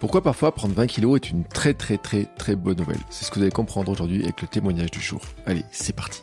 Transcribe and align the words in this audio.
Pourquoi 0.00 0.22
parfois 0.22 0.54
prendre 0.54 0.74
20 0.74 0.86
kilos 0.86 1.16
est 1.16 1.30
une 1.30 1.44
très 1.44 1.74
très 1.74 1.98
très 1.98 2.24
très 2.24 2.56
bonne 2.56 2.78
nouvelle? 2.78 2.96
C'est 3.10 3.26
ce 3.26 3.30
que 3.30 3.36
vous 3.36 3.42
allez 3.42 3.52
comprendre 3.52 3.92
aujourd'hui 3.92 4.22
avec 4.22 4.40
le 4.40 4.48
témoignage 4.48 4.90
du 4.90 5.00
jour. 5.00 5.20
Allez, 5.44 5.62
c'est 5.72 5.94
parti 5.94 6.22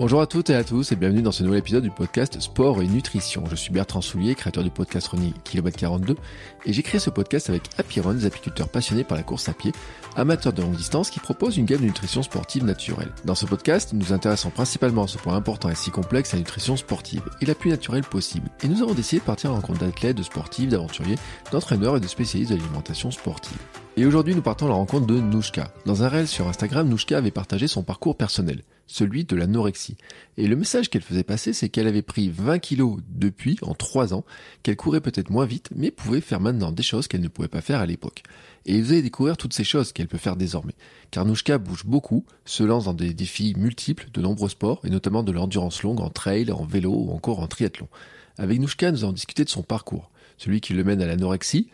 Bonjour 0.00 0.22
à 0.22 0.26
toutes 0.26 0.48
et 0.48 0.54
à 0.54 0.64
tous 0.64 0.92
et 0.92 0.96
bienvenue 0.96 1.20
dans 1.20 1.30
ce 1.30 1.42
nouvel 1.42 1.58
épisode 1.58 1.82
du 1.82 1.90
podcast 1.90 2.40
Sport 2.40 2.80
et 2.80 2.86
Nutrition. 2.86 3.44
Je 3.50 3.54
suis 3.54 3.70
Bertrand 3.70 4.00
Soulier, 4.00 4.34
créateur 4.34 4.64
du 4.64 4.70
podcast 4.70 5.08
Running 5.08 5.34
Kilomètre 5.44 5.76
42 5.76 6.16
et 6.64 6.72
j'ai 6.72 6.82
créé 6.82 6.98
ce 6.98 7.10
podcast 7.10 7.50
avec 7.50 7.64
Apiron, 7.76 8.14
des 8.14 8.24
apiculteurs 8.24 8.70
passionnés 8.70 9.04
par 9.04 9.18
la 9.18 9.22
course 9.22 9.50
à 9.50 9.52
pied, 9.52 9.72
amateurs 10.16 10.54
de 10.54 10.62
longue 10.62 10.74
distance 10.74 11.10
qui 11.10 11.20
proposent 11.20 11.58
une 11.58 11.66
gamme 11.66 11.82
de 11.82 11.84
nutrition 11.84 12.22
sportive 12.22 12.64
naturelle. 12.64 13.12
Dans 13.26 13.34
ce 13.34 13.44
podcast, 13.44 13.92
nous 13.92 13.98
nous 13.98 14.14
intéressons 14.14 14.48
principalement 14.48 15.02
à 15.02 15.06
ce 15.06 15.18
point 15.18 15.36
important 15.36 15.68
et 15.68 15.74
si 15.74 15.90
complexe, 15.90 16.32
la 16.32 16.38
nutrition 16.38 16.78
sportive 16.78 17.20
et 17.42 17.44
la 17.44 17.54
plus 17.54 17.68
naturelle 17.68 18.04
possible. 18.04 18.48
Et 18.64 18.68
nous 18.68 18.80
avons 18.80 18.94
décidé 18.94 19.20
de 19.20 19.26
partir 19.26 19.50
en 19.50 19.56
rencontre 19.56 19.80
d'athlètes, 19.80 20.16
de 20.16 20.22
sportifs, 20.22 20.70
d'aventuriers, 20.70 21.18
d'entraîneurs 21.52 21.98
et 21.98 22.00
de 22.00 22.08
spécialistes 22.08 22.52
de 22.52 22.56
l'alimentation 22.56 23.10
sportive. 23.10 23.58
Et 23.98 24.06
aujourd'hui, 24.06 24.34
nous 24.34 24.40
partons 24.40 24.64
à 24.64 24.70
la 24.70 24.76
rencontre 24.76 25.06
de 25.06 25.20
Nouchka. 25.20 25.74
Dans 25.84 26.04
un 26.04 26.08
réel 26.08 26.26
sur 26.26 26.48
Instagram, 26.48 26.88
Nouchka 26.88 27.18
avait 27.18 27.30
partagé 27.30 27.68
son 27.68 27.82
parcours 27.82 28.16
personnel 28.16 28.62
celui 28.90 29.24
de 29.24 29.36
l'anorexie. 29.36 29.96
Et 30.36 30.48
le 30.48 30.56
message 30.56 30.90
qu'elle 30.90 31.02
faisait 31.02 31.22
passer, 31.22 31.52
c'est 31.52 31.68
qu'elle 31.68 31.86
avait 31.86 32.02
pris 32.02 32.28
20 32.28 32.58
kilos 32.58 32.98
depuis, 33.08 33.56
en 33.62 33.74
3 33.74 34.14
ans, 34.14 34.24
qu'elle 34.62 34.76
courait 34.76 35.00
peut-être 35.00 35.30
moins 35.30 35.46
vite, 35.46 35.68
mais 35.74 35.92
pouvait 35.92 36.20
faire 36.20 36.40
maintenant 36.40 36.72
des 36.72 36.82
choses 36.82 37.06
qu'elle 37.06 37.20
ne 37.20 37.28
pouvait 37.28 37.48
pas 37.48 37.60
faire 37.60 37.78
à 37.78 37.86
l'époque. 37.86 38.24
Et 38.66 38.82
vous 38.82 38.90
allez 38.90 39.02
découvrir 39.02 39.36
toutes 39.36 39.54
ces 39.54 39.62
choses 39.62 39.92
qu'elle 39.92 40.08
peut 40.08 40.18
faire 40.18 40.34
désormais. 40.34 40.74
Car 41.12 41.24
Nouchka 41.24 41.58
bouge 41.58 41.84
beaucoup, 41.86 42.24
se 42.44 42.64
lance 42.64 42.86
dans 42.86 42.92
des 42.92 43.14
défis 43.14 43.54
multiples 43.56 44.08
de 44.12 44.20
nombreux 44.20 44.48
sports, 44.48 44.80
et 44.84 44.90
notamment 44.90 45.22
de 45.22 45.32
l'endurance 45.32 45.84
longue 45.84 46.00
en 46.00 46.10
trail, 46.10 46.50
en 46.50 46.64
vélo 46.64 46.92
ou 46.92 47.12
encore 47.12 47.38
en 47.38 47.46
triathlon. 47.46 47.88
Avec 48.38 48.58
Nouchka, 48.58 48.90
nous 48.90 49.04
allons 49.04 49.12
discuté 49.12 49.44
de 49.44 49.50
son 49.50 49.62
parcours, 49.62 50.10
celui 50.36 50.60
qui 50.60 50.74
le 50.74 50.82
mène 50.82 51.00
à 51.00 51.06
l'anorexie, 51.06 51.68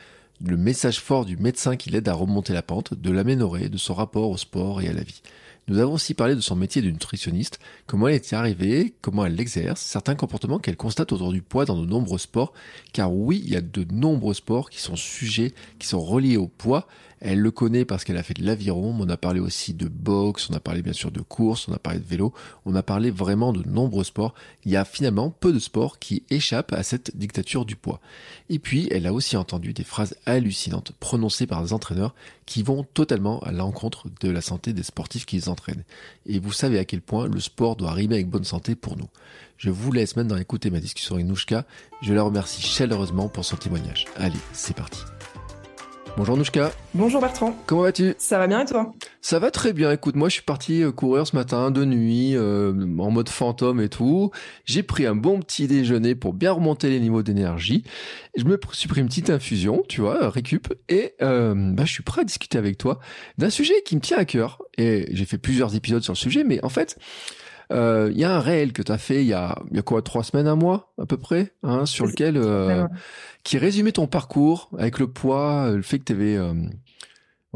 le 0.45 0.59
message 0.59 1.01
fort 1.01 1.25
du 1.25 1.39
médecin 1.39 1.77
qui 1.77 1.89
l'aide 1.89 2.09
à 2.09 2.13
remonter 2.13 2.53
la 2.53 2.63
pente, 2.63 2.93
de 2.93 3.11
l'aménorrhée, 3.11 3.71
de 3.71 3.79
son 3.79 3.95
rapport 3.95 4.29
au 4.29 4.37
sport 4.37 4.83
et 4.83 4.89
à 4.89 4.93
la 4.93 5.03
vie. 5.03 5.23
Nous 5.69 5.79
avons 5.79 5.95
aussi 5.95 6.15
parlé 6.15 6.37
de 6.37 6.41
son 6.41 6.55
métier 6.55 6.81
de 6.81 6.91
nutritionniste, 6.91 7.59
comment 7.87 8.07
elle 8.07 8.15
était 8.15 8.37
arrivée, 8.37 8.95
comment 9.01 9.27
elle 9.27 9.35
l'exerce, 9.35 9.81
certains 9.81 10.15
comportements 10.15 10.61
qu'elle 10.61 10.77
constate 10.77 11.11
autour 11.11 11.33
du 11.33 11.43
poids 11.43 11.65
dans 11.65 11.81
de 11.81 11.87
nombreux 11.87 12.19
sports, 12.19 12.53
car 12.93 13.13
oui, 13.13 13.43
il 13.45 13.53
y 13.53 13.57
a 13.57 13.61
de 13.61 13.85
nombreux 13.93 14.35
sports 14.35 14.71
qui 14.71 14.81
sont 14.81 14.95
sujets, 14.95 15.55
qui 15.81 15.89
sont 15.89 16.01
reliés 16.01 16.37
au 16.37 16.47
poids, 16.47 16.87
elle 17.21 17.41
le 17.41 17.51
connaît 17.51 17.85
parce 17.85 18.05
qu'elle 18.05 18.17
a 18.17 18.23
fait 18.23 18.35
de 18.35 18.45
l'aviron, 18.45 18.95
on 18.99 19.09
a 19.09 19.17
parlé 19.17 19.41
aussi 19.41 19.75
de 19.75 19.89
boxe, 19.89 20.49
on 20.51 20.55
a 20.55 20.61
parlé 20.61 20.83
bien 20.83 20.93
sûr 20.93 21.11
de 21.11 21.21
course, 21.21 21.69
on 21.69 21.73
a 21.73 21.79
parlé 21.79 21.99
de 21.99 22.05
vélo, 22.05 22.35
on 22.67 22.75
a 22.75 22.83
parlé 22.83 23.11
vraiment 23.11 23.53
de 23.53 23.63
nombreux 23.69 24.05
sports. 24.05 24.35
Il 24.65 24.73
y 24.73 24.77
a 24.77 24.85
finalement 24.85 25.31
peu 25.31 25.53
de 25.53 25.59
sports 25.59 25.99
qui 25.99 26.25
échappent 26.31 26.73
à 26.73 26.83
cette 26.83 27.17
dictature 27.17 27.65
du 27.65 27.77
poids. 27.77 28.01
Et 28.51 28.59
puis, 28.59 28.89
elle 28.91 29.07
a 29.07 29.13
aussi 29.13 29.37
entendu 29.37 29.73
des 29.73 29.85
phrases 29.85 30.17
hallucinantes 30.27 30.93
prononcées 31.01 31.47
par 31.47 31.63
des 31.63 31.73
entraîneurs 31.73 32.15
qui 32.45 32.63
vont 32.63 32.85
totalement 32.85 33.41
à 33.41 33.53
l'encontre 33.53 34.07
de 34.21 34.31
la 34.31 34.41
santé 34.41 34.73
des 34.73 34.83
sportifs 34.83 35.27
qu'ils 35.27 35.51
entraînent. 35.51 35.85
Et 36.27 36.39
vous 36.39 36.53
savez 36.53 36.79
à 36.79 36.85
quel 36.85 37.01
point 37.01 37.27
le 37.27 37.41
sport 37.41 37.77
doit 37.77 37.93
rimer 37.93 38.17
avec 38.17 38.29
bonne 38.29 38.45
santé 38.45 38.75
pour 38.75 38.97
nous. 38.97 39.09
Je 39.59 39.71
vous 39.71 39.91
laisse 39.91 40.17
maintenant 40.17 40.37
écouter 40.37 40.71
ma 40.71 40.81
discussion 40.81 41.15
avec 41.15 41.27
Nouchka. 41.27 41.65
Je 42.03 42.13
la 42.13 42.23
remercie 42.23 42.63
chaleureusement 42.63 43.29
pour 43.29 43.45
son 43.45 43.57
témoignage. 43.57 44.05
Allez, 44.17 44.39
c'est 44.53 44.77
parti. 44.77 45.01
Bonjour 46.17 46.39
Nouchka. 46.39 46.73
Bonjour 46.95 47.21
Bertrand. 47.21 47.55
Comment 47.67 47.83
vas-tu? 47.83 48.15
Ça 48.17 48.39
va 48.39 48.47
bien 48.47 48.61
et 48.63 48.65
toi? 48.65 48.95
Ça 49.21 49.39
va 49.39 49.51
très 49.51 49.75
bien. 49.75 49.93
Écoute, 49.93 50.17
moi 50.17 50.31
je 50.31 50.35
suis 50.35 50.43
parti 50.43 50.83
euh, 50.83 50.91
courir 50.91 51.27
ce 51.27 51.37
matin 51.37 51.71
de 51.71 51.85
nuit 51.85 52.35
euh, 52.35 52.73
en 52.99 53.11
mode 53.11 53.29
fantôme 53.29 53.83
et 53.83 53.91
tout. 53.91 54.31
J'ai 54.65 54.83
pris 54.83 55.05
un 55.05 55.15
bon 55.15 55.41
petit 55.41 55.67
déjeuner 55.67 56.15
pour 56.15 56.33
bien 56.33 56.53
remonter 56.53 56.89
les 56.89 57.01
niveaux 57.01 57.23
d'énergie. 57.23 57.85
Je 58.35 58.45
me 58.45 58.59
suis 58.73 58.89
pris 58.89 59.03
une 59.03 59.09
petite 59.09 59.29
infusion, 59.29 59.83
tu 59.91 60.01
vois, 60.01 60.31
récup, 60.31 60.73
et 60.89 61.13
euh, 61.21 61.55
bah, 61.55 61.85
je 61.85 61.93
suis 61.93 62.03
prêt 62.03 62.23
à 62.23 62.25
discuter 62.25 62.57
avec 62.57 62.79
toi 62.79 62.99
d'un 63.37 63.51
sujet 63.51 63.75
qui 63.85 63.95
me 63.95 64.01
tient 64.01 64.17
à 64.17 64.25
cœur. 64.25 64.63
Et 64.79 65.09
j'ai 65.13 65.27
fait 65.27 65.39
plusieurs 65.39 65.77
épisodes 65.77 66.03
sur 66.03 66.15
le 66.15 66.19
sujet, 66.19 66.45
mais 66.45 66.65
en 66.65 66.71
fait, 66.71 66.99
il 67.71 68.19
y 68.19 68.25
a 68.25 68.35
un 68.35 68.41
réel 68.41 68.73
que 68.73 68.83
tu 68.83 68.93
as 68.93 68.99
fait 68.99 69.23
il 69.23 69.29
y 69.29 69.35
a, 69.35 69.59
y 69.73 69.79
a 69.79 69.83
quoi, 69.83 70.03
trois 70.03 70.23
semaines, 70.23 70.47
un 70.47 70.57
mois 70.57 70.93
à 70.99 71.07
peu 71.07 71.17
près, 71.17 71.53
hein, 71.63 71.87
sur 71.87 72.07
lequel 72.07 72.41
qui 73.47 73.59
résumait 73.59 73.93
ton 73.93 74.09
parcours 74.09 74.71
avec 74.77 74.99
le 74.99 75.07
poids, 75.07 75.71
le 75.71 75.83
fait 75.83 76.01
que 76.01 76.05
tu 76.05 76.13
avais 76.13 76.37
euh, 76.37 76.53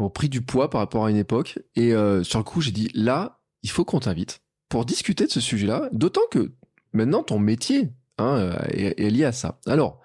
pris 0.08 0.28
du 0.28 0.40
poids 0.40 0.70
par 0.70 0.80
rapport 0.80 1.04
à 1.04 1.10
une 1.10 1.16
époque. 1.16 1.58
Et 1.74 1.92
euh, 1.92 2.22
sur 2.22 2.38
le 2.38 2.44
coup, 2.44 2.60
j'ai 2.60 2.70
dit 2.70 2.88
là, 2.94 3.40
il 3.64 3.70
faut 3.70 3.84
qu'on 3.84 3.98
t'invite 3.98 4.40
pour 4.68 4.84
discuter 4.84 5.26
de 5.26 5.32
ce 5.32 5.40
sujet-là. 5.40 5.88
D'autant 5.90 6.20
que 6.30 6.52
maintenant, 6.92 7.24
ton 7.24 7.40
métier 7.40 7.90
hein, 8.18 8.56
est, 8.68 9.00
est, 9.00 9.10
lié 9.10 9.24
à 9.24 9.32
ça. 9.32 9.58
Alors, 9.66 10.00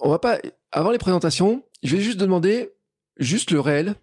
on 0.00 0.08
va 0.08 0.20
pas. 0.20 0.38
Avant 0.70 0.92
les 0.92 0.98
présentations, 0.98 1.64
je 1.82 1.96
vais 1.96 2.02
juste 2.02 2.18
demander 2.18 2.70
juste 3.18 3.50
le 3.50 3.58
réel. 3.58 3.96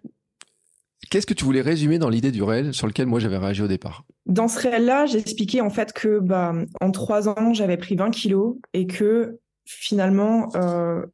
Qu'est-ce 1.08 1.26
que 1.26 1.34
tu 1.34 1.44
voulais 1.44 1.62
résumer 1.62 1.98
dans 1.98 2.10
l'idée 2.10 2.30
du 2.30 2.42
réel 2.42 2.74
sur 2.74 2.86
lequel 2.86 3.06
moi 3.06 3.20
j'avais 3.20 3.38
réagi 3.38 3.62
au 3.62 3.68
départ? 3.68 4.04
Dans 4.30 4.46
ce 4.46 4.60
réel-là, 4.60 5.06
j'expliquais 5.06 5.60
en 5.60 5.70
fait 5.70 5.92
que 5.92 6.20
bah, 6.20 6.54
en 6.80 6.92
trois 6.92 7.28
ans, 7.28 7.52
j'avais 7.52 7.76
pris 7.76 7.96
20 7.96 8.10
kilos 8.10 8.58
et 8.72 8.86
que 8.86 9.40
finalement, 9.64 10.48
euh, 10.54 11.04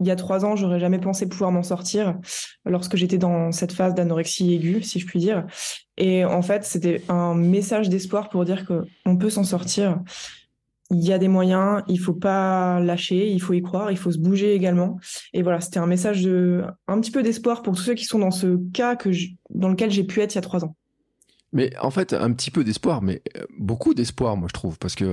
il 0.00 0.08
y 0.08 0.10
a 0.10 0.16
trois 0.16 0.44
ans, 0.44 0.56
j'aurais 0.56 0.80
jamais 0.80 0.98
pensé 0.98 1.28
pouvoir 1.28 1.52
m'en 1.52 1.62
sortir 1.62 2.18
lorsque 2.64 2.96
j'étais 2.96 3.16
dans 3.16 3.52
cette 3.52 3.72
phase 3.72 3.94
d'anorexie 3.94 4.54
aiguë, 4.54 4.82
si 4.82 4.98
je 4.98 5.06
puis 5.06 5.20
dire. 5.20 5.46
Et 5.98 6.24
en 6.24 6.42
fait, 6.42 6.64
c'était 6.64 7.02
un 7.08 7.36
message 7.36 7.88
d'espoir 7.88 8.28
pour 8.28 8.44
dire 8.44 8.66
qu'on 8.66 9.16
peut 9.16 9.30
s'en 9.30 9.44
sortir. 9.44 10.00
Il 10.90 11.06
y 11.06 11.12
a 11.12 11.18
des 11.18 11.28
moyens, 11.28 11.82
il 11.86 12.00
faut 12.00 12.12
pas 12.12 12.80
lâcher, 12.80 13.30
il 13.30 13.40
faut 13.40 13.52
y 13.52 13.62
croire, 13.62 13.92
il 13.92 13.96
faut 13.96 14.10
se 14.10 14.18
bouger 14.18 14.52
également. 14.52 14.98
Et 15.32 15.42
voilà, 15.42 15.60
c'était 15.60 15.78
un 15.78 15.86
message 15.86 16.24
de, 16.24 16.64
un 16.88 17.00
petit 17.00 17.12
peu 17.12 17.22
d'espoir 17.22 17.62
pour 17.62 17.76
tous 17.76 17.82
ceux 17.82 17.94
qui 17.94 18.04
sont 18.04 18.18
dans 18.18 18.32
ce 18.32 18.58
cas 18.72 18.96
que 18.96 19.10
dans 19.50 19.68
lequel 19.68 19.92
j'ai 19.92 20.02
pu 20.02 20.20
être 20.20 20.34
il 20.34 20.38
y 20.38 20.38
a 20.38 20.42
trois 20.42 20.64
ans. 20.64 20.74
Mais 21.54 21.70
en 21.80 21.92
fait, 21.92 22.12
un 22.12 22.32
petit 22.32 22.50
peu 22.50 22.64
d'espoir, 22.64 23.00
mais 23.00 23.22
euh, 23.38 23.44
beaucoup 23.58 23.94
d'espoir, 23.94 24.36
moi 24.36 24.48
je 24.48 24.52
trouve, 24.52 24.76
parce 24.76 24.96
que 24.96 25.04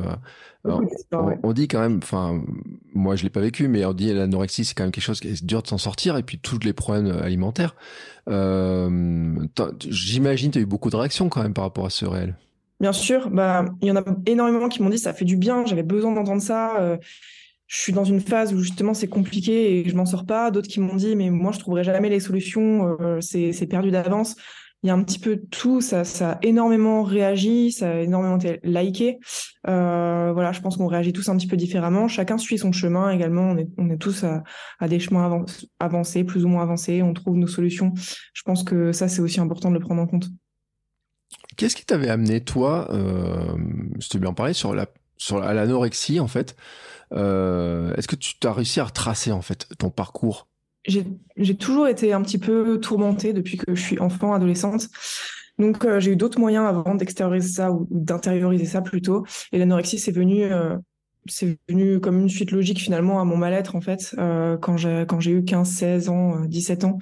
euh, 0.66 0.79
on, 1.44 1.53
dit 1.53 1.68
quand 1.68 1.79
même, 1.79 2.00
enfin, 2.02 2.41
moi 2.96 3.16
je 3.16 3.22
l'ai 3.22 3.29
pas 3.29 3.41
vécu, 3.41 3.68
mais 3.68 3.85
on 3.85 3.94
dit 3.94 4.12
l'anorexie 4.12 4.66
c'est 4.66 4.74
quand 4.74 4.84
même 4.84 4.91
quelque 4.91 5.03
chose 5.03 5.19
qui 5.19 5.28
est 5.28 5.46
dur 5.46 5.62
de 5.62 5.68
s'en 5.68 5.78
sortir, 5.78 6.18
et 6.18 6.24
puis 6.24 6.40
tous 6.40 6.57
les 6.63 6.74
problèmes 6.74 7.12
alimentaires. 7.22 7.75
Euh, 8.28 9.35
J'imagine, 9.88 10.50
tu 10.50 10.57
as 10.57 10.62
eu 10.63 10.66
beaucoup 10.66 10.90
de 10.90 10.96
réactions 10.96 11.30
quand 11.30 11.44
même 11.44 11.53
par 11.53 11.63
rapport 11.63 11.85
à 11.85 11.91
ce 11.91 12.06
réel. 12.06 12.35
Bien 12.80 12.94
sûr, 12.94 13.30
bah 13.30 13.66
il 13.84 13.90
y 13.90 13.91
en 13.91 13.96
a 13.96 14.03
énormément 14.25 14.68
qui 14.68 14.81
m'ont 14.81 14.90
dit 14.90 14.97
ça 14.97 15.13
fait 15.13 15.25
du 15.25 15.38
bien, 15.38 15.63
j'avais 15.68 15.84
besoin 15.84 16.12
d'entendre 16.12 16.41
ça. 16.41 16.80
Euh, 16.80 16.97
je 17.68 17.80
suis 17.80 17.94
dans 17.94 18.03
une 18.03 18.19
phase 18.19 18.51
où 18.51 18.57
justement 18.62 18.96
c'est 18.96 19.07
compliqué 19.07 19.78
et 19.78 19.88
je 19.88 19.96
m'en 19.96 20.07
sors 20.07 20.25
pas. 20.25 20.50
D'autres 20.50 20.68
qui 20.68 20.80
m'ont 20.80 20.96
dit 20.96 21.16
mais 21.16 21.30
moi 21.30 21.51
je 21.51 21.59
trouverai 21.59 21.84
jamais 21.84 22.09
les 22.09 22.19
solutions, 22.19 22.97
c'est 23.22 23.68
perdu 23.68 23.91
d'avance 23.91 24.35
il 24.84 24.88
y 24.88 24.90
a 24.90 24.94
un 24.94 25.03
petit 25.03 25.19
peu 25.19 25.42
tout, 25.52 25.80
ça, 25.80 26.03
ça 26.03 26.31
a 26.31 26.40
énormément 26.42 27.03
réagi, 27.03 27.72
ça 27.72 27.92
a 27.92 27.96
énormément 28.00 28.38
été 28.38 28.59
liké. 28.64 29.19
Euh, 29.68 30.31
voilà, 30.34 30.52
je 30.52 30.62
pense 30.62 30.78
qu'on 30.78 30.88
réagit 30.88 31.14
tous 31.14 31.30
un 31.30 31.38
petit 31.38 31.47
peu 31.47 31.56
différemment. 31.56 32.08
Chacun 32.08 32.40
suit 32.40 32.58
son 32.58 32.72
chemin 32.72 33.12
également. 33.12 33.56
On 33.78 33.90
est, 33.90 33.97
tous 33.97 34.24
à, 34.24 34.44
à 34.80 34.88
des 34.88 35.00
chemins 35.00 35.46
avancés, 35.80 36.24
plus 36.24 36.46
ou 36.46 36.47
moins 36.47 36.64
avancés. 36.64 37.03
On 37.03 37.14
trouve 37.14 37.38
nos 37.38 37.47
solutions. 37.47 37.94
Je 38.34 38.42
pense 38.44 38.64
que 38.64 38.92
ça, 38.92 39.08
c'est 39.08 39.22
aussi 39.22 39.40
important 39.40 39.69
de 39.69 39.75
le 39.75 39.81
prendre 39.81 40.02
en 40.02 40.08
compte. 40.08 40.30
Qu'est-ce 41.58 41.75
qui 41.75 41.86
t'avait 41.86 42.09
amené, 42.09 42.44
toi, 42.44 42.88
euh, 42.92 43.56
je 44.00 44.18
bien 44.18 44.34
parler, 44.34 44.53
sur 44.53 44.74
la, 44.74 44.88
sur 45.18 45.40
l'anorexie, 45.40 46.19
en 46.19 46.28
fait 46.28 46.56
euh, 47.13 47.94
Est-ce 47.96 48.08
que 48.08 48.16
tu 48.16 48.36
as 48.46 48.53
réussi 48.53 48.80
à 48.80 48.86
retracer, 48.86 49.31
en 49.31 49.42
fait, 49.42 49.68
ton 49.78 49.92
parcours? 49.92 50.48
J'ai 50.86 51.56
toujours 51.56 51.88
été 51.88 52.14
un 52.14 52.22
petit 52.22 52.38
peu 52.38 52.80
tourmentée 52.80 53.34
depuis 53.34 53.58
que 53.58 53.75
je 53.75 53.81
suis 53.81 54.00
enfant, 54.00 54.34
adolescente. 54.34 54.90
Donc 55.62 55.86
euh, 55.86 56.00
j'ai 56.00 56.12
eu 56.12 56.16
d'autres 56.16 56.40
moyens 56.40 56.66
avant 56.66 56.96
d'extérioriser 56.96 57.47
ça 57.47 57.72
ou 57.72 57.88
d'intérioriser 57.92 58.66
ça 58.66 58.81
plutôt. 58.81 59.25
Et 59.52 59.59
l'anorexie, 59.59 60.00
c'est 60.00 60.12
venu, 60.12 60.44
euh, 60.44 60.78
c'est 61.28 61.58
venu 61.69 62.00
comme 62.00 62.19
une 62.19 62.30
suite 62.30 62.52
logique 62.52 62.80
finalement 62.80 63.22
à 63.22 63.25
mon 63.25 63.38
mal-être 63.38 63.75
en 63.75 63.81
fait 63.81 64.16
euh, 64.18 64.57
quand 64.57 64.78
j'ai 64.78 65.31
eu 65.31 65.44
15, 65.44 65.69
16 65.69 66.10
ans, 66.10 66.45
17 66.45 66.84
ans. 66.84 66.98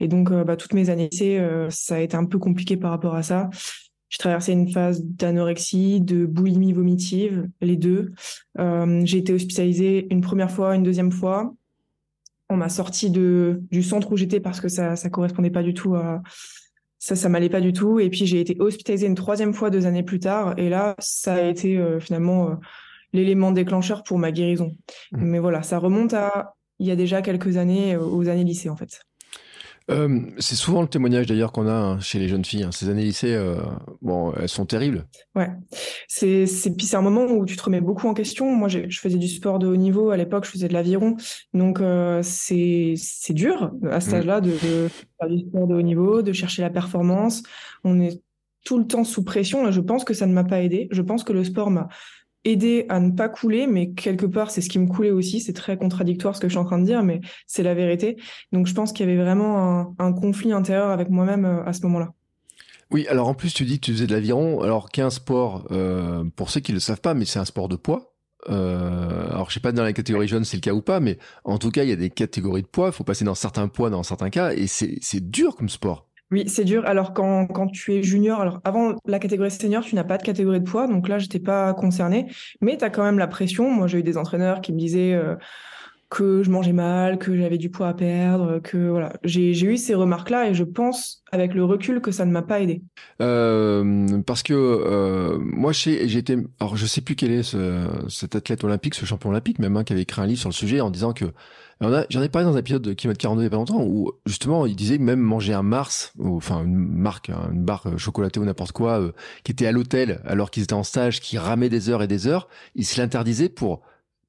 Et 0.00 0.08
donc 0.08 0.32
bah, 0.32 0.56
toutes 0.56 0.72
mes 0.72 0.88
années, 0.88 1.10
ça 1.68 1.96
a 1.96 1.98
été 1.98 2.16
un 2.16 2.24
peu 2.24 2.38
compliqué 2.38 2.78
par 2.78 2.90
rapport 2.90 3.14
à 3.14 3.22
ça. 3.22 3.50
J'ai 4.08 4.18
traversé 4.18 4.52
une 4.52 4.72
phase 4.72 5.04
d'anorexie, 5.04 6.00
de 6.00 6.24
boulimie 6.24 6.72
vomitive, 6.72 7.46
les 7.60 7.76
deux. 7.76 8.12
j'ai 8.56 9.18
été 9.18 9.34
hospitalisée 9.34 10.06
une 10.10 10.22
première 10.22 10.50
fois, 10.50 10.74
une 10.74 10.82
deuxième 10.82 11.12
fois 11.12 11.52
on 12.50 12.56
m'a 12.56 12.68
sorti 12.68 13.10
de 13.10 13.62
du 13.70 13.82
centre 13.82 14.12
où 14.12 14.16
j'étais 14.16 14.40
parce 14.40 14.60
que 14.60 14.68
ça 14.68 14.96
ça 14.96 15.10
correspondait 15.10 15.50
pas 15.50 15.62
du 15.62 15.74
tout 15.74 15.94
à 15.94 16.22
ça 16.98 17.16
ça 17.16 17.28
m'allait 17.28 17.48
pas 17.48 17.60
du 17.60 17.72
tout. 17.72 17.98
Et 17.98 18.10
puis 18.10 18.26
j'ai 18.26 18.40
été 18.40 18.56
hospitalisée 18.60 19.06
une 19.06 19.14
troisième 19.14 19.54
fois 19.54 19.70
deux 19.70 19.86
années 19.86 20.02
plus 20.02 20.20
tard. 20.20 20.54
Et 20.58 20.68
là 20.68 20.94
ça 20.98 21.34
a 21.34 21.42
été 21.42 21.78
euh, 21.78 21.98
finalement 22.00 22.50
euh, 22.50 22.54
l'élément 23.12 23.52
déclencheur 23.52 24.02
pour 24.02 24.18
ma 24.18 24.32
guérison. 24.32 24.72
Mmh. 25.12 25.24
mais 25.24 25.38
voilà 25.38 25.62
ça 25.62 25.78
remonte 25.78 26.14
à 26.14 26.54
il 26.78 26.86
y 26.86 26.90
a 26.90 26.96
déjà 26.96 27.22
quelques 27.22 27.56
années 27.56 27.94
euh, 27.94 28.00
aux 28.00 28.28
années 28.28 28.44
lycée 28.44 28.68
en 28.68 28.76
fait 28.76 29.02
Euh, 29.90 30.20
c'est 30.38 30.54
souvent 30.54 30.82
le 30.82 30.88
témoignage 30.88 31.26
d'ailleurs 31.26 31.52
qu'on 31.52 31.66
a 31.66 31.72
hein, 31.72 32.00
chez 32.00 32.18
les 32.18 32.28
jeunes 32.28 32.44
filles. 32.44 32.62
Hein. 32.62 32.72
Ces 32.72 32.88
années 32.88 33.04
lycée, 33.04 33.34
euh, 33.34 33.56
bon, 34.02 34.32
elles 34.34 34.48
sont 34.48 34.66
terribles. 34.66 35.06
Ouais, 35.34 35.50
c'est 36.06 36.46
c'est 36.46 36.76
puis 36.76 36.86
c'est 36.86 36.96
un 36.96 37.02
moment 37.02 37.24
où 37.24 37.44
tu 37.44 37.56
te 37.56 37.62
remets 37.62 37.80
beaucoup 37.80 38.08
en 38.08 38.14
question. 38.14 38.54
Moi, 38.54 38.68
je 38.68 39.00
faisais 39.00 39.18
du 39.18 39.28
sport 39.28 39.58
de 39.58 39.66
haut 39.66 39.76
niveau 39.76 40.10
à 40.10 40.16
l'époque, 40.16 40.44
je 40.44 40.50
faisais 40.50 40.68
de 40.68 40.74
l'aviron, 40.74 41.16
donc 41.54 41.80
euh, 41.80 42.20
c'est 42.22 42.94
c'est 42.96 43.34
dur 43.34 43.72
à 43.90 44.00
cet 44.00 44.12
mmh. 44.12 44.16
âge-là 44.16 44.40
de, 44.40 44.50
de, 44.50 44.88
faire 45.18 45.28
du 45.28 45.40
sport 45.40 45.66
de 45.66 45.74
haut 45.74 45.82
niveau, 45.82 46.22
de 46.22 46.32
chercher 46.32 46.62
la 46.62 46.70
performance. 46.70 47.42
On 47.84 48.00
est 48.00 48.22
tout 48.64 48.78
le 48.78 48.86
temps 48.86 49.04
sous 49.04 49.24
pression 49.24 49.66
et 49.66 49.72
je 49.72 49.80
pense 49.80 50.04
que 50.04 50.14
ça 50.14 50.26
ne 50.26 50.32
m'a 50.32 50.44
pas 50.44 50.60
aidé. 50.60 50.88
Je 50.90 51.02
pense 51.02 51.24
que 51.24 51.32
le 51.32 51.44
sport 51.44 51.70
m'a 51.70 51.88
aider 52.44 52.86
à 52.88 53.00
ne 53.00 53.10
pas 53.10 53.28
couler, 53.28 53.66
mais 53.66 53.92
quelque 53.92 54.26
part, 54.26 54.50
c'est 54.50 54.60
ce 54.60 54.68
qui 54.68 54.78
me 54.78 54.86
coulait 54.86 55.10
aussi. 55.10 55.40
C'est 55.40 55.52
très 55.52 55.76
contradictoire 55.76 56.34
ce 56.34 56.40
que 56.40 56.48
je 56.48 56.52
suis 56.52 56.58
en 56.58 56.64
train 56.64 56.78
de 56.78 56.84
dire, 56.84 57.02
mais 57.02 57.20
c'est 57.46 57.62
la 57.62 57.74
vérité. 57.74 58.16
Donc, 58.52 58.66
je 58.66 58.74
pense 58.74 58.92
qu'il 58.92 59.06
y 59.06 59.10
avait 59.10 59.20
vraiment 59.20 59.94
un, 59.98 60.12
conflit 60.12 60.52
intérieur 60.52 60.90
avec 60.90 61.08
moi-même 61.10 61.44
euh, 61.44 61.64
à 61.64 61.72
ce 61.72 61.82
moment-là. 61.82 62.12
Oui, 62.90 63.06
alors 63.06 63.28
en 63.28 63.34
plus, 63.34 63.54
tu 63.54 63.64
dis 63.64 63.78
que 63.78 63.86
tu 63.86 63.92
faisais 63.92 64.06
de 64.06 64.12
l'aviron, 64.12 64.60
alors 64.62 64.90
qu'un 64.90 65.10
sport, 65.10 65.68
euh, 65.70 66.24
pour 66.34 66.50
ceux 66.50 66.60
qui 66.60 66.72
ne 66.72 66.76
le 66.76 66.80
savent 66.80 67.00
pas, 67.00 67.14
mais 67.14 67.24
c'est 67.24 67.38
un 67.38 67.44
sport 67.44 67.68
de 67.68 67.76
poids. 67.76 68.14
Euh, 68.48 69.30
alors, 69.30 69.50
je 69.50 69.54
sais 69.54 69.60
pas 69.60 69.70
dans 69.70 69.82
la 69.82 69.92
catégorie 69.92 70.26
jeune 70.26 70.44
c'est 70.44 70.56
le 70.56 70.62
cas 70.62 70.72
ou 70.72 70.80
pas, 70.80 70.98
mais 70.98 71.18
en 71.44 71.58
tout 71.58 71.70
cas, 71.70 71.84
il 71.84 71.90
y 71.90 71.92
a 71.92 71.96
des 71.96 72.10
catégories 72.10 72.62
de 72.62 72.66
poids. 72.66 72.88
Il 72.88 72.92
faut 72.92 73.04
passer 73.04 73.24
dans 73.24 73.34
certains 73.34 73.68
poids, 73.68 73.90
dans 73.90 74.02
certains 74.02 74.30
cas, 74.30 74.52
et 74.52 74.66
c'est 74.66 75.30
dur 75.30 75.54
comme 75.54 75.68
sport. 75.68 76.09
Oui, 76.30 76.44
c'est 76.46 76.64
dur. 76.64 76.86
Alors 76.86 77.12
quand, 77.12 77.46
quand 77.48 77.66
tu 77.66 77.94
es 77.94 78.02
junior, 78.02 78.40
alors 78.40 78.60
avant 78.64 78.94
la 79.04 79.18
catégorie 79.18 79.50
senior, 79.50 79.82
tu 79.82 79.96
n'as 79.96 80.04
pas 80.04 80.16
de 80.16 80.22
catégorie 80.22 80.60
de 80.60 80.64
poids, 80.64 80.86
donc 80.86 81.08
là, 81.08 81.18
je 81.18 81.24
n'étais 81.24 81.40
pas 81.40 81.74
concernée, 81.74 82.26
mais 82.60 82.76
tu 82.76 82.84
as 82.84 82.90
quand 82.90 83.02
même 83.02 83.18
la 83.18 83.26
pression. 83.26 83.70
Moi, 83.70 83.88
j'ai 83.88 83.98
eu 83.98 84.02
des 84.02 84.16
entraîneurs 84.16 84.60
qui 84.60 84.72
me 84.72 84.78
disaient 84.78 85.14
euh, 85.14 85.34
que 86.10 86.42
je 86.42 86.50
mangeais 86.50 86.72
mal, 86.72 87.18
que 87.18 87.36
j'avais 87.36 87.56
du 87.56 87.70
poids 87.70 87.88
à 87.88 87.94
perdre, 87.94 88.58
que 88.58 88.90
voilà. 88.90 89.12
J'ai 89.24 89.64
eu 89.64 89.76
ces 89.76 89.94
remarques-là 89.94 90.48
et 90.50 90.54
je 90.54 90.64
pense 90.64 91.22
avec 91.32 91.54
le 91.54 91.64
recul 91.64 92.00
que 92.00 92.10
ça 92.10 92.24
ne 92.24 92.32
m'a 92.32 92.42
pas 92.42 92.60
aidé. 92.60 92.82
Euh, 93.22 94.20
parce 94.26 94.42
que 94.42 94.52
euh, 94.54 95.38
moi, 95.40 95.72
j'étais, 95.72 96.36
alors 96.58 96.76
je 96.76 96.86
sais 96.86 97.00
plus 97.00 97.14
quel 97.14 97.30
est 97.30 97.44
ce, 97.44 97.86
cet 98.08 98.34
athlète 98.34 98.64
olympique, 98.64 98.94
ce 98.94 99.04
champion 99.04 99.30
olympique 99.30 99.60
même, 99.60 99.76
hein, 99.76 99.84
qui 99.84 99.92
avait 99.92 100.02
écrit 100.02 100.20
un 100.20 100.26
livre 100.26 100.40
sur 100.40 100.48
le 100.48 100.54
sujet 100.54 100.80
en 100.80 100.90
disant 100.90 101.12
que 101.12 101.26
J'en 101.80 102.22
ai 102.22 102.28
parlé 102.28 102.46
dans 102.46 102.56
un 102.56 102.58
épisode 102.58 102.82
de 102.82 102.92
Kilomètre 102.92 103.20
42 103.20 103.40
il 103.40 103.44
y 103.44 103.46
a 103.46 103.50
pas 103.50 103.56
longtemps 103.56 103.82
où 103.82 104.12
justement 104.26 104.66
il 104.66 104.76
disait 104.76 104.98
même 104.98 105.18
manger 105.20 105.54
un 105.54 105.62
Mars, 105.62 106.12
enfin 106.22 106.62
une 106.62 106.76
marque, 106.76 107.30
hein, 107.30 107.48
une 107.52 107.64
barre 107.64 107.98
chocolatée 107.98 108.38
ou 108.38 108.44
n'importe 108.44 108.72
quoi, 108.72 109.00
euh, 109.00 109.12
qui 109.44 109.52
était 109.52 109.66
à 109.66 109.72
l'hôtel 109.72 110.20
alors 110.26 110.50
qu'ils 110.50 110.62
étaient 110.62 110.74
en 110.74 110.82
stage, 110.82 111.20
qui 111.20 111.38
ramait 111.38 111.70
des 111.70 111.88
heures 111.88 112.02
et 112.02 112.06
des 112.06 112.26
heures, 112.26 112.48
il 112.74 112.84
se 112.84 113.00
l'interdisait 113.00 113.48
pour 113.48 113.80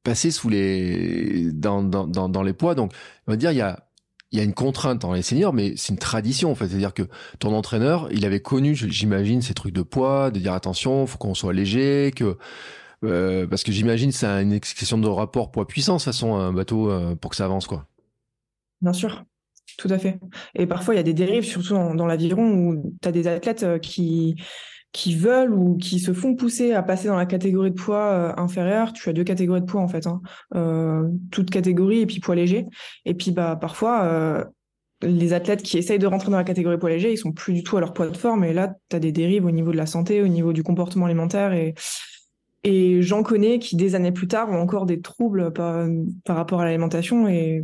passer 0.03 0.31
sous 0.31 0.47
les 0.47 1.51
dans, 1.51 1.83
dans, 1.83 2.07
dans, 2.07 2.29
dans 2.29 2.41
les 2.41 2.53
poids. 2.53 2.73
Donc 2.73 2.93
on 3.27 3.31
va 3.31 3.35
dire 3.35 3.51
il 3.51 3.57
y 3.57 3.61
a 3.61 3.85
il 4.31 4.37
y 4.37 4.41
a 4.41 4.45
une 4.45 4.53
contrainte 4.53 5.01
dans 5.01 5.11
les 5.11 5.21
seniors, 5.21 5.51
mais 5.51 5.73
c'est 5.75 5.91
une 5.91 5.99
tradition 5.99 6.51
en 6.51 6.55
fait. 6.55 6.69
C'est-à-dire 6.69 6.93
que 6.93 7.03
ton 7.39 7.53
entraîneur, 7.53 8.07
il 8.11 8.25
avait 8.25 8.39
connu, 8.39 8.75
j'imagine, 8.75 9.41
ces 9.41 9.53
trucs 9.53 9.73
de 9.73 9.81
poids, 9.81 10.31
de 10.31 10.39
dire 10.39 10.53
attention, 10.53 11.05
faut 11.05 11.17
qu'on 11.17 11.33
soit 11.33 11.51
léger, 11.51 12.13
que 12.15 12.37
euh, 13.03 13.47
parce 13.47 13.63
que 13.63 13.71
j'imagine 13.71 14.11
c'est 14.11 14.27
une 14.27 14.59
question 14.59 14.97
de 14.97 15.07
rapport 15.07 15.51
poids-puissance 15.51 16.05
façon 16.05 16.35
un 16.35 16.53
bateau 16.53 16.91
euh, 16.91 17.15
pour 17.15 17.31
que 17.31 17.37
ça 17.37 17.45
avance 17.45 17.65
quoi. 17.65 17.87
Bien 18.81 18.93
sûr, 18.93 19.23
tout 19.77 19.87
à 19.89 19.97
fait. 19.97 20.19
Et 20.55 20.67
parfois 20.67 20.93
il 20.93 20.97
y 20.97 20.99
a 20.99 21.03
des 21.03 21.13
dérives, 21.13 21.43
surtout 21.43 21.73
dans, 21.73 22.05
l'aviron 22.05 22.51
où 22.51 22.95
tu 23.01 23.07
as 23.07 23.11
des 23.11 23.27
athlètes 23.27 23.63
euh, 23.63 23.79
qui 23.79 24.35
qui 24.93 25.15
veulent 25.15 25.53
ou 25.53 25.77
qui 25.77 25.99
se 25.99 26.11
font 26.11 26.35
pousser 26.35 26.73
à 26.73 26.83
passer 26.83 27.07
dans 27.07 27.15
la 27.15 27.25
catégorie 27.25 27.71
de 27.71 27.75
poids 27.75 28.37
inférieure. 28.37 28.91
Tu 28.91 29.09
as 29.09 29.13
deux 29.13 29.23
catégories 29.23 29.61
de 29.61 29.65
poids 29.65 29.79
en 29.79 29.87
fait, 29.87 30.05
hein. 30.05 30.21
toute 31.31 31.49
catégorie 31.49 32.01
et 32.01 32.05
puis 32.05 32.19
poids 32.19 32.35
léger. 32.35 32.65
Et 33.05 33.13
puis 33.13 33.31
bah 33.31 33.55
parfois 33.55 34.51
les 35.01 35.31
athlètes 35.31 35.63
qui 35.63 35.77
essayent 35.77 35.97
de 35.97 36.07
rentrer 36.07 36.29
dans 36.29 36.37
la 36.37 36.43
catégorie 36.43 36.77
poids 36.77 36.89
léger, 36.89 37.11
ils 37.11 37.17
sont 37.17 37.31
plus 37.31 37.53
du 37.53 37.63
tout 37.63 37.77
à 37.77 37.79
leur 37.79 37.93
poids 37.93 38.07
de 38.09 38.17
forme. 38.17 38.43
Et 38.43 38.51
là, 38.51 38.75
tu 38.89 38.95
as 38.97 38.99
des 38.99 39.13
dérives 39.13 39.45
au 39.45 39.51
niveau 39.51 39.71
de 39.71 39.77
la 39.77 39.85
santé, 39.85 40.21
au 40.21 40.27
niveau 40.27 40.51
du 40.51 40.61
comportement 40.61 41.05
alimentaire. 41.05 41.53
Et, 41.53 41.73
et 42.63 43.01
j'en 43.01 43.23
connais 43.23 43.59
qui, 43.59 43.75
des 43.75 43.95
années 43.95 44.11
plus 44.11 44.27
tard, 44.27 44.49
ont 44.49 44.59
encore 44.59 44.85
des 44.85 45.01
troubles 45.01 45.51
par, 45.51 45.87
par 46.25 46.35
rapport 46.35 46.61
à 46.61 46.65
l'alimentation 46.65 47.27
et, 47.27 47.61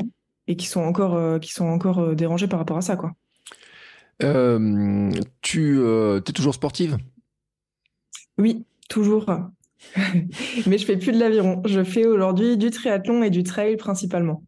et, 0.48 0.56
qui 0.56 0.68
sont 0.68 0.82
encore, 0.82 1.16
euh, 1.16 1.40
qui 1.40 1.54
sont 1.54 1.66
encore 1.66 2.00
euh, 2.00 2.16
dérangés 2.16 2.48
par 2.48 2.60
rapport 2.60 2.78
à 2.78 2.82
ça. 2.82 2.96
Quoi. 2.96 3.14
Euh, 4.24 5.12
tu 5.42 5.86
es 5.86 6.34
toujours 6.34 6.56
sportive? 6.56 6.98
Oui, 8.40 8.66
toujours. 8.90 9.26
Mais 10.66 10.78
je 10.78 10.86
fais 10.86 10.98
plus 10.98 11.12
de 11.12 11.20
l'aviron. 11.20 11.62
Je 11.66 11.84
fais 11.84 12.08
aujourd'hui 12.08 12.58
du 12.58 12.72
triathlon 12.72 13.22
et 13.22 13.30
du 13.30 13.44
trail 13.44 13.78
principalement. 13.78 14.44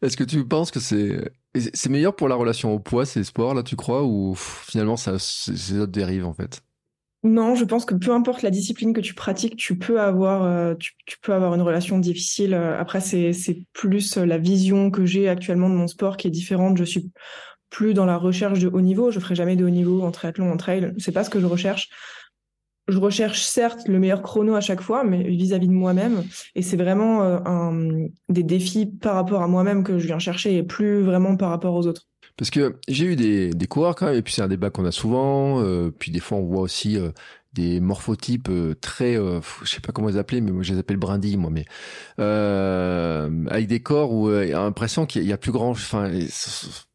Est-ce 0.00 0.16
que 0.16 0.24
tu 0.24 0.46
penses 0.46 0.70
que 0.70 0.80
c'est 0.80 1.30
c'est 1.54 1.90
meilleur 1.90 2.16
pour 2.16 2.28
la 2.28 2.34
relation 2.34 2.72
au 2.74 2.78
poids 2.78 3.04
ces 3.04 3.22
sports 3.22 3.54
là 3.54 3.62
tu 3.62 3.76
crois? 3.76 4.02
Ou 4.02 4.34
finalement 4.34 4.96
ça 4.96 5.18
c'est 5.18 5.74
d'autres 5.74 5.92
dérives 5.92 6.24
en 6.24 6.32
fait? 6.32 6.62
Non, 7.24 7.54
je 7.54 7.64
pense 7.64 7.84
que 7.84 7.94
peu 7.94 8.10
importe 8.12 8.42
la 8.42 8.50
discipline 8.50 8.92
que 8.92 9.00
tu 9.00 9.14
pratiques, 9.14 9.56
tu 9.56 9.78
peux 9.78 10.00
avoir, 10.00 10.42
euh, 10.42 10.74
tu, 10.74 10.92
peux 11.22 11.32
avoir 11.32 11.54
une 11.54 11.62
relation 11.62 12.00
difficile. 12.00 12.52
Euh, 12.52 12.76
après, 12.78 13.00
c'est, 13.00 13.32
plus 13.72 14.16
euh, 14.16 14.26
la 14.26 14.38
vision 14.38 14.90
que 14.90 15.06
j'ai 15.06 15.28
actuellement 15.28 15.70
de 15.70 15.74
mon 15.76 15.86
sport 15.86 16.16
qui 16.16 16.26
est 16.26 16.32
différente. 16.32 16.76
Je 16.76 16.82
suis 16.82 17.12
plus 17.70 17.94
dans 17.94 18.06
la 18.06 18.16
recherche 18.16 18.58
de 18.58 18.68
haut 18.68 18.80
niveau. 18.80 19.12
Je 19.12 19.20
ferai 19.20 19.36
jamais 19.36 19.54
de 19.54 19.64
haut 19.64 19.70
niveau 19.70 20.02
en 20.02 20.10
triathlon, 20.10 20.50
en 20.50 20.56
trail. 20.56 20.92
C'est 20.98 21.12
pas 21.12 21.22
ce 21.22 21.30
que 21.30 21.38
je 21.38 21.46
recherche. 21.46 21.90
Je 22.88 22.98
recherche 22.98 23.42
certes 23.42 23.86
le 23.86 24.00
meilleur 24.00 24.22
chrono 24.22 24.56
à 24.56 24.60
chaque 24.60 24.80
fois, 24.80 25.04
mais 25.04 25.22
vis-à-vis 25.22 25.68
de 25.68 25.72
moi-même. 25.72 26.24
Et 26.56 26.62
c'est 26.62 26.76
vraiment 26.76 27.22
un, 27.22 28.08
des 28.28 28.42
défis 28.42 28.86
par 28.86 29.14
rapport 29.14 29.42
à 29.42 29.46
moi-même 29.46 29.84
que 29.84 30.00
je 30.00 30.06
viens 30.08 30.18
chercher 30.18 30.56
et 30.56 30.64
plus 30.64 31.02
vraiment 31.02 31.36
par 31.36 31.50
rapport 31.50 31.76
aux 31.76 31.86
autres. 31.86 32.08
Parce 32.36 32.50
que 32.50 32.76
j'ai 32.88 33.06
eu 33.06 33.16
des, 33.16 33.50
des 33.50 33.66
coureurs 33.66 33.94
quand 33.94 34.06
même, 34.06 34.16
et 34.16 34.22
puis 34.22 34.32
c'est 34.32 34.42
un 34.42 34.48
débat 34.48 34.70
qu'on 34.70 34.84
a 34.84 34.92
souvent, 34.92 35.60
euh, 35.60 35.90
puis 35.90 36.10
des 36.10 36.20
fois 36.20 36.38
on 36.38 36.44
voit 36.44 36.62
aussi 36.62 36.98
euh, 36.98 37.10
des 37.52 37.80
morphotypes 37.80 38.48
euh, 38.48 38.74
très, 38.74 39.14
je 39.14 39.68
sais 39.68 39.80
pas 39.80 39.92
comment 39.92 40.08
les 40.08 40.16
appeler, 40.16 40.40
mais 40.40 40.50
moi 40.50 40.62
je 40.62 40.72
les 40.72 40.78
appelle 40.78 40.96
brindilles, 40.96 41.36
moi, 41.36 41.50
mais 41.50 41.66
avec 42.18 43.66
des 43.66 43.80
corps 43.80 44.12
où 44.12 44.30
il 44.30 44.48
y 44.48 44.52
a 44.52 44.62
l'impression 44.62 45.06
qu'il 45.06 45.24
y 45.24 45.32
a 45.32 45.38
plus 45.38 45.52
grand, 45.52 45.70
enfin, 45.70 46.10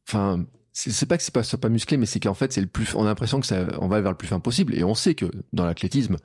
enfin, 0.07 0.43
c'est 0.79 1.05
pas 1.07 1.17
que 1.17 1.23
c'est 1.23 1.33
pas 1.33 1.41
pas 1.41 1.69
musclé 1.69 1.97
mais 1.97 2.05
c'est 2.05 2.19
qu'en 2.19 2.33
fait 2.35 2.53
c'est 2.53 2.61
le 2.61 2.67
plus 2.67 2.93
on 2.93 3.01
a 3.01 3.05
l'impression 3.05 3.39
que 3.39 3.47
ça 3.47 3.65
on 3.79 3.87
va 3.87 3.99
vers 3.99 4.11
le 4.11 4.17
plus 4.17 4.27
fin 4.27 4.39
possible 4.39 4.75
et 4.75 4.83
on 4.83 4.93
sait 4.93 5.15
que 5.15 5.25
dans 5.51 5.65
l'athlétisme 5.65 6.17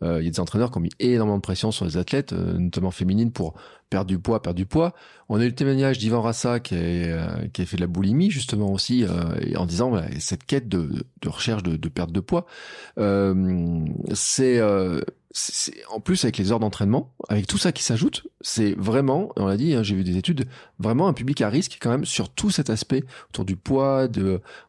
il 0.00 0.22
y 0.22 0.28
a 0.28 0.30
des 0.30 0.40
entraîneurs 0.40 0.70
qui 0.70 0.78
ont 0.78 0.80
mis 0.80 0.92
énormément 0.98 1.36
de 1.36 1.42
pression 1.42 1.72
sur 1.72 1.84
les 1.84 1.96
athlètes 1.96 2.32
notamment 2.32 2.90
féminines 2.90 3.32
pour 3.32 3.54
perdre 3.88 4.06
du 4.06 4.18
poids, 4.18 4.42
perdre 4.42 4.56
du 4.56 4.66
poids. 4.66 4.94
On 5.28 5.40
a 5.40 5.44
eu 5.44 5.48
le 5.48 5.54
témoignage 5.54 5.98
d'Ivan 5.98 6.20
Rassa 6.20 6.60
qui, 6.60 6.74
euh, 6.76 7.46
qui 7.52 7.62
a 7.62 7.66
fait 7.66 7.76
de 7.76 7.82
la 7.82 7.86
boulimie 7.86 8.30
justement 8.30 8.72
aussi, 8.72 9.04
euh, 9.04 9.56
en 9.56 9.66
disant 9.66 10.00
cette 10.18 10.44
quête 10.44 10.68
de, 10.68 11.04
de 11.22 11.28
recherche 11.28 11.62
de, 11.62 11.76
de, 11.76 11.88
perte 11.88 12.12
de 12.12 12.20
poids, 12.20 12.46
euh, 12.98 13.84
en 15.90 16.00
plus 16.00 16.24
avec 16.24 16.36
les 16.38 16.52
heures 16.52 16.60
d'entraînement, 16.60 17.12
avec 17.28 17.46
tout 17.46 17.58
ça 17.58 17.72
qui 17.72 17.82
s'ajoute, 17.82 18.26
c'est 18.40 18.74
vraiment, 18.78 19.30
on 19.36 19.46
l'a 19.46 19.56
dit, 19.56 19.74
hein, 19.74 19.82
j'ai 19.82 19.94
vu 19.94 20.04
des 20.04 20.16
études, 20.16 20.46
vraiment 20.78 21.08
un 21.08 21.12
public 21.12 21.40
à 21.42 21.48
risque 21.48 21.78
quand 21.80 21.90
même 21.90 22.04
sur 22.04 22.28
tout 22.28 22.50
cet 22.50 22.70
aspect 22.70 23.04
autour 23.30 23.44
du 23.44 23.56
poids. 23.56 24.08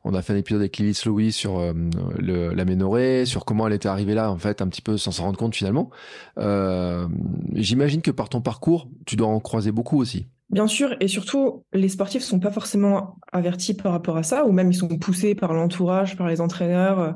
On 0.04 0.14
a 0.14 0.22
fait 0.22 0.34
un 0.34 0.38
épisode 0.38 0.62
avec 0.62 0.78
Lilith 0.78 1.06
Louis 1.06 1.32
sur 1.32 1.60
euh, 1.60 1.74
le, 2.18 2.54
la 2.54 2.66
ménorée, 2.66 3.26
sur 3.26 3.46
comment 3.46 3.68
elle 3.68 3.74
était 3.74 3.90
arrivée 3.90 4.14
là 4.14 4.32
en 4.32 4.38
fait, 4.38 4.62
un 4.62 4.68
petit 4.68 4.82
peu 4.82 4.98
sans 4.98 5.12
s'en 5.12 5.24
rendre 5.24 5.38
compte 5.38 5.56
finalement. 5.56 5.90
Euh, 6.38 7.08
J'imagine 7.54 8.02
que 8.02 8.12
par 8.12 8.30
ton 8.30 8.42
parcours, 8.42 8.90
tu 9.06 9.16
dois 9.16 9.28
en 9.28 9.40
croiser 9.40 9.72
beaucoup 9.72 10.00
aussi. 10.00 10.28
Bien 10.50 10.68
sûr, 10.68 10.96
et 11.00 11.08
surtout, 11.08 11.64
les 11.74 11.90
sportifs 11.90 12.24
sont 12.24 12.40
pas 12.40 12.52
forcément 12.52 13.18
avertis 13.32 13.76
par 13.76 13.92
rapport 13.92 14.18
à 14.18 14.24
ça, 14.24 14.46
ou 14.46 14.52
même 14.52 14.72
ils 14.72 14.76
sont 14.76 14.88
poussés 14.98 15.36
par 15.36 15.54
l'entourage, 15.54 16.18
par 16.18 16.28
les 16.28 16.42
entraîneurs. 16.42 17.16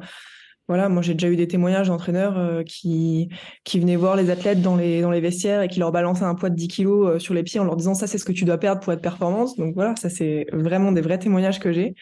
Voilà, 0.70 0.88
moi 0.88 1.02
j'ai 1.02 1.14
déjà 1.14 1.28
eu 1.28 1.36
des 1.36 1.48
témoignages 1.48 1.90
d'entraîneurs 1.90 2.38
euh, 2.38 2.64
qui, 2.64 3.28
qui 3.66 3.80
venaient 3.82 3.98
voir 3.98 4.16
les 4.16 4.30
athlètes 4.30 4.62
dans 4.62 4.78
les, 4.78 5.02
dans 5.02 5.12
les 5.12 5.20
vestiaires 5.20 5.62
et 5.62 5.68
qui 5.68 5.80
leur 5.80 5.92
balançaient 5.92 6.24
un 6.24 6.36
poids 6.36 6.50
de 6.50 6.56
10 6.56 6.68
kilos 6.70 7.08
euh, 7.08 7.20
sur 7.20 7.34
les 7.34 7.44
pieds 7.44 7.60
en 7.60 7.66
leur 7.66 7.76
disant 7.76 7.94
ça 7.96 8.08
c'est 8.08 8.18
ce 8.18 8.24
que 8.24 8.32
tu 8.32 8.46
dois 8.46 8.58
perdre 8.58 8.80
pour 8.80 8.94
être 8.94 9.02
performante. 9.02 9.58
Donc 9.58 9.76
voilà, 9.76 9.94
ça 9.98 10.10
c'est 10.10 10.46
vraiment 10.54 10.94
des 10.94 11.02
vrais 11.02 11.20
témoignages 11.20 11.60
que 11.60 11.74
j'ai. 11.74 11.96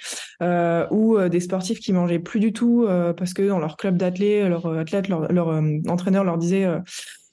Euh, 0.44 0.86
ou 0.91 1.18
des 1.30 1.39
sportifs 1.39 1.80
qui 1.80 1.91
mangeaient 1.91 2.20
plus 2.20 2.39
du 2.39 2.53
tout 2.53 2.86
parce 3.18 3.34
que 3.34 3.48
dans 3.48 3.60
leur 3.60 3.77
club 3.77 3.98
d'athlètes, 3.98 4.48
leur 4.48 4.65
athlète, 4.68 5.08
leur, 5.08 5.32
leur 5.32 5.62
entraîneur 5.88 6.24
leur 6.24 6.38
disait 6.38 6.68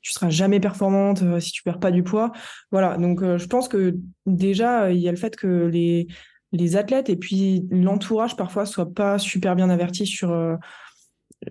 tu 0.02 0.12
seras 0.12 0.30
jamais 0.30 0.60
performante 0.60 1.22
si 1.40 1.52
tu 1.52 1.62
perds 1.62 1.80
pas 1.80 1.90
du 1.90 2.02
poids. 2.02 2.32
Voilà, 2.70 2.96
donc 2.98 3.22
je 3.22 3.46
pense 3.46 3.68
que 3.68 3.96
déjà 4.26 4.90
il 4.90 5.00
y 5.00 5.08
a 5.08 5.10
le 5.10 5.16
fait 5.16 5.36
que 5.36 5.66
les 5.66 6.06
les 6.52 6.76
athlètes 6.76 7.10
et 7.10 7.16
puis 7.16 7.66
l'entourage 7.70 8.36
parfois 8.36 8.66
soient 8.66 8.92
pas 8.92 9.18
super 9.18 9.56
bien 9.56 9.70
avertis 9.70 10.06
sur 10.06 10.30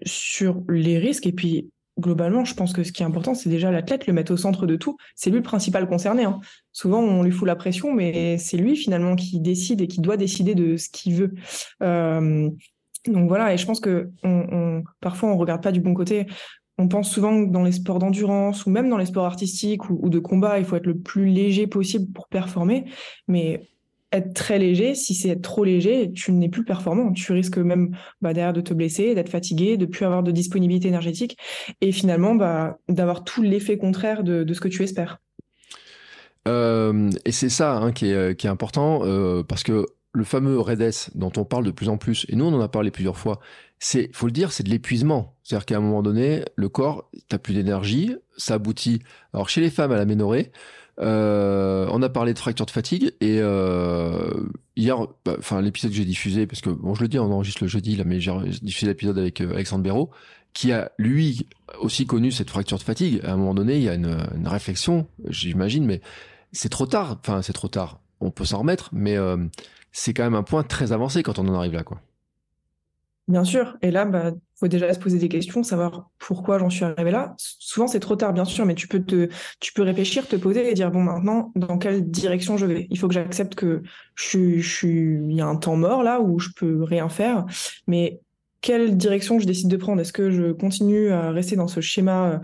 sur 0.06 0.64
les 0.70 0.98
risques. 0.98 1.28
Et 1.28 1.32
puis, 1.32 1.70
globalement, 2.00 2.46
je 2.46 2.54
pense 2.54 2.74
que 2.74 2.84
ce 2.84 2.92
qui 2.92 3.04
est 3.04 3.06
important, 3.06 3.34
c'est 3.34 3.50
déjà 3.50 3.72
l'athlète, 3.72 4.08
le 4.08 4.14
mettre 4.14 4.34
au 4.34 4.38
centre 4.38 4.66
de 4.66 4.76
tout. 4.76 4.98
C'est 5.16 5.30
lui 5.30 5.38
le 5.38 5.44
principal 5.44 5.88
concerné. 5.88 6.24
Hein. 6.24 6.40
Souvent, 6.72 7.00
on 7.00 7.24
lui 7.24 7.32
fout 7.32 7.48
la 7.48 7.56
pression, 7.56 7.94
mais 7.94 8.38
c'est 8.38 8.58
lui 8.58 8.76
finalement 8.76 9.16
qui 9.16 9.40
décide 9.40 9.82
et 9.82 9.88
qui 9.88 10.02
doit 10.02 10.18
décider 10.18 10.56
de 10.56 10.78
ce 10.78 10.90
qu'il 10.90 11.16
veut. 11.16 11.34
Euh, 11.82 12.50
donc 13.08 13.28
voilà, 13.28 13.54
et 13.54 13.58
je 13.58 13.66
pense 13.66 13.80
que 13.80 14.10
on, 14.24 14.84
parfois 15.00 15.30
on 15.30 15.38
regarde 15.38 15.64
pas 15.64 15.72
du 15.72 15.80
bon 15.80 15.94
côté. 15.94 16.28
On 16.78 16.88
pense 16.88 17.10
souvent 17.10 17.46
que 17.46 17.50
dans 17.50 17.64
les 17.64 17.72
sports 17.72 18.00
d'endurance 18.00 18.66
ou 18.66 18.70
même 18.70 18.90
dans 18.90 18.98
les 18.98 19.08
sports 19.08 19.26
artistiques 19.26 19.90
ou, 19.90 20.00
ou 20.02 20.10
de 20.10 20.20
combat, 20.20 20.60
il 20.60 20.66
faut 20.66 20.76
être 20.76 20.86
le 20.86 21.00
plus 21.00 21.26
léger 21.26 21.66
possible 21.66 22.12
pour 22.14 22.28
performer. 22.28 22.86
Mais 23.28 23.68
être 24.12 24.34
très 24.34 24.60
léger. 24.60 24.96
Si 24.96 25.14
c'est 25.14 25.30
être 25.30 25.42
trop 25.42 25.64
léger, 25.64 26.12
tu 26.14 26.32
n'es 26.32 26.50
plus 26.50 26.64
performant. 26.64 27.12
Tu 27.12 27.32
risques 27.34 27.58
même 27.58 27.96
bah, 28.22 28.34
derrière 28.34 28.54
de 28.54 28.62
te 28.62 28.74
blesser, 28.74 29.16
d'être 29.16 29.30
fatigué, 29.30 29.78
de 29.78 29.86
plus 29.86 30.06
avoir 30.06 30.24
de 30.24 30.32
disponibilité 30.32 30.88
énergétique 30.88 31.38
et 31.82 31.92
finalement 31.92 32.36
bah, 32.36 32.78
d'avoir 32.88 33.24
tout 33.24 33.42
l'effet 33.42 33.78
contraire 33.78 34.24
de, 34.24 34.52
ce 34.54 34.62
que 34.62 34.68
tu 34.68 34.84
espères. 34.84 35.20
Euh, 36.48 37.10
et 37.26 37.32
c'est 37.32 37.50
ça 37.50 37.76
hein, 37.78 37.92
qui, 37.92 38.08
est, 38.08 38.40
qui, 38.40 38.48
est, 38.48 38.50
important 38.50 39.02
euh, 39.04 39.44
parce 39.44 39.64
que 39.64 39.86
le 40.14 40.24
fameux 40.24 40.60
REDS 40.60 41.12
dont 41.14 41.32
on 41.36 41.44
parle 41.44 41.66
de 41.66 41.72
plus 41.72 41.90
en 41.90 41.98
plus, 41.98 42.26
et 42.30 42.36
nous 42.36 42.46
on 42.46 42.54
en 42.54 42.62
a 42.62 42.70
parlé 42.70 42.90
plusieurs 42.90 43.18
fois, 43.18 43.40
c'est, 43.80 44.10
faut 44.16 44.26
le 44.26 44.32
dire, 44.32 44.52
c'est 44.52 44.64
de 44.64 44.70
l'épuisement. 44.70 45.36
C'est-à-dire 45.44 45.66
qu'à 45.66 45.78
un 45.78 45.82
moment 45.82 46.02
donné, 46.02 46.44
le 46.56 46.70
corps, 46.70 47.12
t'as 47.28 47.38
plus 47.38 47.54
d'énergie, 47.54 48.16
ça 48.38 48.56
aboutit. 48.56 49.02
Alors 49.34 49.50
chez 49.50 49.62
les 49.62 49.70
femmes 49.70 49.92
à 49.92 49.98
la 49.98 50.06
euh, 51.00 51.88
on 51.92 52.02
a 52.02 52.10
parlé 52.10 52.34
de 52.34 52.40
fracture 52.40 52.66
de 52.66 52.72
fatigue 52.72 53.14
et 53.22 53.40
euh, 53.40 54.32
hier, 54.76 54.98
bah, 55.26 55.36
enfin 55.38 55.62
l'épisode 55.62 55.92
que 55.92 55.98
j'ai 55.98 56.06
diffusé, 56.06 56.48
parce 56.48 56.62
que 56.62 56.70
bon, 56.70 56.96
je 56.96 57.02
le 57.02 57.08
dis, 57.08 57.20
on 57.20 57.32
enregistre 57.32 57.64
le 57.64 57.68
jeudi 57.68 57.96
là, 57.96 58.04
mais 58.04 58.20
j'ai 58.20 58.32
diffusé 58.62 58.88
l'épisode 58.88 59.18
avec 59.18 59.42
euh, 59.42 59.54
Alexandre 59.54 59.84
Béraud, 59.84 60.10
qui 60.54 60.72
a 60.72 60.92
lui 60.98 61.48
aussi 61.80 62.08
connu 62.08 62.32
cette 62.32 62.50
fracture 62.50 62.78
de 62.78 62.84
fatigue. 62.84 63.22
À 63.24 63.34
un 63.34 63.38
moment 63.38 63.54
donné, 63.54 63.78
il 63.78 63.84
y 63.84 63.90
a 63.90 63.94
une, 63.94 64.18
une 64.36 64.48
réflexion, 64.48 65.08
j'imagine, 65.30 65.86
mais 65.86 66.02
c'est 66.52 66.70
trop 66.70 66.88
tard. 66.88 67.20
Enfin, 67.20 67.42
c'est 67.42 67.54
trop 67.54 67.68
tard. 67.68 68.00
On 68.20 68.32
peut 68.32 68.46
s'en 68.46 68.60
remettre, 68.60 68.90
mais 68.92 69.18
euh, 69.18 69.38
c'est 69.92 70.14
quand 70.14 70.24
même 70.24 70.36
un 70.36 70.44
point 70.44 70.64
très 70.64 70.92
avancé 70.92 71.22
quand 71.22 71.38
on 71.38 71.48
en 71.48 71.54
arrive 71.54 71.74
là, 71.74 71.84
quoi. 71.84 72.02
Bien 73.28 73.44
sûr. 73.44 73.76
Et 73.82 73.92
là, 73.92 74.06
bah, 74.06 74.32
faut 74.56 74.70
déjà 74.70 74.94
se 74.94 75.00
poser 75.00 75.20
des 75.20 75.28
questions, 75.28 75.62
savoir 75.62 76.10
pourquoi 76.18 76.60
j'en 76.60 76.70
suis 76.70 76.86
arrivé 76.86 77.12
là. 77.12 77.36
Souvent, 77.38 77.88
c'est 77.88 78.00
trop 78.00 78.16
tard, 78.16 78.32
bien 78.32 78.46
sûr, 78.46 78.66
mais 78.66 78.74
tu 78.74 78.88
peux 78.88 79.04
te, 79.04 79.28
tu 79.60 79.74
peux 79.74 79.82
réfléchir, 79.82 80.26
te 80.30 80.38
poser 80.38 80.70
et 80.72 80.74
dire 80.74 80.92
bon, 80.92 81.02
maintenant, 81.04 81.52
dans 81.56 81.78
quelle 81.78 82.10
direction 82.10 82.56
je 82.56 82.66
vais? 82.66 82.88
Il 82.90 82.98
faut 82.98 83.10
que 83.10 83.14
j'accepte 83.14 83.56
que 83.56 83.84
je, 84.16 84.60
je 84.60 84.70
suis, 84.76 85.16
il 85.30 85.34
y 85.34 85.42
a 85.42 85.46
un 85.46 85.58
temps 85.58 85.76
mort 85.76 86.04
là 86.04 86.22
où 86.22 86.40
je 86.40 86.50
peux 86.56 86.84
rien 86.84 87.10
faire, 87.10 87.46
mais 87.86 88.22
quelle 88.62 88.96
direction 88.96 89.40
je 89.40 89.46
décide 89.46 89.68
de 89.70 89.78
prendre? 89.78 90.00
Est-ce 90.02 90.14
que 90.14 90.32
je 90.32 90.54
continue 90.54 91.10
à 91.10 91.32
rester 91.32 91.58
dans 91.58 91.68
ce 91.68 91.82
schéma, 91.82 92.42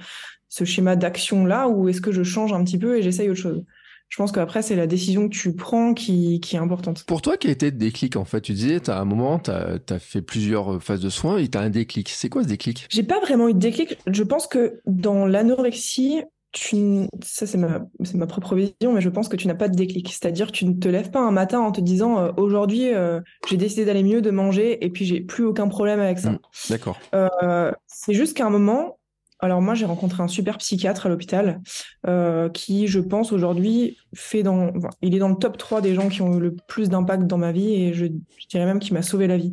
ce 0.49 0.65
schéma 0.65 0.97
d'action 0.97 1.45
là, 1.45 1.69
ou 1.69 1.87
est-ce 1.87 2.01
que 2.01 2.11
je 2.11 2.23
change 2.23 2.51
un 2.51 2.63
petit 2.65 2.77
peu 2.77 2.97
et 2.97 3.01
j'essaye 3.01 3.29
autre 3.29 3.39
chose? 3.39 3.63
Je 4.09 4.17
pense 4.17 4.31
qu'après, 4.31 4.61
c'est 4.61 4.75
la 4.75 4.85
décision 4.85 5.27
que 5.27 5.35
tu 5.35 5.55
prends 5.55 5.93
qui, 5.93 6.39
qui, 6.39 6.55
est 6.55 6.59
importante. 6.59 7.03
Pour 7.05 7.21
toi, 7.21 7.33
a 7.33 7.47
été 7.47 7.65
le 7.65 7.77
déclic 7.77 8.15
en 8.15 8.25
fait? 8.25 8.41
Tu 8.41 8.53
disais, 8.53 8.89
à 8.89 8.99
un 8.99 9.05
moment, 9.05 9.39
tu 9.39 9.49
as, 9.49 9.79
as, 9.89 9.99
fait 9.99 10.21
plusieurs 10.21 10.81
phases 10.83 11.01
de 11.01 11.09
soins 11.09 11.37
et 11.37 11.47
tu 11.47 11.57
as 11.57 11.61
un 11.61 11.71
déclic. 11.71 12.09
C'est 12.09 12.29
quoi 12.29 12.43
ce 12.43 12.47
déclic? 12.47 12.85
J'ai 12.89 13.03
pas 13.03 13.19
vraiment 13.19 13.49
eu 13.49 13.53
de 13.53 13.59
déclic. 13.59 13.97
Je 14.05 14.23
pense 14.23 14.45
que 14.45 14.81
dans 14.85 15.25
l'anorexie, 15.25 16.21
tu... 16.53 17.07
ça 17.23 17.47
c'est 17.47 17.57
ma, 17.57 17.81
ma 18.13 18.27
propre 18.27 18.55
vision, 18.55 18.93
mais 18.93 19.01
je 19.01 19.09
pense 19.09 19.27
que 19.27 19.35
tu 19.35 19.47
n'as 19.47 19.55
pas 19.55 19.67
de 19.67 19.75
déclic. 19.75 20.09
C'est-à-dire 20.09 20.47
que 20.47 20.51
tu 20.51 20.65
ne 20.65 20.73
te 20.73 20.87
lèves 20.87 21.09
pas 21.09 21.19
un 21.19 21.31
matin 21.31 21.59
en 21.59 21.71
te 21.71 21.81
disant 21.81 22.19
euh, 22.19 22.31
aujourd'hui 22.37 22.93
euh, 22.93 23.19
j'ai 23.49 23.57
décidé 23.57 23.83
d'aller 23.83 24.03
mieux, 24.03 24.21
de 24.21 24.31
manger, 24.31 24.85
et 24.85 24.89
puis 24.89 25.05
j'ai 25.05 25.19
plus 25.19 25.43
aucun 25.43 25.67
problème 25.67 25.99
avec 25.99 26.19
ça. 26.19 26.31
Mmh, 26.31 26.39
d'accord. 26.69 26.99
Euh, 27.15 27.71
c'est 27.87 28.13
juste 28.13 28.37
qu'à 28.37 28.45
un 28.45 28.51
moment, 28.51 28.99
alors 29.43 29.61
moi, 29.61 29.73
j'ai 29.73 29.85
rencontré 29.85 30.23
un 30.23 30.29
super 30.29 30.57
psychiatre 30.57 31.05
à 31.05 31.09
l'hôpital 31.09 31.61
euh, 32.07 32.47
qui, 32.47 32.87
je 32.87 33.01
pense, 33.01 33.33
aujourd'hui, 33.33 33.97
fait 34.15 34.41
dans, 34.41 34.71
il 35.01 35.13
est 35.13 35.19
dans 35.19 35.27
le 35.27 35.35
top 35.35 35.57
3 35.57 35.81
des 35.81 35.95
gens 35.95 36.07
qui 36.07 36.21
ont 36.21 36.37
eu 36.37 36.39
le 36.39 36.55
plus 36.55 36.87
d'impact 36.87 37.27
dans 37.27 37.37
ma 37.37 37.51
vie 37.51 37.73
et 37.73 37.93
je, 37.93 38.05
dirais 38.49 38.65
même 38.65 38.79
qu'il 38.79 38.93
m'a 38.93 39.01
sauvé 39.01 39.27
la 39.27 39.35
vie. 39.37 39.51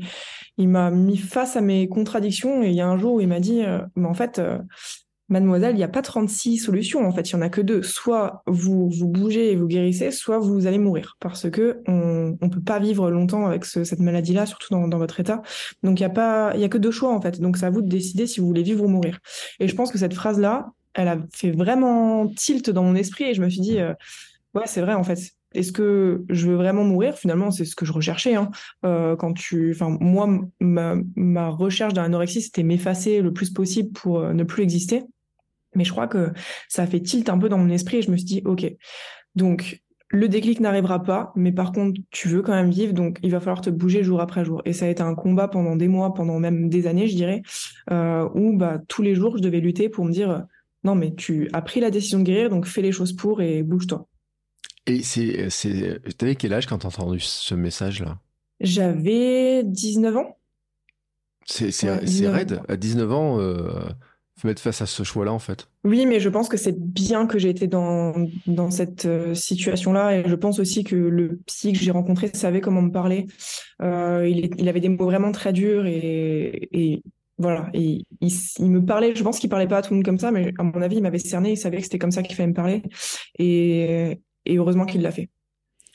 Il 0.59 0.69
m'a 0.69 0.93
mis 0.93 1.17
face 1.17 1.57
à 1.57 1.61
mes 1.61 1.89
contradictions 1.89 2.63
et 2.63 2.69
il 2.69 2.75
y 2.75 2.81
a 2.81 2.87
un 2.87 2.99
jour 2.99 3.15
où 3.15 3.21
il 3.21 3.27
m'a 3.27 3.41
dit, 3.41 3.65
euh, 3.65 3.81
mais 3.97 4.07
en 4.07 4.15
fait, 4.15 4.39
euh, 4.39 4.59
mademoiselle, 5.31 5.75
il 5.75 5.79
n'y 5.79 5.85
a 5.85 5.89
pas 5.89 6.03
36 6.03 6.59
solutions. 6.59 7.07
En 7.07 7.13
fait, 7.13 7.31
il 7.31 7.33
y 7.33 7.37
en 7.37 7.41
a 7.41 7.49
que 7.49 7.61
deux. 7.61 7.83
Soit 7.83 8.43
vous 8.47 8.91
vous 8.91 9.09
bougez 9.09 9.53
et 9.53 9.57
vous 9.57 9.67
guérissez, 9.67 10.11
soit 10.11 10.39
vous 10.39 10.67
allez 10.67 10.79
mourir. 10.79 11.17
Parce 11.21 11.49
que 11.49 11.81
on 11.87 12.37
ne 12.41 12.49
peut 12.49 12.61
pas 12.61 12.79
vivre 12.79 13.11
longtemps 13.11 13.47
avec 13.47 13.65
cette 13.65 14.01
maladie-là, 14.01 14.47
surtout 14.47 14.75
dans, 14.75 14.99
votre 14.99 15.21
état. 15.21 15.43
Donc, 15.83 16.01
il 16.01 16.03
n'y 16.03 16.07
a 16.07 16.11
pas, 16.11 16.55
y 16.57 16.65
a 16.65 16.69
que 16.69 16.79
deux 16.79 16.91
choix, 16.91 17.15
en 17.15 17.21
fait. 17.21 17.41
Donc, 17.41 17.57
c'est 17.57 17.67
à 17.67 17.71
vous 17.71 17.83
de 17.83 17.89
décider 17.89 18.27
si 18.27 18.41
vous 18.41 18.47
voulez 18.47 18.63
vivre 18.63 18.85
ou 18.85 18.89
mourir. 18.89 19.19
Et 19.61 19.69
je 19.69 19.75
pense 19.75 19.91
que 19.91 19.99
cette 19.99 20.15
phrase-là, 20.15 20.73
elle 20.95 21.09
a 21.09 21.19
fait 21.33 21.53
vraiment 21.53 22.29
tilt 22.29 22.69
dans 22.69 22.83
mon 22.83 22.97
esprit 22.97 23.25
et 23.25 23.35
je 23.35 23.43
me 23.43 23.49
suis 23.49 23.61
dit, 23.61 23.79
euh, 23.79 23.95
ouais, 24.55 24.65
c'est 24.67 24.81
vrai, 24.81 24.95
en 24.95 25.05
fait. 25.05 25.19
Est-ce 25.53 25.73
que 25.73 26.25
je 26.29 26.47
veux 26.49 26.55
vraiment 26.55 26.85
mourir? 26.85 27.17
Finalement, 27.17 27.51
c'est 27.51 27.65
ce 27.65 27.75
que 27.75 27.85
je 27.85 27.93
recherchais. 27.93 28.37
Hein. 28.37 28.51
Euh, 28.85 29.17
quand 29.17 29.33
tu, 29.33 29.73
enfin, 29.75 29.97
moi, 30.01 30.29
ma, 30.61 30.97
ma 31.17 31.49
recherche 31.49 31.93
d'un 31.93 32.05
anorexie, 32.05 32.43
c'était 32.43 32.63
m'effacer 32.63 33.21
le 33.21 33.33
plus 33.33 33.51
possible 33.51 33.91
pour 33.93 34.21
euh, 34.21 34.33
ne 34.33 34.45
plus 34.45 34.63
exister. 34.63 35.03
Mais 35.75 35.85
je 35.85 35.93
crois 35.93 36.09
que 36.09 36.33
ça 36.69 36.83
a 36.83 36.87
fait 36.87 37.01
tilt 37.01 37.29
un 37.29 37.39
peu 37.39 37.49
dans 37.49 37.59
mon 37.59 37.71
esprit 37.71 37.99
et 37.99 38.03
je 38.03 38.11
me 38.11 38.17
suis 38.17 38.27
dit, 38.27 38.43
OK, 38.45 38.71
donc 39.35 39.83
le 40.13 40.29
déclic 40.29 40.59
n'arrivera 40.59 41.03
pas, 41.03 41.33
mais 41.37 41.53
par 41.53 41.71
contre, 41.71 42.01
tu 42.11 42.27
veux 42.29 42.43
quand 42.43 42.53
même 42.53 42.71
vivre, 42.71 42.93
donc 42.93 43.19
il 43.23 43.31
va 43.31 43.39
falloir 43.39 43.61
te 43.61 43.71
bouger 43.71 44.03
jour 44.03 44.21
après 44.21 44.45
jour. 44.45 44.61
Et 44.65 44.73
ça 44.73 44.87
a 44.87 44.89
été 44.89 45.03
un 45.03 45.15
combat 45.15 45.47
pendant 45.47 45.77
des 45.77 45.87
mois, 45.87 46.15
pendant 46.15 46.41
même 46.41 46.69
des 46.69 46.89
années, 46.89 47.07
je 47.07 47.15
dirais, 47.15 47.43
euh, 47.93 48.29
où 48.35 48.57
bah, 48.57 48.79
tous 48.89 49.03
les 49.03 49.15
jours, 49.15 49.37
je 49.37 49.43
devais 49.43 49.61
lutter 49.61 49.89
pour 49.89 50.05
me 50.05 50.11
dire, 50.11 50.45
non, 50.83 50.97
mais 50.97 51.15
tu 51.15 51.49
as 51.53 51.63
pris 51.63 51.79
la 51.79 51.91
décision 51.91 52.19
de 52.19 52.25
guérir, 52.25 52.51
donc 52.51 52.67
fais 52.67 52.83
les 52.83 52.91
choses 52.91 53.13
pour 53.13 53.41
et 53.41 53.63
bouge-toi. 53.63 54.09
Et 54.87 55.03
c'est, 55.05 55.49
c'est, 55.51 56.01
t'avais 56.17 56.35
quel 56.35 56.55
âge 56.55 56.67
quand 56.67 56.79
t'as 56.79 56.89
entendu 56.89 57.21
ce 57.21 57.55
message-là? 57.55 58.19
J'avais 58.61 59.63
19 59.63 60.17
ans. 60.17 60.39
C'est, 61.47 61.71
c'est, 61.71 62.07
c'est 62.07 62.29
raide. 62.29 62.63
À 62.69 62.77
19 62.77 63.13
ans, 63.13 63.41
euh, 63.41 63.69
mettre 64.47 64.63
face 64.63 64.83
à 64.83 64.87
ce 64.87 65.03
choix-là, 65.03 65.33
en 65.33 65.39
fait. 65.39 65.69
Oui, 65.85 66.07
mais 66.07 66.21
je 66.21 66.29
pense 66.29 66.49
que 66.49 66.57
c'est 66.57 66.79
bien 66.79 67.27
que 67.27 67.39
j'ai 67.39 67.51
été 67.51 67.67
dans, 67.67 68.15
dans 68.47 68.71
cette 68.71 69.07
euh, 69.07 69.35
situation-là. 69.35 70.19
Et 70.19 70.29
je 70.29 70.35
pense 70.35 70.59
aussi 70.59 70.85
que 70.85 70.97
le 70.97 71.41
psy 71.47 71.73
que 71.73 71.79
j'ai 71.79 71.91
rencontré 71.91 72.31
savait 72.35 72.61
comment 72.61 72.83
me 72.83 72.93
parler. 72.93 73.27
Euh, 73.83 74.29
il, 74.29 74.69
avait 74.69 74.81
des 74.81 74.89
mots 74.89 75.05
vraiment 75.05 75.33
très 75.33 75.53
durs 75.53 75.87
et, 75.87 77.03
voilà. 77.39 77.71
Il, 77.73 78.05
me 78.61 78.85
parlait, 78.85 79.15
je 79.15 79.23
pense 79.23 79.39
qu'il 79.39 79.49
parlait 79.49 79.67
pas 79.67 79.79
à 79.79 79.83
tout 79.83 79.95
le 79.95 79.97
monde 79.97 80.05
comme 80.05 80.19
ça, 80.19 80.31
mais 80.31 80.53
à 80.59 80.63
mon 80.63 80.83
avis, 80.83 80.97
il 80.97 81.03
m'avait 81.03 81.19
cerné. 81.19 81.53
Il 81.53 81.57
savait 81.57 81.79
que 81.79 81.85
c'était 81.85 81.99
comme 81.99 82.11
ça 82.11 82.23
qu'il 82.23 82.37
fallait 82.37 82.49
me 82.49 82.55
parler. 82.55 82.83
Et, 83.39 84.21
et 84.45 84.57
heureusement 84.57 84.85
qu'il 84.85 85.03
l'a 85.03 85.11
fait. 85.11 85.31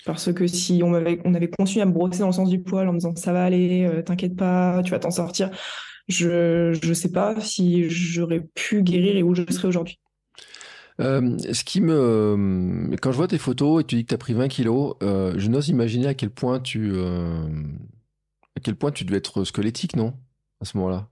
Parce 0.05 0.31
que 0.31 0.45
si 0.45 0.81
on 0.83 0.93
avait, 0.93 1.19
on 1.25 1.33
avait 1.33 1.49
continué 1.49 1.81
à 1.81 1.85
me 1.85 1.91
brosser 1.91 2.19
dans 2.19 2.27
le 2.27 2.33
sens 2.33 2.49
du 2.49 2.61
poil 2.61 2.87
en 2.87 2.93
me 2.93 2.99
disant 2.99 3.15
ça 3.15 3.33
va 3.33 3.43
aller, 3.43 3.85
euh, 3.85 4.03
t'inquiète 4.03 4.35
pas, 4.35 4.81
tu 4.83 4.91
vas 4.91 4.99
t'en 4.99 5.09
sortir, 5.09 5.49
je 6.07 6.87
ne 6.87 6.93
sais 6.93 7.11
pas 7.11 7.39
si 7.41 7.89
j'aurais 7.89 8.41
pu 8.53 8.83
guérir 8.83 9.17
et 9.17 9.23
où 9.23 9.33
je 9.33 9.43
serais 9.49 9.67
aujourd'hui. 9.67 9.99
Euh, 11.01 11.37
ce 11.51 11.63
qui 11.65 11.81
me, 11.81 12.95
quand 13.01 13.11
je 13.11 13.17
vois 13.17 13.27
tes 13.27 13.37
photos 13.37 13.81
et 13.81 13.85
tu 13.85 13.95
dis 13.95 14.03
que 14.03 14.09
tu 14.09 14.15
as 14.15 14.17
pris 14.17 14.33
20 14.33 14.47
kilos, 14.47 14.95
euh, 15.03 15.33
je 15.35 15.49
n'ose 15.49 15.67
imaginer 15.67 16.07
à 16.07 16.13
quel 16.13 16.29
point 16.29 16.61
tu, 16.61 16.91
euh, 16.93 17.47
à 18.55 18.61
quel 18.61 18.75
point 18.75 18.91
tu 18.91 19.03
devais 19.03 19.17
être 19.17 19.43
squelettique, 19.43 19.97
non, 19.97 20.13
à 20.61 20.65
ce 20.65 20.77
moment-là. 20.77 21.09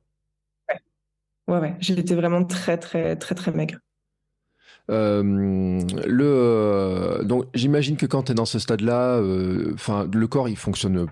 Ouais, 0.69 0.79
ouais, 1.47 1.59
ouais. 1.59 1.75
J'étais 1.79 2.15
vraiment 2.15 2.45
très, 2.45 2.77
très, 2.77 3.17
très, 3.17 3.35
très 3.35 3.51
maigre. 3.51 3.79
le, 4.87 6.03
donc 7.25 7.45
j'imagine 7.53 7.97
que 7.97 8.05
quand 8.05 8.23
tu 8.23 8.31
es 8.31 8.35
dans 8.35 8.45
ce 8.45 8.59
stade-là, 8.59 9.21
enfin, 9.73 10.09
le 10.13 10.27
corps 10.27 10.47
il 10.47 10.57
fonctionne 10.57 11.07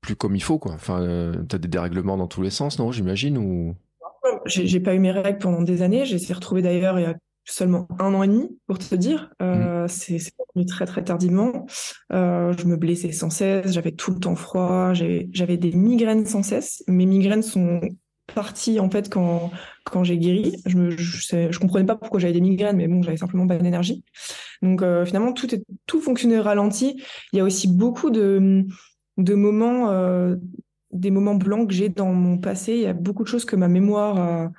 plus 0.00 0.16
comme 0.16 0.36
il 0.36 0.42
faut, 0.42 0.58
quoi. 0.58 0.72
Enfin, 0.72 1.00
euh, 1.02 1.34
t'as 1.48 1.58
des 1.58 1.68
dérèglements 1.68 2.16
dans 2.16 2.26
tous 2.26 2.42
les 2.42 2.50
sens, 2.50 2.78
non 2.78 2.90
J'imagine 2.92 3.38
ou? 3.38 3.74
J'ai 4.46 4.80
pas 4.80 4.94
eu 4.94 4.98
mes 4.98 5.10
règles 5.10 5.38
pendant 5.38 5.62
des 5.62 5.82
années. 5.82 6.04
J'ai 6.04 6.16
été 6.16 6.32
retrouvée 6.32 6.62
d'ailleurs 6.62 6.98
il 6.98 7.02
y 7.02 7.06
a 7.06 7.14
seulement 7.44 7.88
un 7.98 8.14
an 8.14 8.22
et 8.22 8.28
demi, 8.28 8.48
pour 8.66 8.78
te 8.78 8.94
dire. 8.94 9.30
Euh, 9.42 9.84
mm. 9.84 9.88
C'est 9.88 10.18
venu 10.54 10.66
très 10.66 10.86
très 10.86 11.04
tardivement. 11.04 11.66
Euh, 12.12 12.54
je 12.56 12.64
me 12.66 12.76
blessais 12.76 13.12
sans 13.12 13.30
cesse. 13.30 13.72
J'avais 13.72 13.92
tout 13.92 14.12
le 14.12 14.20
temps 14.20 14.36
froid. 14.36 14.92
J'avais 14.94 15.56
des 15.56 15.72
migraines 15.72 16.26
sans 16.26 16.42
cesse. 16.42 16.82
Mes 16.86 17.06
migraines 17.06 17.42
sont 17.42 17.80
parties 18.34 18.78
en 18.78 18.88
fait 18.88 19.08
quand 19.10 19.50
quand 19.84 20.04
j'ai 20.04 20.16
guéri. 20.16 20.56
Je 20.64 20.76
me 20.76 20.90
je, 20.96 21.50
je 21.50 21.58
comprenais 21.58 21.86
pas 21.86 21.96
pourquoi 21.96 22.20
j'avais 22.20 22.34
des 22.34 22.40
migraines, 22.40 22.76
mais 22.76 22.88
bon, 22.88 23.02
j'avais 23.02 23.16
simplement 23.16 23.46
pas 23.46 23.56
d'énergie. 23.56 24.04
Donc 24.62 24.80
finalement 25.04 25.32
tout 25.32 25.52
est 25.54 25.64
tout 25.86 26.00
fonctionnait 26.00 26.40
ralenti. 26.40 27.02
Il 27.32 27.38
y 27.38 27.40
a 27.40 27.44
aussi 27.44 27.68
beaucoup 27.68 28.10
de 28.10 28.64
de 29.24 29.34
moments, 29.34 29.90
euh, 29.90 30.36
des 30.92 31.10
moments 31.10 31.34
blancs 31.34 31.68
que 31.68 31.74
j'ai 31.74 31.88
dans 31.88 32.12
mon 32.12 32.38
passé. 32.38 32.74
Il 32.74 32.80
y 32.80 32.86
a 32.86 32.92
beaucoup 32.92 33.22
de 33.22 33.28
choses 33.28 33.44
que 33.44 33.56
ma 33.56 33.68
mémoire 33.68 34.18
a, 34.18 34.52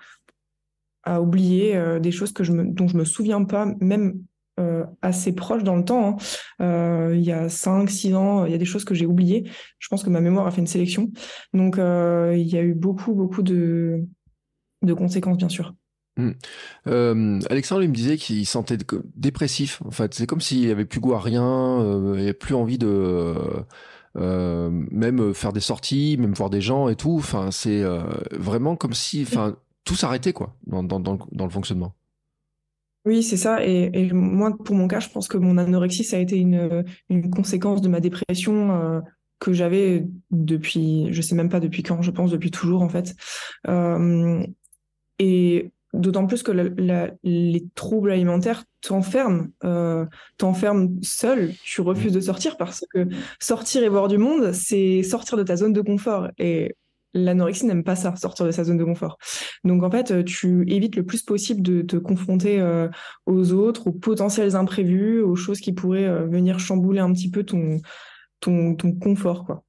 a 1.03 1.21
oublié, 1.21 1.75
euh, 1.75 1.99
des 1.99 2.11
choses 2.11 2.31
que 2.31 2.43
je 2.43 2.51
me, 2.51 2.65
dont 2.65 2.87
je 2.87 2.97
me 2.97 3.05
souviens 3.05 3.43
pas, 3.43 3.65
même 3.79 4.21
euh, 4.59 4.85
assez 5.01 5.33
proches 5.33 5.63
dans 5.63 5.75
le 5.75 5.83
temps. 5.83 6.17
Hein. 6.59 7.11
il 7.13 7.21
y 7.21 7.31
a 7.31 7.49
5, 7.49 7.89
6 7.89 8.15
ans, 8.15 8.45
il 8.45 8.51
y 8.51 8.55
a 8.55 8.57
des 8.57 8.65
choses 8.65 8.85
que 8.85 8.93
j'ai 8.93 9.05
oubliées. 9.05 9.49
Je 9.79 9.87
pense 9.87 10.03
que 10.03 10.09
ma 10.09 10.21
mémoire 10.21 10.47
a 10.47 10.51
fait 10.51 10.61
une 10.61 10.67
sélection. 10.67 11.09
Donc, 11.53 11.77
il 11.77 12.47
y 12.47 12.57
a 12.57 12.61
eu 12.61 12.73
beaucoup, 12.73 13.13
beaucoup 13.13 13.41
de, 13.43 14.05
conséquences, 14.95 15.37
bien 15.37 15.49
sûr. 15.49 15.73
Mmh. 16.17 17.39
Alexandre 17.49 17.81
lui 17.81 17.87
me 17.87 17.93
disait 17.93 18.17
qu'il 18.17 18.45
sentait 18.45 18.77
dépressif. 19.15 19.81
En 19.85 19.91
fait, 19.91 20.13
c'est 20.13 20.27
comme 20.27 20.41
s'il 20.41 20.69
avait 20.69 20.85
plus 20.85 20.99
goût 20.99 21.13
à 21.13 21.19
rien, 21.19 21.79
il 21.79 22.17
n'avait 22.17 22.33
plus 22.33 22.53
envie 22.53 22.77
de 22.77 23.33
euh, 24.17 24.69
même 24.71 25.33
faire 25.33 25.53
des 25.53 25.59
sorties, 25.59 26.17
même 26.19 26.33
voir 26.33 26.49
des 26.49 26.61
gens 26.61 26.89
et 26.89 26.95
tout. 26.95 27.15
Enfin, 27.17 27.51
c'est 27.51 27.81
euh, 27.81 28.03
vraiment 28.31 28.75
comme 28.75 28.93
si, 28.93 29.23
enfin, 29.23 29.55
tout 29.83 29.95
s'arrêtait 29.95 30.33
quoi 30.33 30.55
dans, 30.67 30.83
dans, 30.83 30.99
dans, 30.99 31.45
le 31.45 31.49
fonctionnement. 31.49 31.93
Oui, 33.05 33.23
c'est 33.23 33.37
ça. 33.37 33.65
Et, 33.65 34.11
moi, 34.11 34.55
pour 34.63 34.75
mon 34.75 34.87
cas, 34.87 34.99
je 34.99 35.09
pense 35.09 35.27
que 35.27 35.37
mon 35.37 35.57
anorexie, 35.57 36.03
ça 36.03 36.17
a 36.17 36.19
été 36.19 36.37
une, 36.37 36.85
une 37.09 37.29
conséquence 37.31 37.81
de 37.81 37.89
ma 37.89 37.99
dépression 37.99 38.71
euh, 38.71 38.99
que 39.39 39.53
j'avais 39.53 40.07
depuis, 40.29 41.11
je 41.11 41.21
sais 41.21 41.35
même 41.35 41.49
pas 41.49 41.59
depuis 41.59 41.81
quand, 41.81 42.01
je 42.01 42.11
pense 42.11 42.31
depuis 42.31 42.51
toujours 42.51 42.83
en 42.83 42.89
fait. 42.89 43.15
Euh, 43.67 44.45
et 45.17 45.71
d'autant 45.93 46.25
plus 46.25 46.43
que 46.43 46.51
les 47.23 47.65
troubles 47.75 48.11
alimentaires 48.11 48.63
t'enferment, 48.81 49.47
euh, 49.63 50.05
t'enferment 50.37 50.89
seul. 51.01 51.53
Tu 51.63 51.81
refuses 51.81 52.13
de 52.13 52.21
sortir 52.21 52.57
parce 52.57 52.85
que 52.93 53.07
sortir 53.39 53.83
et 53.83 53.89
voir 53.89 54.07
du 54.07 54.17
monde, 54.17 54.53
c'est 54.53 55.03
sortir 55.03 55.37
de 55.37 55.43
ta 55.43 55.55
zone 55.55 55.73
de 55.73 55.81
confort. 55.81 56.29
Et 56.37 56.75
l'anorexie 57.13 57.65
n'aime 57.65 57.83
pas 57.83 57.95
ça, 57.95 58.15
sortir 58.15 58.45
de 58.45 58.51
sa 58.51 58.63
zone 58.63 58.77
de 58.77 58.85
confort. 58.85 59.17
Donc 59.63 59.83
en 59.83 59.91
fait, 59.91 60.23
tu 60.23 60.65
évites 60.71 60.95
le 60.95 61.05
plus 61.05 61.23
possible 61.23 61.61
de 61.61 61.81
te 61.81 61.97
confronter 61.97 62.59
euh, 62.59 62.87
aux 63.25 63.51
autres, 63.51 63.87
aux 63.87 63.91
potentiels 63.91 64.55
imprévus, 64.55 65.21
aux 65.21 65.35
choses 65.35 65.59
qui 65.59 65.73
pourraient 65.73 66.07
euh, 66.07 66.25
venir 66.25 66.59
chambouler 66.59 67.01
un 67.01 67.11
petit 67.11 67.29
peu 67.29 67.43
ton, 67.43 67.81
ton, 68.39 68.75
ton 68.75 68.93
confort, 68.93 69.45
quoi. 69.45 69.63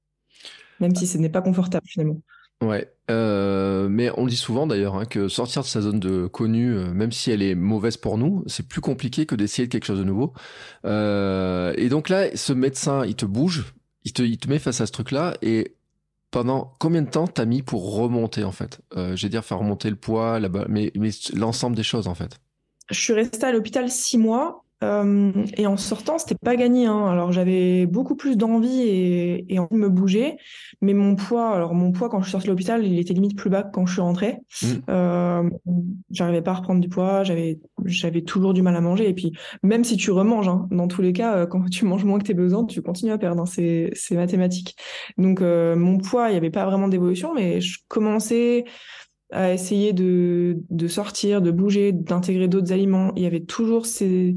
Même 0.81 0.95
si 0.95 1.07
ce 1.07 1.19
n'est 1.19 1.29
pas 1.29 1.43
confortable 1.43 1.87
finalement. 1.87 2.21
Ouais, 2.63 2.91
euh, 3.11 3.89
mais 3.91 4.11
on 4.17 4.25
le 4.25 4.31
dit 4.31 4.37
souvent 4.37 4.67
d'ailleurs 4.67 4.95
hein, 4.95 5.05
que 5.05 5.29
sortir 5.29 5.63
de 5.63 5.67
sa 5.67 5.83
zone 5.83 6.01
de 6.01 6.27
connu, 6.27 6.75
même 6.95 7.13
si 7.13 7.31
elle 7.31 7.43
est 7.43 7.55
mauvaise 7.55 7.99
pour 7.99 8.17
nous, 8.17 8.45
c'est 8.47 8.67
plus 8.67 8.81
compliqué 8.81 9.27
que 9.27 9.35
d'essayer 9.35 9.69
quelque 9.69 9.85
chose 9.85 9.99
de 9.99 10.05
nouveau. 10.05 10.33
et 10.85 11.89
donc 11.91 12.09
là, 12.09 12.35
ce 12.35 12.55
médecin, 12.55 13.05
il 13.05 13.17
te 13.17 13.27
bouge, 13.27 13.75
il 14.05 14.13
te, 14.13 14.23
il 14.23 14.39
te 14.39 14.49
met 14.49 14.59
face 14.59 14.81
à 14.81 14.87
ce 14.87 14.93
truc-là, 14.93 15.35
et 15.43 15.75
pendant 16.33 16.73
combien 16.81 17.03
de 17.03 17.11
temps 17.11 17.29
t'as 17.29 17.45
mis 17.45 17.63
pour 17.63 17.95
remonter 17.95 18.43
en 18.43 18.51
fait? 18.51 18.81
Euh, 18.97 19.15
vais 19.15 19.29
dire 19.29 19.45
faire 19.45 19.59
remonter 19.59 19.91
le 19.91 19.97
poids, 19.97 20.41
là-bas, 20.41 20.65
mais, 20.69 20.91
mais 20.97 21.11
l'ensemble 21.35 21.77
des 21.77 21.85
choses 21.85 22.09
en 22.09 22.15
fait. 22.15 22.41
Je 22.91 22.99
suis 22.99 23.13
restée 23.13 23.45
à 23.45 23.53
l'hôpital 23.53 23.89
six 23.89 24.19
mois 24.19 24.62
euh, 24.83 25.33
et 25.57 25.67
en 25.67 25.77
sortant, 25.77 26.19
c'était 26.19 26.35
pas 26.35 26.57
gagné. 26.57 26.87
Hein. 26.87 27.07
Alors 27.07 27.33
j'avais 27.33 27.87
beaucoup 27.87 28.17
plus 28.17 28.37
d'envie 28.37 28.83
et, 28.83 29.59
envie 29.59 29.69
de 29.71 29.77
me 29.77 29.89
bouger, 29.89 30.37
mais 30.81 30.95
mon 30.95 31.15
poids, 31.15 31.51
alors 31.51 31.75
mon 31.75 31.93
poids 31.93 32.09
quand 32.09 32.21
je 32.21 32.25
suis 32.25 32.33
sortie 32.33 32.47
de 32.47 32.53
l'hôpital, 32.53 32.85
il 32.85 32.99
était 32.99 33.15
limite 33.15 33.37
plus 33.37 33.51
bas 33.51 33.63
que 33.63 33.71
quand 33.71 33.87
je 33.87 33.93
suis 33.93 34.03
rentrée. 34.03 34.39
Mmh. 34.63 34.67
Euh, 34.89 35.51
j'arrivais 36.11 36.43
pas 36.43 36.53
à 36.53 36.55
reprendre 36.55 36.81
du 36.81 36.89
poids, 36.89 37.23
j'avais 37.23 37.61
j'avais 37.85 38.23
toujours 38.23 38.55
du 38.55 38.63
mal 38.63 38.77
à 38.77 38.81
manger. 38.81 39.09
Et 39.09 39.15
puis 39.15 39.33
même 39.63 39.85
si 39.85 39.97
tu 39.97 40.11
remanges, 40.11 40.49
hein, 40.49 40.69
dans 40.71 40.89
tous 40.89 41.03
les 41.03 41.13
cas, 41.13 41.37
euh, 41.37 41.47
quand 41.47 41.69
tu 41.69 41.85
manges 41.85 42.05
moins 42.05 42.19
que 42.19 42.25
tes 42.25 42.35
besoins, 42.35 42.65
tu 42.65 42.83
continues 42.83 43.13
à 43.13 43.19
perdre. 43.19 43.43
Hein. 43.43 43.47
C'est 43.47 43.91
c'est 43.95 44.17
mathématique. 44.17 44.77
Donc 45.19 45.41
mon 45.41 45.99
poids, 45.99 46.31
il 46.31 46.35
y 46.35 46.37
avait 46.37 46.51
pas 46.51 46.67
vraiment 46.67 46.89
d'évolution, 46.89 47.35
mais 47.35 47.61
je 47.61 47.79
commençais 47.89 48.65
à 49.33 49.53
essayer 49.53 49.93
de, 49.93 50.59
de 50.69 50.89
sortir, 50.89 51.41
de 51.41 51.51
bouger, 51.51 51.93
d'intégrer 51.93 52.49
d'autres 52.49 52.73
aliments. 52.73 53.13
Il 53.17 53.23
y 53.23 53.27
avait 53.27 53.41
toujours 53.41 53.87
ces, 53.87 54.37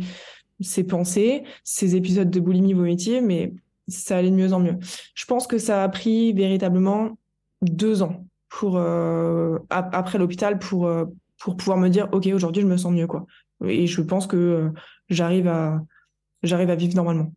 ces 0.61 0.83
pensées, 0.83 1.43
ces 1.63 1.95
épisodes 1.95 2.29
de 2.29 2.39
boulimie 2.39 2.73
vomitive, 2.73 3.21
mais 3.23 3.53
ça 3.87 4.17
allait 4.17 4.31
de 4.31 4.35
mieux 4.35 4.53
en 4.53 4.59
mieux. 4.59 4.77
Je 5.13 5.25
pense 5.25 5.47
que 5.47 5.57
ça 5.57 5.83
a 5.83 5.89
pris 5.89 6.33
véritablement 6.33 7.17
deux 7.61 8.01
ans 8.01 8.25
pour 8.49 8.77
euh, 8.77 9.59
après 9.69 10.17
l'hôpital 10.17 10.59
pour 10.59 10.87
euh, 10.87 11.05
pour 11.39 11.57
pouvoir 11.57 11.77
me 11.77 11.89
dire 11.89 12.07
ok 12.11 12.27
aujourd'hui 12.27 12.61
je 12.61 12.67
me 12.67 12.77
sens 12.77 12.93
mieux 12.93 13.07
quoi. 13.07 13.25
Et 13.65 13.87
je 13.87 14.01
pense 14.01 14.27
que 14.27 14.37
euh, 14.37 14.69
j'arrive 15.09 15.47
à 15.47 15.81
j'arrive 16.43 16.69
à 16.69 16.75
vivre 16.75 16.95
normalement. 16.95 17.31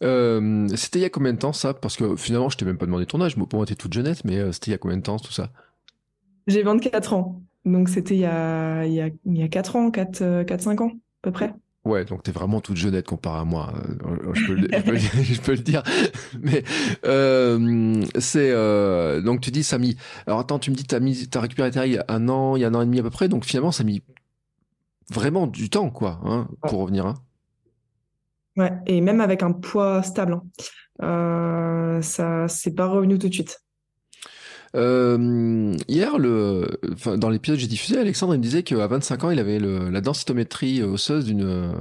c'était 0.00 0.98
il 0.98 1.02
y 1.02 1.04
a 1.04 1.10
combien 1.10 1.32
de 1.32 1.38
temps 1.38 1.52
ça? 1.52 1.74
Parce 1.74 1.96
que 1.96 2.16
finalement, 2.16 2.48
je 2.48 2.56
t'ai 2.56 2.64
même 2.64 2.78
pas 2.78 2.86
demandé 2.86 3.06
ton 3.06 3.20
âge. 3.20 3.36
Pour 3.36 3.48
moi, 3.54 3.66
t'es 3.66 3.74
toute 3.74 3.92
jeunette, 3.92 4.24
mais 4.24 4.52
c'était 4.52 4.70
il 4.70 4.72
y 4.72 4.74
a 4.74 4.78
combien 4.78 4.96
de 4.96 5.02
temps 5.02 5.18
tout 5.18 5.32
ça? 5.32 5.50
J'ai 6.46 6.62
24 6.62 7.12
ans. 7.12 7.42
Donc 7.64 7.88
c'était 7.88 8.14
il 8.14 8.20
y 8.20 8.26
a, 8.26 8.86
il 8.86 8.94
y, 8.94 9.00
a, 9.00 9.08
il 9.26 9.36
y 9.36 9.42
a 9.42 9.48
4 9.48 9.76
ans, 9.76 9.90
4-5 9.90 10.82
ans 10.82 10.88
à 10.88 11.22
peu 11.22 11.32
près. 11.32 11.52
Ouais, 11.86 12.04
donc 12.04 12.22
t'es 12.22 12.32
vraiment 12.32 12.60
toute 12.60 12.76
jeunette 12.76 13.06
comparé 13.06 13.40
à 13.40 13.44
moi. 13.44 13.72
Euh, 13.74 14.34
je 14.34 14.46
peux, 14.46 14.54
le, 14.54 14.68
je 14.98 15.40
peux, 15.40 15.52
le 15.52 15.58
dire. 15.58 15.82
Mais 16.38 16.62
euh, 17.06 18.02
c'est 18.18 18.50
euh, 18.50 19.22
donc 19.22 19.40
tu 19.40 19.50
dis 19.50 19.62
ça 19.62 19.76
a 19.76 19.78
mis. 19.78 19.96
Alors 20.26 20.40
attends, 20.40 20.58
tu 20.58 20.70
me 20.70 20.76
dis 20.76 20.84
t'as 20.84 21.00
mis 21.00 21.28
t'as 21.28 21.40
récupéré 21.40 21.70
ta 21.70 21.86
il 21.86 21.94
y 21.94 21.98
a 21.98 22.04
un 22.08 22.28
an, 22.28 22.56
il 22.56 22.60
y 22.60 22.64
a 22.64 22.68
un 22.68 22.74
an 22.74 22.82
et 22.82 22.86
demi 22.86 23.00
à 23.00 23.02
peu 23.02 23.10
près. 23.10 23.28
Donc 23.28 23.46
finalement 23.46 23.72
ça 23.72 23.82
a 23.82 23.86
mis 23.86 24.02
vraiment 25.10 25.46
du 25.46 25.70
temps 25.70 25.88
quoi, 25.90 26.20
hein, 26.24 26.48
pour 26.68 26.80
revenir. 26.80 27.06
Hein. 27.06 27.14
Ouais, 28.56 28.72
et 28.86 29.00
même 29.00 29.22
avec 29.22 29.42
un 29.42 29.52
poids 29.52 30.02
stable, 30.02 30.34
hein. 30.34 30.42
euh, 31.02 32.02
ça 32.02 32.46
c'est 32.48 32.74
pas 32.74 32.88
revenu 32.88 33.18
tout 33.18 33.28
de 33.28 33.34
suite. 33.34 33.62
Euh, 34.76 35.74
hier, 35.88 36.18
le, 36.18 36.68
dans 37.16 37.28
l'épisode 37.28 37.56
que 37.56 37.62
j'ai 37.62 37.66
diffusé, 37.68 37.98
Alexandre 37.98 38.34
il 38.34 38.38
me 38.38 38.42
disait 38.42 38.62
qu'à 38.62 38.86
25 38.86 39.24
ans, 39.24 39.30
il 39.30 39.38
avait 39.38 39.58
le, 39.58 39.90
la 39.90 40.00
densitométrie 40.00 40.82
osseuse 40.82 41.24
d'une 41.24 41.72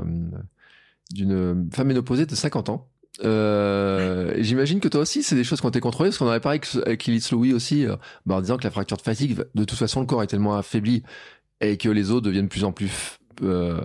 d'une 1.12 1.70
femme 1.72 1.88
ménopausée 1.88 2.26
de 2.26 2.36
50 2.36 2.70
ans. 2.70 2.88
Euh, 3.24 4.34
J'imagine 4.38 4.80
que 4.80 4.88
toi 4.88 5.02
aussi, 5.02 5.24
c'est 5.24 5.36
des 5.36 5.44
choses 5.44 5.60
qui 5.60 5.66
ont 5.66 5.70
été 5.70 5.80
contrôlées, 5.80 6.10
parce 6.10 6.20
qu'on 6.20 6.28
avait 6.28 6.40
parlé 6.40 6.62
avec 6.86 7.06
Lilith 7.06 7.32
Louis 7.32 7.54
aussi, 7.54 7.86
euh, 7.86 7.96
bah, 8.26 8.36
en 8.36 8.42
disant 8.42 8.58
que 8.58 8.64
la 8.64 8.72
fracture 8.72 8.98
de 8.98 9.02
fatigue, 9.02 9.38
de 9.56 9.64
toute 9.64 9.78
façon, 9.78 10.02
le 10.02 10.06
corps 10.06 10.24
est 10.24 10.28
tellement 10.28 10.56
affaibli 10.56 11.04
et 11.62 11.78
que 11.78 11.90
les 11.90 12.12
os 12.12 12.22
deviennent 12.22 12.46
de 12.46 12.50
plus 12.50 12.64
en 12.64 12.72
plus, 12.72 13.18
euh, 13.42 13.82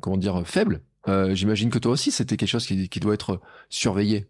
comment 0.00 0.16
dire, 0.16 0.42
faibles. 0.46 0.82
Euh, 1.08 1.34
J'imagine 1.34 1.70
que 1.70 1.78
toi 1.78 1.92
aussi, 1.92 2.10
c'était 2.10 2.36
quelque 2.36 2.48
chose 2.50 2.66
qui, 2.66 2.88
qui 2.88 3.00
doit 3.00 3.14
être 3.14 3.40
surveillé. 3.70 4.26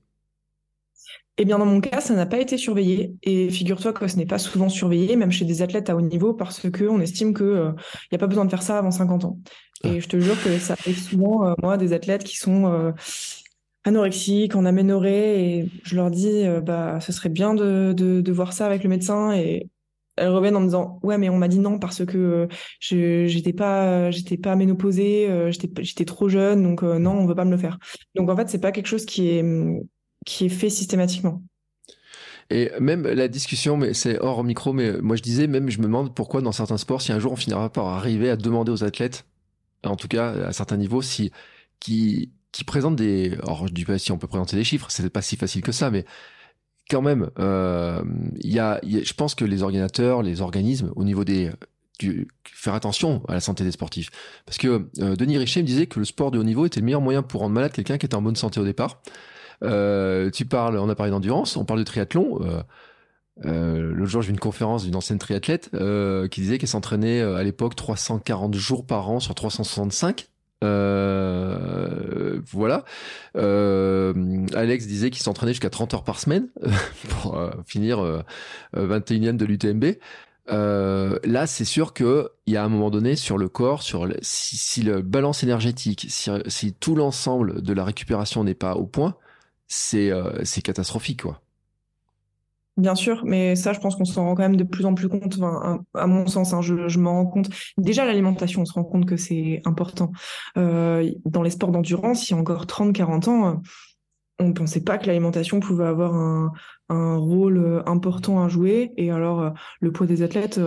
Eh 1.37 1.45
bien, 1.45 1.59
dans 1.59 1.67
mon 1.67 1.81
cas, 1.81 2.01
ça 2.01 2.15
n'a 2.15 2.27
pas 2.27 2.39
été 2.39 2.59
surveillé. 2.59 3.15
Et 3.23 3.51
figure-toi 3.51 3.93
que 3.93 4.07
ce 4.07 4.17
n'est 4.17 4.27
pas 4.27 4.39
souvent 4.39 4.69
surveillé, 4.69 5.17
même 5.17 5.31
chez 5.31 5.45
des 5.45 5.63
athlètes 5.63 5.89
à 5.89 5.97
haut 5.97 6.01
niveau, 6.01 6.35
parce 6.35 6.69
qu'on 6.71 7.01
estime 7.01 7.35
qu'il 7.35 7.47
n'y 7.47 7.53
euh, 7.53 7.73
a 8.13 8.19
pas 8.19 8.27
besoin 8.27 8.45
de 8.45 8.51
faire 8.51 8.63
ça 8.63 8.79
avant 8.79 8.91
50 8.91 9.25
ans. 9.25 9.39
Et 9.85 9.89
ah. 9.97 10.01
je 10.01 10.07
te 10.07 10.21
jure 10.21 10.37
que 10.43 10.59
ça 10.59 10.75
arrive 10.75 10.99
souvent, 11.01 11.47
euh, 11.47 11.55
moi, 11.63 11.79
des 11.79 11.93
athlètes 11.93 12.25
qui 12.25 12.37
sont 12.37 12.67
euh, 12.67 12.93
anorexiques, 13.85 14.55
en 14.55 14.67
aménorrhée, 14.67 15.61
et 15.61 15.71
je 15.83 15.97
leur 15.97 16.11
dis, 16.11 16.45
bah, 16.63 17.01
ce 17.01 17.13
serait 17.13 17.31
bien 17.31 17.55
de, 17.55 17.95
de, 17.95 18.33
voir 18.33 18.53
ça 18.53 18.67
avec 18.67 18.83
le 18.83 18.91
médecin. 18.91 19.33
Et 19.33 19.71
elles 20.17 20.29
reviennent 20.29 20.57
en 20.57 20.61
me 20.61 20.67
disant, 20.67 21.01
ouais, 21.03 21.17
mais 21.17 21.31
on 21.31 21.39
m'a 21.39 21.49
dit 21.49 21.61
non 21.61 21.79
parce 21.79 22.05
que 22.05 22.49
je 22.81 23.25
j'étais 23.27 23.55
pas, 23.55 24.11
j'étais 24.11 24.37
pas 24.37 24.57
ménopausée, 24.57 25.51
j'étais, 25.51 25.83
j'étais 25.83 26.05
trop 26.05 26.29
jeune, 26.29 26.63
donc 26.63 26.83
non, 26.83 27.13
on 27.13 27.25
veut 27.25 27.35
pas 27.35 27.47
me 27.47 27.53
le 27.53 27.57
faire. 27.57 27.79
Donc 28.15 28.29
en 28.29 28.37
fait, 28.37 28.51
c'est 28.51 28.61
pas 28.61 28.73
quelque 28.73 28.89
chose 28.89 29.07
qui 29.07 29.29
est 29.29 29.43
qui 30.27 30.47
est 30.47 30.51
fait 30.51 30.71
systématiquement. 30.71 31.43
Et 32.51 32.71
même 32.81 33.07
la 33.07 33.29
discussion, 33.29 33.77
mais 33.77 33.95
c'est 33.95 34.19
hors 34.19 34.43
micro, 34.43 34.73
mais 34.73 35.01
moi 35.01 35.15
je 35.15 35.23
disais, 35.23 35.47
même 35.47 35.71
je 35.71 35.79
me 35.79 35.85
demande 35.85 36.15
pourquoi 36.15 36.41
dans 36.43 36.53
certains 36.53 36.79
sports, 36.79 37.01
si 37.01 37.13
un 37.13 37.21
jour 37.21 37.33
on 37.33 37.37
finira 37.37 37.71
par 37.73 37.87
arriver 37.87 38.29
à 38.29 38.37
demander 38.37 38.73
aux 38.73 38.83
athlètes, 38.83 39.25
en 39.85 39.97
tout 39.97 40.09
cas 40.09 40.33
à 40.47 40.53
certains 40.53 40.77
niveaux, 40.77 41.03
si 41.03 41.31
qui 41.79 42.33
qui 42.53 42.65
présentent 42.65 42.97
des, 42.97 43.39
alors 43.45 43.69
je 43.69 43.73
dis 43.73 43.85
pas 43.85 43.99
si 43.99 44.11
on 44.11 44.19
peut 44.19 44.27
présenter 44.27 44.57
des 44.57 44.65
chiffres, 44.65 44.89
c'est 44.91 45.09
pas 45.09 45.23
si 45.23 45.37
facile 45.37 45.63
que 45.63 45.71
ça, 45.71 45.91
mais 45.91 46.05
quand 46.91 47.03
même, 47.03 47.31
euh, 47.39 48.03
y, 48.43 48.59
a, 48.59 48.81
je 48.83 49.13
pense 49.13 49.37
que 49.37 49.45
les 49.45 49.63
organisateurs, 49.63 50.23
les 50.23 50.41
organismes, 50.41 50.93
au 50.97 51.05
niveau 51.05 51.25
des 51.25 51.53
faire 52.45 52.75
attention 52.75 53.23
à 53.29 53.35
la 53.35 53.41
santé 53.41 53.65
des 53.65 53.73
sportifs. 53.73 54.11
Parce 54.47 54.59
que 54.59 54.89
euh, 55.01 55.17
Denis 55.17 55.39
Richet 55.39 55.61
me 55.61 55.67
disait 55.67 55.87
que 55.87 55.99
le 55.99 56.05
sport 56.05 56.31
de 56.31 56.39
haut 56.39 56.45
niveau 56.45 56.67
était 56.67 56.81
le 56.81 56.87
meilleur 56.87 57.01
moyen 57.01 57.23
pour 57.23 57.41
rendre 57.41 57.55
malade 57.55 57.73
quelqu'un 57.73 57.99
qui 57.99 58.07
était 58.07 58.15
en 58.15 58.23
bonne 58.23 58.37
santé 58.37 58.61
au 58.61 58.65
départ. 58.65 59.03
Euh, 59.63 60.31
tu 60.31 60.47
parles, 60.47 60.79
on 60.79 60.89
a 60.89 60.95
parlé 60.95 61.11
d'endurance, 61.11 61.57
on 61.57 61.65
parle 61.65 61.81
de 61.81 61.85
triathlon. 61.85 62.39
Euh, 62.43 62.63
euh, 63.47 63.93
L'autre 63.93 64.11
jour, 64.11 64.23
j'ai 64.23 64.29
vu 64.29 64.35
une 64.35 64.41
conférence 64.41 64.85
d'une 64.85 64.97
ancienne 64.97 65.19
triathlète 65.19 65.71
euh, 65.75 66.29
qui 66.29 66.41
disait 66.41 66.59
qu'elle 66.59 66.69
s'entraînait 66.69 67.21
euh, 67.21 67.37
à 67.37 67.43
l'époque 67.43 67.77
340 67.77 68.55
jours 68.55 68.87
par 68.87 69.09
an 69.11 69.21
sur 69.21 69.35
365. 69.35 70.29
Euh, 70.63 72.41
voilà. 72.47 72.85
Euh, 73.37 74.13
Alex 74.55 74.87
disait 74.87 75.11
qu'il 75.11 75.23
s'entraînait 75.23 75.53
jusqu'à 75.53 75.71
30 75.71 75.95
heures 75.95 76.05
par 76.05 76.19
semaine 76.19 76.49
pour 77.09 77.43
finir 77.67 78.25
21e 78.75 79.37
de 79.37 79.45
l'UTMB. 79.47 79.85
là, 80.49 81.47
c'est 81.47 81.65
sûr 81.65 81.95
que 81.95 82.31
il 82.45 82.53
y 82.53 82.57
a 82.59 82.65
un 82.65 82.69
moment 82.69 82.91
donné 82.91 83.17
sur 83.17 83.39
le 83.39 83.49
corps, 83.49 83.83
sur 83.83 84.07
si, 84.21 84.59
si, 84.59 84.83
le 84.83 85.01
balance 85.01 85.43
énergétique, 85.43 86.07
si, 86.11 86.31
si 86.47 86.75
tout 86.75 86.95
l'ensemble 86.95 87.63
de 87.63 87.73
la 87.73 87.85
récupération 87.85 88.45
n'est 88.45 88.53
pas 88.53 88.75
au 88.75 88.85
point, 88.85 89.17
euh, 89.95 90.41
c'est 90.45 90.63
catastrophique, 90.63 91.23
quoi. 91.23 91.41
Bien 92.77 92.95
sûr, 92.95 93.23
mais 93.25 93.57
ça, 93.57 93.73
je 93.75 93.81
pense 93.81 93.97
qu'on 93.97 94.07
s'en 94.07 94.25
rend 94.25 94.35
quand 94.35 94.43
même 94.43 94.57
de 94.57 94.65
plus 94.65 94.87
en 94.87 94.95
plus 94.95 95.09
compte. 95.09 95.39
à 95.95 96.07
mon 96.07 96.27
sens, 96.27 96.55
hein, 96.55 96.63
je, 96.63 96.99
m'en 96.99 97.13
rends 97.13 97.27
compte. 97.27 97.51
Déjà, 97.77 98.07
l'alimentation, 98.07 98.63
on 98.63 98.65
se 98.65 98.73
rend 98.73 98.85
compte 98.85 99.05
que 99.05 99.17
c'est 99.17 99.61
important. 99.67 100.13
Euh, 100.57 101.11
dans 101.27 101.43
les 101.43 101.51
sports 101.51 101.73
d'endurance, 101.73 102.29
il 102.29 102.33
y 102.33 102.37
a 102.37 102.41
encore 102.41 102.65
30-40 102.65 103.29
ans, 103.29 103.49
euh, 103.49 103.55
on 104.39 104.49
ne 104.49 104.53
pensait 104.55 104.81
pas 104.83 104.97
que 104.97 105.07
l'alimentation 105.07 105.61
pouvait 105.61 105.85
avoir 105.85 106.15
un, 106.15 106.53
rôle 106.89 107.83
important 107.87 108.43
à 108.43 108.49
jouer. 108.49 108.93
Et 108.97 109.11
alors, 109.11 109.53
le 109.81 109.93
poids 109.93 110.07
des 110.07 110.23
athlètes, 110.23 110.59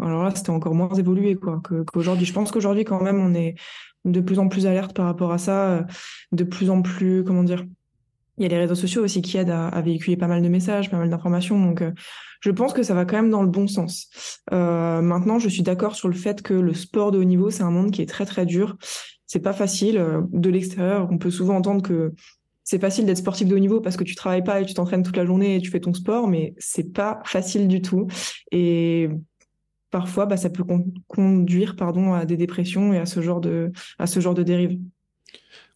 alors 0.00 0.24
là, 0.24 0.32
c'était 0.34 0.50
encore 0.50 0.74
moins 0.74 0.92
évolué 0.94 1.36
quoi 1.36 1.62
qu'aujourd'hui. 1.62 2.26
je 2.26 2.32
pense 2.34 2.50
qu'aujourd'hui, 2.50 2.84
quand 2.84 3.00
même, 3.00 3.20
on 3.20 3.32
est 3.32 3.54
de 4.04 4.20
plus 4.20 4.40
en 4.40 4.48
plus 4.48 4.66
alerte 4.66 4.94
par 4.94 5.06
rapport 5.06 5.32
à 5.32 5.38
ça, 5.38 5.86
de 6.32 6.44
plus 6.44 6.68
en 6.68 6.82
plus, 6.82 7.22
comment 7.24 7.44
dire, 7.44 7.64
il 8.40 8.44
y 8.44 8.46
a 8.46 8.48
les 8.48 8.58
réseaux 8.58 8.74
sociaux 8.74 9.04
aussi 9.04 9.20
qui 9.20 9.36
aident 9.36 9.50
à, 9.50 9.80
véhiculer 9.82 10.16
pas 10.16 10.26
mal 10.26 10.40
de 10.40 10.48
messages, 10.48 10.90
pas 10.90 10.96
mal 10.96 11.10
d'informations. 11.10 11.60
Donc, 11.60 11.82
euh, 11.82 11.92
je 12.40 12.50
pense 12.50 12.72
que 12.72 12.82
ça 12.82 12.94
va 12.94 13.04
quand 13.04 13.16
même 13.16 13.28
dans 13.28 13.42
le 13.42 13.50
bon 13.50 13.66
sens. 13.66 14.08
Euh, 14.52 15.02
maintenant, 15.02 15.38
je 15.38 15.50
suis 15.50 15.62
d'accord 15.62 15.94
sur 15.94 16.08
le 16.08 16.14
fait 16.14 16.40
que 16.40 16.54
le 16.54 16.72
sport 16.72 17.10
de 17.10 17.18
haut 17.18 17.24
niveau, 17.24 17.50
c'est 17.50 17.62
un 17.62 17.70
monde 17.70 17.90
qui 17.90 18.00
est 18.00 18.08
très 18.08 18.24
très 18.24 18.46
dur. 18.46 18.78
C'est 19.26 19.40
pas 19.40 19.52
facile. 19.52 19.98
Euh, 19.98 20.22
de 20.32 20.48
l'extérieur, 20.48 21.06
on 21.10 21.18
peut 21.18 21.30
souvent 21.30 21.54
entendre 21.54 21.82
que 21.82 22.14
c'est 22.64 22.80
facile 22.80 23.04
d'être 23.04 23.18
sportif 23.18 23.46
de 23.46 23.54
haut 23.54 23.58
niveau 23.58 23.82
parce 23.82 23.98
que 23.98 24.04
tu 24.04 24.14
travailles 24.14 24.44
pas 24.44 24.62
et 24.62 24.64
tu 24.64 24.72
t'entraînes 24.72 25.02
toute 25.02 25.18
la 25.18 25.26
journée 25.26 25.56
et 25.56 25.60
tu 25.60 25.70
fais 25.70 25.80
ton 25.80 25.92
sport, 25.92 26.26
mais 26.26 26.54
c'est 26.56 26.94
pas 26.94 27.20
facile 27.26 27.68
du 27.68 27.82
tout. 27.82 28.06
Et 28.52 29.10
parfois, 29.90 30.24
bah, 30.24 30.38
ça 30.38 30.48
peut 30.48 30.64
conduire, 31.08 31.76
pardon, 31.76 32.14
à 32.14 32.24
des 32.24 32.38
dépressions 32.38 32.94
et 32.94 32.98
à 32.98 33.04
ce 33.04 33.20
genre 33.20 33.42
de, 33.42 33.70
à 33.98 34.06
ce 34.06 34.18
genre 34.20 34.34
de 34.34 34.44
dérive. 34.44 34.78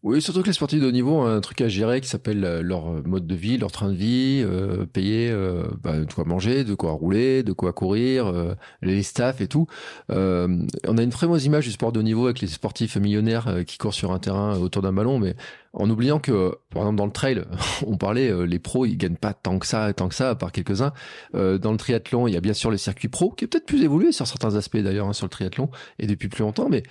Oui, 0.04 0.20
surtout 0.20 0.42
que 0.42 0.48
les 0.48 0.52
sportifs 0.52 0.82
de 0.82 0.86
haut 0.86 0.90
niveau 0.90 1.12
ont 1.12 1.24
un 1.24 1.40
truc 1.40 1.62
à 1.62 1.68
gérer 1.68 2.02
qui 2.02 2.08
s'appelle 2.08 2.44
euh, 2.44 2.62
leur 2.62 2.84
mode 3.06 3.26
de 3.26 3.34
vie, 3.34 3.56
leur 3.56 3.72
train 3.72 3.88
de 3.88 3.94
vie, 3.94 4.42
euh, 4.44 4.84
payer 4.84 5.30
euh, 5.30 5.64
bah, 5.82 5.98
de 6.00 6.12
quoi 6.12 6.24
manger, 6.26 6.62
de 6.62 6.74
quoi 6.74 6.92
rouler, 6.92 7.42
de 7.42 7.54
quoi 7.54 7.72
courir, 7.72 8.26
euh, 8.26 8.54
les 8.82 9.02
staffs 9.02 9.40
et 9.40 9.48
tout. 9.48 9.66
On 10.10 10.98
a 10.98 11.02
une 11.02 11.10
fameuse 11.10 11.46
image 11.46 11.64
du 11.64 11.72
sport 11.72 11.90
de 11.90 12.00
haut 12.00 12.02
niveau 12.02 12.26
avec 12.26 12.40
les 12.40 12.48
sportifs 12.48 12.96
millionnaires 12.96 13.64
qui 13.66 13.78
courent 13.78 13.94
sur 13.94 14.12
un 14.12 14.18
terrain 14.18 14.58
autour 14.58 14.82
d'un 14.82 14.92
ballon, 14.92 15.18
mais 15.18 15.36
en 15.74 15.90
oubliant 15.90 16.20
que, 16.20 16.56
par 16.70 16.82
exemple, 16.82 16.96
dans 16.96 17.06
le 17.06 17.12
trail, 17.12 17.42
on 17.86 17.96
parlait, 17.96 18.30
euh, 18.30 18.44
les 18.44 18.58
pros, 18.58 18.86
ils 18.86 18.96
gagnent 18.96 19.16
pas 19.16 19.34
tant 19.34 19.58
que 19.58 19.66
ça, 19.66 19.92
tant 19.92 20.08
que 20.08 20.14
ça, 20.14 20.30
à 20.30 20.34
part 20.34 20.52
quelques-uns. 20.52 20.92
Euh, 21.34 21.58
dans 21.58 21.72
le 21.72 21.76
triathlon, 21.76 22.28
il 22.28 22.34
y 22.34 22.36
a 22.36 22.40
bien 22.40 22.52
sûr 22.52 22.70
le 22.70 22.76
circuit 22.76 23.08
pro, 23.08 23.30
qui 23.30 23.44
est 23.44 23.48
peut-être 23.48 23.66
plus 23.66 23.82
évolué 23.82 24.12
sur 24.12 24.26
certains 24.26 24.54
aspects 24.54 24.76
d'ailleurs 24.76 25.08
hein, 25.08 25.12
sur 25.12 25.26
le 25.26 25.30
triathlon, 25.30 25.68
et 25.98 26.06
depuis 26.06 26.28
plus 26.28 26.42
longtemps, 26.42 26.68
mais 26.68 26.82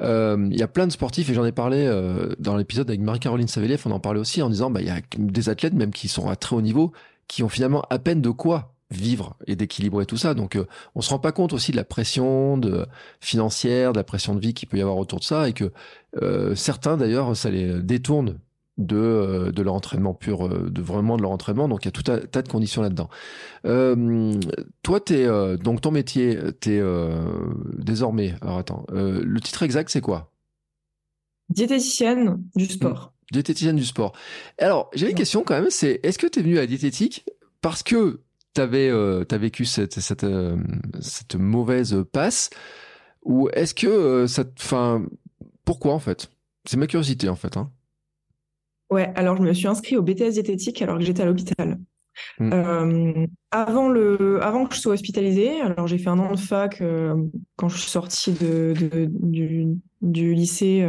euh, 0.00 0.48
il 0.50 0.58
y 0.58 0.62
a 0.62 0.68
plein 0.68 0.86
de 0.86 0.92
sportifs, 0.92 1.30
et 1.30 1.34
j'en 1.34 1.44
ai 1.44 1.52
parlé 1.52 1.82
dans 2.38 2.56
l'épisode 2.56 2.88
avec 2.88 3.00
Marie-Caroline 3.00 3.48
Saveliev, 3.48 3.82
on 3.86 3.90
en 3.92 4.00
parlait 4.00 4.20
aussi 4.20 4.42
en 4.42 4.50
disant, 4.50 4.70
bah, 4.70 4.80
il 4.80 4.86
y 4.86 4.90
a 4.90 5.00
des 5.16 5.48
athlètes 5.48 5.74
même 5.74 5.92
qui 5.92 6.08
sont 6.08 6.28
à 6.28 6.36
très 6.36 6.56
haut 6.56 6.62
niveau, 6.62 6.92
qui 7.28 7.42
ont 7.42 7.48
finalement 7.48 7.82
à 7.90 7.98
peine 7.98 8.20
de 8.20 8.30
quoi 8.30 8.71
vivre 8.92 9.36
et 9.46 9.56
d'équilibrer 9.56 10.06
tout 10.06 10.16
ça. 10.16 10.34
Donc, 10.34 10.56
euh, 10.56 10.66
on 10.94 11.00
se 11.00 11.10
rend 11.10 11.18
pas 11.18 11.32
compte 11.32 11.52
aussi 11.52 11.72
de 11.72 11.76
la 11.76 11.84
pression 11.84 12.56
de, 12.56 12.86
financière, 13.20 13.92
de 13.92 13.98
la 13.98 14.04
pression 14.04 14.34
de 14.34 14.40
vie 14.40 14.54
qu'il 14.54 14.68
peut 14.68 14.78
y 14.78 14.82
avoir 14.82 14.96
autour 14.96 15.18
de 15.18 15.24
ça, 15.24 15.48
et 15.48 15.52
que 15.52 15.72
euh, 16.22 16.54
certains 16.54 16.96
d'ailleurs, 16.96 17.36
ça 17.36 17.50
les 17.50 17.82
détourne 17.82 18.38
de, 18.78 18.96
euh, 18.96 19.52
de 19.52 19.62
leur 19.62 19.74
entraînement 19.74 20.14
pur, 20.14 20.48
de 20.48 20.82
vraiment 20.82 21.16
de 21.16 21.22
leur 21.22 21.30
entraînement. 21.30 21.68
Donc, 21.68 21.84
il 21.84 21.86
y 21.86 21.88
a 21.88 21.92
tout 21.92 22.10
un 22.10 22.18
tas 22.18 22.42
de 22.42 22.48
conditions 22.48 22.82
là-dedans. 22.82 23.08
toi, 24.82 25.00
t'es 25.00 25.26
donc 25.58 25.80
ton 25.80 25.90
métier, 25.90 26.38
t'es 26.60 26.82
désormais. 27.78 28.34
Alors 28.40 28.58
attends, 28.58 28.86
le 28.90 29.40
titre 29.40 29.62
exact, 29.62 29.90
c'est 29.90 30.00
quoi? 30.00 30.30
Diététicienne 31.48 32.42
du 32.56 32.66
sport. 32.66 33.12
Diététicienne 33.30 33.76
du 33.76 33.84
sport. 33.84 34.12
Alors, 34.58 34.90
j'ai 34.94 35.10
une 35.10 35.16
question 35.16 35.42
quand 35.42 35.54
même, 35.54 35.70
c'est 35.70 36.00
est-ce 36.02 36.18
que 36.18 36.26
tu 36.26 36.38
es 36.38 36.42
venue 36.42 36.58
à 36.58 36.62
la 36.62 36.66
diététique 36.66 37.24
parce 37.62 37.82
que 37.82 38.20
t'avais 38.54 38.88
euh, 38.88 39.24
t'as 39.24 39.38
vécu 39.38 39.64
cette 39.64 40.00
cette 40.00 40.24
euh, 40.24 40.56
cette 41.00 41.36
mauvaise 41.36 42.04
passe 42.12 42.50
ou 43.24 43.48
est-ce 43.50 43.74
que 43.74 43.86
euh, 43.86 44.26
ça 44.26 44.44
enfin 44.58 45.04
pourquoi 45.64 45.94
en 45.94 45.98
fait? 45.98 46.30
C'est 46.64 46.76
ma 46.76 46.86
curiosité 46.86 47.28
en 47.28 47.36
fait 47.36 47.56
hein. 47.56 47.70
ouais 48.90 49.12
alors 49.14 49.36
je 49.36 49.42
me 49.42 49.52
suis 49.52 49.68
inscrit 49.68 49.96
au 49.96 50.02
BTS 50.02 50.32
diététique 50.32 50.82
alors 50.82 50.98
que 50.98 51.04
j'étais 51.04 51.22
à 51.22 51.26
l'hôpital 51.26 51.78
mmh. 52.38 52.52
euh, 52.52 53.26
avant 53.50 53.88
le 53.88 54.42
avant 54.42 54.66
que 54.66 54.74
je 54.74 54.80
sois 54.80 54.94
hospitalisée 54.94 55.60
alors 55.60 55.86
j'ai 55.86 55.98
fait 55.98 56.10
un 56.10 56.18
an 56.18 56.34
de 56.34 56.38
fac 56.38 56.82
quand 57.56 57.68
je 57.68 57.78
suis 57.78 57.90
sortie 57.90 58.32
de, 58.32 58.74
de 58.78 59.08
du, 59.10 59.66
du 60.02 60.34
lycée 60.34 60.86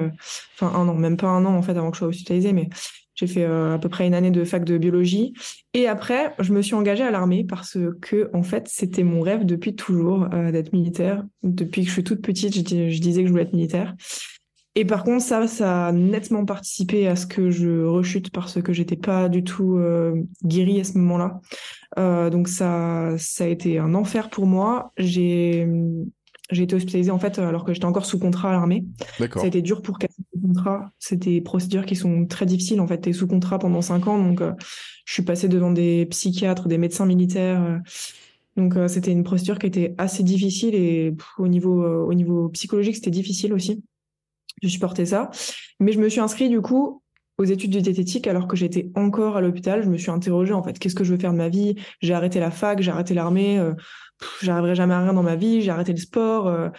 enfin 0.55 0.77
un 0.77 0.87
an 0.87 0.95
même 0.95 1.17
pas 1.17 1.27
un 1.27 1.45
an 1.45 1.55
en 1.55 1.61
fait 1.61 1.77
avant 1.77 1.91
que 1.91 1.95
je 1.95 1.99
sois 1.99 2.07
hospitalisée 2.09 2.53
mais 2.53 2.69
j'ai 3.15 3.27
fait 3.27 3.43
euh, 3.43 3.75
à 3.75 3.79
peu 3.79 3.89
près 3.89 4.07
une 4.07 4.13
année 4.13 4.31
de 4.31 4.43
fac 4.43 4.63
de 4.63 4.77
biologie. 4.77 5.33
Et 5.73 5.87
après, 5.87 6.33
je 6.39 6.53
me 6.53 6.61
suis 6.61 6.75
engagée 6.75 7.03
à 7.03 7.11
l'armée 7.11 7.43
parce 7.43 7.77
que, 8.01 8.29
en 8.33 8.43
fait, 8.43 8.67
c'était 8.67 9.03
mon 9.03 9.21
rêve 9.21 9.45
depuis 9.45 9.75
toujours 9.75 10.27
euh, 10.33 10.51
d'être 10.51 10.73
militaire. 10.73 11.23
Depuis 11.43 11.81
que 11.81 11.87
je 11.87 11.93
suis 11.93 12.03
toute 12.03 12.21
petite, 12.21 12.55
je 12.55 12.99
disais 12.99 13.21
que 13.21 13.27
je 13.27 13.31
voulais 13.31 13.43
être 13.43 13.53
militaire. 13.53 13.95
Et 14.75 14.85
par 14.85 15.03
contre, 15.03 15.23
ça, 15.23 15.45
ça 15.45 15.87
a 15.87 15.91
nettement 15.91 16.45
participé 16.45 17.07
à 17.07 17.15
ce 17.15 17.27
que 17.27 17.51
je 17.51 17.83
rechute 17.83 18.31
parce 18.31 18.59
que 18.59 18.73
j'étais 18.73 18.95
pas 18.95 19.29
du 19.29 19.43
tout 19.43 19.77
euh, 19.77 20.15
guérie 20.43 20.79
à 20.79 20.83
ce 20.83 20.97
moment-là. 20.97 21.39
Donc 22.31 22.47
ça, 22.47 23.13
ça 23.19 23.43
a 23.43 23.47
été 23.47 23.77
un 23.77 23.93
enfer 23.93 24.31
pour 24.31 24.47
moi. 24.47 24.91
J'ai 24.97 25.67
j'ai 26.49 26.63
été 26.63 26.75
hospitalisée 26.75 27.11
en 27.11 27.19
fait 27.19 27.39
alors 27.39 27.63
que 27.63 27.73
j'étais 27.73 27.85
encore 27.85 28.05
sous 28.05 28.19
contrat 28.19 28.49
à 28.49 28.51
l'armée. 28.51 28.85
Ça 29.17 29.41
a 29.41 29.45
été 29.45 29.61
dur 29.61 29.81
pour 29.81 29.97
casser 29.97 30.21
le 30.35 30.41
contrat. 30.41 30.91
C'est 30.99 31.15
des 31.15 31.41
procédures 31.41 31.85
qui 31.85 31.95
sont 31.95 32.25
très 32.25 32.45
difficiles 32.45 32.81
en 32.81 32.87
fait. 32.87 33.01
Tu 33.01 33.09
es 33.09 33.13
sous 33.13 33.27
contrat 33.27 33.59
pendant 33.59 33.81
cinq 33.81 34.07
ans 34.07 34.17
donc 34.17 34.41
euh, 34.41 34.51
je 35.05 35.13
suis 35.13 35.23
passée 35.23 35.47
devant 35.47 35.71
des 35.71 36.05
psychiatres, 36.07 36.67
des 36.67 36.77
médecins 36.77 37.05
militaires. 37.05 37.61
Euh. 37.61 37.77
donc 38.57 38.75
euh, 38.75 38.87
c'était 38.87 39.11
une 39.11 39.23
procédure 39.23 39.57
qui 39.57 39.67
était 39.67 39.95
assez 39.97 40.23
difficile 40.23 40.75
et 40.75 41.15
au 41.37 41.47
niveau 41.47 41.83
au 42.05 42.13
niveau 42.13 42.49
psychologique 42.49 42.95
c'était 42.95 43.11
difficile 43.11 43.53
aussi. 43.53 43.83
Je 44.61 44.67
supportais 44.67 45.05
ça, 45.05 45.31
mais 45.79 45.91
je 45.93 45.99
me 45.99 46.09
suis 46.09 46.21
inscrite 46.21 46.49
du 46.49 46.61
coup 46.61 47.01
aux 47.37 47.45
études 47.45 47.71
de 47.71 47.79
diététique 47.79 48.27
alors 48.27 48.47
que 48.47 48.55
j'étais 48.55 48.91
encore 48.95 49.37
à 49.37 49.41
l'hôpital. 49.41 49.81
Je 49.83 49.89
me 49.89 49.97
suis 49.97 50.11
interrogée 50.11 50.53
en 50.53 50.61
fait, 50.61 50.77
qu'est-ce 50.77 50.93
que 50.93 51.03
je 51.03 51.13
veux 51.13 51.19
faire 51.19 51.31
de 51.31 51.37
ma 51.37 51.49
vie? 51.49 51.75
J'ai 52.01 52.13
arrêté 52.13 52.39
la 52.39 52.51
fac, 52.51 52.81
j'ai 52.81 52.91
arrêté 52.91 53.13
l'armée 53.13 53.59
j'arriverai 54.41 54.75
jamais 54.75 54.93
à 54.93 55.01
rien 55.01 55.13
dans 55.13 55.23
ma 55.23 55.35
vie, 55.35 55.61
j'ai 55.61 55.71
arrêté 55.71 55.91
le 55.91 55.99
sport. 55.99 56.47
Euh, 56.47 56.69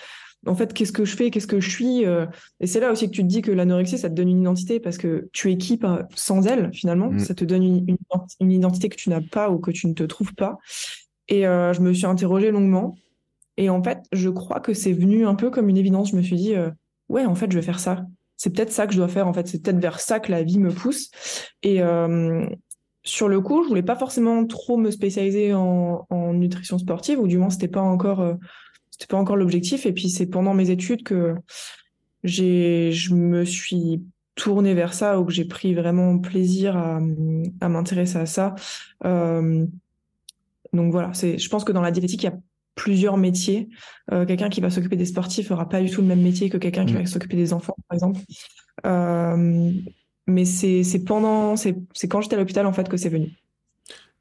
en 0.47 0.55
fait, 0.55 0.75
qu'est-ce 0.75 0.93
que 0.93 1.05
je 1.05 1.17
fais, 1.17 1.31
qu'est-ce 1.31 1.47
que 1.47 1.61
je 1.61 1.71
suis 1.71 2.05
euh, 2.05 2.27
Et 2.61 2.67
c'est 2.67 2.81
là 2.81 2.93
aussi 2.93 3.07
que 3.07 3.13
tu 3.15 3.23
te 3.23 3.27
dis 3.27 3.41
que 3.41 3.51
l'anorexie, 3.51 3.99
ça 3.99 4.11
te 4.11 4.15
donne 4.15 4.29
une 4.29 4.41
identité 4.41 4.79
parce 4.79 4.99
que 4.99 5.29
tu 5.33 5.51
équipes 5.51 5.85
euh, 5.85 6.03
sans 6.15 6.47
elle, 6.47 6.71
finalement. 6.73 7.11
Mm. 7.11 7.19
Ça 7.21 7.35
te 7.35 7.45
donne 7.45 7.63
une, 7.63 7.97
une, 8.41 8.53
identité 8.53 8.89
que 8.89 8.97
tu 8.97 9.09
n'as 9.09 9.23
pas 9.23 9.51
ou 9.51 9.59
que 9.59 9.71
tu 9.71 9.87
ne 9.87 9.95
te 9.95 10.05
trouves 10.05 10.35
pas. 10.35 10.59
Et 11.29 11.45
je 11.45 11.81
me 11.81 11.95
suis 11.95 12.05
interrogée 12.05 12.51
longuement. 12.51 12.99
Et 13.57 13.71
en 13.71 13.83
fait, 13.83 14.01
je 14.13 14.29
crois 14.29 14.61
que 14.61 14.75
c'est 14.75 14.93
venu 14.93 15.27
un 15.27 15.35
peu 15.35 15.49
comme 15.49 15.71
une 15.71 15.79
évidence. 15.79 16.11
Je 16.11 16.17
me 16.17 16.23
suis 16.23 16.37
dit, 16.37 16.53
ouais, 17.09 17.25
en 17.25 17.35
fait, 17.35 17.51
je 17.51 17.57
vais 17.57 17.63
faire 17.63 17.81
ça. 17.81 18.05
C'est 18.37 18.51
peut-être 18.51 18.73
ça 18.73 18.87
que 18.87 18.93
je 18.93 18.99
dois 18.99 19.09
faire. 19.09 19.27
En 19.27 19.33
fait, 19.33 19.49
c'est 19.49 19.63
peut-être 19.63 19.81
vers 19.81 20.01
ça 20.01 20.21
que 20.21 20.31
la 20.31 20.43
vie 20.43 20.59
me 20.59 20.71
pousse. 20.71 21.11
Et, 21.63 21.81
sur 23.05 23.29
le 23.29 23.41
coup, 23.41 23.63
je 23.63 23.69
voulais 23.69 23.83
pas 23.83 23.97
forcément 23.97 24.47
trop 24.47 24.79
me 24.79 24.91
spécialiser 24.91 25.53
en, 25.55 26.07
nutrition 26.33 26.79
sportive, 26.79 27.21
ou 27.21 27.29
du 27.29 27.39
moins 27.39 27.51
c'était 27.51 27.69
pas 27.69 27.83
encore 27.83 28.21
euh, 28.21 28.35
c'était 28.91 29.07
pas 29.07 29.19
encore 29.19 29.37
l'objectif. 29.37 29.85
Et 29.87 29.93
puis 29.93 30.09
c'est 30.09 30.27
pendant 30.27 30.55
mes 30.55 30.71
études 30.71 31.03
que 31.03 31.35
j'ai 32.25 32.91
je 32.93 33.15
me 33.15 33.45
suis 33.45 34.03
tournée 34.37 34.75
vers 34.75 34.95
ça, 34.95 35.21
ou 35.21 35.27
que 35.27 35.33
j'ai 35.33 35.45
pris 35.45 35.75
vraiment 35.75 36.19
plaisir 36.19 36.77
à, 36.77 36.99
m'intéresser 37.69 38.19
à 38.19 38.27
ça. 38.27 38.55
Euh, 39.05 39.67
donc 40.73 40.91
voilà, 40.91 41.13
c'est 41.13 41.37
je 41.39 41.49
pense 41.51 41.65
que 41.65 41.73
dans 41.73 41.83
la 41.83 41.91
diététique 41.91 42.23
il 42.23 42.27
y 42.27 42.31
a 42.31 42.39
plusieurs 42.75 43.19
métiers. 43.19 43.69
Euh, 44.13 44.25
quelqu'un 44.25 44.49
qui 44.49 44.63
va 44.63 44.71
s'occuper 44.71 44.97
des 44.97 45.05
sportifs 45.05 45.51
aura 45.51 45.69
pas 45.69 45.83
du 45.83 45.91
tout 45.91 46.01
le 46.01 46.09
même 46.09 46.23
métier 46.23 46.49
que 46.49 46.57
quelqu'un 46.57 46.87
qui 46.87 46.95
mmh. 46.95 46.99
va 46.99 47.07
s'occuper 47.07 47.37
des 47.37 47.53
enfants, 47.53 47.77
par 47.87 47.97
exemple 47.97 48.21
mais 50.27 50.45
c'est 50.45 51.05
pendant, 51.05 51.57
c'est 51.57 51.77
quand 52.09 52.21
j'étais 52.21 52.37
à 52.37 52.39
l'hôpital 52.39 52.67
en 52.67 52.73
fait 52.73 52.89
que 52.89 52.97
c'est 52.97 53.09
venu. 53.09 53.33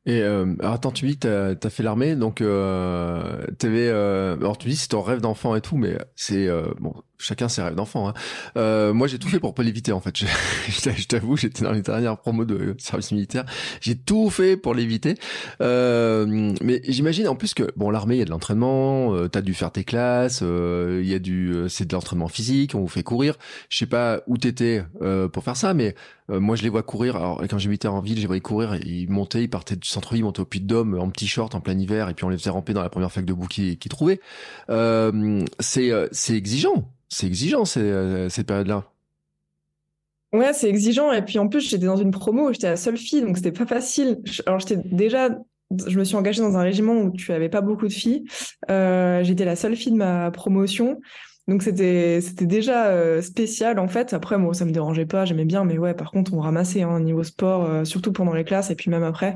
Et 0.05 0.21
euh, 0.21 0.55
attends, 0.61 0.91
tu 0.91 1.07
dis 1.07 1.17
que 1.17 1.53
t'as 1.53 1.67
as 1.67 1.69
fait 1.69 1.81
l'armée, 1.83 2.15
donc 2.15 2.41
euh, 2.41 3.45
t'avais. 3.57 3.87
Euh, 3.87 4.35
alors 4.35 4.57
tu 4.57 4.67
dis 4.67 4.75
c'est 4.75 4.89
ton 4.89 5.01
rêve 5.01 5.21
d'enfant 5.21 5.55
et 5.55 5.61
tout, 5.61 5.77
mais 5.77 5.97
c'est 6.15 6.47
euh, 6.47 6.73
bon, 6.81 6.93
chacun 7.23 7.49
ses 7.49 7.61
rêves 7.61 7.75
d'enfant. 7.75 8.09
Hein. 8.09 8.13
Euh, 8.57 8.93
moi, 8.93 9.07
j'ai 9.07 9.19
tout 9.19 9.29
fait 9.29 9.39
pour 9.39 9.53
pas 9.53 9.63
l'éviter 9.63 9.91
en 9.91 9.99
fait. 9.99 10.15
Je, 10.67 10.89
je 10.95 11.07
t'avoue, 11.07 11.37
j'étais 11.37 11.63
dans 11.63 11.71
les 11.71 11.81
dernières 11.81 12.17
promos 12.17 12.45
de 12.45 12.75
service 12.77 13.11
militaire. 13.11 13.45
J'ai 13.81 13.95
tout 13.95 14.29
fait 14.29 14.57
pour 14.57 14.73
l'éviter. 14.73 15.15
Euh, 15.61 16.53
mais 16.61 16.81
j'imagine 16.87 17.27
en 17.27 17.35
plus 17.35 17.53
que 17.53 17.71
bon, 17.75 17.89
l'armée, 17.89 18.15
il 18.15 18.19
y 18.19 18.21
a 18.21 18.25
de 18.25 18.31
l'entraînement. 18.31 19.13
Euh, 19.13 19.27
T'as 19.27 19.41
dû 19.41 19.53
faire 19.53 19.71
tes 19.71 19.83
classes. 19.83 20.41
Euh, 20.43 21.01
il 21.03 21.09
y 21.09 21.13
a 21.13 21.19
du, 21.19 21.51
euh, 21.53 21.67
c'est 21.67 21.85
de 21.85 21.93
l'entraînement 21.93 22.27
physique. 22.27 22.75
On 22.75 22.81
vous 22.81 22.87
fait 22.87 23.03
courir. 23.03 23.35
Je 23.69 23.77
sais 23.77 23.85
pas 23.85 24.21
où 24.27 24.37
t'étais 24.37 24.83
euh, 25.01 25.27
pour 25.27 25.43
faire 25.43 25.57
ça, 25.57 25.73
mais 25.73 25.95
moi, 26.29 26.55
je 26.55 26.63
les 26.63 26.69
vois 26.69 26.83
courir. 26.83 27.17
Alors 27.17 27.43
quand 27.49 27.57
j'habitais 27.59 27.89
en 27.89 27.99
ville, 27.99 28.17
j'ai 28.17 28.27
vu 28.27 28.41
courir. 28.41 28.75
Ils 28.75 29.09
montaient, 29.09 29.43
ils 29.43 29.49
partaient 29.49 29.75
du 29.75 29.87
centre-ville, 29.87 30.21
ils 30.21 30.23
montaient 30.23 30.39
au 30.39 30.45
Puy 30.45 30.61
de 30.61 30.65
Dôme 30.65 30.97
en 30.97 31.09
petit 31.09 31.27
short 31.27 31.53
en 31.53 31.59
plein 31.59 31.77
hiver, 31.77 32.09
et 32.09 32.13
puis 32.13 32.23
on 32.25 32.29
les 32.29 32.37
faisait 32.37 32.49
ramper 32.49 32.73
dans 32.73 32.81
la 32.81 32.89
première 32.89 33.11
fac 33.11 33.25
de 33.25 33.33
bouquet 33.33 33.75
qu'ils 33.75 33.91
trouvaient. 33.91 34.19
c'est 35.59 35.91
c'est 36.11 36.33
exigeant 36.35 36.89
c'est 37.13 37.27
exigeant 37.27 37.63
euh, 37.77 38.29
cette 38.29 38.47
période-là. 38.47 38.85
Ouais, 40.33 40.51
c'est 40.53 40.67
exigeant. 40.67 41.11
Et 41.11 41.21
puis 41.21 41.37
en 41.37 41.47
plus, 41.47 41.61
j'étais 41.61 41.85
dans 41.85 41.95
une 41.95 42.11
promo 42.11 42.51
j'étais 42.51 42.69
la 42.69 42.75
seule 42.75 42.97
fille, 42.97 43.21
donc 43.21 43.37
c'était 43.37 43.51
pas 43.51 43.67
facile. 43.67 44.19
Alors 44.47 44.59
j'étais 44.59 44.77
déjà, 44.77 45.29
je 45.85 45.97
me 45.97 46.03
suis 46.03 46.15
engagée 46.15 46.41
dans 46.41 46.57
un 46.57 46.63
régiment 46.63 46.93
où 46.93 47.11
tu 47.11 47.31
avais 47.31 47.49
pas 47.49 47.61
beaucoup 47.61 47.87
de 47.87 47.93
filles. 47.93 48.25
Euh, 48.69 49.23
j'étais 49.23 49.45
la 49.45 49.55
seule 49.55 49.75
fille 49.75 49.91
de 49.91 49.97
ma 49.97 50.31
promotion. 50.31 50.99
Donc 51.47 51.61
c'était 51.61 52.21
c'était 52.21 52.45
déjà 52.45 52.87
euh, 52.87 53.21
spécial 53.21 53.77
en 53.77 53.89
fait. 53.89 54.13
Après 54.13 54.37
moi 54.37 54.53
ça 54.53 54.63
me 54.63 54.71
dérangeait 54.71 55.05
pas, 55.05 55.25
j'aimais 55.25 55.43
bien, 55.43 55.65
mais 55.65 55.77
ouais 55.77 55.93
par 55.93 56.11
contre 56.11 56.33
on 56.33 56.39
ramassait 56.39 56.83
hein, 56.83 57.01
niveau 57.01 57.23
sport, 57.23 57.65
euh, 57.65 57.83
surtout 57.83 58.13
pendant 58.13 58.33
les 58.33 58.45
classes 58.45 58.71
et 58.71 58.75
puis 58.75 58.89
même 58.89 59.03
après. 59.03 59.35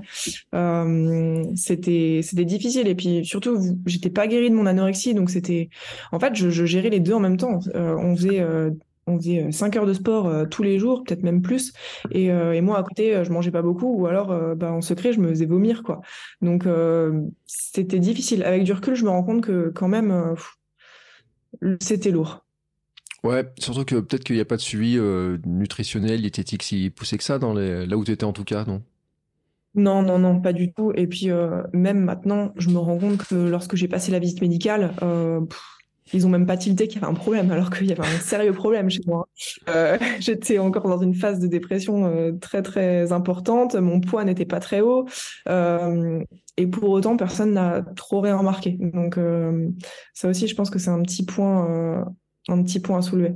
Euh, 0.56 1.44
c'était 1.56 2.22
c'était 2.24 2.46
difficile 2.46 2.88
et 2.88 2.96
puis 2.96 3.26
surtout 3.26 3.58
j'étais 3.86 4.10
pas 4.10 4.28
guérie 4.28 4.50
de 4.50 4.56
mon 4.56 4.66
anorexie 4.66 5.14
donc 5.14 5.30
c'était 5.30 5.70
en 6.14 6.20
fait 6.20 6.34
je, 6.36 6.50
gérais 6.66 6.90
les 6.90 7.02
deux 7.02 7.14
en 7.14 7.20
même 7.20 7.38
temps. 7.38 7.60
on 7.76 8.16
faisait 8.16 8.42
on 9.10 9.18
faisait 9.18 9.52
5 9.52 9.76
heures 9.76 9.86
de 9.86 9.94
sport 9.94 10.50
tous 10.50 10.64
les 10.64 10.80
jours, 10.80 11.04
peut-être 11.04 11.24
même 11.24 11.42
plus. 11.42 11.72
Et, 12.12 12.26
et, 12.26 12.62
moi, 12.62 12.78
à 12.78 12.84
côté, 12.84 13.24
je 13.24 13.32
mangeais 13.32 13.52
pas 13.52 13.62
beaucoup, 13.62 13.88
ou 13.98 14.06
alors, 14.06 14.38
bah, 14.58 14.74
en 14.74 14.82
secret, 14.82 15.14
je 15.14 15.22
me 15.22 15.30
faisais 15.30 15.46
vomir, 15.46 15.82
quoi. 15.82 16.02
Donc, 16.42 16.68
c'était 17.46 18.00
difficile. 18.00 18.44
Avec 18.44 18.64
du 18.64 18.74
recul, 18.74 18.96
je 18.96 19.06
me 19.06 19.10
rends 19.10 19.24
compte 19.24 19.42
que 19.42 19.72
quand 19.74 19.88
même, 19.88 20.36
c'était 21.82 22.12
lourd. 22.12 22.44
Ouais, 23.24 23.46
surtout 23.58 23.84
que 23.84 23.96
peut-être 23.96 24.24
qu'il 24.24 24.36
n'y 24.36 24.42
a 24.42 24.46
pas 24.46 24.58
de 24.58 24.62
suivi 24.62 25.00
nutritionnel, 25.46 26.22
diététique 26.22 26.64
si 26.64 26.90
poussé 26.90 27.18
que 27.18 27.24
ça 27.24 27.40
dans 27.40 27.54
les... 27.54 27.86
là 27.86 27.98
où 27.98 28.06
tu 28.06 28.12
étais 28.12 28.24
en 28.24 28.34
tout 28.34 28.44
cas, 28.44 28.64
non? 28.66 28.84
Non, 29.76 30.02
non, 30.02 30.18
non, 30.18 30.40
pas 30.42 30.54
du 30.54 30.72
tout. 30.74 30.92
Et 30.96 31.08
puis 31.08 31.30
même 31.74 32.00
maintenant, 32.00 32.54
je 32.58 32.70
me 32.70 32.78
rends 32.78 32.98
compte 32.98 33.18
que 33.26 33.36
lorsque 33.36 33.76
j'ai 33.76 33.88
passé 33.88 34.12
la 34.12 34.20
visite 34.20 34.42
médicale, 34.42 34.94
ils 36.14 36.26
ont 36.26 36.30
même 36.30 36.46
pas 36.46 36.58
tilté 36.58 36.88
qu'il 36.88 37.02
y 37.02 37.04
avait 37.04 37.12
un 37.12 37.16
problème, 37.16 37.52
alors 37.52 37.70
qu'il 37.70 37.88
y 37.88 37.92
avait 37.92 38.06
un 38.06 38.20
sérieux 38.20 38.54
problème 38.54 38.90
chez 38.90 39.02
moi. 39.06 39.28
Euh, 39.70 39.98
J'étais 40.20 40.60
encore 40.60 40.88
dans 40.88 41.00
une 41.02 41.14
phase 41.14 41.40
de 41.40 41.48
dépression 41.48 42.06
euh, 42.06 42.32
très 42.40 42.62
très 42.62 43.12
importante. 43.12 43.76
Mon 43.76 44.00
poids 44.00 44.24
n'était 44.24 44.46
pas 44.46 44.60
très 44.60 44.82
haut, 44.82 45.08
euh, 45.50 46.24
et 46.58 46.68
pour 46.68 46.90
autant 46.90 47.18
personne 47.18 47.54
n'a 47.54 47.82
trop 47.96 48.22
rien 48.22 48.38
remarqué. 48.38 48.78
Donc 48.80 49.20
ça 50.14 50.30
aussi, 50.30 50.48
je 50.48 50.56
pense 50.56 50.70
que 50.70 50.80
c'est 50.80 50.90
un 50.90 51.02
petit 51.02 51.24
point, 51.24 52.06
un 52.48 52.64
petit 52.64 52.80
point 52.80 53.00
à 53.00 53.02
soulever. 53.02 53.34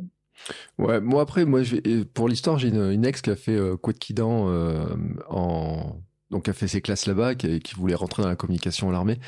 Ouais, 0.78 1.00
moi 1.00 1.22
après, 1.22 1.46
moi 1.46 1.62
pour 2.14 2.28
l'histoire, 2.28 2.58
j'ai 2.58 2.70
une, 2.70 3.06
ex 3.06 3.22
qui 3.22 3.30
a 3.30 3.36
fait 3.36 3.56
euh, 3.56 3.76
Kidan 3.78 4.48
en 5.30 6.02
donc 6.32 6.50
a 6.50 6.54
fait 6.54 6.68
ses 6.68 6.82
classes 6.82 7.06
là-bas, 7.06 7.36
qui, 7.36 7.60
qui, 7.60 7.76
voulait 7.76 7.96
rentrer 7.96 8.24
dans 8.24 8.30
la 8.30 8.36
communication 8.36 8.90
à 8.90 8.92
l'armée, 8.92 9.20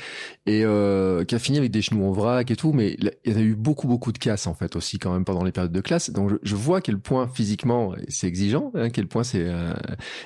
et 0.46 0.64
euh, 0.64 1.24
qui 1.24 1.34
a 1.34 1.38
fini 1.38 1.58
avec 1.58 1.70
des 1.70 1.82
genoux 1.82 2.04
en 2.04 2.12
vrac 2.12 2.50
et 2.50 2.56
tout, 2.56 2.72
mais 2.72 2.96
il 2.98 3.32
y 3.32 3.34
en 3.34 3.38
a 3.38 3.42
eu 3.42 3.54
beaucoup 3.54 3.86
beaucoup 3.86 4.12
de 4.12 4.18
casse 4.18 4.46
en 4.46 4.54
fait 4.54 4.76
aussi 4.76 4.98
quand 4.98 5.12
même 5.12 5.24
pendant 5.24 5.44
les 5.44 5.52
périodes 5.52 5.72
de 5.72 5.80
classe. 5.80 6.10
Donc 6.10 6.30
je, 6.30 6.36
je 6.42 6.54
vois 6.56 6.80
quel 6.80 6.98
point 6.98 7.28
physiquement 7.28 7.94
c'est 8.08 8.26
exigeant, 8.26 8.72
hein, 8.74 8.90
quel 8.90 9.06
point 9.06 9.24
c'est. 9.24 9.44
Euh... 9.44 9.74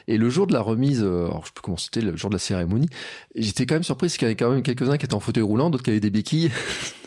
Et 0.06 0.16
le 0.16 0.30
jour 0.30 0.46
de 0.46 0.52
la 0.52 0.60
remise, 0.60 1.02
euh, 1.02 1.26
alors 1.26 1.42
je 1.42 1.46
sais 1.46 1.52
plus 1.54 1.62
comment 1.62 1.76
c'était, 1.76 2.00
le 2.00 2.16
jour 2.16 2.30
de 2.30 2.34
la 2.34 2.40
cérémonie, 2.40 2.88
j'étais 3.34 3.66
quand 3.66 3.74
même 3.74 3.82
surpris 3.82 4.06
parce 4.06 4.16
qu'il 4.16 4.26
y 4.26 4.30
avait 4.30 4.36
quand 4.36 4.50
même 4.50 4.62
quelques-uns 4.62 4.96
qui 4.96 5.04
étaient 5.04 5.14
en 5.14 5.20
fauteuil 5.20 5.42
roulant, 5.42 5.70
d'autres 5.70 5.84
qui 5.84 5.90
avaient 5.90 6.00
des 6.00 6.10
béquilles. 6.10 6.50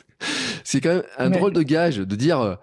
c'est 0.63 0.81
quand 0.81 0.89
même 0.89 1.03
un 1.17 1.29
drôle 1.29 1.53
de 1.53 1.61
gage 1.61 1.97
de 1.97 2.15
dire 2.15 2.39
euh, 2.39 2.55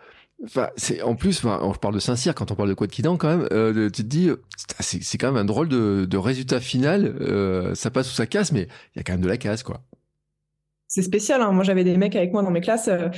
Enfin, 0.44 0.70
c'est 0.76 1.02
en 1.02 1.16
plus, 1.16 1.44
enfin, 1.44 1.60
je 1.74 1.78
parle 1.78 1.94
de 1.94 1.98
Saint-Cyr 1.98 2.34
quand 2.34 2.52
on 2.52 2.54
parle 2.54 2.68
de 2.68 2.74
Quad 2.74 2.90
Kidan 2.90 3.16
quand 3.16 3.28
même. 3.28 3.48
Euh, 3.52 3.90
tu 3.90 4.02
te 4.02 4.08
dis, 4.08 4.30
c'est, 4.78 5.18
quand 5.18 5.32
même 5.32 5.36
un 5.36 5.44
drôle 5.44 5.68
de, 5.68 6.06
de 6.08 6.16
résultat 6.16 6.60
final. 6.60 7.16
Euh, 7.20 7.74
ça 7.74 7.90
passe 7.90 8.10
ou 8.10 8.14
ça 8.14 8.26
casse, 8.26 8.52
mais 8.52 8.68
il 8.94 8.98
y 8.98 9.00
a 9.00 9.02
quand 9.02 9.14
même 9.14 9.20
de 9.20 9.28
la 9.28 9.36
casse, 9.36 9.64
quoi. 9.64 9.82
C'est 10.86 11.02
spécial. 11.02 11.42
Hein. 11.42 11.52
Moi, 11.52 11.64
j'avais 11.64 11.84
des 11.84 11.96
mecs 11.96 12.14
avec 12.14 12.32
moi 12.32 12.42
dans 12.42 12.52
mes 12.52 12.60
classes. 12.60 12.88
Euh, 12.88 13.08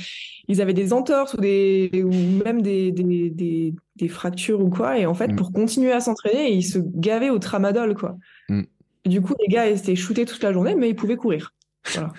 ils 0.47 0.61
avaient 0.61 0.73
des 0.73 0.93
entorses 0.93 1.35
ou 1.35 1.37
des 1.37 1.89
ou 2.03 2.11
même 2.43 2.61
des, 2.61 2.91
des, 2.91 3.29
des, 3.29 3.75
des 3.95 4.07
fractures 4.07 4.59
ou 4.59 4.69
quoi. 4.69 4.97
Et 4.97 5.05
en 5.05 5.13
fait, 5.13 5.29
mm. 5.29 5.35
pour 5.35 5.53
continuer 5.53 5.91
à 5.91 6.01
s'entraîner, 6.01 6.51
ils 6.51 6.63
se 6.63 6.79
gavaient 6.79 7.29
au 7.29 7.39
tramadol, 7.39 7.95
quoi. 7.95 8.17
Mm. 8.49 8.63
du 9.05 9.21
coup, 9.21 9.35
les 9.39 9.47
gars 9.47 9.67
étaient 9.67 9.95
shootés 9.95 10.25
toute 10.25 10.41
la 10.41 10.51
journée, 10.51 10.75
mais 10.75 10.89
ils 10.89 10.95
pouvaient 10.95 11.17
courir. 11.17 11.53
Voilà. 11.93 12.11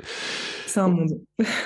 C'est 0.66 0.80
un 0.80 0.88
monde. 0.88 1.20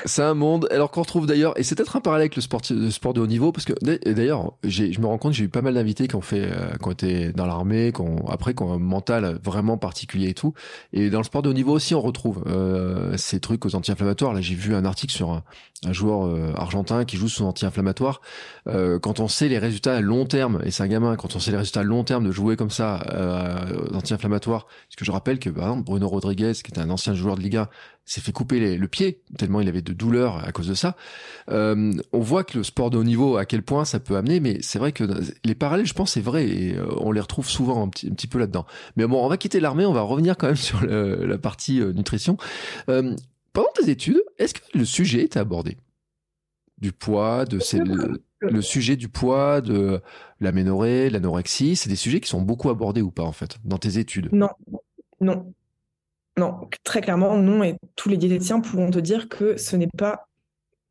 C'est 0.05 0.23
un 0.23 0.35
monde. 0.35 0.69
Alors 0.71 0.91
qu'on 0.91 1.03
retrouve 1.03 1.27
d'ailleurs, 1.27 1.59
et 1.59 1.63
c'est 1.63 1.75
peut-être 1.75 1.97
un 1.97 2.01
parallèle 2.01 2.23
avec 2.23 2.37
le 2.37 2.43
sport, 2.43 2.61
le 2.71 2.91
sport 2.91 3.15
de 3.15 3.21
haut 3.21 3.27
niveau, 3.27 3.53
parce 3.53 3.65
que 3.65 3.73
d'ailleurs, 3.83 4.53
je 4.63 5.01
me 5.01 5.07
rends 5.07 5.19
compte, 5.19 5.33
j'ai 5.33 5.45
eu 5.45 5.49
pas 5.49 5.63
mal 5.63 5.75
d'invités 5.75 6.09
qui 6.09 6.17
ont 6.17 6.21
fait, 6.21 6.45
euh, 6.45 6.73
qui 6.81 6.89
ont 6.89 6.93
été 6.93 7.33
dans 7.33 7.47
l'armée, 7.47 7.93
qui 7.93 8.03
après, 8.29 8.55
qui 8.55 8.63
ont 8.63 8.73
un 8.73 8.79
mental 8.79 9.39
vraiment 9.43 9.77
particulier 9.77 10.31
et 10.31 10.35
tout. 10.35 10.55
Et 10.93 11.11
dans 11.11 11.19
le 11.19 11.25
sport 11.25 11.43
de 11.43 11.51
haut 11.51 11.55
niveau 11.55 11.73
aussi, 11.73 11.95
on 11.95 12.01
retrouve 12.01 12.45
euh, 12.47 13.17
ces 13.17 13.41
trucs 13.41 13.65
aux 13.67 13.75
anti-inflammatoires. 13.75 14.33
Là, 14.33 14.41
j'ai 14.41 14.55
vu 14.55 14.75
un 14.75 14.85
article 14.85 15.13
sur 15.13 15.31
un, 15.31 15.43
un 15.87 15.93
joueur 15.93 16.27
euh, 16.27 16.53
argentin 16.57 17.05
qui 17.05 17.17
joue 17.17 17.29
son 17.29 17.47
anti-inflammatoire. 17.47 18.21
Euh, 18.69 18.99
quand 18.99 19.21
on 19.21 19.29
sait 19.29 19.49
les 19.49 19.59
résultats 19.59 19.97
à 19.97 20.01
long 20.01 20.25
terme, 20.25 20.61
et 20.65 20.71
c'est 20.71 20.83
un 20.83 20.89
gamin, 20.89 21.17
quand 21.17 21.37
on 21.37 21.39
sait 21.39 21.51
les 21.51 21.57
résultats 21.59 21.81
à 21.81 21.85
long 21.85 22.05
terme 22.05 22.25
de 22.25 22.33
jouer 22.33 22.57
comme 22.57 22.71
ça, 22.71 23.03
euh, 23.13 23.89
anti-inflammatoire, 23.95 24.67
parce 24.67 24.97
que 24.97 25.05
je 25.05 25.11
rappelle 25.11 25.39
que 25.39 25.51
par 25.51 25.65
exemple, 25.65 25.85
Bruno 25.85 26.09
Rodriguez, 26.09 26.53
qui 26.53 26.71
était 26.71 26.81
un 26.81 26.91
ancien 26.91 27.15
joueur 27.15 27.37
de 27.37 27.43
Liga, 27.43 27.71
s'est 28.05 28.21
fait 28.21 28.33
couper 28.33 28.77
le 28.77 28.89
pied 28.89 29.23
tellement 29.39 29.61
il 29.65 29.69
avait 29.69 29.83
de 29.83 29.93
douleurs 29.93 30.45
à 30.47 30.53
cause 30.53 30.69
de 30.69 30.75
ça. 30.75 30.97
Euh, 31.51 31.93
on 32.13 32.21
voit 32.21 32.45
que 32.45 32.59
le 32.59 32.65
sport 32.65 32.91
de 32.91 32.99
haut 32.99 33.05
niveau, 33.05 33.37
à 33.37 33.45
quel 33.45 33.63
point 33.63 33.85
ça 33.85 34.01
peut 34.01 34.17
amener, 34.17 34.41
mais 34.41 34.59
c'est 34.63 34.79
vrai 34.79 34.93
que 34.93 35.05
les 35.45 35.55
parallèles, 35.55 35.87
je 35.87 35.95
pense, 35.95 36.13
c'est 36.13 36.21
vrai, 36.21 36.47
et 36.49 36.75
euh, 36.77 36.87
on 36.99 37.13
les 37.13 37.21
retrouve 37.21 37.49
souvent 37.49 37.83
un 37.83 37.89
petit, 37.89 38.09
un 38.09 38.15
petit 38.15 38.27
peu 38.27 38.39
là-dedans. 38.39 38.67
Mais 38.97 39.07
bon, 39.07 39.25
on 39.25 39.29
va 39.29 39.37
quitter 39.37 39.61
l'armée, 39.61 39.87
on 39.87 39.93
va 39.93 40.03
revenir 40.03 40.37
quand 40.37 40.47
même 40.47 40.57
sur 40.57 40.81
le, 40.83 41.27
la 41.27 41.39
partie 41.39 41.81
euh, 41.81 41.93
nutrition. 41.93 42.37
Euh, 42.89 43.17
pendant 43.53 43.71
tes 43.75 43.91
études, 43.91 44.23
est-ce 44.39 44.55
que 44.55 44.61
le 44.75 44.85
sujet 44.85 45.23
était 45.23 45.39
abordé? 45.39 45.77
Du 46.79 46.93
poids, 46.93 47.45
de 47.45 47.61
c'est 47.61 47.79
le, 47.79 48.23
le, 48.41 48.63
sujet 48.63 48.97
du 48.97 49.09
poids, 49.09 49.61
de 49.61 50.01
l'aménorrhée, 50.41 51.09
l'anorexie, 51.09 51.77
c'est 51.77 51.89
des 51.89 51.97
sujets 51.97 52.21
qui 52.21 52.29
sont 52.29 52.43
beaucoup 52.43 52.69
abordés 52.69 53.01
ou 53.01 53.13
pas 53.13 53.23
en 53.23 53.33
fait 53.33 53.57
dans 53.65 53.79
tes 53.79 53.99
études? 53.99 54.29
Non, 54.33 54.51
non, 55.21 55.55
non, 56.39 56.69
très 56.83 57.01
clairement, 57.01 57.37
non. 57.37 57.63
Et 57.63 57.77
tous 57.97 58.09
les 58.09 58.17
diététiciens 58.17 58.61
pourront 58.61 58.91
te 58.91 58.99
dire 58.99 59.29
que 59.29 59.57
ce 59.57 59.77
n'est 59.77 59.89
pas 59.97 60.27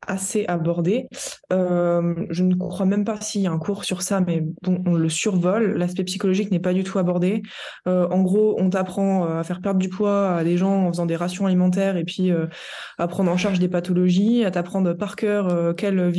assez 0.06 0.44
abordé. 0.46 1.08
Euh, 1.52 2.14
je 2.30 2.42
ne 2.42 2.54
crois 2.54 2.86
même 2.86 3.04
pas 3.04 3.20
s'il 3.20 3.42
y 3.42 3.46
a 3.46 3.52
un 3.52 3.58
cours 3.58 3.84
sur 3.84 4.02
ça, 4.02 4.20
mais 4.20 4.42
bon, 4.62 4.82
on 4.86 4.94
le 4.94 5.08
survole. 5.08 5.76
L'aspect 5.76 6.04
psychologique 6.04 6.50
n'est 6.50 6.60
pas 6.60 6.72
du 6.72 6.84
tout 6.84 6.98
abordé. 6.98 7.42
Euh, 7.88 8.08
en 8.08 8.22
gros, 8.22 8.56
on 8.58 8.70
t'apprend 8.70 9.26
euh, 9.26 9.40
à 9.40 9.44
faire 9.44 9.60
perdre 9.60 9.78
du 9.78 9.88
poids 9.88 10.36
à 10.36 10.44
des 10.44 10.56
gens 10.56 10.86
en 10.86 10.92
faisant 10.92 11.06
des 11.06 11.16
rations 11.16 11.46
alimentaires 11.46 11.96
et 11.96 12.04
puis 12.04 12.30
à 12.98 13.08
prendre 13.08 13.30
en 13.30 13.36
charge 13.36 13.58
des 13.58 13.68
pathologies, 13.68 14.44
à 14.44 14.50
t'apprendre 14.50 14.92
par 14.94 15.16
cœur 15.16 15.74
quelle 15.76 16.12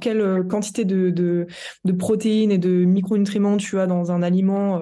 quelle 0.00 0.46
quantité 0.48 0.86
de, 0.86 1.10
de, 1.10 1.46
de, 1.84 1.92
protéines 1.92 2.50
et 2.50 2.56
de 2.56 2.86
micronutriments 2.86 3.58
tu 3.58 3.78
as 3.78 3.86
dans 3.86 4.10
un 4.10 4.22
aliment 4.22 4.80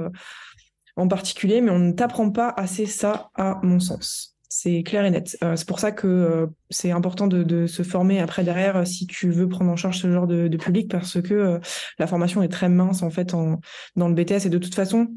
en 0.96 1.08
particulier, 1.08 1.60
mais 1.60 1.70
on 1.70 1.78
ne 1.78 1.92
t'apprend 1.92 2.30
pas 2.30 2.48
assez 2.48 2.86
ça, 2.86 3.30
à 3.34 3.60
mon 3.62 3.80
sens. 3.80 4.36
C'est 4.48 4.82
clair 4.84 5.04
et 5.04 5.10
net. 5.10 5.36
Euh, 5.42 5.56
c'est 5.56 5.66
pour 5.66 5.80
ça 5.80 5.92
que 5.92 6.06
euh, 6.06 6.46
c'est 6.70 6.90
important 6.90 7.26
de, 7.26 7.66
se 7.66 7.82
former 7.82 8.20
après 8.20 8.44
derrière 8.44 8.76
euh, 8.76 8.84
si 8.84 9.06
tu 9.06 9.30
veux 9.30 9.48
prendre 9.48 9.70
en 9.70 9.76
charge 9.76 9.98
ce 9.98 10.10
genre 10.10 10.26
de, 10.26 10.48
public 10.56 10.90
parce 10.90 11.20
que 11.20 11.60
la 11.98 12.06
formation 12.06 12.42
est 12.42 12.48
très 12.48 12.68
mince 12.68 13.02
en 13.02 13.10
fait 13.10 13.32
dans 13.96 14.08
le 14.08 14.14
BTS 14.14 14.46
et 14.46 14.48
de 14.48 14.58
toute 14.58 14.74
façon 14.74 15.08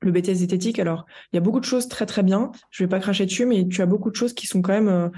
le 0.00 0.12
BTS 0.12 0.34
zététique. 0.34 0.78
Alors 0.78 1.04
il 1.32 1.36
y 1.36 1.38
a 1.38 1.42
beaucoup 1.42 1.60
de 1.60 1.64
choses 1.64 1.88
très 1.88 2.06
très 2.06 2.22
bien. 2.22 2.52
Je 2.70 2.84
vais 2.84 2.88
pas 2.88 3.00
cracher 3.00 3.26
dessus, 3.26 3.44
mais 3.44 3.66
tu 3.68 3.82
as 3.82 3.86
beaucoup 3.86 4.10
de 4.10 4.16
choses 4.16 4.32
qui 4.32 4.46
sont 4.46 4.62
quand 4.62 4.72
même 4.72 5.10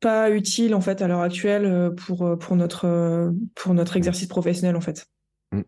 pas 0.00 0.30
utiles 0.30 0.74
en 0.74 0.80
fait 0.80 1.02
à 1.02 1.08
l'heure 1.08 1.22
actuelle 1.22 1.90
pour 1.96 2.56
notre 2.56 3.32
pour 3.56 3.74
notre 3.74 3.96
exercice 3.96 4.28
professionnel 4.28 4.76
en 4.76 4.80
fait. 4.80 5.08
Mmh. 5.52 5.62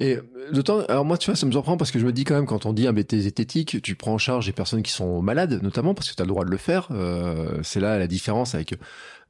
Et 0.00 0.18
d'autant, 0.52 0.84
alors 0.88 1.04
moi, 1.04 1.18
tu 1.18 1.26
vois, 1.26 1.36
ça 1.36 1.44
me 1.44 1.50
surprend 1.50 1.76
parce 1.76 1.90
que 1.90 1.98
je 1.98 2.06
me 2.06 2.12
dis 2.12 2.24
quand 2.24 2.36
même, 2.36 2.46
quand 2.46 2.66
on 2.66 2.72
dit 2.72 2.86
un 2.86 2.92
BT 2.92 3.18
zététique, 3.20 3.82
tu 3.82 3.96
prends 3.96 4.14
en 4.14 4.18
charge 4.18 4.46
les 4.46 4.52
personnes 4.52 4.82
qui 4.82 4.92
sont 4.92 5.22
malades, 5.22 5.60
notamment 5.62 5.94
parce 5.94 6.10
que 6.10 6.14
tu 6.14 6.22
as 6.22 6.24
le 6.24 6.28
droit 6.28 6.44
de 6.44 6.50
le 6.50 6.56
faire. 6.56 6.88
Euh, 6.92 7.58
c'est 7.64 7.80
là 7.80 7.98
la 7.98 8.06
différence 8.06 8.54
avec 8.54 8.74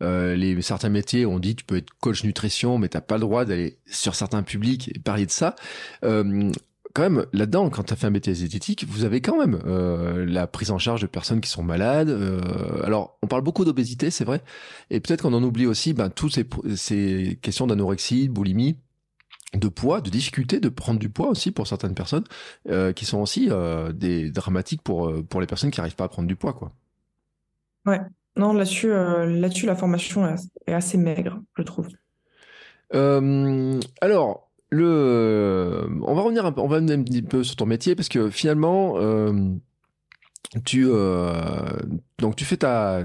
euh, 0.02 0.35
les 0.35 0.61
certains 0.61 0.90
métiers. 0.90 1.24
On 1.24 1.38
dit 1.38 1.57
tu 1.57 1.64
peux 1.64 1.76
être 1.76 1.90
coach 2.00 2.22
nutrition, 2.22 2.76
mais 2.76 2.88
t'as 2.88 3.00
pas 3.00 3.14
le 3.14 3.22
droit 3.22 3.46
d'aller 3.46 3.78
sur 3.87 4.14
certains 4.14 4.42
publics 4.42 4.90
et 4.94 4.98
parler 4.98 5.24
de 5.24 5.31
ça. 5.31 5.57
Euh, 6.04 6.52
quand 6.94 7.02
même, 7.02 7.26
là-dedans, 7.33 7.70
quand 7.70 7.85
tu 7.85 7.92
as 7.92 7.96
fait 7.96 8.07
un 8.07 8.11
BTS 8.11 8.33
zététique, 8.33 8.85
vous 8.88 9.04
avez 9.04 9.20
quand 9.20 9.38
même 9.38 9.61
euh, 9.66 10.26
la 10.26 10.46
prise 10.46 10.70
en 10.70 10.78
charge 10.78 11.02
de 11.02 11.07
personnes 11.07 11.40
qui 11.40 11.50
sont 11.50 11.62
malades. 11.62 12.09
Euh, 12.09 12.40
alors, 12.83 13.18
on 13.22 13.26
parle 13.26 13.42
beaucoup 13.42 13.64
d'obésité, 13.64 14.11
c'est 14.11 14.24
vrai, 14.24 14.42
et 14.90 15.00
peut-être 15.00 15.22
qu'on 15.22 15.35
en 15.35 15.42
oublie 15.42 15.66
aussi 15.66 15.92
ben, 15.92 16.11
toutes 16.11 16.35
ces, 16.35 16.46
ces 16.76 17.38
questions 17.40 17.66
d'anorexie, 17.66 18.28
de 18.28 18.33
boulimie, 18.33 18.76
de 19.54 19.68
poids, 19.68 20.00
de 20.00 20.11
difficulté 20.11 20.61
de 20.61 20.68
prendre 20.68 20.98
du 20.98 21.08
poids 21.08 21.28
aussi 21.28 21.52
pour 21.52 21.66
certaines 21.66 21.94
personnes, 21.94 22.24
euh, 22.68 22.92
qui 22.92 23.04
sont 23.06 23.18
aussi 23.18 23.48
euh, 23.50 23.92
des 23.92 24.30
dramatiques 24.30 24.82
pour 24.82 25.08
euh, 25.08 25.22
pour 25.22 25.40
les 25.40 25.46
personnes 25.46 25.70
qui 25.70 25.80
n'arrivent 25.80 25.96
pas 25.96 26.04
à 26.04 26.08
prendre 26.08 26.28
du 26.28 26.37
poids, 26.37 26.52
quoi. 26.52 26.72
Ouais, 27.87 28.00
non 28.37 28.52
là-dessus 28.52 28.90
là-dessus 28.90 29.66
la 29.66 29.76
formation 29.76 30.26
est 30.66 30.72
assez 30.72 30.98
maigre, 30.98 31.40
je 31.56 31.62
trouve. 31.62 31.88
alors 32.92 34.50
le, 34.70 35.88
on 36.02 36.14
va 36.14 36.20
revenir 36.20 36.44
un 36.44 36.52
peu, 36.52 36.61
on 36.61 36.68
va 36.68 36.76
un 36.76 37.02
petit 37.02 37.22
peu 37.22 37.42
sur 37.42 37.56
ton 37.56 37.64
métier 37.64 37.94
parce 37.94 38.11
que 38.11 38.28
finalement 38.28 38.96
tu 40.66 40.87
donc 42.18 42.37
tu 42.37 42.44
fais 42.44 42.58
ta 42.58 43.02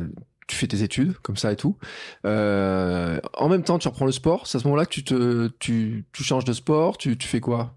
tu 0.47 0.55
fais 0.55 0.67
tes 0.67 0.83
études 0.83 1.13
comme 1.19 1.37
ça 1.37 1.51
et 1.51 1.55
tout. 1.55 1.77
Euh, 2.25 3.19
en 3.33 3.49
même 3.49 3.63
temps, 3.63 3.79
tu 3.79 3.87
reprends 3.87 4.05
le 4.05 4.11
sport. 4.11 4.47
C'est 4.47 4.57
à 4.57 4.61
ce 4.61 4.67
moment-là 4.67 4.85
que 4.85 4.91
tu 4.91 5.03
te, 5.03 6.23
changes 6.23 6.45
de 6.45 6.53
sport. 6.53 6.97
Tu, 6.97 7.15
fais 7.19 7.39
quoi? 7.39 7.75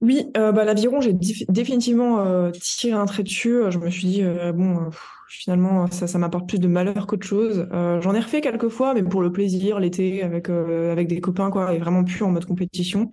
Oui, 0.00 0.26
euh, 0.36 0.50
bah, 0.52 0.64
l'aviron, 0.64 1.00
j'ai 1.00 1.12
définitivement 1.48 2.20
euh, 2.20 2.50
tiré 2.50 2.94
un 2.94 3.06
trait 3.06 3.22
dessus. 3.22 3.62
Je 3.68 3.78
me 3.78 3.90
suis 3.90 4.08
dit 4.08 4.22
bon, 4.54 4.90
finalement, 5.28 5.86
ça, 5.90 6.18
m'apporte 6.18 6.48
plus 6.48 6.58
de 6.58 6.68
malheur 6.68 7.06
qu'autre 7.06 7.26
chose. 7.26 7.68
J'en 7.72 8.14
ai 8.14 8.20
refait 8.20 8.40
quelques 8.40 8.68
fois, 8.68 8.94
mais 8.94 9.02
pour 9.02 9.22
le 9.22 9.30
plaisir, 9.30 9.78
l'été, 9.78 10.22
avec 10.22 10.48
avec 10.50 11.08
des 11.08 11.20
copains, 11.20 11.50
quoi, 11.50 11.74
et 11.74 11.78
vraiment 11.78 12.04
plus 12.04 12.22
en 12.22 12.30
mode 12.30 12.46
compétition. 12.46 13.10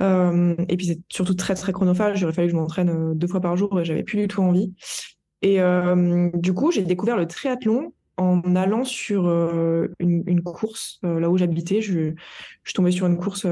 et 0.00 0.76
puis 0.76 0.86
c'est 0.86 1.00
surtout 1.08 1.34
très 1.34 1.54
très 1.54 1.72
chronophage. 1.72 2.20
Il 2.20 2.24
aurait 2.24 2.34
fallu 2.34 2.48
que 2.48 2.52
je 2.52 2.56
m'entraîne 2.56 3.14
deux 3.14 3.28
fois 3.28 3.40
par 3.40 3.56
jour 3.56 3.80
et 3.80 3.84
j'avais 3.84 4.02
plus 4.02 4.18
du 4.18 4.28
tout 4.28 4.42
envie. 4.42 4.74
Et 5.42 5.60
euh, 5.60 6.30
du 6.34 6.52
coup, 6.52 6.70
j'ai 6.70 6.82
découvert 6.82 7.16
le 7.16 7.26
triathlon 7.26 7.92
en 8.16 8.56
allant 8.56 8.84
sur 8.84 9.28
une, 10.00 10.24
une, 10.26 10.42
course 10.42 10.98
là 11.04 11.30
où 11.30 11.38
j'habitais. 11.38 11.80
Je, 11.80 12.14
je 12.64 12.72
tombée 12.72 12.90
sur 12.90 13.06
une 13.06 13.16
course 13.16 13.46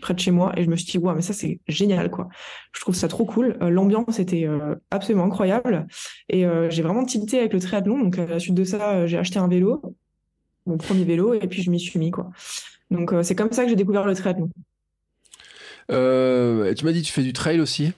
près 0.00 0.12
de 0.12 0.18
chez 0.18 0.32
moi 0.32 0.52
et 0.56 0.64
je 0.64 0.68
me 0.68 0.74
suis 0.74 0.86
dit, 0.86 0.98
ouais, 0.98 1.14
mais 1.14 1.22
ça, 1.22 1.32
c'est 1.32 1.60
génial, 1.68 2.10
quoi. 2.10 2.28
Je 2.72 2.80
trouve 2.80 2.96
ça 2.96 3.06
trop 3.06 3.24
cool. 3.24 3.56
L'ambiance 3.60 4.18
était 4.18 4.48
absolument 4.90 5.26
incroyable 5.26 5.86
et 6.28 6.44
j'ai 6.68 6.82
vraiment 6.82 7.04
tilté 7.04 7.38
avec 7.38 7.52
le 7.52 7.60
triathlon. 7.60 8.00
Donc, 8.00 8.18
à 8.18 8.26
la 8.26 8.40
suite 8.40 8.56
de 8.56 8.64
ça, 8.64 9.06
j'ai 9.06 9.18
acheté 9.18 9.38
un 9.38 9.46
vélo, 9.46 9.80
mon 10.66 10.78
premier 10.78 11.04
vélo, 11.04 11.34
et 11.34 11.46
puis 11.46 11.62
je 11.62 11.70
m'y 11.70 11.78
suis 11.78 12.00
mis, 12.00 12.10
quoi. 12.10 12.30
Donc, 12.90 13.14
c'est 13.22 13.36
comme 13.36 13.52
ça 13.52 13.62
que 13.62 13.68
j'ai 13.68 13.76
découvert 13.76 14.04
le 14.04 14.16
triathlon. 14.16 14.50
Euh, 15.90 16.74
tu 16.74 16.84
m'as 16.84 16.92
dit 16.92 17.02
tu 17.02 17.12
fais 17.12 17.22
du 17.22 17.32
trail 17.32 17.60
aussi? 17.60 17.92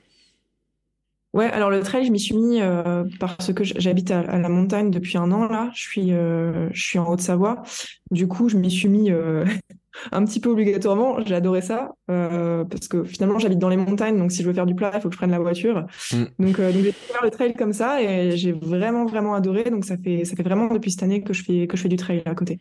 Ouais, 1.39 1.47
alors 1.53 1.71
le 1.71 1.81
trail, 1.85 2.05
je 2.05 2.11
m'y 2.11 2.19
suis 2.19 2.35
mis 2.35 2.61
euh, 2.61 3.05
parce 3.21 3.53
que 3.53 3.63
j'habite 3.63 4.11
à, 4.11 4.41
la 4.41 4.49
montagne 4.49 4.91
depuis 4.91 5.17
un 5.19 5.31
an 5.31 5.47
là. 5.47 5.71
Je 5.73 5.81
suis, 5.81 6.13
euh, 6.13 6.69
je 6.73 6.83
suis 6.83 6.99
en 6.99 7.09
Haute-Savoie. 7.09 7.63
Du 8.11 8.27
coup, 8.27 8.49
je 8.49 8.57
m'y 8.57 8.73
suis 8.73 8.89
mis 8.89 9.13
un 10.11 10.25
petit 10.25 10.41
peu 10.41 10.49
obligatoirement. 10.49 11.25
J'ai 11.25 11.37
adoré 11.37 11.61
ça 11.61 11.93
parce 12.09 12.89
que 12.89 13.05
finalement, 13.05 13.39
j'habite 13.39 13.61
dans 13.61 13.69
les 13.69 13.77
montagnes, 13.77 14.19
donc 14.19 14.33
si 14.33 14.43
je 14.43 14.49
veux 14.49 14.53
faire 14.53 14.67
du 14.67 14.75
plat, 14.75 14.91
il 14.93 15.01
faut 15.01 15.11
que 15.11 15.15
je 15.15 15.19
prenne 15.19 15.31
la 15.31 15.39
voiture. 15.39 15.87
Mm. 16.11 16.25
Donc, 16.41 16.61
donc 16.61 16.73
j'ai 16.73 16.83
découvert 16.83 17.23
le 17.23 17.31
trail 17.31 17.55
comme 17.55 17.73
ça 17.73 18.03
et 18.03 18.37
j'ai 18.37 18.51
vraiment 18.51 19.07
vraiment 19.07 19.35
adoré. 19.35 19.63
Donc 19.71 19.85
ça 19.85 19.97
fait 19.97 20.25
ça 20.25 20.35
fait 20.35 20.43
vraiment 20.43 20.67
depuis 20.67 20.91
cette 20.91 21.05
année 21.05 21.23
que 21.23 21.33
je 21.33 21.45
fais 21.45 21.69
que 21.69 21.77
je 21.77 21.83
fais 21.83 21.89
du 21.89 21.97
trail 21.97 22.21
à 22.27 22.35
côté. 22.35 22.59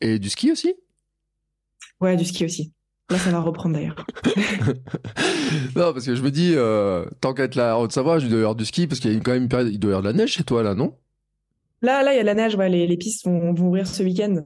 Et 0.00 0.18
du 0.18 0.30
ski 0.30 0.50
aussi? 0.50 0.74
Ouais, 2.00 2.16
du 2.16 2.24
ski 2.24 2.46
aussi. 2.46 2.73
Là, 3.10 3.18
ça 3.18 3.30
va 3.30 3.40
reprendre 3.40 3.74
d'ailleurs. 3.74 4.06
non, 5.76 5.92
parce 5.92 6.06
que 6.06 6.14
je 6.14 6.22
me 6.22 6.30
dis, 6.30 6.52
euh, 6.54 7.04
tant 7.20 7.34
qu'être 7.34 7.54
là 7.54 7.76
en 7.76 7.82
Haute-Savoie, 7.82 8.18
je 8.18 8.26
dois 8.28 8.36
y 8.36 8.40
avoir 8.40 8.54
du 8.54 8.64
ski, 8.64 8.86
parce 8.86 8.98
qu'il 8.98 9.12
y 9.12 9.16
a 9.16 9.20
quand 9.20 9.32
même 9.32 9.42
une 9.42 9.48
période, 9.48 9.70
il 9.70 9.78
doit 9.78 9.90
y 9.90 9.94
avoir 9.94 10.02
de 10.02 10.16
la 10.16 10.24
neige 10.24 10.32
chez 10.32 10.44
toi, 10.44 10.62
là, 10.62 10.74
non? 10.74 10.94
Là, 11.82 12.02
là, 12.02 12.14
il 12.14 12.16
y 12.16 12.18
a 12.18 12.22
de 12.22 12.26
la 12.26 12.34
neige, 12.34 12.54
ouais, 12.54 12.70
les, 12.70 12.86
les 12.86 12.96
pistes 12.96 13.26
vont, 13.26 13.52
vont, 13.52 13.66
ouvrir 13.66 13.86
ce 13.86 14.02
week-end. 14.02 14.42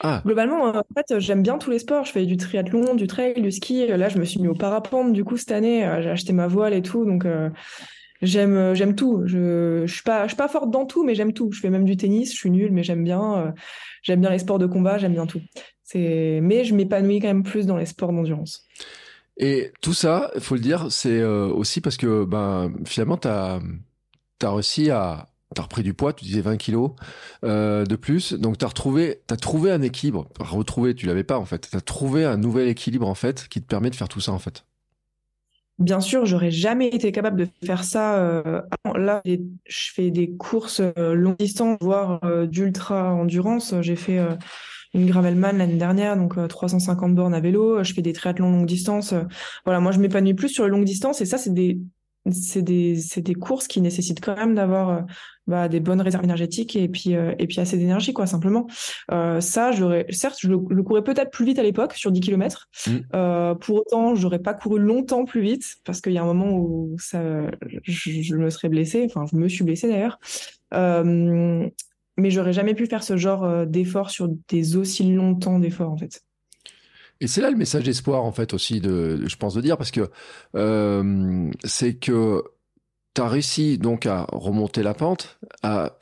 Ah. 0.00 0.22
Globalement, 0.24 0.64
en 0.66 0.82
fait, 0.96 1.18
j'aime 1.18 1.42
bien 1.42 1.58
tous 1.58 1.70
les 1.70 1.80
sports. 1.80 2.04
Je 2.04 2.12
fais 2.12 2.26
du 2.26 2.36
triathlon, 2.36 2.94
du 2.94 3.08
trail, 3.08 3.40
du 3.40 3.50
ski. 3.50 3.86
Là, 3.88 4.08
je 4.08 4.18
me 4.18 4.24
suis 4.24 4.40
mis 4.40 4.48
au 4.48 4.54
parapente, 4.54 5.12
du 5.12 5.24
coup, 5.24 5.36
cette 5.36 5.52
année. 5.52 5.84
Euh, 5.84 6.00
j'ai 6.00 6.10
acheté 6.10 6.32
ma 6.32 6.46
voile 6.46 6.74
et 6.74 6.82
tout, 6.82 7.04
donc 7.04 7.24
euh, 7.24 7.50
j'aime 8.22 8.74
j'aime 8.74 8.94
tout. 8.94 9.22
Je, 9.26 9.82
je 9.86 9.92
suis 9.92 10.02
pas 10.02 10.24
je 10.24 10.28
suis 10.28 10.36
pas 10.36 10.48
forte 10.48 10.70
dans 10.70 10.84
tout, 10.84 11.04
mais 11.04 11.14
j'aime 11.14 11.32
tout. 11.32 11.50
Je 11.52 11.60
fais 11.60 11.70
même 11.70 11.84
du 11.84 11.96
tennis. 11.96 12.32
Je 12.32 12.36
suis 12.36 12.50
nulle, 12.50 12.72
mais 12.72 12.82
j'aime 12.82 13.04
bien. 13.04 13.54
j'aime 14.02 14.20
bien 14.20 14.30
les 14.30 14.40
sports 14.40 14.58
de 14.58 14.66
combat. 14.66 14.98
J'aime 14.98 15.12
bien 15.12 15.26
tout. 15.26 15.40
Mais 15.94 16.64
je 16.64 16.74
m'épanouis 16.74 17.20
quand 17.20 17.28
même 17.28 17.42
plus 17.42 17.66
dans 17.66 17.76
les 17.76 17.86
sports 17.86 18.12
d'endurance. 18.12 18.66
Et 19.36 19.72
tout 19.80 19.94
ça, 19.94 20.30
il 20.34 20.40
faut 20.40 20.54
le 20.54 20.60
dire, 20.60 20.86
c'est 20.90 21.20
euh, 21.20 21.48
aussi 21.48 21.80
parce 21.80 21.96
que 21.96 22.24
ben, 22.24 22.72
finalement, 22.84 23.16
tu 23.16 23.28
as, 23.28 23.60
as, 24.42 24.50
réussi 24.50 24.90
à... 24.90 25.28
Tu 25.54 25.60
as 25.60 25.64
repris 25.64 25.82
du 25.84 25.94
poids, 25.94 26.12
tu 26.12 26.24
disais 26.24 26.40
20 26.40 26.56
kilos 26.56 26.92
euh, 27.44 27.84
de 27.84 27.94
plus. 27.94 28.32
Donc, 28.32 28.58
tu 28.58 28.64
as, 28.64 28.68
retrouvé, 28.68 29.20
as 29.30 29.36
trouvé 29.36 29.70
un 29.70 29.82
équilibre. 29.82 30.28
Retrouvé, 30.40 30.94
tu 30.94 31.06
l'avais 31.06 31.22
pas 31.22 31.38
en 31.38 31.44
fait. 31.44 31.68
Tu 31.70 31.76
as 31.76 31.80
trouvé 31.80 32.24
un 32.24 32.36
nouvel 32.36 32.66
équilibre 32.66 33.06
en 33.06 33.14
fait 33.14 33.46
qui 33.48 33.62
te 33.62 33.66
permet 33.66 33.90
de 33.90 33.94
faire 33.94 34.08
tout 34.08 34.20
ça 34.20 34.32
en 34.32 34.40
fait. 34.40 34.64
Bien 35.78 36.00
sûr, 36.00 36.26
j'aurais 36.26 36.50
jamais 36.50 36.88
été 36.88 37.12
capable 37.12 37.36
de 37.36 37.48
faire 37.64 37.84
ça. 37.84 38.16
Euh, 38.16 38.62
là, 38.96 39.22
je 39.24 39.92
fais 39.92 40.10
des 40.10 40.30
courses 40.32 40.80
longue 40.96 41.36
distance, 41.38 41.78
voire 41.80 42.20
d'ultra 42.48 43.12
endurance. 43.12 43.74
J'ai 43.80 43.96
fait 43.96 44.20
une 44.94 45.06
Gravelman 45.06 45.58
l'année 45.58 45.76
dernière, 45.76 46.16
donc 46.16 46.36
350 46.48 47.10
euh, 47.10 47.14
bornes 47.14 47.34
à 47.34 47.40
vélo. 47.40 47.82
Je 47.82 47.92
fais 47.92 48.02
des 48.02 48.12
triathlons 48.12 48.50
longue 48.50 48.66
distance. 48.66 49.12
Euh, 49.12 49.22
voilà, 49.64 49.80
moi 49.80 49.92
je 49.92 49.98
m'épanouis 49.98 50.34
plus 50.34 50.48
sur 50.48 50.64
les 50.64 50.70
longues 50.70 50.84
distances 50.84 51.20
et 51.20 51.26
ça 51.26 51.36
c'est 51.36 51.52
des 51.52 51.78
c'est 52.30 52.62
des 52.62 52.96
c'est 52.96 53.20
des 53.20 53.34
courses 53.34 53.68
qui 53.68 53.82
nécessitent 53.82 54.24
quand 54.24 54.34
même 54.34 54.54
d'avoir 54.54 54.88
euh, 54.88 55.00
bah, 55.46 55.68
des 55.68 55.80
bonnes 55.80 56.00
réserves 56.00 56.24
énergétiques 56.24 56.74
et 56.74 56.88
puis 56.88 57.10
et 57.12 57.46
puis 57.46 57.60
assez 57.60 57.76
d'énergie 57.76 58.14
quoi 58.14 58.26
simplement. 58.26 58.66
ça 59.10 59.72
j'aurais 59.72 60.06
certes 60.08 60.38
je 60.40 60.48
le, 60.48 60.82
courais 60.82 61.04
peut-être 61.04 61.30
plus 61.30 61.44
vite 61.44 61.58
à 61.58 61.62
l'époque 61.62 61.92
sur 61.92 62.10
10 62.10 62.20
km. 62.20 62.66
Mmh. 62.86 63.58
pour 63.60 63.76
autant 63.76 64.14
j'aurais 64.14 64.38
pas 64.38 64.54
couru 64.54 64.80
longtemps 64.80 65.26
plus 65.26 65.42
vite 65.42 65.76
parce 65.84 66.00
qu'il 66.00 66.14
y 66.14 66.18
a 66.18 66.22
un 66.22 66.32
moment 66.32 66.56
où 66.56 66.96
ça 66.98 67.20
je, 67.82 68.22
je, 68.22 68.36
me 68.36 68.48
serais 68.48 68.70
blessée. 68.70 69.04
Enfin 69.04 69.26
je 69.30 69.36
me 69.36 69.46
suis 69.46 69.62
blessée 69.64 69.88
d'ailleurs 69.88 70.18
mais 72.16 72.30
j'aurais 72.30 72.52
jamais 72.52 72.74
pu 72.74 72.86
faire 72.86 73.02
ce 73.02 73.16
genre 73.16 73.44
euh, 73.44 73.64
d'effort 73.66 74.10
sur 74.10 74.28
des 74.48 74.76
aussi 74.76 75.04
longtemps 75.12 75.58
d'efforts 75.58 75.90
en 75.90 75.96
fait. 75.96 76.22
Et 77.20 77.26
c'est 77.26 77.40
là 77.40 77.50
le 77.50 77.56
message 77.56 77.84
d'espoir 77.84 78.24
en 78.24 78.32
fait 78.32 78.54
aussi 78.54 78.80
de, 78.80 79.22
je 79.26 79.36
pense 79.36 79.54
de 79.54 79.60
dire 79.60 79.76
parce 79.76 79.90
que 79.90 80.10
euh, 80.56 81.50
c'est 81.64 81.94
que 81.94 82.42
tu 83.14 83.22
as 83.22 83.28
réussi 83.28 83.78
donc 83.78 84.06
à 84.06 84.26
remonter 84.32 84.82
la 84.82 84.94
pente, 84.94 85.38
à 85.62 85.98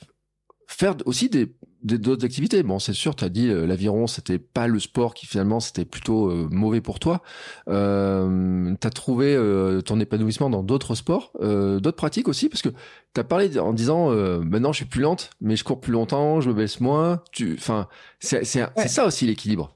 faire 0.67 0.97
aussi 1.05 1.29
des 1.29 1.55
d'autres 1.83 2.25
activités. 2.25 2.63
Bon, 2.63 2.79
c'est 2.79 2.93
sûr, 2.93 3.15
tu 3.15 3.25
as 3.25 3.29
dit 3.29 3.49
euh, 3.49 3.67
l'aviron, 3.67 4.07
c'était 4.07 4.39
pas 4.39 4.67
le 4.67 4.79
sport 4.79 5.15
qui 5.15 5.27
finalement 5.27 5.61
c'était 5.61 5.85
plutôt 5.85 6.31
euh, 6.31 6.49
mauvais 6.51 6.81
pour 6.81 6.99
toi. 6.99 7.23
Euh, 7.69 8.75
tu 8.81 8.87
as 8.87 8.91
trouvé 8.91 9.35
euh, 9.35 9.81
ton 9.81 10.01
épanouissement 10.01 10.51
dans 10.51 10.63
d'autres 10.63 10.95
sports, 10.95 11.33
d'autres 11.41 11.97
pratiques 11.97 12.29
aussi, 12.29 12.49
parce 12.49 12.63
que 12.63 12.69
tu 12.69 13.21
as 13.21 13.25
parlé 13.25 13.59
en 13.59 13.73
disant 13.73 14.11
maintenant 14.41 14.73
je 14.73 14.79
suis 14.79 14.87
plus 14.87 15.03
lente, 15.03 15.31
mais 15.41 15.57
je 15.57 15.65
cours 15.65 15.81
plus 15.81 15.93
longtemps, 15.93 16.41
je 16.41 16.49
me 16.49 16.55
baisse 16.55 16.81
moins. 16.81 17.23
Tu, 17.33 17.55
enfin, 17.59 17.89
c'est 18.21 18.45
c'est 18.45 18.69
ça 18.89 19.07
aussi 19.07 19.27
l'équilibre. 19.27 19.75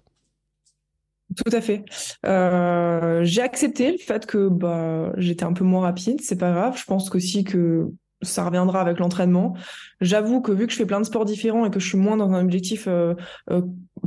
Tout 1.36 1.52
à 1.52 1.60
fait. 1.60 1.84
j'ai 2.24 3.42
accepté 3.42 3.92
le 3.92 3.98
fait 3.98 4.26
que 4.26 4.48
bah, 4.48 5.12
j'étais 5.16 5.44
un 5.44 5.52
peu 5.52 5.64
moins 5.64 5.82
rapide, 5.82 6.20
c'est 6.22 6.38
pas 6.38 6.52
grave. 6.52 6.78
Je 6.78 6.84
pense 6.84 7.12
aussi 7.14 7.44
que 7.44 7.90
ça 8.22 8.44
reviendra 8.44 8.80
avec 8.80 8.98
l'entraînement. 8.98 9.54
J'avoue 10.00 10.40
que 10.40 10.52
vu 10.52 10.66
que 10.66 10.72
je 10.72 10.78
fais 10.78 10.86
plein 10.86 11.00
de 11.00 11.06
sports 11.06 11.24
différents 11.24 11.66
et 11.66 11.70
que 11.70 11.80
je 11.80 11.88
suis 11.88 11.98
moins 11.98 12.16
dans 12.16 12.32
un 12.32 12.42
objectif 12.42 12.86
euh, 12.88 13.14
euh, 13.50 13.62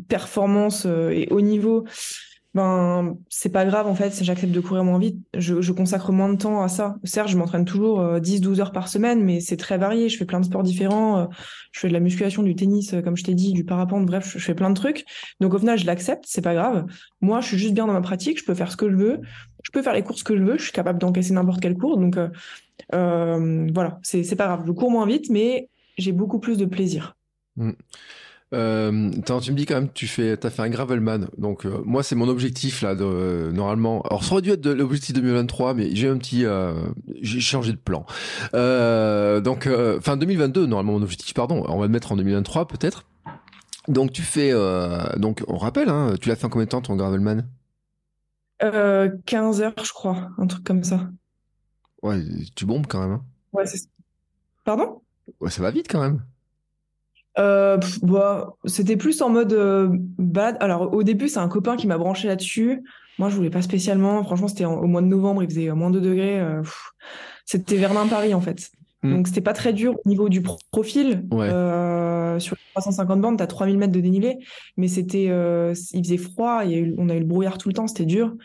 performance 0.08 0.86
euh, 0.86 1.10
et 1.10 1.28
haut 1.32 1.42
niveau, 1.42 1.86
ben 2.56 3.16
c'est 3.30 3.52
pas 3.52 3.64
grave 3.64 3.86
en 3.86 3.94
fait 3.94 4.24
j'accepte 4.24 4.52
de 4.52 4.60
courir 4.60 4.84
moins 4.84 4.98
vite. 4.98 5.20
Je, 5.38 5.62
je, 5.62 5.72
consacre 5.72 6.12
moins 6.12 6.30
de 6.30 6.38
temps 6.38 6.64
à 6.64 6.68
ça. 6.68 6.96
Certes, 7.04 7.30
je 7.30 7.38
m'entraîne 7.38 7.64
toujours 7.64 8.02
10-12 8.02 8.60
heures 8.60 8.72
par 8.72 8.88
semaine, 8.88 9.24
mais 9.24 9.40
c'est 9.40 9.56
très 9.56 9.78
varié. 9.78 10.10
Je 10.10 10.18
fais 10.18 10.26
plein 10.26 10.40
de 10.40 10.46
sports 10.46 10.64
différents. 10.64 11.30
je 11.72 11.80
fais 11.80 11.90
de 11.90 11.94
la 11.94 12.00
musculation, 12.00 12.42
du 12.42 12.56
tennis, 12.56 12.96
comme 13.04 13.16
je 13.16 13.24
t'ai 13.24 13.36
dit, 13.36 13.54
du 13.54 13.66
parapente. 13.66 14.08
Bref, 14.08 14.34
je, 14.36 14.44
fais 14.44 14.56
plein 14.56 14.72
de 14.72 14.76
trucs. 14.76 15.06
Donc 15.40 15.54
au 15.54 15.60
final, 15.60 15.78
je 15.78 15.86
l'accepte. 15.86 16.24
C'est 16.28 16.42
pas 16.42 16.56
grave. 16.56 16.86
Moi, 17.22 17.40
je 17.42 17.50
suis 17.50 17.58
juste 17.60 17.76
bien 17.76 17.86
dans 17.86 17.94
ma 17.94 18.02
pratique. 18.02 18.40
Je 18.40 18.46
peux 18.46 18.56
faire 18.56 18.72
ce 18.72 18.78
que 18.78 18.90
je 18.90 18.96
veux. 18.96 19.22
Je 19.64 19.70
peux 19.72 19.84
faire 19.84 19.94
les 19.94 20.02
courses 20.02 20.24
que 20.24 20.36
je 20.36 20.42
veux. 20.42 20.58
Je 20.58 20.64
suis 20.64 20.72
capable 20.72 20.98
d'encaisser 20.98 21.34
n'importe 21.34 21.62
quelle 21.62 21.78
course. 21.78 22.00
Donc 22.00 22.18
euh, 22.18 22.30
voilà, 22.92 24.00
c'est 24.04 24.36
pas 24.36 24.46
grave. 24.46 24.64
Je 24.66 24.72
cours 24.72 24.92
moins 24.92 25.06
vite, 25.06 25.30
mais 25.30 25.70
j'ai 25.98 26.12
beaucoup 26.12 26.40
plus 26.40 26.58
de 26.58 26.66
plaisir. 26.66 27.16
Mm. 27.58 27.72
Euh, 28.52 29.12
tu 29.42 29.52
me 29.52 29.56
dis 29.56 29.68
quand 29.68 29.76
même, 29.76 29.92
tu 29.94 30.08
fais, 30.08 30.44
as 30.44 30.50
fait 30.50 30.62
un 30.62 30.70
gravelman. 30.70 31.28
Donc 31.38 31.66
euh, 31.66 31.82
moi, 31.86 32.02
c'est 32.02 32.16
mon 32.16 32.28
objectif 32.28 32.82
là, 32.82 32.96
de, 32.96 33.52
normalement. 33.54 34.02
Alors 34.04 34.24
ça 34.24 34.34
aurait 34.34 34.42
dû 34.42 34.52
être 34.52 34.68
l'objectif 34.68 35.14
2023, 35.14 35.76
mais 35.76 35.96
j'ai 35.96 36.08
un 36.08 36.18
petit, 36.18 36.46
j'ai 37.22 37.40
changé 37.40 37.72
de 37.72 37.78
plan. 37.78 38.06
donc 38.54 39.70
fin 40.02 40.18
2022, 40.18 40.66
normalement 40.66 40.94
mon 40.94 41.04
objectif, 41.04 41.34
pardon. 41.34 41.64
On 41.68 41.78
va 41.78 41.86
le 41.86 41.92
mettre 41.92 42.12
en 42.12 42.16
2023 42.16 42.68
peut-être. 42.68 43.06
Donc 43.88 44.12
tu 44.12 44.22
fais, 44.22 44.52
donc 45.18 45.44
on 45.48 45.58
rappelle, 45.58 45.90
hein, 45.90 46.16
tu 46.20 46.30
l'as 46.30 46.36
fait 46.36 46.46
en 46.46 46.50
combien 46.50 46.66
de 46.66 46.70
temps 46.70 46.82
ton 46.82 46.96
gravelman? 46.96 47.48
15 48.60 49.62
heures, 49.62 49.74
je 49.84 49.94
crois, 49.94 50.30
un 50.38 50.48
truc 50.48 50.64
comme 50.64 50.84
ça. 50.84 51.10
Ouais, 52.02 52.22
tu 52.56 52.66
bombes 52.66 52.88
quand 52.88 53.02
même. 53.02 53.12
Hein. 53.12 53.24
Ouais, 53.54 53.66
c'est... 53.66 53.88
Pardon? 54.64 55.02
Ouais, 55.40 55.50
ça 55.50 55.62
va 55.62 55.72
vite 55.72 55.88
quand 55.90 56.02
même. 56.02 56.22
Euh, 57.38 57.78
bah, 58.02 58.56
c'était 58.66 58.98
plus 58.98 59.22
en 59.22 59.30
mode 59.30 59.54
euh, 59.54 59.90
bad. 60.18 60.58
Alors, 60.60 60.94
au 60.94 61.04
début, 61.04 61.30
c'est 61.30 61.40
un 61.40 61.48
copain 61.48 61.78
qui 61.78 61.88
m'a 61.88 61.98
branché 61.98 62.28
là-dessus. 62.28 62.84
Moi, 63.18 63.30
je 63.30 63.36
voulais 63.36 63.50
pas 63.50 63.62
spécialement. 63.62 64.24
Franchement, 64.24 64.48
c'était 64.48 64.66
au 64.66 64.88
mois 64.88 65.02
de 65.02 65.08
novembre, 65.08 65.44
il 65.44 65.50
faisait 65.50 65.70
moins 65.72 65.90
2 65.90 66.02
degrés. 66.02 66.40
Euh, 66.40 66.62
c'était 67.46 67.78
Verdun-Paris, 67.78 68.34
en 68.34 68.42
fait. 68.42 68.72
Hmm. 69.04 69.16
Donc, 69.16 69.28
c'était 69.28 69.42
pas 69.42 69.54
très 69.54 69.74
dur 69.74 69.96
au 70.04 70.10
niveau 70.10 70.30
du 70.30 70.42
profil. 70.42 71.24
sur 72.40 72.56
350 72.74 73.22
bandes, 73.22 73.38
t'as 73.38 73.48
3000 73.48 73.78
mètres 73.78 73.94
de 73.94 74.00
dénivelé. 74.00 74.38
Mais 74.78 74.88
c'était, 74.88 75.26
il 75.26 76.04
faisait 76.04 76.18
froid, 76.18 76.66
et 76.66 76.94
on 76.98 77.10
a 77.10 77.16
eu 77.16 77.20
le 77.20 77.26
brouillard 77.26 77.58
tout 77.58 77.70
le 77.70 77.74
temps, 77.74 77.88
c'était 77.88 78.06
dur. 78.06 78.36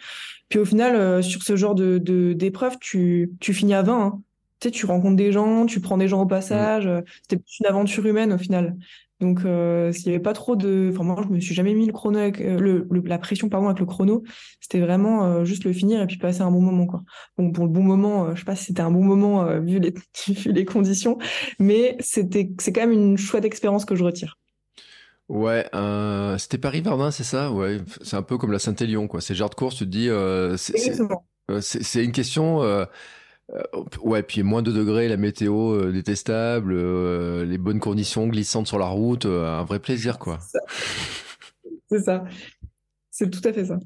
Puis 0.49 0.59
au 0.59 0.65
final, 0.65 0.95
euh, 0.95 1.23
sur 1.23 1.43
ce 1.43 1.57
genre 1.57 1.75
de 1.75 1.99
d'épreuve, 2.33 2.79
tu, 2.81 3.33
tu 3.41 3.53
finis 3.53 3.75
à 3.75 3.83
20. 3.83 4.01
Hein. 4.01 4.23
Tu 4.61 4.69
sais, 4.69 4.71
tu 4.71 4.87
rencontres 4.87 5.17
des 5.17 5.33
gens, 5.33 5.67
tu 5.67 5.81
prends 5.81 5.99
des 5.99 6.09
gens 6.09 6.23
au 6.23 6.27
passage. 6.27 6.87
Euh, 6.87 7.01
c'était 7.23 7.37
plus 7.37 7.59
une 7.61 7.67
aventure 7.67 8.07
humaine 8.07 8.33
au 8.33 8.39
final. 8.39 8.77
Donc, 9.21 9.45
euh, 9.45 9.93
s'il 9.93 10.09
n'y 10.09 10.15
avait 10.15 10.23
pas 10.23 10.33
trop 10.33 10.57
de... 10.57 10.91
Enfin, 10.93 11.05
moi, 11.05 11.23
je 11.27 11.33
me 11.33 11.41
suis 11.41 11.55
jamais 11.55 11.75
mis 11.75 11.87
le 11.87 11.93
chrono 11.93 12.19
avec, 12.19 12.39
le, 12.39 12.87
la 13.05 13.19
pression 13.19 13.49
pardon, 13.49 13.67
avec 13.67 13.81
le 13.81 13.87
chrono. 13.87 14.23
C'était 14.61 14.81
vraiment 14.81 15.45
juste 15.45 15.65
le 15.65 15.73
finir 15.73 16.03
et 16.03 16.07
puis 16.07 16.19
passer 16.19 16.43
un 16.43 16.51
bon 16.51 16.61
moment. 16.61 16.87
Quoi. 16.87 17.03
Bon, 17.39 17.53
pour 17.53 17.65
le 17.65 17.71
bon 17.71 17.83
moment, 17.83 18.35
je 18.35 18.41
sais 18.41 18.45
pas 18.45 18.57
si 18.57 18.67
c'était 18.67 18.83
un 18.83 18.91
bon 18.91 19.05
moment 19.05 19.61
vu, 19.61 19.79
les, 19.79 19.95
vu 20.29 20.53
les 20.53 20.65
conditions, 20.65 21.19
mais 21.59 21.97
c'était 22.01 22.51
c'est 22.59 22.73
quand 22.73 22.83
même 22.83 22.93
une 22.93 23.17
chouette 23.17 23.45
expérience 23.45 23.85
que 23.85 23.95
je 23.95 24.05
retire. 24.05 24.37
Ouais, 25.29 25.67
euh, 25.75 26.37
c'était 26.37 26.59
Paris-Verdun, 26.59 27.11
c'est 27.11 27.25
ça? 27.25 27.51
Ouais, 27.51 27.79
c'est 28.03 28.17
un 28.17 28.23
peu 28.23 28.37
comme 28.37 28.53
la 28.53 28.59
Saint-Élion, 28.59 29.09
quoi. 29.09 29.21
C'est 29.21 29.35
genre 29.35 29.49
de 29.49 29.55
course, 29.55 29.77
tu 29.77 29.85
te 29.85 29.91
dis, 29.91 30.11
euh, 30.11 30.57
c'est 30.59 31.01
euh, 31.51 31.61
une 31.95 32.13
question. 32.13 32.61
Ouais, 34.03 34.23
puis 34.23 34.43
moins 34.43 34.63
de 34.63 34.73
degrés, 34.73 35.09
la 35.09 35.17
météo 35.17 35.91
détestable, 35.93 36.75
les 37.43 37.59
bonnes 37.59 37.81
conditions 37.81 38.27
glissantes 38.27 38.67
sur 38.67 38.79
la 38.79 38.87
route, 38.87 39.27
un 39.27 39.65
vrai 39.65 39.79
plaisir, 39.81 40.19
quoi. 40.19 40.39
C'est 41.89 42.01
ça. 42.01 42.25
C'est 43.11 43.31
tout 43.31 43.47
à 43.47 43.53
fait 43.53 43.67
ça. 43.67 43.79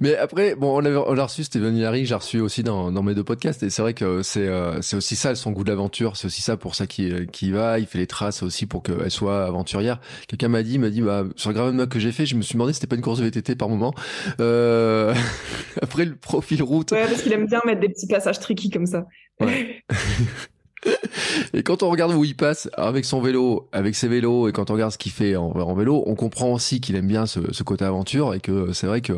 Mais 0.00 0.16
après, 0.16 0.54
bon, 0.54 0.80
on, 0.80 0.86
on 0.86 1.18
a 1.18 1.22
reçu 1.24 1.44
Steven 1.44 1.76
Hillary, 1.76 2.06
j'ai 2.06 2.14
reçu 2.14 2.40
aussi 2.40 2.62
dans, 2.62 2.92
dans 2.92 3.02
mes 3.02 3.14
deux 3.14 3.24
podcasts, 3.24 3.62
et 3.62 3.70
c'est 3.70 3.82
vrai 3.82 3.94
que 3.94 4.22
c'est 4.22 4.46
euh, 4.46 4.80
c'est 4.80 4.96
aussi 4.96 5.16
ça 5.16 5.34
son 5.34 5.50
goût 5.50 5.64
de 5.64 5.70
l'aventure, 5.70 6.16
c'est 6.16 6.26
aussi 6.26 6.42
ça 6.42 6.56
pour 6.56 6.74
ça 6.74 6.86
qui 6.86 7.12
qui 7.32 7.50
va, 7.50 7.78
il 7.78 7.86
fait 7.86 7.98
les 7.98 8.06
traces 8.06 8.42
aussi 8.42 8.66
pour 8.66 8.82
qu'elle 8.82 9.10
soit 9.10 9.44
aventurière. 9.44 10.00
Quelqu'un 10.28 10.48
m'a 10.48 10.62
dit, 10.62 10.78
m'a 10.78 10.90
dit, 10.90 11.00
bah 11.00 11.24
sur 11.36 11.50
le 11.50 11.54
Gravel 11.54 11.88
que 11.88 11.98
j'ai 11.98 12.12
fait, 12.12 12.26
je 12.26 12.36
me 12.36 12.42
suis 12.42 12.54
demandé 12.54 12.72
si 12.72 12.76
c'était 12.76 12.86
pas 12.86 12.96
une 12.96 13.02
course 13.02 13.18
de 13.18 13.24
VTT 13.24 13.56
par 13.56 13.68
moment. 13.68 13.94
Euh... 14.40 15.14
après 15.82 16.04
le 16.04 16.14
profil 16.14 16.62
route. 16.62 16.92
Ouais, 16.92 17.06
parce 17.06 17.22
qu'il 17.22 17.32
aime 17.32 17.46
bien 17.46 17.60
mettre 17.64 17.80
des 17.80 17.88
petits 17.88 18.06
passages 18.06 18.38
tricky 18.38 18.70
comme 18.70 18.86
ça. 18.86 19.06
Ouais. 19.40 19.82
et 21.54 21.62
quand 21.62 21.82
on 21.82 21.90
regarde 21.90 22.12
où 22.12 22.24
il 22.24 22.36
passe 22.36 22.68
avec 22.74 23.04
son 23.04 23.20
vélo, 23.20 23.68
avec 23.72 23.94
ses 23.94 24.08
vélos, 24.08 24.48
et 24.48 24.52
quand 24.52 24.70
on 24.70 24.74
regarde 24.74 24.92
ce 24.92 24.98
qu'il 24.98 25.12
fait 25.12 25.36
en, 25.36 25.50
en, 25.50 25.74
vélo, 25.74 26.02
on 26.06 26.14
comprend 26.14 26.52
aussi 26.52 26.80
qu'il 26.80 26.96
aime 26.96 27.06
bien 27.06 27.26
ce, 27.26 27.40
ce, 27.52 27.62
côté 27.62 27.84
aventure 27.84 28.34
et 28.34 28.40
que 28.40 28.72
c'est 28.72 28.86
vrai 28.86 29.00
que 29.00 29.12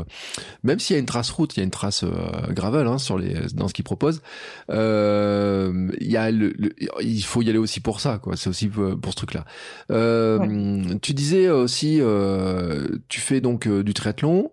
même 0.63 0.79
s'il 0.79 0.95
y 0.95 0.97
a 0.97 1.01
une 1.01 1.07
trace 1.07 1.31
route, 1.31 1.57
il 1.57 1.61
y 1.61 1.63
a 1.63 1.65
une 1.65 1.71
trace 1.71 2.05
euh, 2.05 2.09
gravel 2.51 2.87
hein, 2.87 2.99
sur 2.99 3.19
les 3.19 3.35
dans 3.55 3.69
ce 3.69 3.75
qu'il 3.75 3.85
propose. 3.85 4.23
Euh, 4.71 5.89
il 6.01 6.11
y 6.11 6.17
a 6.17 6.31
le, 6.31 6.53
il 7.01 7.23
faut 7.23 7.43
y 7.43 7.49
aller 7.49 7.59
aussi 7.59 7.81
pour 7.81 8.01
ça, 8.01 8.19
quoi. 8.19 8.37
C'est 8.37 8.49
aussi 8.49 8.69
pour, 8.69 9.11
ce 9.11 9.17
truc-là. 9.17 9.45
Euh, 9.91 10.39
ouais. 10.39 10.99
Tu 11.01 11.15
disais 11.15 11.49
aussi, 11.51 11.99
euh, 12.01 12.87
tu 13.09 13.21
fais 13.21 13.41
donc 13.41 13.67
euh, 13.67 13.83
du 13.83 13.95
triathlon. 13.95 14.51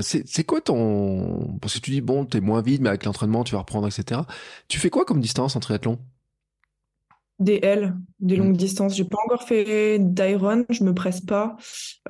c'est 0.00 0.44
quoi 0.44 0.60
ton 0.60 1.56
parce 1.60 1.74
que 1.74 1.80
tu 1.80 1.90
dis 1.90 2.00
bon, 2.00 2.24
t'es 2.24 2.40
moins 2.40 2.62
vide, 2.62 2.82
mais 2.82 2.88
avec 2.88 3.04
l'entraînement, 3.04 3.44
tu 3.44 3.54
vas 3.54 3.60
reprendre, 3.60 3.86
etc. 3.86 4.22
Tu 4.68 4.78
fais 4.78 4.90
quoi 4.90 5.04
comme 5.04 5.20
distance 5.20 5.56
en 5.56 5.60
triathlon? 5.60 5.98
Des 7.38 7.58
L, 7.62 7.94
des 8.20 8.36
longues 8.36 8.54
mmh. 8.54 8.56
distances. 8.56 8.96
J'ai 8.96 9.04
pas 9.04 9.18
encore 9.24 9.42
fait 9.42 9.98
d'iron, 9.98 10.64
je 10.68 10.84
me 10.84 10.94
presse 10.94 11.20
pas. 11.20 11.56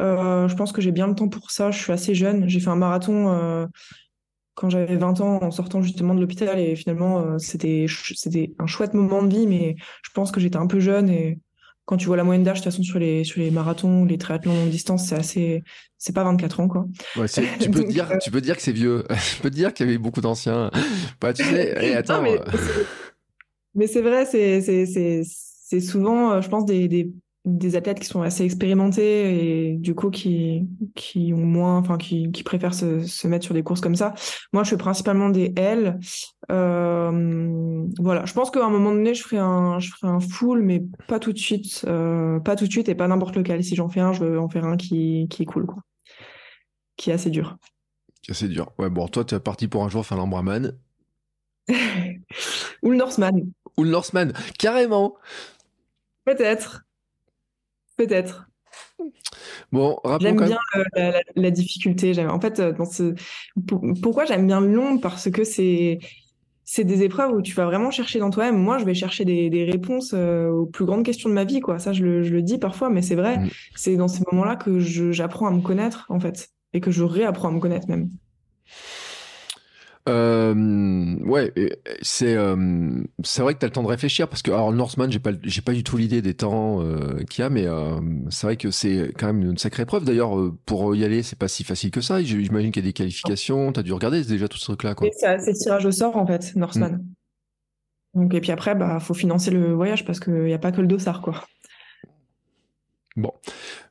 Euh, 0.00 0.48
je 0.48 0.54
pense 0.54 0.72
que 0.72 0.80
j'ai 0.80 0.92
bien 0.92 1.06
le 1.06 1.14
temps 1.14 1.28
pour 1.28 1.50
ça. 1.50 1.70
Je 1.70 1.78
suis 1.78 1.92
assez 1.92 2.14
jeune. 2.14 2.48
J'ai 2.48 2.60
fait 2.60 2.70
un 2.70 2.76
marathon 2.76 3.32
euh, 3.32 3.66
quand 4.54 4.70
j'avais 4.70 4.96
20 4.96 5.20
ans 5.20 5.42
en 5.42 5.50
sortant 5.50 5.82
justement 5.82 6.14
de 6.14 6.20
l'hôpital 6.20 6.58
et 6.58 6.76
finalement 6.76 7.20
euh, 7.20 7.38
c'était 7.38 7.86
c'était 7.88 8.52
un 8.58 8.66
chouette 8.66 8.94
moment 8.94 9.22
de 9.22 9.34
vie, 9.34 9.46
mais 9.46 9.76
je 10.02 10.10
pense 10.14 10.30
que 10.30 10.40
j'étais 10.40 10.58
un 10.58 10.66
peu 10.66 10.80
jeune 10.80 11.08
et 11.08 11.38
quand 11.86 11.98
tu 11.98 12.06
vois 12.06 12.16
la 12.16 12.24
moyenne 12.24 12.44
d'âge 12.44 12.60
de 12.60 12.64
toute 12.64 12.72
façon 12.72 12.82
sur 12.82 12.98
les 12.98 13.24
sur 13.24 13.40
les 13.40 13.50
marathons, 13.50 14.04
les 14.04 14.16
triathlons 14.16 14.54
longue 14.54 14.70
distance, 14.70 15.06
c'est 15.06 15.16
assez 15.16 15.62
c'est 15.98 16.14
pas 16.14 16.24
24 16.24 16.60
ans 16.60 16.68
quoi. 16.68 16.86
Ouais, 17.16 17.26
tu 17.28 17.70
peux 17.70 17.84
dire 17.84 18.10
tu 18.22 18.30
peux 18.30 18.40
dire 18.40 18.56
que 18.56 18.62
c'est 18.62 18.72
vieux. 18.72 19.04
je 19.10 19.42
peux 19.42 19.50
dire 19.50 19.74
qu'il 19.74 19.86
y 19.86 19.88
avait 19.88 19.98
beaucoup 19.98 20.20
d'anciens. 20.20 20.70
Bah 21.20 21.32
tu 21.32 21.44
sais, 21.44 21.74
et 21.84 21.94
attends. 21.94 22.22
Mais 22.22 22.38
c'est 23.86 24.02
vrai, 24.02 24.24
c'est 24.26 25.80
souvent, 25.80 26.32
euh, 26.32 26.40
je 26.40 26.48
pense, 26.48 26.64
des, 26.64 26.88
des, 26.88 27.12
des, 27.44 27.76
athlètes 27.76 27.98
qui 27.98 28.06
sont 28.06 28.22
assez 28.22 28.44
expérimentés 28.44 29.70
et 29.72 29.76
du 29.76 29.94
coup 29.94 30.10
qui, 30.10 30.68
qui 30.94 31.32
ont 31.34 31.44
moins, 31.44 31.78
enfin 31.78 31.98
qui, 31.98 32.30
qui 32.30 32.42
préfèrent 32.42 32.74
se, 32.74 33.00
se, 33.00 33.26
mettre 33.26 33.44
sur 33.44 33.54
des 33.54 33.62
courses 33.62 33.80
comme 33.80 33.96
ça. 33.96 34.14
Moi, 34.52 34.62
je 34.62 34.70
fais 34.70 34.76
principalement 34.76 35.30
des 35.30 35.52
L. 35.56 35.98
Euh, 36.50 37.84
voilà, 37.98 38.24
je 38.24 38.32
pense 38.32 38.50
qu'à 38.50 38.64
un 38.64 38.70
moment 38.70 38.92
donné, 38.92 39.14
je 39.14 39.22
ferai 39.22 39.38
un, 39.38 39.78
je 39.80 39.90
ferai 39.90 40.12
un 40.12 40.20
full, 40.20 40.62
mais 40.62 40.82
pas 41.08 41.18
tout 41.18 41.32
de 41.32 41.38
suite, 41.38 41.84
euh, 41.88 42.38
pas 42.40 42.56
tout 42.56 42.66
de 42.66 42.72
suite 42.72 42.88
et 42.88 42.94
pas 42.94 43.08
n'importe 43.08 43.36
lequel. 43.36 43.64
Si 43.64 43.74
j'en 43.74 43.88
fais 43.88 44.00
un, 44.00 44.12
je 44.12 44.24
veux 44.24 44.38
en 44.38 44.48
faire 44.48 44.64
un 44.64 44.76
qui, 44.76 45.26
qui 45.28 45.42
est 45.42 45.46
cool, 45.46 45.66
quoi, 45.66 45.82
qui 46.96 47.10
est 47.10 47.14
assez 47.14 47.30
dur. 47.30 47.56
Qui 48.22 48.30
est 48.30 48.34
assez 48.34 48.48
dur. 48.48 48.72
Ouais, 48.78 48.90
bon, 48.90 49.08
toi, 49.08 49.24
tu 49.24 49.34
es 49.34 49.40
parti 49.40 49.66
pour 49.66 49.84
un 49.84 49.88
jour 49.88 50.06
faire 50.06 50.18
l'Ambraman. 50.18 50.78
Ou 52.82 52.90
le 52.90 52.96
Norseman 52.96 53.32
ou 53.76 53.84
le 53.84 53.90
Norseman, 53.90 54.32
carrément. 54.58 55.16
Peut-être. 56.24 56.84
Peut-être. 57.96 58.48
Bon, 59.72 59.98
J'aime 60.20 60.36
bien 60.36 60.58
euh, 60.96 61.12
la, 61.36 61.50
difficulté. 61.50 62.18
En 62.26 62.40
fait, 62.40 62.60
euh, 62.60 62.72
dans 62.72 62.84
ce... 62.84 63.14
pourquoi 64.02 64.24
j'aime 64.24 64.46
bien 64.46 64.60
le 64.60 64.72
long 64.72 64.98
Parce 64.98 65.30
que 65.30 65.44
c'est 65.44 65.98
c'est 66.66 66.84
des 66.84 67.02
épreuves 67.02 67.32
où 67.32 67.42
tu 67.42 67.52
vas 67.54 67.66
vraiment 67.66 67.90
chercher 67.90 68.18
dans 68.18 68.30
toi-même. 68.30 68.56
Moi, 68.56 68.78
je 68.78 68.84
vais 68.84 68.94
chercher 68.94 69.26
des, 69.26 69.50
des 69.50 69.64
réponses 69.64 70.12
euh, 70.14 70.48
aux 70.48 70.64
plus 70.64 70.86
grandes 70.86 71.04
questions 71.04 71.28
de 71.28 71.34
ma 71.34 71.44
vie. 71.44 71.60
Quoi. 71.60 71.78
Ça, 71.78 71.92
je 71.92 72.02
le, 72.02 72.22
je 72.22 72.32
le 72.32 72.40
dis 72.40 72.56
parfois, 72.58 72.88
mais 72.88 73.02
c'est 73.02 73.14
vrai. 73.14 73.38
Mm. 73.38 73.50
C'est 73.74 73.96
dans 73.96 74.08
ces 74.08 74.22
moments-là 74.30 74.56
que 74.56 74.80
j'apprends 74.80 75.46
à 75.46 75.50
me 75.50 75.60
connaître, 75.60 76.06
en 76.08 76.18
fait, 76.18 76.48
et 76.72 76.80
que 76.80 76.90
je 76.90 77.02
réapprends 77.02 77.48
à 77.48 77.52
me 77.52 77.60
connaître 77.60 77.88
même. 77.88 78.08
Euh, 80.06 81.16
ouais, 81.24 81.50
c'est 82.02 82.36
euh, 82.36 83.02
c'est 83.22 83.40
vrai 83.40 83.54
que 83.54 83.60
tu 83.60 83.64
as 83.64 83.68
le 83.68 83.72
temps 83.72 83.82
de 83.82 83.88
réfléchir 83.88 84.28
parce 84.28 84.42
que 84.42 84.50
alors 84.50 84.70
Northman, 84.70 85.10
j'ai 85.10 85.18
pas 85.18 85.30
j'ai 85.42 85.62
pas 85.62 85.72
du 85.72 85.82
tout 85.82 85.96
l'idée 85.96 86.20
des 86.20 86.34
temps 86.34 86.82
euh, 86.82 87.22
qu'il 87.30 87.42
y 87.42 87.46
a, 87.46 87.48
mais 87.48 87.66
euh, 87.66 87.98
c'est 88.28 88.46
vrai 88.46 88.56
que 88.56 88.70
c'est 88.70 89.12
quand 89.18 89.28
même 89.28 89.42
une 89.42 89.56
sacrée 89.56 89.84
épreuve. 89.84 90.04
D'ailleurs, 90.04 90.38
euh, 90.38 90.58
pour 90.66 90.94
y 90.94 91.04
aller, 91.04 91.22
c'est 91.22 91.38
pas 91.38 91.48
si 91.48 91.64
facile 91.64 91.90
que 91.90 92.02
ça. 92.02 92.22
J'imagine 92.22 92.70
qu'il 92.70 92.82
y 92.82 92.86
a 92.86 92.88
des 92.88 92.92
qualifications. 92.92 93.72
Tu 93.72 93.80
as 93.80 93.82
dû 93.82 93.94
regarder 93.94 94.22
déjà 94.24 94.46
tout 94.46 94.58
ce 94.58 94.66
truc-là. 94.66 94.94
C'est 95.38 95.54
tirage 95.54 95.86
au 95.86 95.92
sort 95.92 96.16
en 96.16 96.26
fait, 96.26 96.54
Northman. 96.54 97.00
Mm. 98.12 98.20
Donc 98.20 98.34
et 98.34 98.40
puis 98.42 98.52
après, 98.52 98.74
bah 98.74 99.00
faut 99.00 99.14
financer 99.14 99.50
le 99.50 99.72
voyage 99.72 100.04
parce 100.04 100.20
qu'il 100.20 100.44
n'y 100.44 100.52
a 100.52 100.58
pas 100.58 100.70
que 100.70 100.82
le 100.82 100.86
dossard 100.86 101.22
quoi. 101.22 101.44
Bon, 103.16 103.32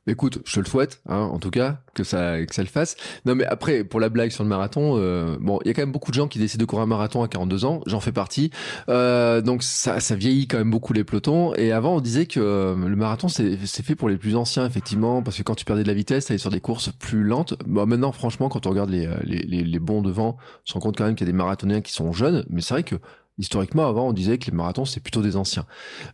écoute, 0.06 0.40
je 0.44 0.54
te 0.54 0.60
le 0.60 0.66
souhaite, 0.66 1.00
hein, 1.08 1.18
en 1.18 1.38
tout 1.38 1.50
cas, 1.50 1.78
que 1.94 2.04
ça, 2.04 2.44
que 2.44 2.54
ça 2.54 2.62
le 2.62 2.68
fasse. 2.68 2.96
Non, 3.24 3.34
mais 3.34 3.44
après, 3.44 3.84
pour 3.84 4.00
la 4.00 4.08
blague 4.08 4.30
sur 4.30 4.42
le 4.42 4.48
marathon, 4.48 4.96
euh, 4.98 5.36
bon, 5.40 5.58
il 5.64 5.68
y 5.68 5.70
a 5.70 5.74
quand 5.74 5.82
même 5.82 5.92
beaucoup 5.92 6.10
de 6.10 6.16
gens 6.16 6.28
qui 6.28 6.38
décident 6.38 6.60
de 6.62 6.66
courir 6.66 6.82
un 6.82 6.86
marathon 6.86 7.22
à 7.22 7.28
42 7.28 7.64
ans. 7.64 7.80
J'en 7.86 8.00
fais 8.00 8.12
partie. 8.12 8.50
Euh, 8.88 9.40
donc 9.40 9.62
ça, 9.62 10.00
ça 10.00 10.14
vieillit 10.14 10.46
quand 10.46 10.58
même 10.58 10.70
beaucoup 10.70 10.92
les 10.92 11.04
pelotons. 11.04 11.54
Et 11.54 11.72
avant, 11.72 11.96
on 11.96 12.00
disait 12.00 12.26
que 12.26 12.40
euh, 12.40 12.74
le 12.76 12.96
marathon, 12.96 13.28
c'est 13.28 13.56
fait 13.82 13.94
pour 13.94 14.08
les 14.08 14.16
plus 14.16 14.36
anciens, 14.36 14.66
effectivement, 14.66 15.22
parce 15.22 15.36
que 15.36 15.42
quand 15.42 15.54
tu 15.54 15.64
perdais 15.64 15.82
de 15.82 15.88
la 15.88 15.94
vitesse, 15.94 16.26
t'allais 16.26 16.38
sur 16.38 16.50
des 16.50 16.60
courses 16.60 16.90
plus 16.92 17.24
lentes. 17.24 17.54
Bon, 17.66 17.86
maintenant, 17.86 18.12
franchement, 18.12 18.48
quand 18.48 18.66
on 18.66 18.70
regarde 18.70 18.90
les, 18.90 19.08
les, 19.22 19.42
les, 19.42 19.62
les 19.64 19.78
bons 19.78 20.02
devant, 20.02 20.36
on 20.38 20.66
se 20.66 20.74
rend 20.74 20.80
compte 20.80 20.96
quand 20.96 21.04
même 21.04 21.14
qu'il 21.14 21.26
y 21.26 21.30
a 21.30 21.32
des 21.32 21.36
marathoniens 21.36 21.80
qui 21.80 21.92
sont 21.92 22.12
jeunes. 22.12 22.44
Mais 22.50 22.60
c'est 22.60 22.74
vrai 22.74 22.82
que 22.82 22.96
Historiquement, 23.38 23.88
avant, 23.88 24.08
on 24.08 24.12
disait 24.12 24.38
que 24.38 24.46
les 24.46 24.56
marathons, 24.56 24.84
c'est 24.84 25.00
plutôt 25.00 25.22
des 25.22 25.36
anciens. 25.36 25.66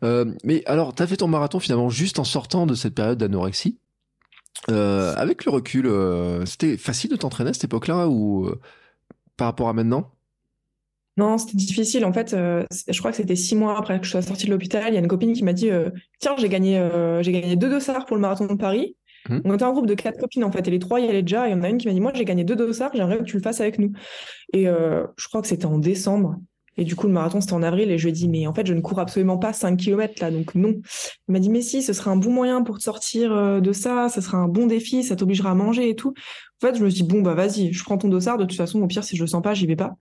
Euh, 0.03 0.33
mais 0.43 0.63
alors, 0.65 0.95
tu 0.95 1.03
as 1.03 1.07
fait 1.07 1.19
ton 1.19 1.29
marathon 1.29 1.61
finalement 1.61 1.91
juste 1.91 2.19
en 2.19 2.25
sortant 2.25 2.67
de 2.67 2.75
cette 2.75 2.95
période 2.95 3.19
d'anorexie? 3.19 3.79
Euh, 4.69 5.15
avec 5.17 5.45
le 5.45 5.51
recul, 5.51 5.87
euh, 5.87 6.45
c'était 6.45 6.77
facile 6.77 7.11
de 7.11 7.17
t'entraîner 7.17 7.51
à 7.51 7.53
cette 7.53 7.65
époque-là 7.65 8.09
ou 8.09 8.47
euh, 8.47 8.61
par 9.37 9.47
rapport 9.47 9.69
à 9.69 9.73
maintenant? 9.73 10.13
Non, 11.17 11.39
c'était 11.39 11.57
difficile. 11.57 12.05
En 12.05 12.13
fait, 12.13 12.31
je 12.31 12.99
crois 12.99 13.11
que 13.11 13.17
c'était 13.17 13.37
six 13.37 13.55
mois 13.55 13.79
après 13.79 13.99
que 14.01 14.07
je 14.07 14.11
sois 14.11 14.23
sortie 14.23 14.47
de 14.47 14.51
l'hôpital. 14.53 14.85
Il 14.89 14.95
y 14.95 14.97
a 14.97 15.01
une 15.01 15.09
copine 15.09 15.33
qui 15.33 15.45
m'a 15.45 15.53
dit 15.53 15.69
Tiens, 16.19 16.35
j'ai 16.39 16.49
gagné, 16.49 16.89
j'ai 17.21 17.33
gagné 17.33 17.57
deux 17.57 17.69
dossards 17.69 18.07
pour 18.07 18.17
le 18.17 18.23
marathon 18.23 18.47
de 18.47 18.55
Paris. 18.55 18.97
Mmh. 19.29 19.41
On 19.45 19.55
était 19.55 19.65
un 19.65 19.73
groupe 19.73 19.87
de 19.87 19.95
quatre 19.95 20.19
copines 20.19 20.45
en 20.45 20.53
fait, 20.53 20.67
et 20.67 20.71
les 20.71 20.79
trois 20.79 20.99
y 20.99 21.09
allaient 21.09 21.23
déjà. 21.23 21.47
Et 21.47 21.51
il 21.51 21.57
y 21.57 21.59
en 21.59 21.63
a 21.63 21.69
une 21.69 21.77
qui 21.77 21.89
m'a 21.89 21.93
dit 21.93 22.01
Moi, 22.01 22.13
j'ai 22.15 22.25
gagné 22.25 22.45
deux 22.45 22.57
dossards, 22.57 22.93
j'aimerais 22.95 23.19
que 23.19 23.25
tu 23.25 23.37
le 23.37 23.43
fasses 23.43 23.61
avec 23.61 23.79
nous. 23.79 23.93
Et 24.55 24.65
je 24.65 25.29
crois 25.29 25.43
que 25.43 25.49
c'était 25.49 25.67
en 25.67 25.79
décembre. 25.79 26.37
Et 26.81 26.85
du 26.85 26.97
coup, 26.97 27.07
le 27.07 27.13
marathon, 27.13 27.43
c'était 27.43 27.53
en 27.53 27.63
avril. 27.63 27.91
Et 27.91 27.99
je 27.99 28.05
lui 28.05 28.09
ai 28.09 28.13
dit, 28.13 28.27
mais 28.27 28.47
en 28.47 28.55
fait, 28.55 28.67
je 28.67 28.73
ne 28.73 28.81
cours 28.81 28.99
absolument 28.99 29.37
pas 29.37 29.53
5 29.53 29.77
km 29.77 30.15
là, 30.23 30.31
donc 30.31 30.55
non. 30.55 30.77
Il 31.29 31.33
m'a 31.33 31.39
dit, 31.39 31.51
mais 31.51 31.61
si, 31.61 31.83
ce 31.83 31.93
serait 31.93 32.11
un 32.11 32.17
bon 32.17 32.33
moyen 32.33 32.63
pour 32.63 32.79
te 32.79 32.83
sortir 32.83 33.33
euh, 33.33 33.61
de 33.61 33.71
ça. 33.73 34.09
Ce 34.09 34.23
sera 34.23 34.39
un 34.39 34.49
bon 34.49 34.67
défi. 34.67 35.05
Ça 35.05 35.15
t'obligera 35.15 35.51
à 35.51 35.55
manger 35.55 35.91
et 35.91 35.95
tout. 35.95 36.15
En 36.63 36.67
fait, 36.67 36.77
je 36.77 36.83
me 36.83 36.89
suis 36.89 37.03
dit, 37.03 37.09
bon, 37.09 37.21
bah 37.21 37.35
vas-y, 37.35 37.71
je 37.71 37.85
prends 37.85 37.99
ton 37.99 38.09
dossard. 38.09 38.39
De 38.39 38.47
toute 38.47 38.57
façon, 38.57 38.81
au 38.81 38.87
pire, 38.87 39.05
si 39.05 39.15
je 39.15 39.23
le 39.23 39.27
sens 39.27 39.43
pas, 39.43 39.53
j'y 39.53 39.67
vais 39.67 39.77
pas. 39.77 39.97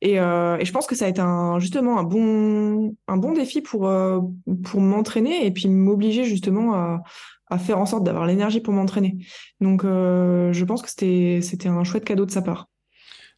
Et, 0.00 0.18
euh, 0.18 0.56
et, 0.56 0.64
je 0.64 0.72
pense 0.72 0.86
que 0.86 0.94
ça 0.94 1.04
a 1.04 1.08
été 1.08 1.20
un, 1.20 1.58
justement 1.58 1.98
un 1.98 2.02
bon, 2.02 2.96
un 3.08 3.18
bon 3.18 3.32
défi 3.32 3.60
pour, 3.60 3.86
euh, 3.86 4.20
pour 4.64 4.80
m'entraîner 4.80 5.44
et 5.44 5.50
puis 5.50 5.68
m'obliger 5.68 6.24
justement 6.24 6.72
à, 6.72 7.02
à 7.50 7.58
faire 7.58 7.78
en 7.78 7.84
sorte 7.84 8.04
d'avoir 8.04 8.24
l'énergie 8.24 8.60
pour 8.60 8.72
m'entraîner. 8.72 9.18
Donc, 9.60 9.82
je 9.82 10.64
pense 10.64 10.80
que 10.80 10.88
c'était 10.88 11.68
un 11.68 11.84
chouette 11.84 12.04
cadeau 12.04 12.24
de 12.24 12.30
sa 12.30 12.40
part. 12.40 12.68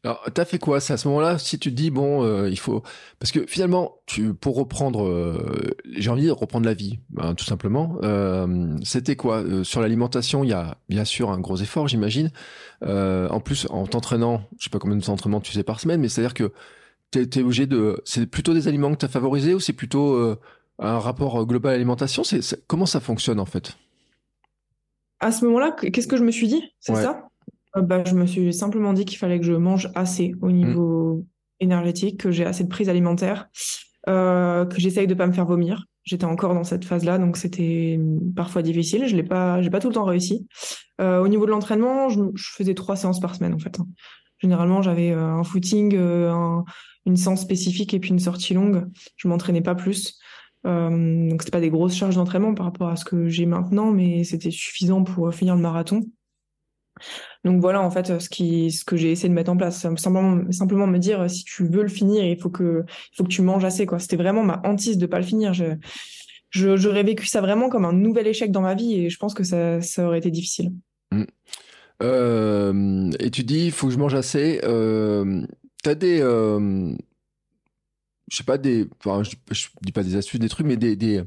Alors, 0.04 0.22
t'as 0.34 0.44
fait 0.44 0.58
quoi 0.58 0.80
C'est 0.80 0.92
à 0.92 0.98
ce 0.98 1.08
moment-là, 1.08 1.38
si 1.38 1.58
tu 1.58 1.70
te 1.70 1.74
dis 1.74 1.90
bon, 1.90 2.22
euh, 2.22 2.50
il 2.50 2.58
faut 2.58 2.82
parce 3.18 3.32
que 3.32 3.46
finalement, 3.46 3.96
tu 4.04 4.34
pour 4.34 4.54
reprendre, 4.54 5.02
euh, 5.06 5.74
j'ai 5.96 6.10
envie 6.10 6.26
de 6.26 6.30
reprendre 6.30 6.66
la 6.66 6.74
vie, 6.74 6.98
ben, 7.08 7.34
tout 7.34 7.46
simplement. 7.46 7.96
Euh, 8.02 8.76
C'était 8.84 9.16
quoi 9.16 9.38
euh, 9.38 9.64
sur 9.64 9.80
l'alimentation 9.80 10.44
Il 10.44 10.50
y 10.50 10.52
a 10.52 10.76
bien 10.90 11.06
sûr 11.06 11.30
un 11.30 11.40
gros 11.40 11.56
effort, 11.56 11.88
j'imagine. 11.88 12.30
Euh, 12.82 13.28
en 13.30 13.40
plus, 13.40 13.66
en 13.70 13.86
t'entraînant, 13.86 14.42
je 14.58 14.64
sais 14.64 14.70
pas 14.70 14.78
combien 14.78 14.96
d'entraînements 14.98 15.40
tu 15.40 15.52
fais 15.52 15.62
par 15.62 15.80
semaine, 15.80 16.02
mais 16.02 16.10
c'est 16.10 16.20
à 16.20 16.24
dire 16.24 16.34
que 16.34 16.52
t'es 17.10 17.22
es 17.22 17.42
obligé 17.42 17.66
de. 17.66 18.02
C'est 18.04 18.26
plutôt 18.26 18.52
des 18.52 18.68
aliments 18.68 18.90
que 18.92 18.98
t'as 18.98 19.08
favorisés 19.08 19.54
ou 19.54 19.60
c'est 19.60 19.72
plutôt 19.72 20.36
un 20.80 20.98
rapport 20.98 21.46
global 21.46 21.70
à 21.70 21.74
l'alimentation 21.76 22.24
C'est 22.24 22.66
comment 22.66 22.86
ça 22.86 23.00
fonctionne 23.00 23.40
en 23.40 23.46
fait? 23.46 23.78
À 25.20 25.32
ce 25.32 25.46
moment-là, 25.46 25.72
qu'est-ce 25.72 26.08
que 26.08 26.18
je 26.18 26.24
me 26.24 26.30
suis 26.30 26.48
dit? 26.48 26.62
C'est 26.80 26.94
ça? 26.94 27.10
euh, 27.12 27.28
bah, 27.82 28.04
je 28.04 28.14
me 28.14 28.26
suis 28.26 28.52
simplement 28.52 28.92
dit 28.92 29.04
qu'il 29.04 29.18
fallait 29.18 29.38
que 29.38 29.46
je 29.46 29.52
mange 29.52 29.90
assez 29.94 30.34
au 30.42 30.50
niveau 30.50 31.16
mm. 31.16 31.24
énergétique, 31.60 32.20
que 32.20 32.30
j'ai 32.30 32.44
assez 32.44 32.64
de 32.64 32.68
prise 32.68 32.88
alimentaire, 32.88 33.48
euh, 34.08 34.64
que 34.66 34.80
j'essaye 34.80 35.06
de 35.06 35.14
pas 35.14 35.26
me 35.26 35.32
faire 35.32 35.46
vomir. 35.46 35.84
J'étais 36.04 36.26
encore 36.26 36.54
dans 36.54 36.64
cette 36.64 36.84
phase-là, 36.84 37.18
donc 37.18 37.36
c'était 37.36 37.98
parfois 38.36 38.62
difficile. 38.62 39.06
Je 39.06 39.16
l'ai 39.16 39.22
pas, 39.22 39.60
pas 39.70 39.80
tout 39.80 39.88
le 39.88 39.94
temps 39.94 40.04
réussi. 40.04 40.46
Euh, 41.00 41.20
au 41.20 41.28
niveau 41.28 41.46
de 41.46 41.50
l'entraînement, 41.50 42.10
je, 42.10 42.20
je, 42.34 42.50
faisais 42.52 42.74
trois 42.74 42.96
séances 42.96 43.20
par 43.20 43.34
semaine 43.34 43.54
en 43.54 43.58
fait. 43.58 43.80
Hein. 43.80 43.86
Généralement, 44.38 44.82
j'avais 44.82 45.12
un 45.12 45.42
footing, 45.42 45.96
une 47.06 47.16
séance 47.16 47.40
spécifique 47.40 47.94
et 47.94 48.00
puis 48.00 48.10
une 48.10 48.18
sortie 48.18 48.52
longue. 48.52 48.86
Je 49.16 49.28
m'entraînais 49.28 49.62
pas 49.62 49.74
plus. 49.74 50.18
Euh, 50.66 51.28
donc 51.28 51.42
c'était 51.42 51.50
pas 51.50 51.60
des 51.60 51.70
grosses 51.70 51.94
charges 51.94 52.16
d'entraînement 52.16 52.54
par 52.54 52.66
rapport 52.66 52.88
à 52.88 52.96
ce 52.96 53.04
que 53.04 53.28
j'ai 53.28 53.46
maintenant, 53.46 53.90
mais 53.90 54.24
c'était 54.24 54.50
suffisant 54.50 55.04
pour 55.04 55.32
finir 55.34 55.56
le 55.56 55.62
marathon. 55.62 56.00
Donc 57.44 57.60
voilà 57.60 57.82
en 57.82 57.90
fait 57.90 58.18
ce 58.20 58.84
que 58.84 58.96
j'ai 58.96 59.10
essayé 59.10 59.28
de 59.28 59.34
mettre 59.34 59.50
en 59.50 59.56
place, 59.56 59.80
simplement 59.96 60.50
simplement 60.50 60.86
me 60.86 60.98
dire 60.98 61.28
si 61.28 61.44
tu 61.44 61.66
veux 61.66 61.82
le 61.82 61.88
finir, 61.88 62.24
il 62.24 62.38
faut 62.38 62.50
que 62.50 62.84
il 63.12 63.16
faut 63.16 63.24
que 63.24 63.28
tu 63.28 63.42
manges 63.42 63.64
assez 63.64 63.86
quoi. 63.86 63.98
C'était 63.98 64.16
vraiment 64.16 64.42
ma 64.42 64.62
hantise 64.64 64.98
de 64.98 65.06
pas 65.06 65.18
le 65.18 65.26
finir. 65.26 65.52
Je 65.52 65.76
j'aurais 66.54 67.02
vécu 67.02 67.26
ça 67.26 67.40
vraiment 67.40 67.68
comme 67.68 67.84
un 67.84 67.92
nouvel 67.92 68.26
échec 68.26 68.52
dans 68.52 68.62
ma 68.62 68.74
vie 68.74 68.94
et 68.94 69.10
je 69.10 69.18
pense 69.18 69.34
que 69.34 69.44
ça, 69.44 69.80
ça 69.80 70.06
aurait 70.06 70.18
été 70.18 70.30
difficile. 70.30 70.72
Mmh. 71.10 71.24
Euh, 72.02 73.10
et 73.18 73.30
tu 73.30 73.44
dis, 73.44 73.66
il 73.66 73.72
faut 73.72 73.88
que 73.88 73.92
je 73.92 73.98
mange 73.98 74.14
assez. 74.14 74.60
Euh, 74.64 75.46
tu 75.82 75.90
as 75.90 75.94
des, 75.94 76.20
euh, 76.20 76.92
je 78.30 78.36
sais 78.36 78.44
pas 78.44 78.58
des, 78.58 78.88
enfin, 79.04 79.22
je, 79.22 79.66
dis 79.82 79.92
pas 79.92 80.02
des 80.02 80.16
astuces, 80.16 80.40
des 80.40 80.48
trucs, 80.48 80.66
mais 80.66 80.76
des 80.76 80.96
des, 80.96 81.22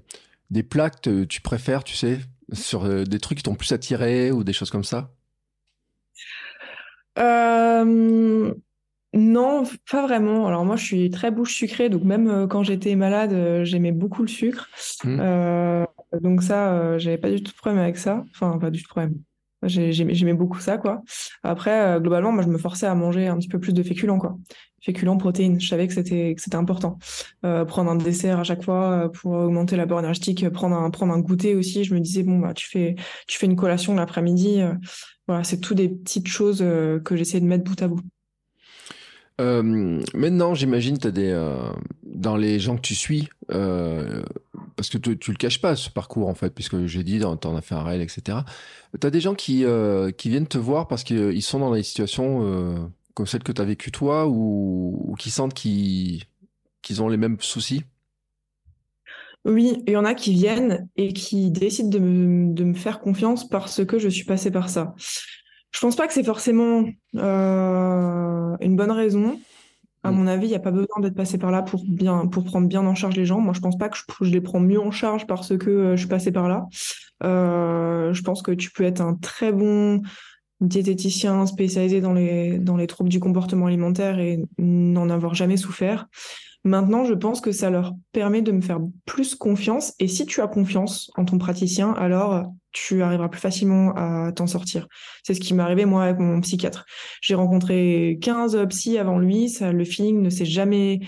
des 0.49 0.63
plats 0.63 0.89
que 0.89 1.23
tu 1.23 1.41
préfères, 1.41 1.83
tu 1.83 1.95
sais, 1.95 2.19
sur 2.53 2.85
euh, 2.85 3.03
des 3.03 3.19
trucs 3.19 3.39
qui 3.39 3.43
t'ont 3.43 3.55
plus 3.55 3.71
attiré 3.71 4.31
ou 4.31 4.43
des 4.43 4.53
choses 4.53 4.69
comme 4.69 4.83
ça? 4.83 5.13
Euh, 7.17 8.53
non, 9.13 9.63
pas 9.89 10.01
vraiment. 10.03 10.47
Alors 10.47 10.65
moi, 10.65 10.75
je 10.75 10.85
suis 10.85 11.09
très 11.09 11.31
bouche 11.31 11.55
sucrée, 11.55 11.89
donc 11.89 12.03
même 12.03 12.27
euh, 12.27 12.47
quand 12.47 12.63
j'étais 12.63 12.95
malade, 12.95 13.63
j'aimais 13.63 13.91
beaucoup 13.91 14.21
le 14.21 14.27
sucre. 14.27 14.69
Mmh. 15.03 15.85
donc 16.21 16.43
ça, 16.43 16.97
j'avais 16.97 17.17
pas 17.17 17.29
du 17.31 17.41
tout 17.41 17.51
de 17.51 17.57
problème 17.57 17.81
avec 17.81 17.97
ça. 17.97 18.23
Enfin, 18.31 18.57
pas 18.59 18.69
du 18.71 18.79
tout 18.79 18.87
de 18.87 18.89
problème. 18.89 19.26
J'aimais 19.67 20.33
beaucoup 20.33 20.59
ça, 20.59 20.77
quoi. 20.77 21.01
Après, 21.43 21.99
globalement, 21.99 22.31
moi, 22.31 22.43
je 22.43 22.49
me 22.49 22.57
forçais 22.57 22.87
à 22.87 22.95
manger 22.95 23.27
un 23.27 23.37
petit 23.37 23.47
peu 23.47 23.59
plus 23.59 23.73
de 23.73 23.83
féculents, 23.83 24.19
quoi 24.19 24.37
féculents, 24.81 25.17
protéines. 25.17 25.59
Je 25.59 25.67
savais 25.67 25.87
que 25.87 25.93
c'était 25.93 26.33
que 26.35 26.41
c'était 26.41 26.55
important. 26.55 26.97
Euh, 27.45 27.65
prendre 27.65 27.91
un 27.91 27.95
dessert 27.95 28.39
à 28.39 28.43
chaque 28.43 28.63
fois 28.63 29.05
euh, 29.05 29.09
pour 29.09 29.31
augmenter 29.33 29.75
l'apport 29.75 29.99
énergétique, 29.99 30.47
prendre 30.49 30.75
un 30.75 30.89
prendre 30.89 31.13
un 31.13 31.19
goûter 31.19 31.55
aussi. 31.55 31.83
Je 31.83 31.93
me 31.93 31.99
disais 31.99 32.23
bon 32.23 32.39
bah 32.39 32.53
tu 32.53 32.67
fais 32.67 32.95
tu 33.27 33.37
fais 33.37 33.47
une 33.47 33.55
collation 33.55 33.95
l'après-midi. 33.95 34.61
Euh, 34.61 34.73
voilà, 35.27 35.43
c'est 35.43 35.59
tout 35.59 35.73
des 35.75 35.89
petites 35.89 36.27
choses 36.27 36.59
que 36.59 37.15
j'essaie 37.17 37.41
de 37.41 37.45
mettre 37.45 37.65
bout 37.65 37.81
à 37.81 37.89
bout. 37.89 37.99
Maintenant, 39.39 40.53
j'imagine, 40.55 40.97
tu 40.97 41.07
as 41.07 41.11
des 41.11 41.59
dans 42.03 42.37
les 42.37 42.59
gens 42.59 42.75
que 42.75 42.81
tu 42.81 42.95
suis, 42.95 43.29
parce 43.47 44.89
que 44.89 44.97
tu, 44.97 45.17
tu 45.17 45.31
le 45.31 45.37
caches 45.37 45.61
pas 45.61 45.75
ce 45.75 45.89
parcours 45.89 46.27
en 46.27 46.35
fait, 46.35 46.53
puisque 46.53 46.85
j'ai 46.85 47.03
dit, 47.03 47.19
tu 47.19 47.25
en 47.25 47.55
as 47.55 47.61
fait 47.61 47.75
un 47.75 47.83
réel, 47.83 48.01
etc. 48.01 48.39
Tu 48.99 49.05
as 49.05 49.09
des 49.09 49.21
gens 49.21 49.35
qui 49.35 49.65
qui 50.17 50.29
viennent 50.29 50.47
te 50.47 50.57
voir 50.57 50.87
parce 50.87 51.03
qu'ils 51.03 51.43
sont 51.43 51.59
dans 51.59 51.73
des 51.73 51.83
situations 51.83 52.91
comme 53.17 53.25
celle 53.25 53.41
que 53.41 53.51
tu 53.51 53.59
as 53.59 53.65
vécue 53.65 53.91
toi 53.91 54.27
ou, 54.27 55.15
qui 55.17 55.31
sentent 55.31 55.55
qu'ils 55.55 56.21
ont 56.99 57.09
les 57.09 57.17
mêmes 57.17 57.37
soucis? 57.39 57.81
Oui, 59.43 59.81
il 59.87 59.93
y 59.93 59.97
en 59.97 60.05
a 60.05 60.13
qui 60.13 60.33
viennent 60.33 60.87
et 60.97 61.13
qui 61.13 61.49
décident 61.49 61.89
de 61.89 61.97
me, 61.99 62.73
faire 62.75 62.99
confiance 62.99 63.49
parce 63.49 63.83
que 63.83 63.97
je 63.97 64.07
suis 64.07 64.25
passée 64.25 64.51
par 64.51 64.69
ça. 64.69 64.93
Je 65.71 65.79
pense 65.79 65.95
pas 65.95 66.07
que 66.07 66.13
c'est 66.13 66.23
forcément 66.23 66.85
euh, 67.15 68.57
une 68.61 68.75
bonne 68.75 68.91
raison. 68.91 69.39
À 70.03 70.11
mm. 70.11 70.15
mon 70.15 70.27
avis, 70.27 70.47
il 70.47 70.49
n'y 70.49 70.55
a 70.55 70.59
pas 70.59 70.71
besoin 70.71 70.99
d'être 71.01 71.15
passé 71.15 71.37
par 71.37 71.51
là 71.51 71.61
pour, 71.61 71.83
bien, 71.85 72.27
pour 72.27 72.43
prendre 72.45 72.67
bien 72.67 72.85
en 72.85 72.95
charge 72.95 73.15
les 73.15 73.25
gens. 73.25 73.39
Moi, 73.39 73.53
je 73.53 73.59
pense 73.59 73.77
pas 73.77 73.89
que 73.89 73.97
je, 74.21 74.31
les 74.31 74.41
prends 74.41 74.59
mieux 74.59 74.79
en 74.79 74.91
charge 74.91 75.27
parce 75.27 75.57
que 75.57 75.69
euh, 75.69 75.91
je 75.91 76.01
suis 76.01 76.07
passée 76.07 76.31
par 76.31 76.47
là. 76.47 76.65
Euh, 77.23 78.13
je 78.13 78.21
pense 78.21 78.41
que 78.41 78.51
tu 78.51 78.71
peux 78.71 78.83
être 78.83 79.01
un 79.01 79.15
très 79.15 79.51
bon 79.51 80.01
diététicien 80.61 81.45
spécialisé 81.45 82.01
dans 82.01 82.13
les, 82.13 82.57
dans 82.57 82.77
les 82.77 82.87
troubles 82.87 83.09
du 83.09 83.19
comportement 83.19 83.67
alimentaire 83.67 84.19
et 84.19 84.39
n'en 84.57 85.09
avoir 85.09 85.35
jamais 85.35 85.57
souffert. 85.57 86.07
Maintenant, 86.67 87.05
je 87.05 87.13
pense 87.13 87.39
que 87.39 87.53
ça 87.53 87.69
leur 87.69 87.93
permet 88.11 88.41
de 88.41 88.51
me 88.51 88.59
faire 88.61 88.79
plus 89.05 89.35
confiance. 89.35 89.93
Et 89.99 90.07
si 90.09 90.25
tu 90.25 90.41
as 90.41 90.47
confiance 90.47 91.09
en 91.15 91.23
ton 91.23 91.37
praticien, 91.37 91.93
alors 91.93 92.45
tu 92.73 93.01
arriveras 93.01 93.29
plus 93.29 93.39
facilement 93.39 93.93
à 93.95 94.33
t'en 94.33 94.47
sortir. 94.47 94.87
C'est 95.23 95.33
ce 95.33 95.39
qui 95.39 95.53
m'est 95.53 95.63
arrivé 95.63 95.85
moi 95.85 96.03
avec 96.03 96.19
mon 96.19 96.41
psychiatre. 96.41 96.85
J'ai 97.21 97.35
rencontré 97.35 98.17
15 98.21 98.65
psys 98.67 98.97
avant 98.97 99.17
lui, 99.17 99.55
le 99.61 99.83
feeling 99.85 100.21
ne 100.21 100.29
s'est 100.29 100.45
jamais 100.45 100.99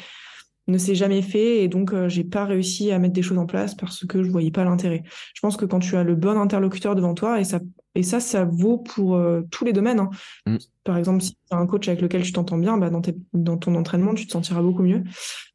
ne 0.69 0.77
s'est 0.77 0.95
jamais 0.95 1.21
fait 1.21 1.63
et 1.63 1.67
donc 1.67 1.93
euh, 1.93 2.09
j'ai 2.09 2.23
pas 2.23 2.45
réussi 2.45 2.91
à 2.91 2.99
mettre 2.99 3.13
des 3.13 3.21
choses 3.21 3.37
en 3.37 3.45
place 3.45 3.75
parce 3.75 4.05
que 4.05 4.23
je 4.23 4.29
voyais 4.29 4.51
pas 4.51 4.63
l'intérêt. 4.63 5.03
Je 5.33 5.41
pense 5.41 5.57
que 5.57 5.65
quand 5.65 5.79
tu 5.79 5.95
as 5.95 6.03
le 6.03 6.15
bon 6.15 6.37
interlocuteur 6.39 6.95
devant 6.95 7.13
toi 7.13 7.39
et 7.39 7.43
ça 7.43 7.59
et 7.95 8.03
ça 8.03 8.19
ça 8.19 8.45
vaut 8.45 8.77
pour 8.77 9.15
euh, 9.15 9.41
tous 9.51 9.65
les 9.65 9.73
domaines. 9.73 9.99
Hein. 9.99 10.09
Mm. 10.45 10.57
Par 10.83 10.97
exemple, 10.97 11.21
si 11.21 11.31
tu 11.31 11.37
as 11.51 11.57
un 11.57 11.65
coach 11.65 11.87
avec 11.87 12.01
lequel 12.01 12.21
tu 12.21 12.31
t'entends 12.31 12.57
bien, 12.57 12.77
bah, 12.77 12.89
dans, 12.89 13.01
tes, 13.01 13.15
dans 13.33 13.57
ton 13.57 13.75
entraînement, 13.75 14.13
tu 14.13 14.27
te 14.27 14.31
sentiras 14.31 14.61
beaucoup 14.61 14.83
mieux. 14.83 15.03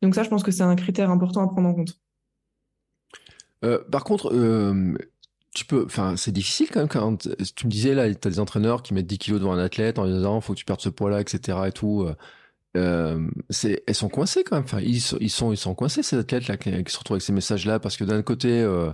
Donc 0.02 0.14
ça, 0.14 0.22
je 0.22 0.28
pense 0.28 0.42
que 0.42 0.50
c'est 0.50 0.62
un 0.62 0.76
critère 0.76 1.10
important 1.10 1.42
à 1.42 1.48
prendre 1.48 1.68
en 1.68 1.74
compte. 1.74 1.98
Euh, 3.64 3.78
par 3.90 4.04
contre, 4.04 4.32
tu 5.54 5.64
peux, 5.64 5.84
enfin, 5.86 6.16
c'est 6.16 6.32
difficile 6.32 6.68
quand 6.70 6.80
même 6.80 6.88
quand 6.88 7.28
tu 7.54 7.66
me 7.66 7.70
disais 7.70 7.94
là, 7.94 8.12
tu 8.12 8.28
as 8.28 8.30
des 8.30 8.40
entraîneurs 8.40 8.82
qui 8.82 8.94
mettent 8.94 9.06
10 9.06 9.18
kilos 9.18 9.40
devant 9.40 9.52
un 9.52 9.58
athlète 9.58 9.98
en 9.98 10.06
disant, 10.06 10.40
faut 10.40 10.54
que 10.54 10.58
tu 10.58 10.64
perdes 10.64 10.80
ce 10.80 10.88
poids-là, 10.88 11.20
etc. 11.20 11.58
et 11.66 11.72
tout 11.72 12.06
euh, 12.76 13.28
elles 13.86 13.94
sont 13.94 14.08
coincées 14.08 14.44
quand 14.44 14.56
même. 14.56 14.64
Enfin, 14.64 14.80
ils, 14.80 15.00
sont, 15.00 15.18
ils 15.20 15.56
sont 15.56 15.74
coincés 15.74 16.02
ces 16.02 16.16
athlètes 16.16 16.48
là 16.48 16.56
qui, 16.56 16.70
se 16.70 16.98
retrouvent 16.98 17.16
avec 17.16 17.22
ces 17.22 17.32
messages-là 17.32 17.78
parce 17.78 17.96
que 17.96 18.04
d'un 18.04 18.22
côté, 18.22 18.60
euh, 18.60 18.90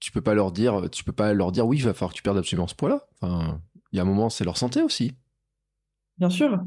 tu 0.00 0.12
peux 0.12 0.22
pas 0.22 0.34
leur 0.34 0.52
dire, 0.52 0.88
tu 0.90 1.04
peux 1.04 1.12
pas 1.12 1.32
leur 1.34 1.52
dire 1.52 1.66
oui, 1.66 1.78
il 1.78 1.84
va 1.84 1.94
falloir 1.94 2.12
que 2.12 2.16
tu 2.16 2.22
perdes 2.22 2.38
absolument 2.38 2.66
ce 2.66 2.74
poids-là. 2.74 3.06
Enfin, 3.20 3.60
il 3.92 3.96
y 3.96 3.98
a 3.98 4.02
un 4.02 4.06
moment, 4.06 4.30
c'est 4.30 4.44
leur 4.44 4.56
santé 4.56 4.82
aussi. 4.82 5.12
Bien 6.18 6.30
sûr. 6.30 6.58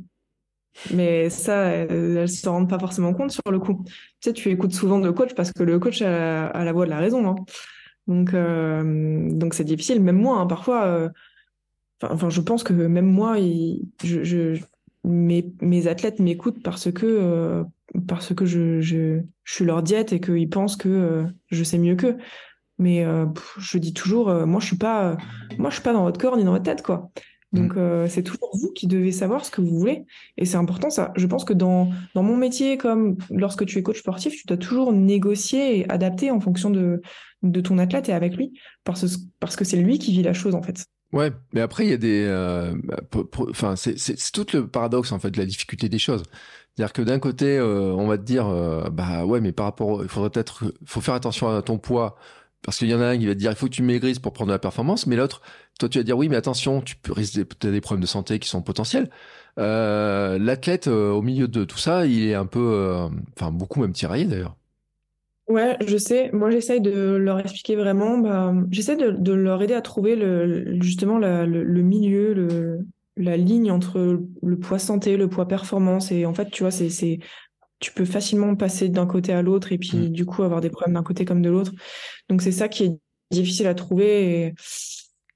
Mais 0.94 1.32
ça, 1.32 1.66
elles, 1.66 2.30
se 2.30 2.48
rendent 2.48 2.70
pas 2.70 2.80
forcément 2.80 3.14
compte 3.14 3.32
sur 3.32 3.52
le 3.52 3.60
coup. 3.60 3.84
Tu 3.86 3.94
sais, 4.22 4.34
tu 4.34 4.50
écoutes 4.50 4.74
souvent 4.74 5.00
de 5.00 5.10
coach 5.10 5.34
parce 5.34 5.52
que 5.52 5.64
le 5.64 5.80
coach 5.80 6.02
a, 6.04 6.64
la 6.64 6.72
voix 6.72 6.86
de 6.86 6.92
la 6.92 7.00
raison. 7.00 7.28
Hein. 7.28 7.36
Donc, 8.06 8.34
euh, 8.34 9.30
donc 9.32 9.56
c'est 9.56 9.64
difficile. 9.64 10.00
Même 10.00 10.18
moi, 10.18 10.38
hein, 10.40 10.46
parfois, 10.46 11.10
enfin, 12.04 12.30
je 12.30 12.42
pense 12.42 12.64
que 12.64 12.74
même 12.74 13.08
moi, 13.08 13.38
je, 14.04 14.60
mes, 15.10 15.52
mes 15.62 15.88
athlètes 15.88 16.20
m'écoutent 16.20 16.62
parce 16.64 16.92
que, 16.92 17.06
euh, 17.06 17.64
parce 18.08 18.34
que 18.34 18.46
je, 18.46 18.80
je, 18.82 19.22
je, 19.44 19.54
suis 19.54 19.66
leur 19.66 19.84
diète 19.84 20.14
et 20.14 20.22
qu'ils 20.22 20.50
pensent 20.50 20.76
que 20.76 20.90
euh, 20.90 21.24
je 21.48 21.64
sais 21.64 21.78
mieux 21.78 21.96
qu'eux. 21.96 22.18
Mais 22.78 23.04
euh, 23.04 23.26
je 23.58 23.78
dis 23.78 23.94
toujours, 23.94 24.34
moi 24.46 24.62
je 24.62 24.68
suis 24.68 24.78
pas, 24.78 25.18
moi 25.58 25.70
je 25.70 25.76
suis 25.76 25.84
pas 25.84 25.92
dans 25.92 26.04
votre 26.04 26.20
corps 26.20 26.38
ni 26.38 26.46
dans 26.46 26.54
votre 26.54 26.64
tête 26.64 26.82
quoi. 26.82 27.12
Donc 27.52 27.76
mm. 27.76 28.08
c'est 28.08 28.24
toujours 28.24 28.52
vous 28.54 28.72
qui 28.72 28.88
devez 28.88 29.12
savoir 29.12 29.44
ce 29.44 29.52
que 29.52 29.60
vous 29.60 29.78
voulez 29.78 30.06
et 30.38 30.46
c'est 30.46 30.56
important 30.56 30.90
ça. 30.90 31.12
Je 31.18 31.28
pense 31.28 31.44
que 31.44 31.52
dans 31.52 31.90
dans 32.16 32.24
mon 32.24 32.38
métier 32.38 32.78
comme 32.78 33.18
lorsque 33.32 33.66
tu 33.66 33.80
es 33.80 33.84
coach 33.84 34.00
sportif, 34.00 34.34
tu 34.34 34.48
dois 34.48 34.56
toujours 34.56 34.94
négocier 34.94 35.80
et 35.80 35.90
adapter 35.90 36.32
en 36.32 36.40
fonction 36.40 36.70
de 36.70 37.02
de 37.44 37.60
ton 37.60 37.80
athlète 37.80 38.08
et 38.08 38.14
avec 38.14 38.38
lui 38.38 38.58
parce 38.86 39.28
parce 39.42 39.58
que 39.58 39.66
c'est 39.66 39.78
lui 39.78 40.00
qui 40.00 40.14
vit 40.14 40.24
la 40.24 40.34
chose 40.34 40.56
en 40.56 40.62
fait. 40.62 40.86
Ouais, 41.12 41.32
mais 41.54 41.62
après 41.62 41.86
il 41.86 41.90
y 41.90 41.94
a 41.94 41.98
des, 41.98 42.24
euh, 42.28 42.76
bah, 42.84 42.98
enfin 43.50 43.76
c'est 43.76 43.96
tout 44.32 44.46
le 44.54 44.68
paradoxe 44.68 45.12
en 45.12 45.18
fait 45.18 45.32
de 45.32 45.40
la 45.40 45.46
difficulté 45.48 45.90
des 45.90 45.98
choses. 45.98 46.22
C'est-à-dire 46.76 46.94
que 46.94 47.02
d'un 47.02 47.18
côté 47.20 47.58
euh, 47.58 47.94
on 47.94 48.06
va 48.08 48.18
te 48.20 48.24
dire 48.24 48.46
euh, 48.48 48.90
bah 48.92 49.26
ouais 49.26 49.42
mais 49.42 49.52
par 49.52 49.66
rapport, 49.66 50.04
il 50.04 50.10
faudrait 50.10 50.30
peut-être, 50.30 50.72
faut 50.86 51.02
faire 51.02 51.16
attention 51.16 51.50
à 51.50 51.64
ton 51.64 51.80
poids 51.80 52.16
parce 52.64 52.78
qu'il 52.78 52.90
y 52.90 52.94
en 52.94 53.02
a 53.02 53.08
un 53.08 53.18
qui 53.18 53.26
va 53.26 53.34
te 53.34 53.40
dire 53.40 53.50
il 53.52 53.56
faut 53.58 53.66
que 53.66 53.72
tu 53.72 53.82
maigrisses 53.82 54.20
pour 54.20 54.34
prendre 54.34 54.50
de 54.50 54.54
la 54.54 54.60
performance, 54.60 55.08
mais 55.08 55.16
l'autre 55.16 55.42
toi 55.80 55.90
tu 55.90 55.98
vas 55.98 56.04
dire 56.04 56.16
oui 56.18 56.30
mais 56.30 56.36
attention 56.36 56.82
tu 56.82 56.96
peux 56.96 57.12
risquer 57.14 57.44
des, 57.44 57.72
des 57.72 57.82
problèmes 57.82 58.02
de 58.02 58.08
santé 58.08 58.38
qui 58.38 58.48
sont 58.48 58.62
potentiels. 58.62 59.10
L'athlète 59.58 60.88
au 60.88 61.22
milieu 61.24 61.48
de 61.48 61.64
tout 61.66 61.78
ça 61.80 62.06
il 62.06 62.24
est 62.28 62.36
un 62.36 62.46
peu, 62.46 63.10
enfin 63.36 63.52
beaucoup 63.52 63.82
même 63.82 63.94
tiraillé 63.94 64.26
d'ailleurs. 64.26 64.56
Ouais, 65.50 65.78
je 65.86 65.98
sais. 65.98 66.30
Moi, 66.32 66.52
j'essaye 66.52 66.80
de 66.80 67.16
leur 67.16 67.40
expliquer 67.40 67.76
vraiment. 67.76 68.20
Bah, 68.20 68.54
j'essaie 68.70 68.96
de, 68.96 69.10
de, 69.10 69.34
leur 69.34 69.62
aider 69.64 69.74
à 69.74 69.82
trouver 69.82 70.16
le, 70.16 70.80
justement 70.80 71.18
le, 71.18 71.46
le, 71.46 71.82
milieu, 71.82 72.36
le, 72.36 72.86
la 73.18 73.36
ligne 73.36 73.72
entre 73.72 74.22
le 74.44 74.60
poids 74.60 74.78
santé, 74.78 75.18
le 75.18 75.28
poids 75.28 75.48
performance. 75.48 76.12
Et 76.12 76.28
en 76.28 76.36
fait, 76.36 76.52
tu 76.52 76.62
vois, 76.62 76.70
c'est, 76.70 76.90
c'est, 76.90 77.18
tu 77.80 77.92
peux 77.94 78.06
facilement 78.06 78.56
passer 78.56 78.90
d'un 78.90 79.08
côté 79.08 79.34
à 79.34 79.42
l'autre 79.42 79.72
et 79.72 79.80
puis 79.80 79.98
mmh. 79.98 80.10
du 80.10 80.26
coup 80.26 80.44
avoir 80.44 80.62
des 80.62 80.70
problèmes 80.70 80.94
d'un 80.94 81.04
côté 81.04 81.26
comme 81.26 81.42
de 81.42 81.50
l'autre. 81.50 81.72
Donc 82.30 82.44
c'est 82.44 82.52
ça 82.52 82.68
qui 82.68 82.84
est 82.84 83.00
difficile 83.32 83.66
à 83.66 83.74
trouver. 83.74 84.46
Et 84.46 84.54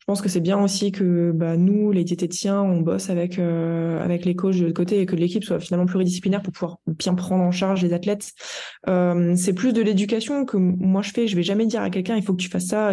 je 0.04 0.06
pense 0.06 0.22
que 0.22 0.28
c'est 0.28 0.41
bien 0.41 0.62
aussi 0.62 0.91
que 0.91 1.32
bah, 1.32 1.56
nous, 1.56 1.93
les 1.93 2.04
diététiciens, 2.04 2.62
on 2.62 2.82
bosse 2.82 3.10
avec 3.10 3.39
euh, 3.39 4.04
avec 4.04 4.26
les 4.26 4.36
coachs 4.36 4.60
de 4.60 4.70
côté 4.70 4.99
et 4.99 5.06
que 5.06 5.16
l'équipe 5.16 5.45
soit 5.45 5.62
finalement 5.62 5.86
pluridisciplinaire 5.86 6.41
pour 6.41 6.51
pouvoir 6.51 6.80
bien 6.86 7.16
prendre 7.16 7.41
en 7.41 7.51
charge 7.51 7.82
les 7.82 7.93
athlètes. 7.93 8.34
Euh, 8.89 9.34
c'est 9.38 9.54
plus 9.54 9.72
de 9.72 9.82
l'éducation 9.82 10.43
que 10.43 10.58
moi 10.58 11.04
je 11.04 11.12
fais. 11.12 11.26
Je 11.26 11.38
vais 11.38 11.43
jamais 11.43 11.66
dire 11.68 11.82
à 11.82 11.89
quelqu'un 11.89 12.18
il 12.18 12.22
faut 12.22 12.34
que 12.34 12.41
tu 12.41 12.49
fasses 12.49 12.66
ça. 12.66 12.91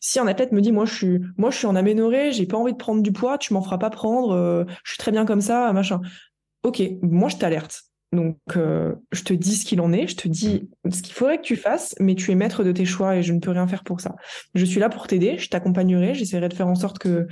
si 0.00 0.18
un 0.18 0.26
athlète 0.26 0.50
me 0.50 0.60
dit 0.60 0.72
moi 0.72 0.84
je 0.84 0.94
suis 0.94 1.20
moi 1.36 1.50
je 1.52 1.58
suis 1.58 1.68
en 1.68 1.76
aménorrhée, 1.76 2.32
j'ai 2.32 2.46
pas 2.46 2.56
envie 2.56 2.72
de 2.72 2.76
prendre 2.76 3.02
du 3.02 3.12
poids, 3.12 3.38
tu 3.38 3.54
m'en 3.54 3.62
feras 3.62 3.78
pas 3.78 3.90
prendre, 3.90 4.32
euh, 4.32 4.64
je 4.82 4.90
suis 4.90 4.98
très 4.98 5.12
bien 5.12 5.24
comme 5.24 5.40
ça, 5.40 5.72
machin. 5.72 6.00
Ok, 6.64 6.82
moi 7.02 7.28
je 7.28 7.36
t'alerte. 7.36 7.87
Donc, 8.12 8.38
euh, 8.56 8.94
je 9.12 9.22
te 9.22 9.34
dis 9.34 9.54
ce 9.54 9.66
qu'il 9.66 9.80
en 9.80 9.92
est, 9.92 10.06
je 10.06 10.16
te 10.16 10.28
dis 10.28 10.68
ce 10.90 11.02
qu'il 11.02 11.12
faudrait 11.12 11.38
que 11.38 11.42
tu 11.42 11.56
fasses, 11.56 11.94
mais 12.00 12.14
tu 12.14 12.30
es 12.30 12.34
maître 12.34 12.64
de 12.64 12.72
tes 12.72 12.86
choix 12.86 13.16
et 13.16 13.22
je 13.22 13.32
ne 13.32 13.40
peux 13.40 13.50
rien 13.50 13.66
faire 13.66 13.84
pour 13.84 14.00
ça. 14.00 14.16
Je 14.54 14.64
suis 14.64 14.80
là 14.80 14.88
pour 14.88 15.06
t'aider, 15.06 15.36
je 15.36 15.48
t'accompagnerai, 15.50 16.14
j'essaierai 16.14 16.48
de 16.48 16.54
faire 16.54 16.68
en 16.68 16.74
sorte 16.74 16.98
que 16.98 17.26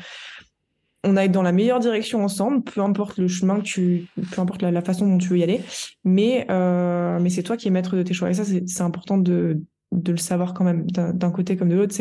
on 1.04 1.16
aille 1.16 1.30
dans 1.30 1.42
la 1.42 1.52
meilleure 1.52 1.78
direction 1.78 2.24
ensemble, 2.24 2.64
peu 2.64 2.80
importe 2.80 3.18
le 3.18 3.28
chemin 3.28 3.58
que 3.58 3.62
tu, 3.62 4.06
peu 4.32 4.40
importe 4.40 4.62
la, 4.62 4.82
façon 4.82 5.06
dont 5.06 5.18
tu 5.18 5.28
veux 5.28 5.38
y 5.38 5.42
aller, 5.42 5.62
mais 6.04 6.46
euh, 6.50 7.18
mais 7.20 7.30
c'est 7.30 7.44
toi 7.44 7.56
qui 7.56 7.68
es 7.68 7.70
maître 7.70 7.96
de 7.96 8.02
tes 8.02 8.12
choix. 8.12 8.28
Et 8.28 8.34
ça, 8.34 8.44
c'est 8.44 8.82
important 8.82 9.16
de 9.16 9.62
de 9.92 10.10
le 10.10 10.18
savoir 10.18 10.52
quand 10.52 10.64
même 10.64 10.84
d'un 10.90 11.30
côté 11.30 11.56
comme 11.56 11.68
de 11.68 11.76
l'autre. 11.76 11.94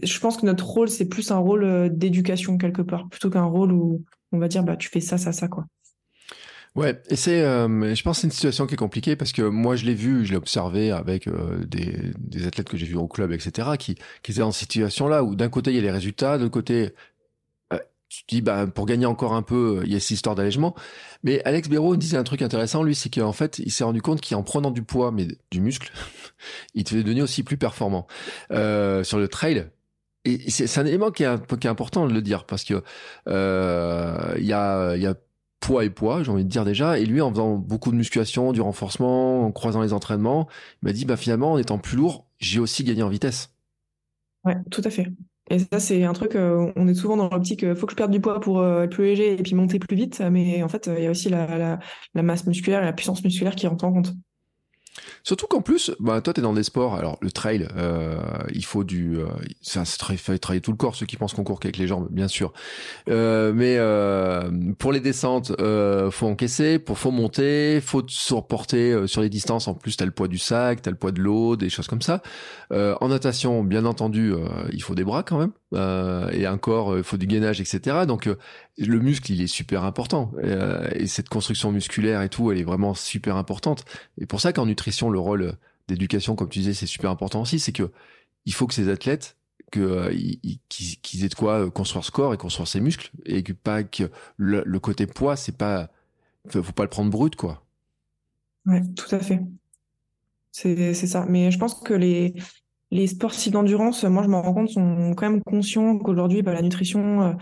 Je 0.00 0.18
pense 0.20 0.36
que 0.36 0.46
notre 0.46 0.64
rôle, 0.64 0.88
c'est 0.88 1.08
plus 1.08 1.30
un 1.32 1.38
rôle 1.38 1.64
euh, 1.64 1.88
d'éducation 1.88 2.56
quelque 2.56 2.82
part, 2.82 3.08
plutôt 3.08 3.30
qu'un 3.30 3.44
rôle 3.44 3.72
où 3.72 4.04
on 4.30 4.38
va 4.38 4.46
dire 4.46 4.62
bah 4.62 4.76
tu 4.76 4.88
fais 4.88 5.00
ça, 5.00 5.18
ça, 5.18 5.32
ça 5.32 5.48
quoi. 5.48 5.66
Ouais, 6.78 7.02
et 7.10 7.16
c'est, 7.16 7.42
euh, 7.42 7.92
je 7.92 8.02
pense, 8.04 8.20
c'est 8.20 8.28
une 8.28 8.32
situation 8.32 8.68
qui 8.68 8.74
est 8.74 8.76
compliquée 8.76 9.16
parce 9.16 9.32
que 9.32 9.42
moi, 9.42 9.74
je 9.74 9.84
l'ai 9.84 9.94
vu, 9.94 10.24
je 10.24 10.30
l'ai 10.30 10.36
observé 10.36 10.92
avec 10.92 11.26
euh, 11.26 11.64
des, 11.64 12.12
des, 12.18 12.46
athlètes 12.46 12.68
que 12.68 12.76
j'ai 12.76 12.86
vus 12.86 12.94
au 12.94 13.08
club, 13.08 13.32
etc., 13.32 13.70
qui, 13.76 13.96
qui 14.22 14.30
étaient 14.30 14.42
dans 14.42 14.52
cette 14.52 14.70
situation-là 14.70 15.24
où 15.24 15.34
d'un 15.34 15.48
côté 15.48 15.72
il 15.72 15.74
y 15.74 15.80
a 15.80 15.82
les 15.82 15.90
résultats, 15.90 16.38
de 16.38 16.44
l'autre 16.44 16.54
côté 16.54 16.94
euh, 17.72 17.78
tu 18.08 18.22
te 18.22 18.28
dis 18.28 18.42
bah 18.42 18.68
pour 18.68 18.86
gagner 18.86 19.06
encore 19.06 19.34
un 19.34 19.42
peu, 19.42 19.82
il 19.86 19.92
y 19.92 19.96
a 19.96 20.00
cette 20.00 20.12
histoire 20.12 20.36
d'allègement. 20.36 20.76
Mais 21.24 21.42
Alex 21.44 21.68
Béraud 21.68 21.96
disait 21.96 22.16
un 22.16 22.22
truc 22.22 22.42
intéressant, 22.42 22.84
lui, 22.84 22.94
c'est 22.94 23.12
qu'en 23.12 23.32
fait, 23.32 23.58
il 23.58 23.72
s'est 23.72 23.82
rendu 23.82 24.00
compte 24.00 24.20
qu'en 24.24 24.44
prenant 24.44 24.70
du 24.70 24.84
poids, 24.84 25.10
mais 25.10 25.26
du 25.50 25.60
muscle, 25.60 25.90
il 26.74 26.84
te 26.84 26.94
devenir 26.94 27.24
aussi 27.24 27.42
plus 27.42 27.56
performant 27.56 28.06
euh, 28.52 29.02
sur 29.02 29.18
le 29.18 29.26
trail. 29.26 29.66
Et 30.24 30.48
c'est 30.50 30.78
un 30.78 30.86
élément 30.86 31.10
qui 31.10 31.24
est, 31.24 31.58
qui 31.58 31.66
est, 31.66 31.70
important 31.70 32.06
de 32.06 32.12
le 32.12 32.22
dire 32.22 32.44
parce 32.44 32.62
que 32.62 32.84
euh, 33.28 34.34
il 34.38 34.46
y 34.46 34.52
a, 34.52 34.96
y 34.96 35.06
a 35.06 35.14
poids 35.60 35.84
et 35.84 35.90
poids, 35.90 36.22
j'ai 36.22 36.30
envie 36.30 36.44
de 36.44 36.48
dire 36.48 36.64
déjà. 36.64 36.98
Et 36.98 37.06
lui, 37.06 37.20
en 37.20 37.30
faisant 37.30 37.56
beaucoup 37.56 37.90
de 37.90 37.96
musculation, 37.96 38.52
du 38.52 38.60
renforcement, 38.60 39.44
en 39.44 39.52
croisant 39.52 39.82
les 39.82 39.92
entraînements, 39.92 40.48
il 40.82 40.86
m'a 40.86 40.92
dit, 40.92 41.04
bah 41.04 41.16
finalement, 41.16 41.52
en 41.52 41.58
étant 41.58 41.78
plus 41.78 41.96
lourd, 41.96 42.26
j'ai 42.38 42.60
aussi 42.60 42.84
gagné 42.84 43.02
en 43.02 43.08
vitesse. 43.08 43.52
Ouais, 44.44 44.56
tout 44.70 44.82
à 44.84 44.90
fait. 44.90 45.06
Et 45.50 45.58
ça, 45.60 45.80
c'est 45.80 46.04
un 46.04 46.12
truc, 46.12 46.34
euh, 46.36 46.70
on 46.76 46.88
est 46.88 46.94
souvent 46.94 47.16
dans 47.16 47.30
l'optique, 47.30 47.62
il 47.62 47.68
euh, 47.68 47.74
faut 47.74 47.86
que 47.86 47.92
je 47.92 47.96
perde 47.96 48.10
du 48.10 48.20
poids 48.20 48.38
pour 48.38 48.60
euh, 48.60 48.82
être 48.82 48.90
plus 48.90 49.04
léger 49.04 49.32
et 49.32 49.42
puis 49.42 49.54
monter 49.54 49.78
plus 49.78 49.96
vite. 49.96 50.20
Mais 50.20 50.62
en 50.62 50.68
fait, 50.68 50.90
il 50.94 51.02
y 51.02 51.06
a 51.06 51.10
aussi 51.10 51.30
la, 51.30 51.78
masse 52.14 52.46
musculaire 52.46 52.82
la 52.82 52.92
puissance 52.92 53.24
musculaire 53.24 53.54
qui 53.54 53.66
rentrent 53.66 53.84
en 53.84 53.92
compte. 53.92 54.12
Surtout 55.28 55.46
qu'en 55.46 55.60
plus, 55.60 55.90
bah, 56.00 56.22
toi, 56.22 56.32
tu 56.32 56.40
es 56.40 56.42
dans 56.42 56.54
des 56.54 56.62
sports. 56.62 56.94
Alors, 56.94 57.18
le 57.20 57.30
trail, 57.30 57.68
euh, 57.76 58.18
il 58.54 58.64
faut 58.64 58.82
du. 58.82 59.18
Euh, 59.18 59.26
ça, 59.60 59.82
il 60.08 60.16
faut 60.16 60.38
travailler 60.38 60.62
tout 60.62 60.70
le 60.70 60.78
corps, 60.78 60.96
ceux 60.96 61.04
qui 61.04 61.18
pensent 61.18 61.34
qu'on 61.34 61.44
court 61.44 61.60
qu'avec 61.60 61.76
les 61.76 61.86
jambes, 61.86 62.08
bien 62.10 62.28
sûr. 62.28 62.54
Euh, 63.10 63.52
mais 63.54 63.76
euh, 63.76 64.50
pour 64.78 64.90
les 64.90 65.00
descentes, 65.00 65.52
euh, 65.60 66.10
faut 66.10 66.26
encaisser. 66.28 66.78
Pour 66.78 66.98
faut 66.98 67.10
monter, 67.10 67.82
faut 67.82 68.02
se 68.08 68.32
reporter 68.32 68.92
euh, 68.92 69.06
sur 69.06 69.20
les 69.20 69.28
distances. 69.28 69.68
En 69.68 69.74
plus, 69.74 69.98
tu 69.98 70.02
as 70.02 70.06
le 70.06 70.12
poids 70.12 70.28
du 70.28 70.38
sac, 70.38 70.80
tu 70.80 70.88
as 70.88 70.92
le 70.92 70.96
poids 70.96 71.12
de 71.12 71.20
l'eau, 71.20 71.56
des 71.56 71.68
choses 71.68 71.88
comme 71.88 72.00
ça. 72.00 72.22
En 72.70 73.08
natation, 73.08 73.64
bien 73.64 73.84
entendu, 73.84 74.32
il 74.72 74.82
faut 74.82 74.94
des 74.94 75.04
bras 75.04 75.22
quand 75.22 75.38
même. 75.38 76.30
et 76.32 76.46
un 76.46 76.58
corps, 76.58 76.96
il 76.96 77.02
faut 77.02 77.16
du 77.18 77.26
gainage, 77.26 77.60
etc. 77.60 78.06
Donc, 78.06 78.28
le 78.78 79.00
muscle, 79.00 79.32
il 79.32 79.42
est 79.42 79.48
super 79.48 79.84
important. 79.84 80.32
et 80.94 81.06
cette 81.06 81.28
construction 81.28 81.72
musculaire 81.72 82.22
et 82.22 82.28
tout, 82.28 82.52
elle 82.52 82.58
est 82.58 82.64
vraiment 82.64 82.94
super 82.94 83.36
importante. 83.36 83.84
Et 84.18 84.26
pour 84.26 84.40
ça 84.40 84.52
qu'en 84.52 84.66
nutrition, 84.66 85.10
le 85.10 85.18
rôle 85.18 85.54
d'éducation, 85.88 86.36
comme 86.36 86.48
tu 86.48 86.60
disais, 86.60 86.74
c'est 86.74 86.86
super 86.86 87.10
important 87.10 87.42
aussi, 87.42 87.58
c'est 87.58 87.72
que 87.72 87.90
il 88.46 88.54
faut 88.54 88.66
que 88.66 88.74
ces 88.74 88.88
athlètes 88.88 89.38
euh, 89.76 90.10
qu'ils 90.68 91.24
aient 91.24 91.28
de 91.28 91.34
quoi 91.34 91.64
euh, 91.64 91.70
construire 91.70 92.02
ce 92.02 92.10
corps 92.10 92.32
et 92.32 92.38
construire 92.38 92.66
ses 92.66 92.80
muscles 92.80 93.10
et 93.26 93.42
que 93.42 93.52
pas 93.52 93.82
que 93.82 94.10
le, 94.38 94.78
côté 94.78 95.06
poids 95.06 95.36
c'est 95.36 95.56
pas 95.56 95.90
faut 96.48 96.62
pas 96.72 96.84
le 96.84 96.88
prendre 96.88 97.10
brut 97.10 97.36
quoi 97.36 97.66
ouais 98.64 98.82
tout 98.96 99.14
à 99.14 99.18
fait 99.18 99.42
c'est 100.52 100.94
ça 100.94 101.26
mais 101.28 101.50
je 101.50 101.58
pense 101.58 101.74
que 101.74 101.92
les 101.92 102.34
les 102.90 103.06
sportifs 103.08 103.52
d'endurance 103.52 104.04
moi 104.04 104.22
je 104.22 104.28
m'en 104.28 104.40
rends 104.40 104.54
compte 104.54 104.70
sont 104.70 105.12
quand 105.14 105.28
même 105.28 105.42
conscients 105.42 105.98
qu'aujourd'hui 105.98 106.40
bah, 106.40 106.54
la 106.54 106.62
nutrition 106.62 107.22
euh, 107.22 107.32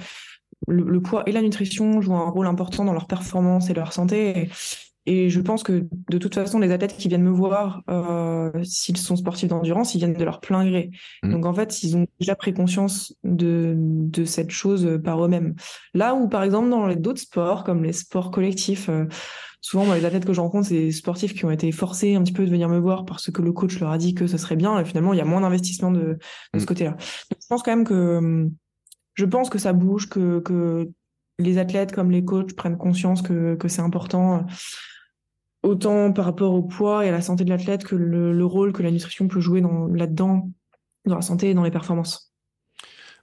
le, 0.69 0.83
le, 0.83 1.01
poids 1.03 1.23
et 1.27 1.33
la 1.33 1.43
nutrition 1.43 2.01
jouent 2.01 2.17
un 2.17 2.31
rôle 2.31 2.47
important 2.47 2.85
dans 2.85 2.93
leur 2.93 3.07
performance 3.07 3.71
et 3.71 3.75
leur 3.75 3.93
santé 3.93 4.39
et, 4.39 4.49
et 5.07 5.31
je 5.31 5.41
pense 5.41 5.63
que 5.63 5.87
de 6.11 6.19
toute 6.19 6.35
façon, 6.35 6.59
les 6.59 6.73
athlètes 6.73 6.97
qui 6.97 7.09
viennent 7.09 7.23
me 7.23 7.31
voir, 7.31 7.83
euh, 7.89 8.51
s'ils 8.65 8.97
sont 8.97 9.15
sportifs 9.15 9.49
d'endurance, 9.49 9.95
ils 9.95 9.99
viennent 9.99 10.15
de 10.15 10.25
leur 10.25 10.41
plein 10.41 10.69
gré. 10.69 10.91
Mmh. 11.23 11.31
Donc 11.31 11.47
en 11.47 11.55
fait, 11.55 11.85
ils 11.85 11.97
ont 11.97 12.07
déjà 12.19 12.35
pris 12.35 12.53
conscience 12.53 13.15
de, 13.23 13.75
de 13.77 14.25
cette 14.25 14.51
chose 14.51 15.01
par 15.05 15.25
eux-mêmes. 15.25 15.55
Là 15.95 16.17
où, 16.17 16.29
par 16.29 16.43
exemple, 16.43 16.69
dans 16.69 16.93
d'autres 16.95 17.21
sports, 17.21 17.63
comme 17.63 17.85
les 17.85 17.93
sports 17.93 18.33
collectifs, 18.33 18.89
euh, 18.89 19.05
souvent 19.61 19.85
moi, 19.87 19.97
les 19.97 20.05
athlètes 20.05 20.25
que 20.25 20.33
je 20.33 20.41
rencontre, 20.41 20.67
c'est 20.69 20.75
des 20.75 20.93
sportifs 20.93 21.35
qui 21.35 21.45
ont 21.45 21.53
été 21.53 21.71
forcés 21.71 22.17
un 22.17 22.23
petit 22.25 22.33
peu 22.33 22.45
de 22.45 22.51
venir 22.51 22.69
me 22.69 22.79
voir 22.79 23.05
parce 23.05 23.31
que 23.31 23.43
le 23.43 23.53
coach 23.53 23.79
leur 23.79 23.93
a 23.93 23.99
dit 23.99 24.13
que 24.13 24.27
ce 24.27 24.39
serait 24.39 24.57
bien. 24.57 24.77
Et 24.81 24.85
finalement, 24.85 25.13
il 25.13 25.19
y 25.19 25.23
a 25.23 25.25
moins 25.25 25.41
d'investissement 25.41 25.93
de, 25.93 26.01
de 26.01 26.59
ce 26.59 26.65
mmh. 26.65 26.67
côté-là. 26.67 26.97
je 27.31 27.47
pense 27.49 27.63
quand 27.63 27.71
même 27.71 27.85
que 27.87 28.51
je 29.17 29.25
pense 29.25 29.51
que 29.51 29.59
ça 29.59 29.73
bouge, 29.73 30.09
que, 30.09 30.89
les 31.39 31.59
athlètes 31.59 31.93
comme 31.93 32.11
les 32.11 32.25
coachs 32.25 32.55
prennent 32.57 32.79
conscience 32.79 33.21
que, 33.21 33.57
que 33.57 33.69
c'est 33.69 33.83
important 33.83 34.47
autant 35.67 36.12
par 36.12 36.25
rapport 36.25 36.55
au 36.55 36.62
poids 36.62 37.05
et 37.05 37.09
à 37.09 37.12
la 37.12 37.21
santé 37.21 37.45
de 37.45 37.51
l'athlète 37.51 37.85
que 37.85 37.97
le, 37.97 38.45
rôle 38.47 38.73
que 38.73 38.83
la 38.83 38.91
nutrition 38.91 39.29
peut 39.29 39.41
jouer 39.41 39.61
là-dedans, 39.61 40.51
dans 41.05 41.17
la 41.17 41.23
santé 41.23 41.51
et 41.51 41.55
dans 41.55 41.64
les 41.64 41.71
performances. 41.71 42.33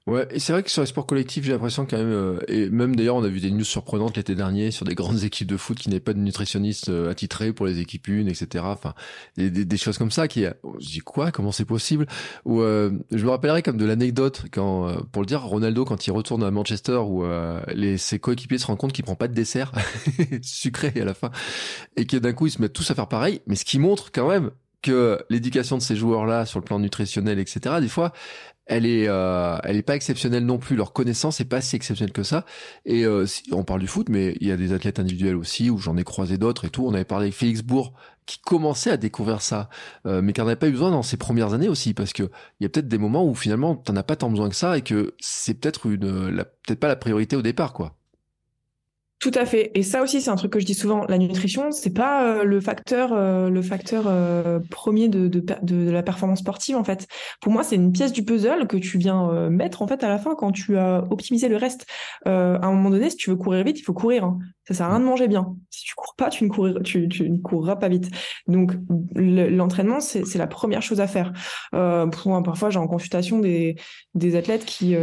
Ouais, 0.06 0.28
et 0.32 0.40
c'est 0.40 0.52
vrai 0.52 0.64
que 0.64 0.70
sur 0.70 0.82
les 0.82 0.88
sports 0.88 1.06
collectifs, 1.06 1.46
j'ai 1.46 1.54
l'impression 1.54 1.86
quand 1.86 1.98
même, 1.98 2.12
euh, 2.12 2.38
et 2.50 2.70
même 2.70 2.94
d'ailleurs, 2.94 3.16
on 3.16 3.24
a 3.24 3.30
vu 3.30 3.40
des 3.40 3.52
news 3.52 3.64
surprenantes 3.64 4.18
l'été 4.18 4.36
dernier 4.36 4.70
sur 4.70 4.86
des 4.86 4.96
grandes 4.96 5.24
équipes 5.24 5.48
de 5.48 5.56
foot 5.56 5.78
qui 5.78 5.88
n'avaient 5.88 6.02
pas 6.02 6.14
de 6.14 6.20
nutritionniste 6.20 6.90
euh, 6.90 7.10
attitré 7.10 7.54
pour 7.54 7.66
les 7.66 7.80
équipes 7.80 8.10
une, 8.10 8.28
etc. 8.28 8.66
Enfin, 8.68 8.96
des, 9.38 9.50
des, 9.50 9.78
choses 9.78 9.98
comme 9.98 10.12
ça 10.12 10.28
qui, 10.28 10.44
je 10.44 10.88
dis 10.88 11.00
quoi, 11.00 11.32
comment 11.32 11.54
c'est 11.54 11.64
possible? 11.64 12.06
Ou 12.44 12.60
euh, 12.60 12.92
je 13.12 13.24
me 13.24 13.30
rappellerai 13.30 13.62
comme 13.62 13.78
de 13.78 13.86
l'anecdote 13.86 14.44
quand, 14.52 14.94
pour 15.14 15.22
le 15.22 15.26
dire, 15.26 15.42
Ronaldo 15.42 15.86
quand 15.86 16.06
il 16.06 16.12
retourne 16.12 16.44
à 16.44 16.52
Manchester 16.52 16.98
où 16.98 17.24
les 17.74 17.98
ses 17.98 18.20
coéquipiers 18.20 18.58
se 18.58 18.68
rendent 18.68 18.78
compte 18.78 18.92
qu'il 18.92 19.06
prend 19.06 19.16
pas 19.16 19.30
de 19.30 19.34
dessert 19.34 19.72
sucré 20.42 20.92
à 21.00 21.06
la 21.06 21.14
fin 21.14 21.32
et 21.96 22.06
que 22.06 22.18
d'un 22.18 22.34
coup 22.34 22.48
ils 22.48 22.52
se 22.52 22.62
mettent 22.62 22.74
tous 22.74 22.92
à 22.92 22.96
faire 22.96 23.08
pareil. 23.08 23.42
Mais 23.48 23.56
ce 23.56 23.64
qui 23.64 23.80
montre 23.80 24.12
quand 24.12 24.28
même 24.28 24.52
que 24.84 25.20
l'éducation 25.30 25.78
de 25.78 25.82
ces 25.82 25.96
joueurs-là 25.96 26.46
sur 26.46 26.60
le 26.60 26.66
plan 26.66 26.78
nutritionnel, 26.78 27.40
etc. 27.40 27.78
Des 27.82 27.88
fois, 27.88 28.14
elle 28.66 28.86
est, 28.86 29.08
euh, 29.08 29.58
elle 29.64 29.78
est 29.78 29.82
pas 29.84 29.96
exceptionnelle 29.96 30.46
non 30.46 30.58
plus. 30.58 30.76
Leur 30.76 30.94
connaissance 30.94 31.42
est 31.42 31.46
pas 31.46 31.62
si 31.62 31.76
exceptionnelle 31.76 32.14
que 32.14 32.24
ça. 32.24 32.46
Et 32.86 33.06
euh, 33.06 33.26
on 33.52 33.64
parle 33.64 33.82
du 33.82 33.88
foot, 33.88 34.10
mais 34.10 34.38
il 34.40 34.48
y 34.48 34.52
a 34.52 34.58
des 34.58 34.74
athlètes 34.74 35.00
individuels 35.00 35.36
aussi 35.36 35.70
où 35.70 35.78
j'en 35.78 35.98
ai 35.98 36.04
croisé 36.04 36.38
d'autres 36.38 36.66
et 36.66 36.70
tout. 36.70 36.86
On 36.86 36.94
avait 36.94 37.04
parlé 37.06 37.26
avec 37.26 37.36
Félix 37.36 37.62
Bourg 37.62 37.94
qui 38.26 38.40
commençait 38.40 38.92
à 38.92 38.98
découvrir 38.98 39.42
ça, 39.42 39.70
euh, 40.06 40.22
mais 40.22 40.32
qui 40.32 40.40
n'en 40.40 40.48
avait 40.48 40.56
pas 40.56 40.68
eu 40.68 40.72
besoin 40.72 40.92
dans 40.92 41.04
ses 41.04 41.18
premières 41.18 41.54
années 41.54 41.68
aussi, 41.68 41.94
parce 41.94 42.14
que 42.14 42.24
il 42.60 42.64
y 42.64 42.66
a 42.66 42.70
peut-être 42.70 42.88
des 42.88 42.98
moments 42.98 43.26
où 43.26 43.36
finalement 43.36 43.76
t'en 43.76 43.98
as 43.98 44.04
pas 44.04 44.16
tant 44.16 44.30
besoin 44.30 44.48
que 44.48 44.56
ça 44.56 44.78
et 44.78 44.82
que 44.82 45.14
c'est 45.20 45.56
peut-être 45.56 45.88
une, 45.88 46.46
peut-être 46.66 46.80
pas 46.80 46.88
la 46.88 46.96
priorité 46.96 47.36
au 47.36 47.42
départ, 47.42 47.74
quoi. 47.74 47.98
Tout 49.24 49.32
à 49.36 49.46
fait. 49.46 49.72
Et 49.74 49.84
ça 49.84 50.04
aussi, 50.04 50.22
c'est 50.22 50.32
un 50.32 50.36
truc 50.36 50.52
que 50.52 50.60
je 50.60 50.66
dis 50.66 50.74
souvent. 50.74 51.06
La 51.08 51.18
nutrition, 51.18 51.72
c'est 51.72 51.94
pas 51.94 52.26
euh, 52.26 52.44
le 52.44 52.60
facteur, 52.60 53.14
euh, 53.14 53.50
le 53.50 53.62
facteur 53.62 54.04
euh, 54.06 54.60
premier 54.70 55.08
de, 55.08 55.30
de, 55.30 55.42
de, 55.62 55.90
la 55.90 56.04
performance 56.04 56.40
sportive 56.40 56.76
en 56.76 56.84
fait. 56.84 57.08
Pour 57.40 57.54
moi, 57.54 57.64
c'est 57.64 57.78
une 57.78 57.94
pièce 57.94 58.12
du 58.12 58.26
puzzle 58.26 58.68
que 58.68 58.76
tu 58.76 58.98
viens 58.98 59.50
mettre 59.50 59.82
en 59.82 59.88
fait 59.88 60.04
à 60.04 60.10
la 60.10 60.18
fin 60.18 60.36
quand 60.36 60.52
tu 60.52 60.78
as 60.78 61.06
optimisé 61.10 61.48
le 61.48 61.56
reste. 61.56 61.86
à 62.26 62.66
un 62.68 62.72
moment 62.74 62.90
donné, 62.90 63.10
si 63.10 63.16
tu 63.16 63.30
veux 63.30 63.38
courir 63.38 63.64
vite, 63.64 63.80
il 63.80 63.84
faut 63.84 63.94
courir. 63.94 64.26
Hein. 64.26 64.40
Ça 64.68 64.74
sert 64.74 64.88
à 64.88 64.90
rien 64.90 65.00
de 65.00 65.06
manger 65.06 65.30
bien. 65.30 65.56
Si 65.70 65.86
tu 65.86 65.96
cours 65.96 66.16
pas, 66.18 66.30
tu 66.30 66.44
ne, 66.44 66.50
courras, 66.50 66.82
tu, 66.84 67.08
tu 67.08 67.30
ne 67.30 67.38
courras 67.38 67.78
pas 67.78 67.88
vite. 67.88 68.10
Donc 68.48 68.74
l'entraînement, 69.16 70.02
c'est 70.02 70.38
la 70.38 70.48
première 70.48 70.82
chose 70.82 71.00
à 71.00 71.08
faire. 71.08 71.32
pour, 71.72 72.44
parfois, 72.44 72.72
j'ai 72.72 72.80
en 72.80 72.88
consultation 72.88 73.40
des, 73.40 73.78
des 74.16 74.36
athlètes 74.36 74.66
qui 74.66 74.98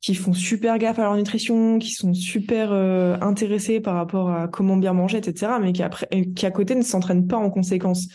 qui 0.00 0.14
font 0.14 0.32
super 0.32 0.78
gaffe 0.78 0.98
à 0.98 1.02
leur 1.02 1.16
nutrition, 1.16 1.78
qui 1.78 1.92
sont 1.92 2.14
super 2.14 2.72
euh, 2.72 3.16
intéressés 3.20 3.80
par 3.80 3.94
rapport 3.94 4.30
à 4.30 4.48
comment 4.48 4.76
bien 4.76 4.92
manger, 4.92 5.18
etc., 5.18 5.52
mais 5.60 5.72
qui, 5.72 5.82
après, 5.82 6.08
qui 6.34 6.46
à 6.46 6.50
côté 6.50 6.74
ne 6.74 6.82
s'entraînent 6.82 7.26
pas 7.26 7.36
en 7.36 7.50
conséquence. 7.50 8.08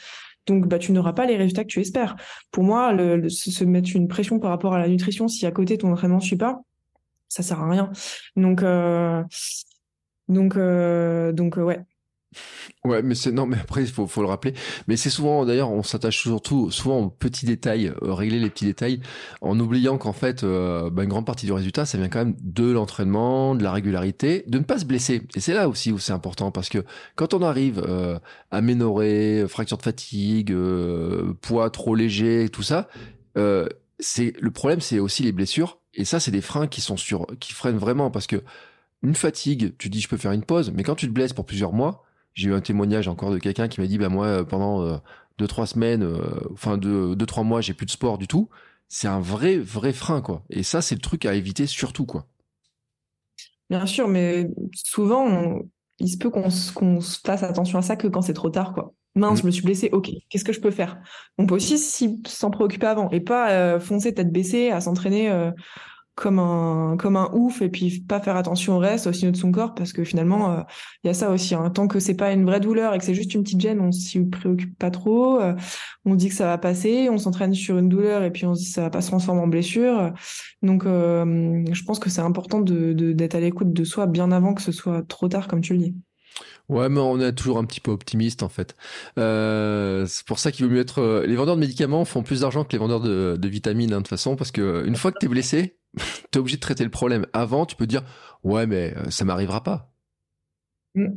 Donc, 0.46 0.68
bah, 0.68 0.80
tu 0.80 0.92
n'auras 0.92 1.14
pas 1.14 1.26
les 1.26 1.38
résultats 1.38 1.64
que 1.64 1.70
tu 1.70 1.82
espères. 1.82 2.16
Pour 2.52 2.64
moi, 2.64 2.94
le, 2.94 3.30
se 3.30 3.64
mettre 3.64 3.96
une 3.96 4.08
pression 4.08 4.40
par 4.40 4.50
rapport 4.50 4.74
à 4.74 4.80
la 4.80 4.88
nutrition, 4.88 5.28
si 5.28 5.46
à 5.46 5.52
côté 5.52 5.78
ton 5.78 5.92
entraînement 5.92 6.18
ne 6.18 6.22
suit 6.22 6.38
pas, 6.38 6.62
ça 7.30 7.44
sert 7.44 7.62
à 7.62 7.70
rien. 7.70 7.92
Donc, 8.36 8.62
euh, 8.62 9.24
donc, 10.28 10.56
euh, 10.56 11.32
donc, 11.32 11.58
ouais, 11.58 11.80
Ouais, 12.84 13.02
mais 13.02 13.16
c'est 13.16 13.32
non, 13.32 13.46
mais 13.46 13.58
après 13.58 13.82
il 13.82 13.88
faut, 13.88 14.08
faut 14.08 14.22
le 14.22 14.28
rappeler. 14.28 14.54
Mais 14.88 14.98
c'est 14.98 15.10
souvent, 15.10 15.46
d'ailleurs, 15.46 15.72
on 15.72 15.84
s'attache 15.84 16.20
surtout 16.22 16.72
souvent 16.72 17.00
aux 17.00 17.10
petits 17.10 17.46
détails, 17.46 17.94
euh, 18.02 18.14
régler 18.14 18.40
les 18.40 18.50
petits 18.50 18.66
détails, 18.66 19.00
en 19.42 19.60
oubliant 19.60 19.98
qu'en 19.98 20.14
fait, 20.14 20.44
euh, 20.44 20.90
bah, 20.90 21.04
une 21.04 21.10
grande 21.10 21.26
partie 21.26 21.46
du 21.46 21.54
résultat, 21.54 21.86
ça 21.86 21.98
vient 21.98 22.10
quand 22.10 22.20
même 22.20 22.36
de 22.42 22.70
l'entraînement, 22.72 23.56
de 23.56 23.64
la 23.64 23.72
régularité, 23.72 24.44
de 24.48 24.58
ne 24.58 24.64
pas 24.64 24.80
se 24.80 24.86
blesser. 24.86 25.22
Et 25.36 25.40
c'est 25.40 25.54
là 25.54 25.70
aussi 25.70 25.92
où 25.92 26.00
c'est 26.00 26.14
important 26.14 26.52
parce 26.52 26.70
que 26.70 26.84
quand 27.16 27.34
on 27.34 27.42
arrive 27.42 27.82
euh, 27.88 28.20
à 28.52 28.62
ménorer, 28.62 29.46
fracture 29.48 29.78
de 29.78 29.84
fatigue, 29.84 30.56
poids 31.42 31.70
trop 31.70 31.96
léger, 31.96 32.50
tout 32.50 32.64
ça, 32.64 32.88
c'est 34.00 34.34
le 34.40 34.52
problème, 34.52 34.82
c'est 34.82 35.00
aussi 35.00 35.24
les 35.24 35.32
blessures. 35.32 35.80
Et 35.94 36.06
ça, 36.06 36.20
c'est 36.20 36.32
des 36.32 36.42
freins 36.42 36.68
qui 36.68 36.82
sont 36.82 36.98
sur, 36.98 37.28
qui 37.40 37.54
freinent 37.54 37.78
vraiment 37.78 38.12
parce 38.12 38.28
que 38.28 38.44
une 39.04 39.16
fatigue, 39.16 39.74
tu 39.78 39.90
dis 39.90 40.00
je 40.00 40.08
peux 40.08 40.18
faire 40.18 40.32
une 40.32 40.44
pause, 40.44 40.72
mais 40.74 40.84
quand 40.84 40.96
tu 40.96 41.08
te 41.08 41.12
blesses 41.12 41.34
pour 41.34 41.46
plusieurs 41.46 41.74
mois 41.74 42.04
j'ai 42.34 42.50
eu 42.50 42.54
un 42.54 42.62
témoignage 42.62 43.08
encore 43.08 43.32
de 43.32 43.38
quelqu'un 43.38 43.68
qui 43.68 43.82
m'a 43.82 43.88
dit, 43.88 43.98
bah 43.98 44.10
moi, 44.10 44.26
euh, 44.28 44.44
pendant 44.44 44.82
euh, 44.82 44.98
deux 45.38 45.48
trois 45.48 45.68
semaines, 45.68 46.04
euh, 46.04 46.18
enfin 46.52 46.78
deux, 46.78 47.16
deux 47.16 47.26
trois 47.26 47.44
mois, 47.44 47.62
j'ai 47.62 47.74
plus 47.74 47.86
de 47.86 47.92
sport 47.92 48.18
du 48.18 48.28
tout. 48.28 48.50
C'est 48.90 49.08
un 49.08 49.20
vrai 49.20 49.58
vrai 49.58 49.94
frein 49.94 50.22
quoi. 50.22 50.44
Et 50.50 50.64
ça, 50.64 50.82
c'est 50.82 50.96
le 50.96 51.02
truc 51.02 51.26
à 51.26 51.34
éviter 51.34 51.68
surtout 51.68 52.06
quoi. 52.06 52.28
bien 53.70 53.86
sûr, 53.86 54.08
mais 54.08 54.48
souvent, 54.74 55.60
il 56.00 56.10
se 56.10 56.18
peut 56.18 56.30
qu'on 56.30 56.50
se 56.50 57.20
fasse 57.26 57.44
attention 57.44 57.80
à 57.80 57.82
ça 57.82 57.96
que 57.96 58.08
quand 58.08 58.22
c'est 58.22 58.34
trop 58.34 58.50
tard, 58.50 58.74
quoi. 58.74 58.94
Mince, 59.16 59.40
mm. 59.40 59.42
je 59.42 59.46
me 59.46 59.52
suis 59.52 59.64
blessée, 59.64 59.90
ok, 59.92 60.12
qu'est-ce 60.30 60.44
que 60.44 60.54
je 60.54 60.60
peux 60.60 60.72
faire? 60.72 60.98
On 61.38 61.46
peut 61.46 61.56
aussi 61.56 61.78
s'en 62.28 62.50
préoccuper 62.50 62.88
avant 62.88 63.10
et 63.12 63.20
pas 63.20 63.52
euh, 63.52 63.80
foncer 63.80 64.14
tête 64.14 64.32
baissée 64.32 64.72
à 64.72 64.82
s'entraîner 64.82 65.30
euh, 65.30 65.52
comme 66.16 66.38
un 66.38 66.96
comme 66.98 67.16
un 67.16 67.30
ouf 67.34 67.62
et 67.64 67.70
puis 67.70 68.02
pas 68.02 68.20
faire 68.20 68.36
attention 68.36 68.76
au 68.76 68.80
reste, 68.80 69.08
au 69.08 69.14
signe 69.14 69.32
de 69.32 69.38
son 69.38 69.52
corps 69.52 69.74
parce 69.74 69.94
que 69.94 70.04
finalement 70.04 70.52
euh, 70.52 70.62
il 71.04 71.08
y 71.08 71.10
a 71.10 71.14
ça 71.14 71.32
aussi. 71.32 71.56
Hein. 71.56 71.70
Tant 71.72 71.88
que 71.88 72.00
c'est 72.00 72.14
pas 72.14 72.32
une 72.32 72.46
vraie 72.46 72.60
douleur 72.60 72.94
et 72.94 73.00
que 73.00 73.04
c'est 73.04 73.16
juste 73.16 73.34
une 73.34 73.44
petite 73.44 73.60
gêne, 73.60 73.80
on 73.82 73.92
s'y 73.92 74.24
préoccupe 74.24 74.78
pas 74.78 74.92
trop. 74.92 75.40
Euh, 75.42 75.56
on 76.06 76.16
dit 76.16 76.30
que 76.30 76.36
ça 76.36 76.46
va 76.46 76.58
passer, 76.60 77.10
on 77.10 77.18
s'entraîne 77.18 77.54
sur 77.56 77.80
une 77.80 77.90
douleur 77.90 78.24
et 78.24 78.32
puis 78.32 78.46
on 78.46 78.54
se 78.54 78.60
dit 78.60 78.68
que 78.68 78.74
ça 78.74 78.82
va 78.82 78.90
pas 78.92 79.02
se 79.02 79.08
transformer 79.08 79.42
en 79.42 79.48
blessure. 79.48 80.12
Donc 80.62 80.86
euh, 80.86 81.64
je 81.72 81.84
pense 81.84 81.98
que 81.98 82.10
c'est 82.10 82.22
important 82.22 82.62
de 82.62 82.94
d'être 82.94 83.36
à 83.36 83.40
l'écoute 83.40 83.74
de 83.74 83.84
soi 83.84 84.06
bien 84.06 84.32
avant 84.32 84.54
que 84.54 84.62
ce 84.62 84.72
soit 84.72 85.02
trop 85.08 85.28
tard 85.28 85.48
comme 85.48 85.62
tu 85.62 85.74
le 85.74 85.80
dis. 85.80 85.96
Ouais, 86.70 86.90
mais 86.90 87.02
on 87.02 87.20
est 87.20 87.34
toujours 87.34 87.58
un 87.58 87.66
petit 87.66 87.82
peu 87.82 87.92
optimiste 87.92 88.44
en 88.44 88.50
fait. 88.50 88.76
C'est 89.16 90.26
pour 90.28 90.38
ça 90.38 90.52
qu'il 90.52 90.66
vaut 90.66 90.72
mieux 90.72 90.80
être. 90.82 91.24
Les 91.26 91.36
vendeurs 91.36 91.56
de 91.56 91.62
médicaments 91.62 92.06
font 92.06 92.22
plus 92.22 92.42
d'argent 92.42 92.64
que 92.64 92.72
les 92.72 92.78
vendeurs 92.78 93.02
de, 93.02 93.36
de 93.38 93.48
vitamines 93.48 93.94
hein, 93.94 93.98
de 93.98 94.02
toute 94.02 94.10
façon, 94.10 94.36
parce 94.36 94.52
que 94.52 94.86
une 94.86 94.96
fois 94.96 95.12
que 95.12 95.18
t'es 95.20 95.28
blessé, 95.28 95.76
t'es 96.32 96.40
obligé 96.40 96.58
de 96.58 96.62
traiter 96.62 96.84
le 96.84 96.90
problème. 96.90 97.26
Avant, 97.34 97.66
tu 97.66 97.76
peux 97.76 97.88
dire, 97.88 98.04
ouais, 98.44 98.66
mais 98.68 98.94
euh, 98.98 99.10
ça 99.10 99.26
m'arrivera 99.26 99.64
pas. 99.64 99.92
Mm. 100.96 101.16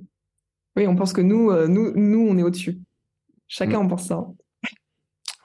Oui, 0.77 0.87
on 0.87 0.97
pense 0.97 1.13
que 1.13 1.21
nous, 1.21 1.51
euh, 1.51 1.67
nous, 1.69 1.93
nous, 1.95 2.27
on 2.29 2.37
est 2.37 2.43
au-dessus. 2.43 2.81
Chacun 3.49 3.79
en 3.79 3.85
mm. 3.85 3.89
pense 3.89 4.07
ça. 4.07 4.27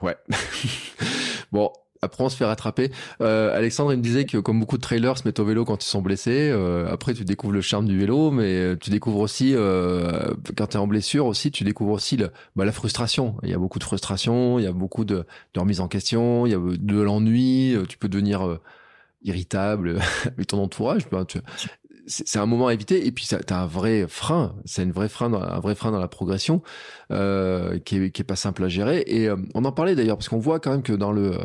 Ouais. 0.02 0.16
bon, 1.52 1.70
après 2.02 2.24
on 2.24 2.28
se 2.28 2.36
fait 2.36 2.44
rattraper. 2.44 2.90
Euh, 3.20 3.56
Alexandre 3.56 3.92
il 3.92 3.98
me 3.98 4.02
disait 4.02 4.24
que 4.24 4.36
comme 4.38 4.58
beaucoup 4.58 4.76
de 4.76 4.82
trailers 4.82 5.16
se 5.16 5.22
mettent 5.24 5.38
au 5.38 5.44
vélo 5.44 5.64
quand 5.64 5.84
ils 5.84 5.88
sont 5.88 6.02
blessés. 6.02 6.50
après 6.90 7.14
tu 7.14 7.24
découvres 7.24 7.52
le 7.52 7.60
charme 7.60 7.86
du 7.86 7.96
vélo, 7.96 8.32
mais 8.32 8.76
tu 8.78 8.90
découvres 8.90 9.20
aussi 9.20 9.54
quand 9.54 10.66
tu 10.66 10.76
es 10.76 10.80
en 10.80 10.88
blessure 10.88 11.26
aussi, 11.26 11.52
tu 11.52 11.62
découvres 11.62 11.92
aussi 11.92 12.16
le, 12.16 12.32
bah, 12.56 12.64
la 12.64 12.72
frustration. 12.72 13.36
Il 13.44 13.50
y 13.50 13.54
a 13.54 13.58
beaucoup 13.58 13.78
de 13.78 13.84
frustration, 13.84 14.58
il 14.58 14.64
y 14.64 14.66
a 14.66 14.72
beaucoup 14.72 15.04
de, 15.04 15.24
de 15.54 15.60
remise 15.60 15.78
en 15.78 15.86
question, 15.86 16.44
il 16.46 16.50
y 16.50 16.56
a 16.56 16.58
de 16.58 17.00
l'ennui. 17.00 17.76
Tu 17.88 17.96
peux 17.96 18.08
devenir 18.08 18.58
irritable 19.24 20.00
avec 20.24 20.46
ton 20.46 20.62
entourage. 20.62 21.08
Ben, 21.10 21.24
c'est 22.06 22.38
un 22.38 22.46
moment 22.46 22.66
à 22.68 22.74
éviter. 22.74 23.06
Et 23.06 23.12
puis, 23.12 23.26
tu 23.26 23.34
as 23.34 23.60
un 23.60 23.66
vrai 23.66 24.06
frein. 24.08 24.56
C'est 24.64 24.82
une 24.82 24.92
vraie 24.92 25.08
frein, 25.08 25.32
un 25.32 25.60
vrai 25.60 25.74
frein 25.74 25.90
dans 25.90 26.00
la 26.00 26.08
progression 26.08 26.62
euh, 27.10 27.78
qui, 27.78 27.96
est, 27.96 28.10
qui 28.10 28.22
est 28.22 28.24
pas 28.24 28.36
simple 28.36 28.64
à 28.64 28.68
gérer. 28.68 29.04
Et 29.06 29.28
euh, 29.28 29.36
on 29.54 29.64
en 29.64 29.72
parlait 29.72 29.94
d'ailleurs 29.94 30.16
parce 30.16 30.28
qu'on 30.28 30.38
voit 30.38 30.60
quand 30.60 30.70
même 30.70 30.82
que 30.82 30.92
dans 30.92 31.12
le, 31.12 31.38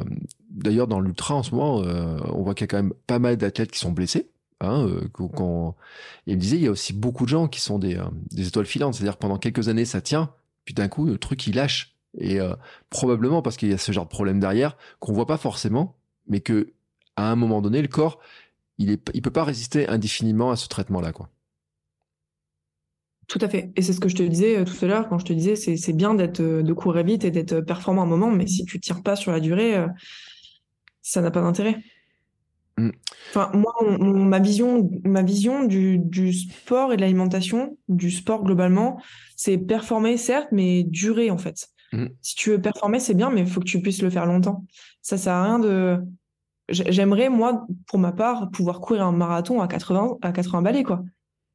d'ailleurs 0.50 0.88
dans 0.88 1.00
l'ultra 1.00 1.36
en 1.36 1.44
ce 1.44 1.52
moment, 1.52 1.84
euh, 1.84 2.18
on 2.32 2.44
voit 2.44 2.54
qu'il 2.54 2.64
y 2.64 2.66
a 2.66 2.68
quand 2.68 2.84
même 2.84 2.94
pas 3.06 3.20
mal 3.20 3.38
d'athlètes 3.38 3.72
qui 3.72 3.80
sont 3.80 3.92
blessés. 3.92 4.30
Hein, 4.60 4.88
euh, 4.88 5.08
quand, 5.14 5.76
il 6.26 6.36
me 6.36 6.42
disait, 6.42 6.58
il 6.58 6.64
y 6.64 6.68
a 6.68 6.72
aussi 6.72 6.94
beaucoup 6.94 7.26
de 7.26 7.30
gens 7.30 7.48
qui 7.48 7.62
sont 7.62 7.78
des, 7.78 8.02
des 8.32 8.48
étoiles 8.48 8.66
filantes. 8.66 8.96
C'est-à-dire 8.96 9.18
pendant 9.18 9.38
quelques 9.38 9.70
années, 9.70 9.86
ça 9.86 10.02
tient, 10.02 10.32
puis 10.66 10.74
d'un 10.74 10.88
coup, 10.88 11.06
le 11.06 11.18
truc 11.18 11.46
il 11.48 11.56
lâche. 11.56 11.94
Et 12.20 12.40
probablement 12.90 13.44
parce 13.44 13.58
qu'il 13.58 13.70
y 13.70 13.74
a 13.74 13.78
ce 13.78 13.92
genre 13.92 14.06
de 14.06 14.10
problème 14.10 14.40
derrière 14.40 14.76
qu'on 15.00 15.14
voit 15.14 15.28
pas 15.28 15.38
forcément, 15.38 15.98
mais 16.28 16.40
que 16.40 16.74
à 17.18 17.30
un 17.30 17.36
moment 17.36 17.62
donné, 17.62 17.82
le 17.82 17.88
corps, 17.90 18.20
il 18.78 18.92
est, 18.92 19.10
il 19.14 19.22
peut 19.22 19.32
pas 19.32 19.44
résister 19.44 19.88
indéfiniment 19.90 20.52
à 20.52 20.56
ce 20.56 20.68
traitement-là, 20.68 21.12
quoi. 21.12 21.30
Tout 23.28 23.40
à 23.42 23.50
fait. 23.50 23.72
Et 23.76 23.82
c'est 23.82 23.92
ce 23.92 24.00
que 24.00 24.08
je 24.08 24.16
te 24.16 24.24
disais 24.24 24.58
euh, 24.58 24.64
tout 24.64 24.86
à 24.86 24.88
l'heure 24.88 25.10
quand 25.10 25.20
je 25.20 25.26
te 25.26 25.34
disais, 25.34 25.56
c'est 25.58 25.94
bien 25.94 26.14
d'être 26.14 26.40
euh, 26.40 26.64
de 26.64 26.74
courir 26.74 27.04
vite 27.04 27.26
et 27.26 27.32
d'être 27.32 27.60
performant 27.60 28.04
un 28.04 28.06
moment, 28.06 28.32
mais 28.32 28.48
si 28.48 28.64
tu 28.64 28.80
tires 28.80 29.04
pas 29.04 29.18
sur 29.18 29.34
la 29.34 29.42
durée, 29.42 29.76
euh, 29.76 29.88
ça 31.02 31.20
n'a 31.22 31.30
pas 31.30 31.42
d'intérêt. 31.42 31.84
Mm. 32.78 32.92
Enfin, 33.30 33.52
moi, 33.54 33.74
ma 34.00 34.40
vision, 34.40 34.90
ma 35.04 35.24
vision 35.24 35.66
du, 35.66 36.00
du 36.00 36.32
sport 36.32 36.94
et 36.94 36.96
de 36.96 37.02
l'alimentation, 37.02 37.78
du 37.90 38.12
sport 38.12 38.46
globalement, 38.46 39.02
c'est 39.36 39.58
performer 39.58 40.16
certes, 40.16 40.50
mais 40.54 40.84
durer 40.84 41.30
en 41.30 41.38
fait. 41.38 41.68
Mm. 41.92 42.06
Si 42.22 42.36
tu 42.36 42.52
veux 42.52 42.62
performer, 42.62 43.02
c'est 43.02 43.14
bien, 43.14 43.30
mais 43.30 43.42
il 43.42 43.48
faut 43.48 43.60
que 43.60 43.66
tu 43.66 43.82
puisses 43.82 44.02
le 44.02 44.10
faire 44.10 44.26
longtemps. 44.26 44.66
Ça 45.02 45.18
sert 45.18 45.34
à 45.34 45.44
rien 45.44 45.60
de 45.60 46.00
J'aimerais, 46.70 47.30
moi, 47.30 47.66
pour 47.88 48.00
ma 48.00 48.12
part, 48.12 48.50
pouvoir 48.52 48.82
courir 48.82 49.06
un 49.06 49.12
marathon 49.12 49.62
à 49.62 49.68
80, 49.68 50.18
à 50.22 50.32
80 50.32 50.62
balais, 50.62 50.84
quoi. 50.84 51.02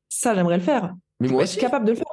Ça, 0.08 0.34
j'aimerais 0.34 0.56
le 0.56 0.62
faire. 0.62 0.94
Mais 1.20 1.28
moi 1.28 1.42
aussi. 1.42 1.56
Être 1.56 1.62
capable 1.62 1.84
de 1.84 1.92
le 1.92 1.96
faire. 1.96 2.06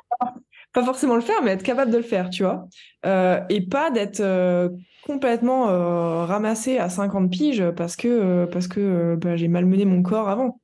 Pas 0.71 0.83
forcément 0.83 1.15
le 1.15 1.21
faire, 1.21 1.41
mais 1.43 1.51
être 1.51 1.63
capable 1.63 1.91
de 1.91 1.97
le 1.97 2.03
faire, 2.03 2.29
tu 2.29 2.43
vois. 2.43 2.67
Euh, 3.05 3.41
et 3.49 3.61
pas 3.61 3.89
d'être 3.89 4.19
euh, 4.19 4.69
complètement 5.03 5.69
euh, 5.69 6.25
ramassé 6.25 6.77
à 6.77 6.89
50 6.89 7.31
piges 7.31 7.71
parce 7.71 7.95
que, 7.95 8.45
parce 8.45 8.67
que 8.67 9.15
bah, 9.15 9.35
j'ai 9.35 9.47
malmené 9.47 9.85
mon 9.85 10.03
corps 10.03 10.29
avant. 10.29 10.61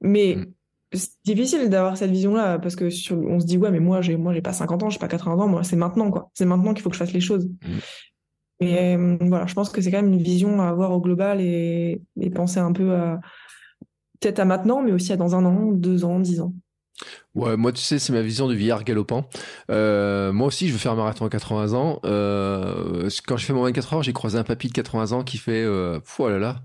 Mais 0.00 0.36
mm. 0.36 0.46
c'est 0.94 1.10
difficile 1.26 1.68
d'avoir 1.68 1.98
cette 1.98 2.10
vision-là 2.10 2.58
parce 2.58 2.74
que 2.74 2.88
sur, 2.88 3.18
on 3.18 3.38
se 3.38 3.44
dit, 3.44 3.58
ouais, 3.58 3.70
mais 3.70 3.80
moi, 3.80 4.00
j'ai, 4.00 4.16
moi, 4.16 4.32
j'ai 4.32 4.40
pas 4.40 4.54
50 4.54 4.84
ans, 4.84 4.88
j'ai 4.88 4.98
pas 4.98 5.08
80 5.08 5.44
ans, 5.44 5.48
moi, 5.48 5.62
c'est 5.62 5.76
maintenant, 5.76 6.10
quoi. 6.10 6.30
C'est 6.32 6.46
maintenant 6.46 6.72
qu'il 6.72 6.82
faut 6.82 6.88
que 6.88 6.96
je 6.96 7.00
fasse 7.00 7.12
les 7.12 7.20
choses. 7.20 7.50
Mm. 7.62 7.78
Et 8.60 8.96
euh, 8.96 9.16
voilà, 9.20 9.46
je 9.46 9.54
pense 9.54 9.68
que 9.68 9.80
c'est 9.80 9.90
quand 9.90 10.02
même 10.02 10.12
une 10.12 10.22
vision 10.22 10.60
à 10.60 10.68
avoir 10.68 10.92
au 10.92 11.00
global 11.00 11.40
et, 11.40 12.00
et 12.20 12.30
penser 12.30 12.58
un 12.58 12.72
peu 12.72 12.94
à 12.94 13.20
peut-être 14.20 14.38
à 14.38 14.44
maintenant, 14.44 14.82
mais 14.82 14.92
aussi 14.92 15.12
à 15.12 15.16
dans 15.16 15.34
un 15.34 15.44
an, 15.44 15.72
deux 15.72 16.04
ans, 16.04 16.20
dix 16.20 16.40
ans. 16.40 16.52
Ouais, 17.34 17.56
moi, 17.56 17.72
tu 17.72 17.82
sais, 17.82 17.98
c'est 17.98 18.12
ma 18.12 18.22
vision 18.22 18.48
du 18.48 18.56
vieillard 18.56 18.82
galopant. 18.84 19.28
Euh, 19.70 20.32
moi 20.32 20.46
aussi, 20.46 20.68
je 20.68 20.72
veux 20.72 20.78
faire 20.78 20.92
un 20.92 20.96
marathon 20.96 21.26
à 21.26 21.28
80 21.28 21.74
ans. 21.74 22.00
Euh, 22.04 23.10
quand 23.26 23.36
je 23.36 23.44
fais 23.44 23.52
mon 23.52 23.62
24 23.64 23.94
heures, 23.94 24.02
j'ai 24.02 24.14
croisé 24.14 24.38
un 24.38 24.44
papy 24.44 24.68
de 24.68 24.72
80 24.72 25.12
ans 25.12 25.22
qui 25.22 25.36
fait, 25.36 25.62
euh, 25.62 26.00
oh 26.18 26.28
là 26.30 26.38
là, 26.38 26.62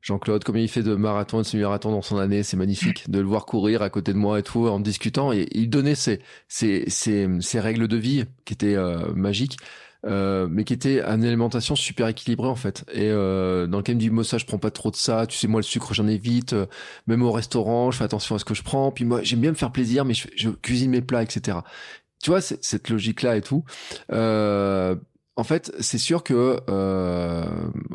Jean-Claude, 0.00 0.42
combien 0.42 0.62
il 0.62 0.68
fait 0.68 0.82
de 0.82 0.96
marathon 0.96 1.38
et 1.38 1.42
de 1.42 1.46
semi-marathon 1.46 1.92
dans 1.92 2.02
son 2.02 2.18
année, 2.18 2.42
c'est 2.42 2.56
magnifique 2.56 3.08
de 3.10 3.20
le 3.20 3.26
voir 3.26 3.46
courir 3.46 3.82
à 3.82 3.90
côté 3.90 4.12
de 4.12 4.18
moi 4.18 4.40
et 4.40 4.42
tout, 4.42 4.66
en 4.66 4.80
discutant. 4.80 5.32
Et 5.32 5.46
il 5.52 5.70
donnait 5.70 5.94
ses, 5.94 6.20
ses, 6.48 6.90
ses, 6.90 7.28
ses 7.40 7.60
règles 7.60 7.86
de 7.86 7.96
vie 7.96 8.24
qui 8.44 8.54
étaient 8.54 8.74
euh, 8.74 9.12
magiques. 9.14 9.56
Euh, 10.04 10.48
mais 10.50 10.64
qui 10.64 10.72
était 10.72 11.00
une 11.00 11.24
alimentation 11.24 11.76
super 11.76 12.08
équilibrée 12.08 12.48
en 12.48 12.56
fait. 12.56 12.84
Et 12.92 13.08
euh, 13.10 13.68
dans 13.68 13.82
il 13.82 13.94
me 13.94 14.00
dit 14.00 14.10
moi 14.10 14.24
ça 14.24 14.36
je 14.36 14.46
prends 14.46 14.58
pas 14.58 14.72
trop 14.72 14.90
de 14.90 14.96
ça, 14.96 15.26
tu 15.28 15.38
sais 15.38 15.46
moi 15.46 15.60
le 15.60 15.64
sucre 15.64 15.94
j'en 15.94 16.08
évite, 16.08 16.54
euh, 16.54 16.66
même 17.06 17.22
au 17.22 17.30
restaurant 17.30 17.92
je 17.92 17.98
fais 17.98 18.04
attention 18.04 18.34
à 18.34 18.40
ce 18.40 18.44
que 18.44 18.54
je 18.54 18.64
prends. 18.64 18.90
Puis 18.90 19.04
moi 19.04 19.22
j'aime 19.22 19.40
bien 19.40 19.50
me 19.50 19.56
faire 19.56 19.70
plaisir, 19.70 20.04
mais 20.04 20.14
je, 20.14 20.48
cuisine 20.50 20.90
mes 20.90 21.02
plats, 21.02 21.22
etc. 21.22 21.58
Tu 22.20 22.30
vois 22.30 22.40
cette 22.40 22.88
logique 22.88 23.22
là 23.22 23.36
et 23.36 23.42
tout. 23.42 23.64
Euh, 24.10 24.96
en 25.36 25.44
fait 25.44 25.72
c'est 25.78 25.98
sûr 25.98 26.24
que 26.24 26.58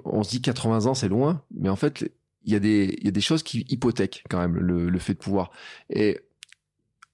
on 0.06 0.24
se 0.24 0.30
dit 0.30 0.42
80 0.42 0.86
ans 0.86 0.94
c'est 0.94 1.10
loin, 1.10 1.44
mais 1.54 1.70
en 1.70 1.76
fait 1.76 2.10
il 2.46 2.54
y 2.54 2.56
a 2.56 2.60
des 2.60 2.96
il 3.00 3.06
y 3.06 3.10
a 3.10 3.12
des 3.12 3.22
choses 3.22 3.44
qui 3.44 3.66
hypothèquent 3.68 4.24
quand 4.30 4.40
même 4.40 4.56
le, 4.56 4.90
le 4.90 5.00
fait 5.00 5.14
de 5.14 5.20
pouvoir. 5.20 5.52
Et 5.90 6.20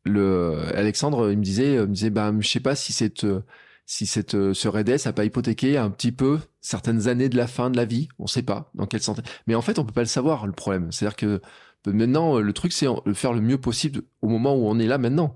le 0.06 0.60
Alexandre 0.76 1.32
il 1.32 1.39
me 1.39 1.44
disait 1.44 1.74
il 1.76 1.82
me 1.82 1.88
disait 1.88 2.12
bah 2.12 2.32
je 2.39 2.48
sais 2.48 2.60
pas 2.60 2.76
si 2.76 2.94
cette 2.94 3.26
si 3.86 4.05
cette 4.05 4.36
euh, 4.36 4.53
ce 4.53 4.67
REDES 4.67 5.05
a 5.05 5.13
pas 5.13 5.25
hypothéqué 5.25 5.77
un 5.77 5.89
petit 5.89 6.11
peu 6.11 6.39
certaines 6.61 7.07
années 7.07 7.29
de 7.29 7.38
la 7.38 7.47
fin 7.47 7.69
de 7.69 7.77
la 7.77 7.86
vie, 7.86 8.07
on 8.19 8.27
sait 8.27 8.43
pas 8.43 8.71
dans 8.75 8.86
quelle 8.86 9.01
santé. 9.01 9.21
Mais 9.47 9.55
en 9.55 9.61
fait, 9.61 9.79
on 9.79 9.86
peut 9.86 9.93
pas 9.93 10.01
le 10.01 10.07
savoir 10.07 10.47
le 10.47 10.53
problème. 10.53 10.91
C'est-à-dire 10.91 11.15
que 11.15 11.41
maintenant, 11.86 12.39
le 12.39 12.53
truc 12.53 12.71
c'est 12.71 12.88
de 13.05 13.13
faire 13.13 13.34
le 13.34 13.41
mieux 13.41 13.59
possible 13.59 14.03
au 14.21 14.27
moment 14.27 14.55
où 14.55 14.67
on 14.67 14.79
est 14.79 14.88
là 14.88 14.97
maintenant. 14.97 15.36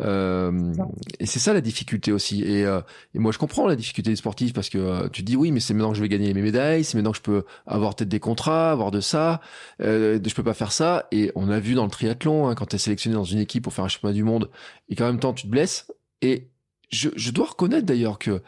Euh, 0.00 0.72
et 1.20 1.26
c'est 1.26 1.38
ça 1.38 1.52
la 1.52 1.60
difficulté 1.60 2.12
aussi. 2.12 2.42
Et, 2.42 2.64
euh, 2.64 2.80
et, 3.14 3.18
moi, 3.18 3.32
je 3.32 3.38
comprends 3.38 3.66
la 3.66 3.76
difficulté 3.76 4.10
des 4.10 4.16
sportifs 4.16 4.52
parce 4.52 4.68
que 4.68 4.78
euh, 4.78 5.08
tu 5.08 5.22
dis 5.22 5.36
oui, 5.36 5.52
mais 5.52 5.60
c'est 5.60 5.74
maintenant 5.74 5.90
que 5.90 5.96
je 5.96 6.02
vais 6.02 6.08
gagner 6.08 6.32
mes 6.32 6.42
médailles, 6.42 6.84
c'est 6.84 6.96
maintenant 6.96 7.12
que 7.12 7.18
je 7.18 7.22
peux 7.22 7.44
avoir 7.66 7.94
peut-être 7.94 8.08
des 8.08 8.20
contrats, 8.20 8.70
avoir 8.70 8.90
de 8.90 9.00
ça. 9.00 9.40
Euh, 9.80 10.18
je 10.24 10.34
peux 10.34 10.42
pas 10.42 10.54
faire 10.54 10.72
ça. 10.72 11.08
Et 11.12 11.30
on 11.34 11.50
a 11.50 11.60
vu 11.60 11.74
dans 11.74 11.84
le 11.84 11.90
triathlon, 11.90 12.48
hein, 12.48 12.54
quand 12.54 12.66
tu 12.66 12.76
es 12.76 12.78
sélectionné 12.78 13.14
dans 13.14 13.24
une 13.24 13.38
équipe 13.38 13.64
pour 13.64 13.72
faire 13.72 13.84
un 13.84 13.88
championnat 13.88 14.14
du 14.14 14.24
monde 14.24 14.50
et 14.88 14.96
qu'en 14.96 15.06
même 15.06 15.20
temps 15.20 15.32
tu 15.32 15.44
te 15.44 15.50
blesses 15.50 15.92
et 16.22 16.51
je, 16.92 17.08
je, 17.16 17.30
dois 17.30 17.46
reconnaître 17.46 17.86
d'ailleurs 17.86 18.18
que 18.18 18.42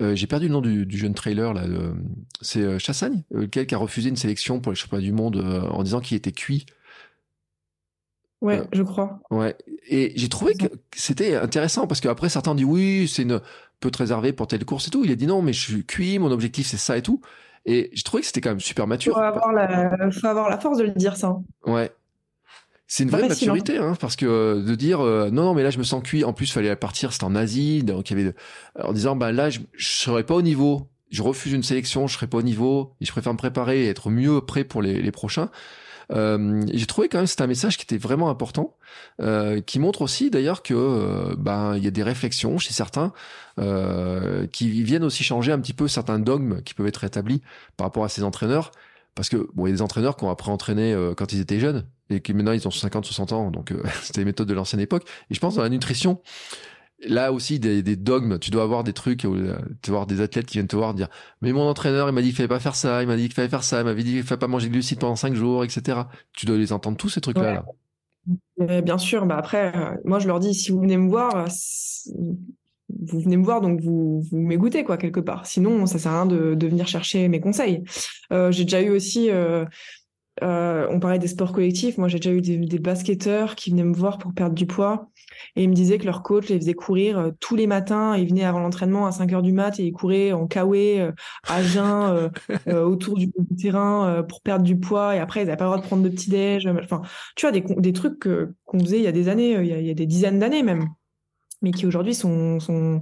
euh, 0.00 0.14
j'ai 0.14 0.26
perdu 0.26 0.46
le 0.46 0.52
nom 0.52 0.60
du, 0.60 0.86
du 0.86 0.96
jeune 0.96 1.14
trailer 1.14 1.52
là. 1.52 1.64
c'est 2.40 2.60
euh, 2.60 2.78
Chassagne, 2.78 3.24
euh, 3.34 3.42
lequel 3.42 3.66
qui 3.66 3.74
a 3.74 3.78
refusé 3.78 4.08
une 4.08 4.16
sélection 4.16 4.60
pour 4.60 4.72
les 4.72 4.76
championnats 4.76 5.02
du 5.02 5.12
monde 5.12 5.36
en 5.70 5.82
disant 5.82 6.00
qu'il 6.00 6.16
était 6.16 6.32
cuit. 6.32 6.66
Ouais, 8.40 8.62
je 8.72 8.84
crois. 8.84 9.18
Ouais. 9.32 9.56
Et 9.88 10.12
j'ai 10.14 10.28
trouvé 10.28 10.54
que 10.54 10.66
c'était 10.94 11.34
intéressant 11.34 11.88
parce 11.88 12.00
qu'après 12.00 12.28
certains 12.28 12.52
ont 12.52 12.54
dit 12.54 12.64
oui, 12.64 13.08
c'est 13.08 13.22
une 13.22 13.40
peu 13.80 13.90
réservé 13.96 14.32
pour 14.32 14.46
telle 14.46 14.64
course 14.64 14.86
et 14.86 14.90
tout. 14.90 15.04
Il 15.04 15.10
a 15.10 15.16
dit 15.16 15.26
non, 15.26 15.42
mais 15.42 15.52
je 15.52 15.60
suis 15.60 15.84
cuit, 15.84 16.20
mon 16.20 16.30
objectif 16.30 16.68
c'est 16.68 16.76
ça 16.76 16.96
et 16.96 17.02
tout. 17.02 17.20
Et 17.66 17.90
j'ai 17.92 18.02
trouvé 18.04 18.20
que 18.20 18.28
c'était 18.28 18.40
quand 18.40 18.50
même 18.50 18.60
super 18.60 18.86
mature. 18.86 19.14
Faut 19.14 19.20
avoir 19.20 19.52
la, 19.52 20.10
faut 20.12 20.26
avoir 20.26 20.48
la 20.48 20.58
force 20.58 20.78
de 20.78 20.84
le 20.84 20.92
dire 20.92 21.16
ça. 21.16 21.36
Ouais. 21.66 21.90
C'est 22.88 23.04
une 23.04 23.10
vraie 23.10 23.24
hein. 23.24 23.28
maturité, 23.28 23.76
hein, 23.76 23.94
parce 24.00 24.16
que 24.16 24.26
euh, 24.26 24.62
de 24.62 24.74
dire 24.74 25.00
euh, 25.00 25.30
non 25.30 25.44
non 25.44 25.54
mais 25.54 25.62
là 25.62 25.70
je 25.70 25.78
me 25.78 25.84
sens 25.84 26.02
cuit. 26.02 26.24
En 26.24 26.32
plus, 26.32 26.50
fallait 26.50 26.74
partir, 26.74 27.12
c'était 27.12 27.24
en 27.24 27.36
Asie, 27.36 27.84
donc 27.84 28.10
il 28.10 28.18
y 28.18 28.20
avait 28.20 28.34
en 28.82 28.92
disant 28.92 29.14
bah 29.14 29.30
là 29.30 29.50
je, 29.50 29.60
je 29.74 29.88
serais 29.88 30.24
pas 30.24 30.34
au 30.34 30.42
niveau. 30.42 30.88
Je 31.10 31.22
refuse 31.22 31.52
une 31.52 31.62
sélection, 31.62 32.06
je 32.06 32.14
serais 32.14 32.26
pas 32.26 32.38
au 32.38 32.42
niveau. 32.42 32.94
Et 33.00 33.04
je 33.04 33.12
préfère 33.12 33.32
me 33.32 33.38
préparer 33.38 33.84
et 33.84 33.88
être 33.88 34.10
mieux 34.10 34.40
prêt 34.40 34.64
pour 34.64 34.82
les, 34.82 35.00
les 35.00 35.12
prochains. 35.12 35.50
Euh, 36.10 36.62
j'ai 36.72 36.86
trouvé 36.86 37.08
quand 37.08 37.18
même 37.18 37.26
c'est 37.26 37.42
un 37.42 37.46
message 37.46 37.76
qui 37.76 37.82
était 37.84 37.98
vraiment 37.98 38.30
important, 38.30 38.76
euh, 39.20 39.60
qui 39.60 39.78
montre 39.78 40.02
aussi 40.02 40.30
d'ailleurs 40.30 40.62
que 40.62 40.74
euh, 40.74 41.34
ben 41.36 41.76
il 41.76 41.84
y 41.84 41.86
a 41.86 41.90
des 41.90 42.02
réflexions 42.02 42.58
chez 42.58 42.72
certains 42.72 43.12
qui 44.52 44.84
viennent 44.84 45.02
aussi 45.02 45.24
changer 45.24 45.50
un 45.50 45.58
petit 45.58 45.72
peu 45.72 45.88
certains 45.88 46.20
dogmes 46.20 46.62
qui 46.62 46.74
peuvent 46.74 46.86
être 46.86 47.02
établis 47.02 47.42
par 47.76 47.88
rapport 47.88 48.04
à 48.04 48.08
ces 48.08 48.22
entraîneurs 48.22 48.70
parce 49.18 49.28
que 49.28 49.48
bon, 49.52 49.66
il 49.66 49.70
y 49.70 49.72
a 49.72 49.74
des 49.74 49.82
entraîneurs 49.82 50.16
qui 50.16 50.22
ont 50.22 50.30
appris 50.30 50.48
à 50.48 50.54
entraîner 50.54 50.96
quand 51.16 51.32
ils 51.32 51.40
étaient 51.40 51.58
jeunes 51.58 51.88
et 52.08 52.20
qui 52.20 52.32
maintenant 52.34 52.52
ils 52.52 52.68
ont 52.68 52.70
50, 52.70 53.04
60 53.04 53.32
ans, 53.32 53.50
donc 53.50 53.74
c'était 54.02 54.20
les 54.20 54.24
méthodes 54.24 54.46
de 54.46 54.54
l'ancienne 54.54 54.80
époque. 54.80 55.02
Et 55.28 55.34
je 55.34 55.40
pense 55.40 55.56
dans 55.56 55.62
la 55.62 55.68
nutrition, 55.68 56.20
là 57.00 57.32
aussi 57.32 57.58
des, 57.58 57.82
dogmes. 57.96 58.38
Tu 58.38 58.52
dois 58.52 58.62
avoir 58.62 58.84
des 58.84 58.92
trucs, 58.92 59.18
tu 59.18 59.26
dois 59.26 59.56
avoir 59.88 60.06
des 60.06 60.20
athlètes 60.20 60.46
qui 60.46 60.54
viennent 60.54 60.68
te 60.68 60.76
voir 60.76 60.94
dire 60.94 61.08
mais 61.42 61.52
mon 61.52 61.68
entraîneur 61.68 62.08
il 62.08 62.12
m'a 62.12 62.22
dit 62.22 62.28
qu'il 62.28 62.36
fallait 62.36 62.48
pas 62.48 62.60
faire 62.60 62.76
ça, 62.76 63.02
il 63.02 63.08
m'a 63.08 63.16
dit 63.16 63.24
qu'il 63.24 63.34
fallait 63.34 63.48
faire 63.48 63.64
ça, 63.64 63.80
il 63.80 63.84
m'avait 63.84 64.04
dit 64.04 64.12
qu'il 64.12 64.22
fallait 64.22 64.38
pas 64.38 64.46
manger 64.46 64.68
de 64.68 64.72
glucides 64.74 65.00
pendant 65.00 65.16
cinq 65.16 65.34
jours, 65.34 65.64
etc. 65.64 66.02
Tu 66.32 66.46
dois 66.46 66.56
les 66.56 66.72
entendre 66.72 66.96
tous 66.96 67.08
ces 67.08 67.20
trucs 67.20 67.38
là. 67.38 67.64
Bien 68.58 68.98
sûr, 68.98 69.26
bah 69.26 69.36
après, 69.38 69.74
euh, 69.74 69.96
moi 70.04 70.20
je 70.20 70.28
leur 70.28 70.38
dis 70.38 70.54
si 70.54 70.70
vous 70.70 70.80
venez 70.80 70.96
me 70.96 71.08
voir, 71.08 71.48
vous 72.88 73.20
venez 73.20 73.36
me 73.36 73.44
voir 73.44 73.60
donc 73.60 73.80
vous 73.80 74.22
vous 74.30 74.38
m'égoutez 74.38 74.84
quoi 74.84 74.96
quelque 74.96 75.20
part. 75.20 75.46
Sinon 75.46 75.86
ça 75.86 75.98
sert 75.98 76.12
à 76.12 76.22
rien 76.22 76.26
de, 76.26 76.54
de 76.54 76.66
venir 76.66 76.86
chercher 76.86 77.28
mes 77.28 77.40
conseils. 77.40 77.82
Euh, 78.32 78.50
j'ai 78.50 78.64
déjà 78.64 78.82
eu 78.82 78.90
aussi 78.90 79.30
euh, 79.30 79.64
euh, 80.42 80.86
on 80.90 81.00
parlait 81.00 81.18
des 81.18 81.28
sports 81.28 81.52
collectifs. 81.52 81.98
Moi, 81.98 82.08
j'ai 82.08 82.18
déjà 82.18 82.32
eu 82.32 82.40
des, 82.40 82.78
basketteurs 82.78 83.54
qui 83.54 83.70
venaient 83.70 83.84
me 83.84 83.94
voir 83.94 84.18
pour 84.18 84.32
perdre 84.32 84.54
du 84.54 84.66
poids 84.66 85.10
et 85.56 85.64
ils 85.64 85.68
me 85.68 85.74
disaient 85.74 85.98
que 85.98 86.04
leur 86.04 86.22
coach 86.22 86.48
les 86.48 86.58
faisait 86.58 86.74
courir 86.74 87.18
euh, 87.18 87.30
tous 87.40 87.56
les 87.56 87.66
matins. 87.66 88.16
Ils 88.16 88.28
venaient 88.28 88.44
avant 88.44 88.60
l'entraînement 88.60 89.06
à 89.06 89.12
5 89.12 89.32
heures 89.32 89.42
du 89.42 89.52
mat 89.52 89.78
et 89.80 89.84
ils 89.84 89.92
couraient 89.92 90.32
en 90.32 90.46
kawaii, 90.46 91.00
euh, 91.00 91.12
à 91.48 91.62
jeun, 91.62 92.30
autour 92.66 93.16
du, 93.16 93.30
terrain 93.58 94.22
pour 94.28 94.40
perdre 94.42 94.64
du 94.64 94.78
poids. 94.78 95.16
Et 95.16 95.18
après, 95.18 95.42
ils 95.42 95.46
n'avaient 95.46 95.56
pas 95.56 95.64
le 95.64 95.70
droit 95.70 95.80
de 95.80 95.86
prendre 95.86 96.02
de 96.02 96.08
petit 96.08 96.30
déj. 96.30 96.66
Enfin, 96.66 97.02
tu 97.36 97.46
vois, 97.46 97.52
des, 97.52 97.60
des 97.60 97.92
trucs 97.92 98.28
qu'on 98.64 98.78
faisait 98.80 98.98
il 98.98 99.04
y 99.04 99.08
a 99.08 99.12
des 99.12 99.28
années, 99.28 99.52
il 99.52 99.86
y 99.86 99.90
a, 99.90 99.94
des 99.94 100.06
dizaines 100.06 100.38
d'années 100.38 100.62
même, 100.62 100.88
mais 101.62 101.70
qui 101.70 101.86
aujourd'hui 101.86 102.14
sont, 102.14 102.60
sont, 102.60 103.00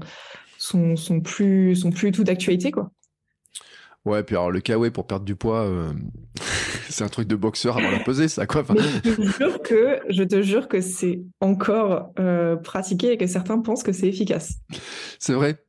sont, 0.58 0.96
sont, 0.96 1.20
plus, 1.20 1.76
sont 1.76 1.90
plus 1.90 2.12
tout 2.12 2.24
d'actualité, 2.24 2.70
quoi. 2.70 2.90
Ouais, 4.04 4.22
puis 4.22 4.36
alors 4.36 4.52
le 4.52 4.60
kawaii 4.60 4.92
pour 4.92 5.06
perdre 5.06 5.24
du 5.24 5.34
poids, 5.34 5.68
c'est 6.88 7.04
un 7.04 7.08
truc 7.08 7.28
de 7.28 7.36
boxeur 7.36 7.76
avant 7.76 7.90
la 7.90 8.00
pesée, 8.00 8.28
ça 8.28 8.46
quoi. 8.46 8.64
je 9.04 9.10
te 9.10 9.22
jure 9.22 9.62
que 9.62 9.98
je 10.08 10.22
te 10.22 10.42
jure 10.42 10.68
que 10.68 10.80
c'est 10.80 11.22
encore 11.40 12.12
euh, 12.18 12.56
pratiqué 12.56 13.12
et 13.12 13.16
que 13.16 13.26
certains 13.26 13.58
pensent 13.58 13.82
que 13.82 13.92
c'est 13.92 14.08
efficace. 14.08 14.58
C'est 15.18 15.32
vrai. 15.32 15.62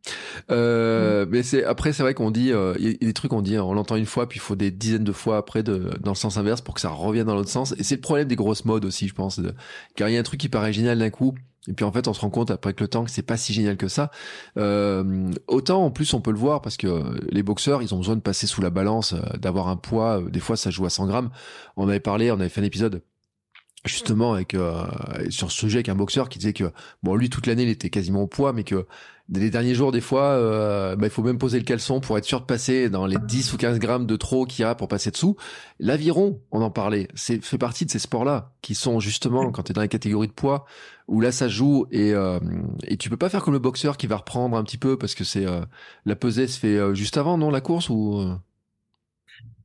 Euh, 0.52 1.26
Mais 1.30 1.44
c'est 1.44 1.64
après 1.64 1.94
c'est 1.94 2.04
vrai 2.04 2.14
qu'on 2.14 2.32
dit 2.32 2.52
euh, 2.52 2.76
il 2.80 2.86
y 2.86 2.90
a 2.90 3.08
des 3.08 3.14
trucs 3.14 3.34
on 3.34 3.42
dit 3.42 3.58
on 3.58 3.74
l'entend 3.74 3.96
une 3.96 4.06
fois 4.06 4.28
puis 4.28 4.38
il 4.38 4.42
faut 4.42 4.56
des 4.56 4.72
dizaines 4.72 5.04
de 5.04 5.12
fois 5.12 5.38
après 5.38 5.64
de, 5.64 5.92
dans 6.02 6.12
le 6.12 6.16
sens 6.16 6.38
inverse 6.38 6.62
pour 6.62 6.76
que 6.76 6.82
ça 6.82 6.90
revienne 6.90 7.26
dans 7.26 7.36
l'autre 7.36 7.50
sens. 7.50 7.74
Et 7.78 7.84
c'est 7.84 7.96
le 7.96 8.02
problème 8.02 8.28
des 8.28 8.36
grosses 8.36 8.66
modes 8.66 8.86
aussi, 8.86 9.08
je 9.08 9.14
pense. 9.14 9.40
De, 9.40 9.54
car 9.96 10.10
il 10.10 10.14
y 10.14 10.18
a 10.18 10.20
un 10.20 10.24
truc 10.24 10.40
qui 10.40 10.50
paraît 10.50 10.74
génial 10.74 11.00
d'un 11.00 11.10
coup 11.10 11.34
et 11.68 11.74
puis 11.74 11.86
en 11.86 11.92
fait, 11.92 12.08
on 12.08 12.14
se 12.14 12.22
rend 12.22 12.30
compte 12.30 12.52
après 12.52 12.74
que 12.74 12.84
le 12.84 12.88
temps 12.88 13.04
que 13.04 13.12
c'est 13.12 13.22
pas 13.22 13.38
si 13.38 13.54
génial 13.54 13.78
que 13.78 13.88
ça. 13.88 14.12
Euh, 14.58 15.32
autant 15.48 15.84
en 15.84 15.92
plus, 15.92 16.14
on 16.14 16.22
peut 16.22 16.32
le 16.32 16.38
voir 16.38 16.62
parce 16.62 16.78
que 16.78 17.20
les 17.30 17.44
boxeurs, 17.44 17.82
ils 17.82 17.94
ont 17.94 17.98
besoin 17.98 18.16
de 18.16 18.22
passer 18.22 18.48
sous 18.48 18.62
la 18.62 18.70
balance, 18.70 19.14
euh, 19.14 19.38
d'avoir 19.38 19.68
un 19.68 19.76
poids. 19.76 20.22
Euh, 20.22 20.30
des 20.30 20.40
fois, 20.40 20.56
ça 20.58 20.70
joue 20.70 20.86
à 20.86 20.90
100 20.90 21.08
grammes. 21.08 21.30
On 21.76 21.88
avait 21.90 22.00
parlé, 22.00 22.32
on 22.32 22.40
avait 22.40 22.50
fait 22.50 22.62
un 22.62 22.66
épisode 22.66 23.02
justement 23.86 24.34
avec 24.34 24.54
sur 25.30 25.50
ce 25.50 25.58
sujet 25.58 25.78
avec 25.78 25.88
un 25.88 25.96
boxeur 25.96 26.28
qui 26.28 26.40
disait 26.40 26.52
que 26.52 26.74
bon 27.04 27.16
lui 27.16 27.30
toute 27.30 27.48
l'année 27.48 27.64
il 27.64 27.70
était 27.70 27.90
quasiment 27.90 28.24
au 28.24 28.28
poids 28.28 28.52
mais 28.52 28.66
que 28.66 28.86
les 29.30 29.50
derniers 29.50 29.76
jours 29.76 29.92
des 29.92 30.02
fois 30.02 30.24
euh, 30.24 30.96
bah, 30.96 31.08
il 31.08 31.10
faut 31.10 31.24
même 31.24 31.38
poser 31.38 31.60
le 31.60 31.66
caleçon 31.66 32.00
pour 32.00 32.18
être 32.18 32.26
sûr 32.26 32.40
de 32.40 32.46
passer 32.46 32.90
dans 32.90 33.06
les 33.06 33.18
10 33.18 33.54
ou 33.54 33.58
15 33.58 33.80
grammes 33.80 34.06
de 34.06 34.16
trop 34.16 34.46
qu'il 34.46 34.64
y 34.64 34.66
a 34.66 34.76
pour 34.76 34.88
passer 34.88 35.12
dessous. 35.12 35.36
L'aviron 35.80 36.40
on 36.52 36.62
en 36.62 36.72
parlait 36.72 37.08
c'est 37.16 37.44
fait 37.44 37.58
partie 37.58 37.86
de 37.86 37.92
ces 37.92 38.00
sports 38.00 38.26
là 38.26 38.54
qui 38.62 38.76
sont 38.76 39.00
justement 39.00 39.52
quand 39.52 39.64
tu 39.64 39.72
es 39.72 39.74
dans 39.74 39.82
la 39.82 39.88
catégorie 39.88 40.28
de 40.28 40.34
poids 40.34 40.66
où 41.08 41.22
là 41.22 41.32
ça 41.32 41.48
joue 41.48 41.88
et 41.92 42.14
euh, 42.14 42.40
et 42.84 42.98
tu 42.98 43.10
peux 43.10 43.18
pas 43.18 43.30
faire 43.30 43.44
comme 43.44 43.54
le 43.54 43.60
boxeur 43.60 43.98
qui 43.98 44.08
va 44.08 44.18
reprendre 44.18 44.56
un 44.58 44.64
petit 44.64 44.78
peu 44.78 44.98
parce 44.98 45.16
que 45.16 45.24
c'est 45.24 45.46
euh, 45.46 45.62
la 46.06 46.16
pesée 46.16 46.48
se 46.48 46.60
fait 46.60 46.96
juste 46.96 47.18
avant 47.18 47.38
non 47.38 47.50
la 47.50 47.62
course 47.62 47.90
ou 47.90 48.24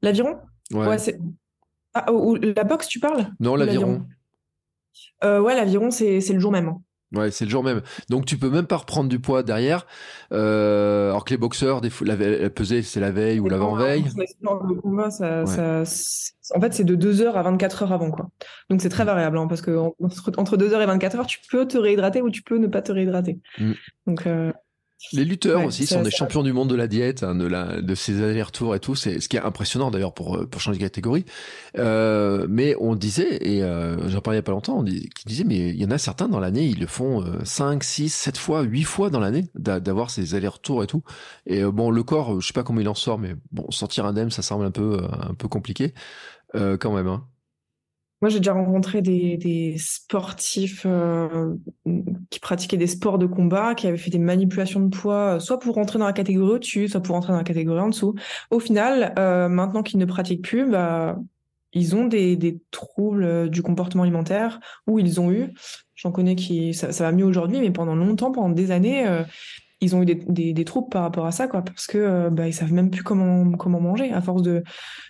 l'aviron? 0.02 0.38
Ouais, 0.72 0.98
c'est 0.98 1.18
ah, 1.94 2.10
ou, 2.12 2.36
la 2.36 2.64
boxe, 2.64 2.88
tu 2.88 3.00
parles? 3.00 3.28
Non, 3.38 3.54
l'aviron? 3.54 4.06
Euh, 5.24 5.40
ouais, 5.40 5.54
l'aviron, 5.54 5.90
c'est 5.90 6.20
le 6.26 6.40
jour 6.40 6.52
même. 6.52 6.74
Ouais, 7.14 7.30
c'est 7.30 7.44
le 7.44 7.50
jour 7.50 7.62
même. 7.62 7.82
Donc 8.08 8.24
tu 8.24 8.38
peux 8.38 8.48
même 8.48 8.66
pas 8.66 8.78
reprendre 8.78 9.08
du 9.08 9.18
poids 9.18 9.42
derrière. 9.42 9.86
Euh, 10.32 11.10
alors 11.10 11.24
que 11.24 11.30
les 11.30 11.38
boxeurs, 11.38 11.80
des 11.80 11.90
fois, 11.90 12.06
la, 12.06 12.50
pesée, 12.50 12.82
c'est 12.82 13.00
la 13.00 13.10
veille 13.10 13.38
ou 13.40 13.48
l'avant-veille. 13.48 14.04
en 16.54 16.60
fait, 16.60 16.74
c'est 16.74 16.84
de 16.84 16.94
2 16.94 17.22
heures 17.22 17.36
à 17.36 17.42
24 17.42 17.82
heures 17.82 17.92
avant, 17.92 18.10
quoi. 18.10 18.30
Donc 18.70 18.80
c'est 18.80 18.88
très 18.88 19.04
mm. 19.04 19.06
variable, 19.06 19.38
hein, 19.38 19.46
parce 19.46 19.62
que 19.62 19.78
entre 20.36 20.56
2 20.56 20.72
heures 20.72 20.82
et 20.82 20.86
24 20.86 21.16
heures, 21.18 21.26
tu 21.26 21.40
peux 21.50 21.66
te 21.66 21.76
réhydrater 21.76 22.22
ou 22.22 22.30
tu 22.30 22.42
peux 22.42 22.58
ne 22.58 22.66
pas 22.66 22.82
te 22.82 22.92
réhydrater. 22.92 23.40
Mm. 23.58 23.72
Donc 24.06 24.26
euh, 24.26 24.52
les 25.12 25.24
lutteurs 25.24 25.64
aussi 25.64 25.86
sont 25.86 26.02
des 26.02 26.10
champions 26.10 26.42
du 26.42 26.52
monde 26.52 26.70
de 26.70 26.74
la 26.74 26.86
diète, 26.86 27.22
hein, 27.22 27.34
de, 27.34 27.46
la, 27.46 27.80
de 27.80 27.94
ces 27.94 28.22
allers-retours 28.22 28.74
et 28.74 28.80
tout. 28.80 28.94
C'est 28.94 29.20
ce 29.20 29.28
qui 29.28 29.36
est 29.36 29.40
impressionnant 29.40 29.90
d'ailleurs 29.90 30.14
pour 30.14 30.48
pour 30.48 30.60
changer 30.60 30.78
de 30.78 30.84
catégorie. 30.84 31.24
Euh, 31.78 32.46
mais 32.48 32.74
on 32.80 32.94
disait 32.94 33.38
et 33.40 33.62
euh, 33.62 34.08
j'en 34.08 34.20
parlais 34.20 34.36
il 34.36 34.40
y 34.40 34.44
a 34.44 34.44
pas 34.44 34.52
longtemps, 34.52 34.78
on 34.78 34.84
qui 34.84 35.24
disait 35.26 35.44
mais 35.44 35.70
il 35.70 35.80
y 35.80 35.84
en 35.84 35.90
a 35.90 35.98
certains 35.98 36.28
dans 36.28 36.40
l'année 36.40 36.64
ils 36.64 36.80
le 36.80 36.86
font 36.86 37.24
5, 37.44 37.82
6, 37.82 38.08
7 38.08 38.38
fois, 38.38 38.62
8 38.62 38.84
fois 38.84 39.10
dans 39.10 39.20
l'année 39.20 39.48
d'avoir 39.54 40.10
ces 40.10 40.34
allers-retours 40.34 40.82
et 40.82 40.86
tout. 40.86 41.02
Et 41.46 41.62
euh, 41.62 41.70
bon 41.70 41.90
le 41.90 42.02
corps, 42.02 42.40
je 42.40 42.46
sais 42.46 42.52
pas 42.52 42.62
comment 42.62 42.80
il 42.80 42.88
en 42.88 42.94
sort, 42.94 43.18
mais 43.18 43.34
bon 43.50 43.70
sortir 43.70 44.06
indemne 44.06 44.30
ça 44.30 44.42
semble 44.42 44.64
un 44.64 44.70
peu 44.70 45.00
un 45.12 45.34
peu 45.34 45.48
compliqué 45.48 45.94
euh, 46.54 46.76
quand 46.76 46.94
même. 46.94 47.08
Hein. 47.08 47.24
Moi, 48.22 48.28
j'ai 48.28 48.38
déjà 48.38 48.52
rencontré 48.52 49.02
des, 49.02 49.74
sportifs 49.78 50.84
euh, 50.86 51.56
qui 52.30 52.38
pratiquaient 52.38 52.76
des 52.76 52.86
sports 52.86 53.18
de 53.18 53.26
combat, 53.26 53.74
qui 53.74 53.88
avaient 53.88 53.98
fait 53.98 54.10
des 54.10 54.20
manipulations 54.20 54.78
de 54.78 54.96
poids, 54.96 55.34
euh, 55.34 55.40
soit 55.40 55.58
pour 55.58 55.74
rentrer 55.74 55.98
dans 55.98 56.06
la 56.06 56.12
catégorie 56.12 56.52
au-dessus, 56.52 56.86
soit 56.86 57.00
pour 57.02 57.16
rentrer 57.16 57.32
dans 57.32 57.38
la 57.38 57.44
catégorie 57.44 57.80
en 57.80 57.88
dessous. 57.88 58.14
Au 58.52 58.60
final, 58.60 59.12
euh, 59.18 59.48
maintenant 59.48 59.82
qu'ils 59.82 59.98
ne 59.98 60.04
pratiquent 60.04 60.42
plus, 60.42 60.70
bah, 60.70 61.18
ils 61.72 61.96
ont 61.96 62.06
des, 62.06 62.60
troubles 62.70 63.50
du 63.50 63.60
comportement 63.60 64.04
alimentaire 64.04 64.60
ou 64.86 65.00
ils 65.00 65.20
ont 65.20 65.32
eu. 65.32 65.52
J'en 65.96 66.12
connais 66.12 66.36
qui 66.36 66.74
ça, 66.74 66.90
va 66.90 67.10
mieux 67.10 67.24
aujourd'hui, 67.24 67.58
mais 67.58 67.72
pendant 67.72 67.96
longtemps, 67.96 68.30
pendant 68.30 68.50
des 68.50 68.70
années, 68.70 69.04
ils 69.82 69.96
ont 69.96 70.02
eu 70.02 70.06
des, 70.06 70.52
des, 70.52 70.64
troubles 70.64 70.88
par 70.88 71.02
rapport 71.02 71.26
à 71.26 71.32
ça, 71.32 71.48
quoi, 71.48 71.62
parce 71.62 71.88
que 71.88 71.98
euh, 71.98 72.30
bah, 72.30 72.46
ils 72.46 72.54
savent 72.54 72.72
même 72.72 72.88
plus 72.88 73.02
comment 73.02 73.50
comment 73.56 73.80
manger 73.80 74.12
à 74.12 74.20
force 74.20 74.42
de. 74.42 74.62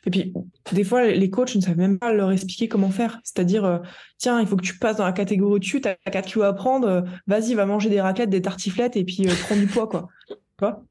Et 0.07 0.11
puis 0.11 0.33
des 0.73 0.83
fois, 0.83 1.05
les 1.05 1.31
coachs 1.31 1.55
ne 1.55 1.61
savent 1.61 1.77
même 1.77 1.99
pas 1.99 2.12
leur 2.12 2.33
expliquer 2.33 2.68
comment 2.68 2.91
faire. 2.91 3.20
C'est-à-dire, 3.23 3.64
euh, 3.64 3.79
tiens, 4.16 4.41
il 4.41 4.47
faut 4.47 4.57
que 4.57 4.62
tu 4.62 4.79
passes 4.79 4.97
dans 4.97 5.05
la 5.05 5.12
catégorie 5.12 5.61
dessus, 5.61 5.83
t'as 5.83 5.95
4 6.11 6.27
kilos 6.27 6.47
à 6.47 6.55
prendre, 6.55 6.89
euh, 6.89 7.03
vas-y, 7.27 7.55
va 7.55 7.66
manger 7.66 7.91
des 7.91 8.01
raclettes, 8.01 8.31
des 8.31 8.43
tartiflettes 8.43 8.97
et 8.97 9.05
puis 9.05 9.27
prends 9.45 9.57
du 9.57 9.66
poids, 9.66 9.89
quoi. 9.89 10.09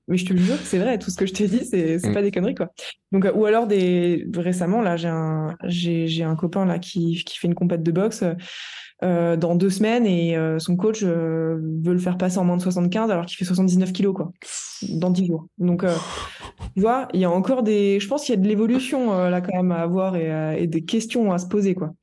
Mais 0.07 0.17
je 0.17 0.25
te 0.25 0.33
le 0.33 0.39
jure, 0.39 0.57
c'est 0.63 0.79
vrai, 0.79 0.99
tout 0.99 1.09
ce 1.09 1.17
que 1.17 1.25
je 1.25 1.33
t'ai 1.33 1.47
dit, 1.47 1.63
c'est 1.63 1.97
c'est 1.97 2.09
mm. 2.09 2.13
pas 2.13 2.21
des 2.21 2.31
conneries, 2.31 2.55
quoi. 2.55 2.69
Donc, 3.11 3.25
ou 3.33 3.45
alors 3.45 3.67
des 3.67 4.27
récemment 4.35 4.81
là, 4.81 4.97
j'ai 4.97 5.07
un 5.07 5.55
j'ai 5.63 6.07
j'ai 6.07 6.23
un 6.23 6.35
copain 6.35 6.65
là 6.65 6.77
qui 6.77 7.23
qui 7.25 7.39
fait 7.39 7.47
une 7.47 7.55
compète 7.55 7.81
de 7.81 7.91
boxe. 7.91 8.23
Euh, 9.03 9.35
dans 9.35 9.55
deux 9.55 9.71
semaines 9.71 10.05
et 10.05 10.37
euh, 10.37 10.59
son 10.59 10.75
coach 10.75 11.01
euh, 11.01 11.57
veut 11.83 11.93
le 11.93 11.97
faire 11.97 12.19
passer 12.19 12.37
en 12.37 12.43
moins 12.43 12.57
de 12.57 12.61
75 12.61 13.09
alors 13.09 13.25
qu'il 13.25 13.35
fait 13.35 13.45
79 13.45 13.93
kilos 13.93 14.13
quoi 14.15 14.31
dans 14.89 15.09
10 15.09 15.25
jours. 15.25 15.47
Donc 15.57 15.83
tu 16.75 16.81
vois, 16.81 17.07
il 17.13 17.19
y 17.19 17.25
a 17.25 17.31
encore 17.31 17.63
des 17.63 17.99
je 17.99 18.07
pense 18.07 18.23
qu'il 18.23 18.35
y 18.35 18.37
a 18.37 18.41
de 18.41 18.47
l'évolution 18.47 19.11
là 19.27 19.41
quand 19.41 19.55
même 19.55 19.71
à 19.71 19.77
avoir 19.77 20.15
et, 20.15 20.67
des 20.67 20.85
questions 20.85 21.33
à 21.33 21.39
se 21.39 21.47
poser 21.47 21.73
quoi. 21.73 21.95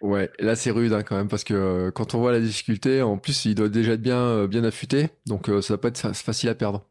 Ouais, 0.00 0.30
là 0.38 0.56
c'est 0.56 0.70
rude 0.70 0.94
hein, 0.94 1.02
quand 1.02 1.16
même 1.16 1.28
parce 1.28 1.44
que 1.44 1.90
quand 1.90 2.14
on 2.14 2.18
voit 2.18 2.32
la 2.32 2.40
difficulté, 2.40 3.02
en 3.02 3.18
plus 3.18 3.44
il 3.44 3.54
doit 3.54 3.68
déjà 3.68 3.92
être 3.92 4.02
bien 4.02 4.46
bien 4.46 4.64
affûté, 4.64 5.10
donc 5.26 5.50
ça 5.60 5.74
va 5.74 5.78
pas 5.78 5.88
être 5.88 6.14
facile 6.14 6.48
à 6.48 6.54
perdre. 6.54 6.86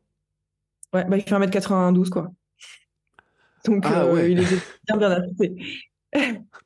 Ouais, 0.93 1.03
bah 1.05 1.17
il 1.17 1.23
fait 1.23 1.31
1m92 1.31 2.09
quoi. 2.09 2.31
Donc 3.65 3.83
ah, 3.87 4.05
il 4.27 4.39
est 4.39 4.63
bien 4.87 4.97
bien 4.97 5.09
affûté. 5.09 5.55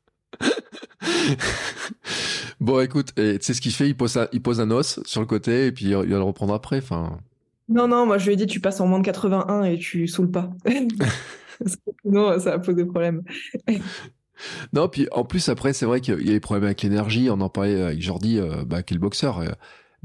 bon, 2.59 2.79
écoute, 2.79 3.13
tu 3.15 3.37
sais 3.41 3.53
ce 3.53 3.61
qu'il 3.61 3.73
fait? 3.73 3.87
Il 3.87 3.95
pose, 3.95 4.19
il 4.31 4.41
pose 4.41 4.59
un 4.59 4.71
os 4.71 4.99
sur 5.05 5.21
le 5.21 5.27
côté 5.27 5.67
et 5.67 5.71
puis 5.71 5.85
il 5.85 5.95
va 5.95 6.03
le 6.03 6.21
reprendre 6.21 6.53
après. 6.53 6.77
Enfin. 6.77 7.19
Non, 7.69 7.87
non, 7.87 8.05
moi 8.05 8.17
je 8.17 8.27
lui 8.27 8.33
ai 8.33 8.35
dit 8.37 8.47
tu 8.47 8.61
passes 8.61 8.79
en 8.79 8.87
moins 8.87 8.99
de 8.99 9.05
81 9.05 9.63
et 9.63 9.77
tu 9.77 10.07
saoules 10.07 10.31
pas. 10.31 10.49
Non, 12.05 12.39
ça 12.39 12.51
va 12.51 12.59
poser 12.59 12.85
problème. 12.85 13.23
non, 14.73 14.87
puis 14.87 15.07
en 15.11 15.25
plus, 15.25 15.49
après, 15.49 15.73
c'est 15.73 15.85
vrai 15.85 16.01
qu'il 16.01 16.25
y 16.25 16.29
a 16.29 16.33
des 16.33 16.39
problèmes 16.39 16.65
avec 16.65 16.81
l'énergie. 16.81 17.29
On 17.29 17.41
en 17.41 17.49
parlait 17.49 17.81
avec 17.81 18.01
Jordi, 18.01 18.39
euh, 18.39 18.63
bah, 18.65 18.83
qui 18.83 18.93
est 18.93 18.95
le 18.95 19.01
boxeur. 19.01 19.39
Euh, 19.39 19.49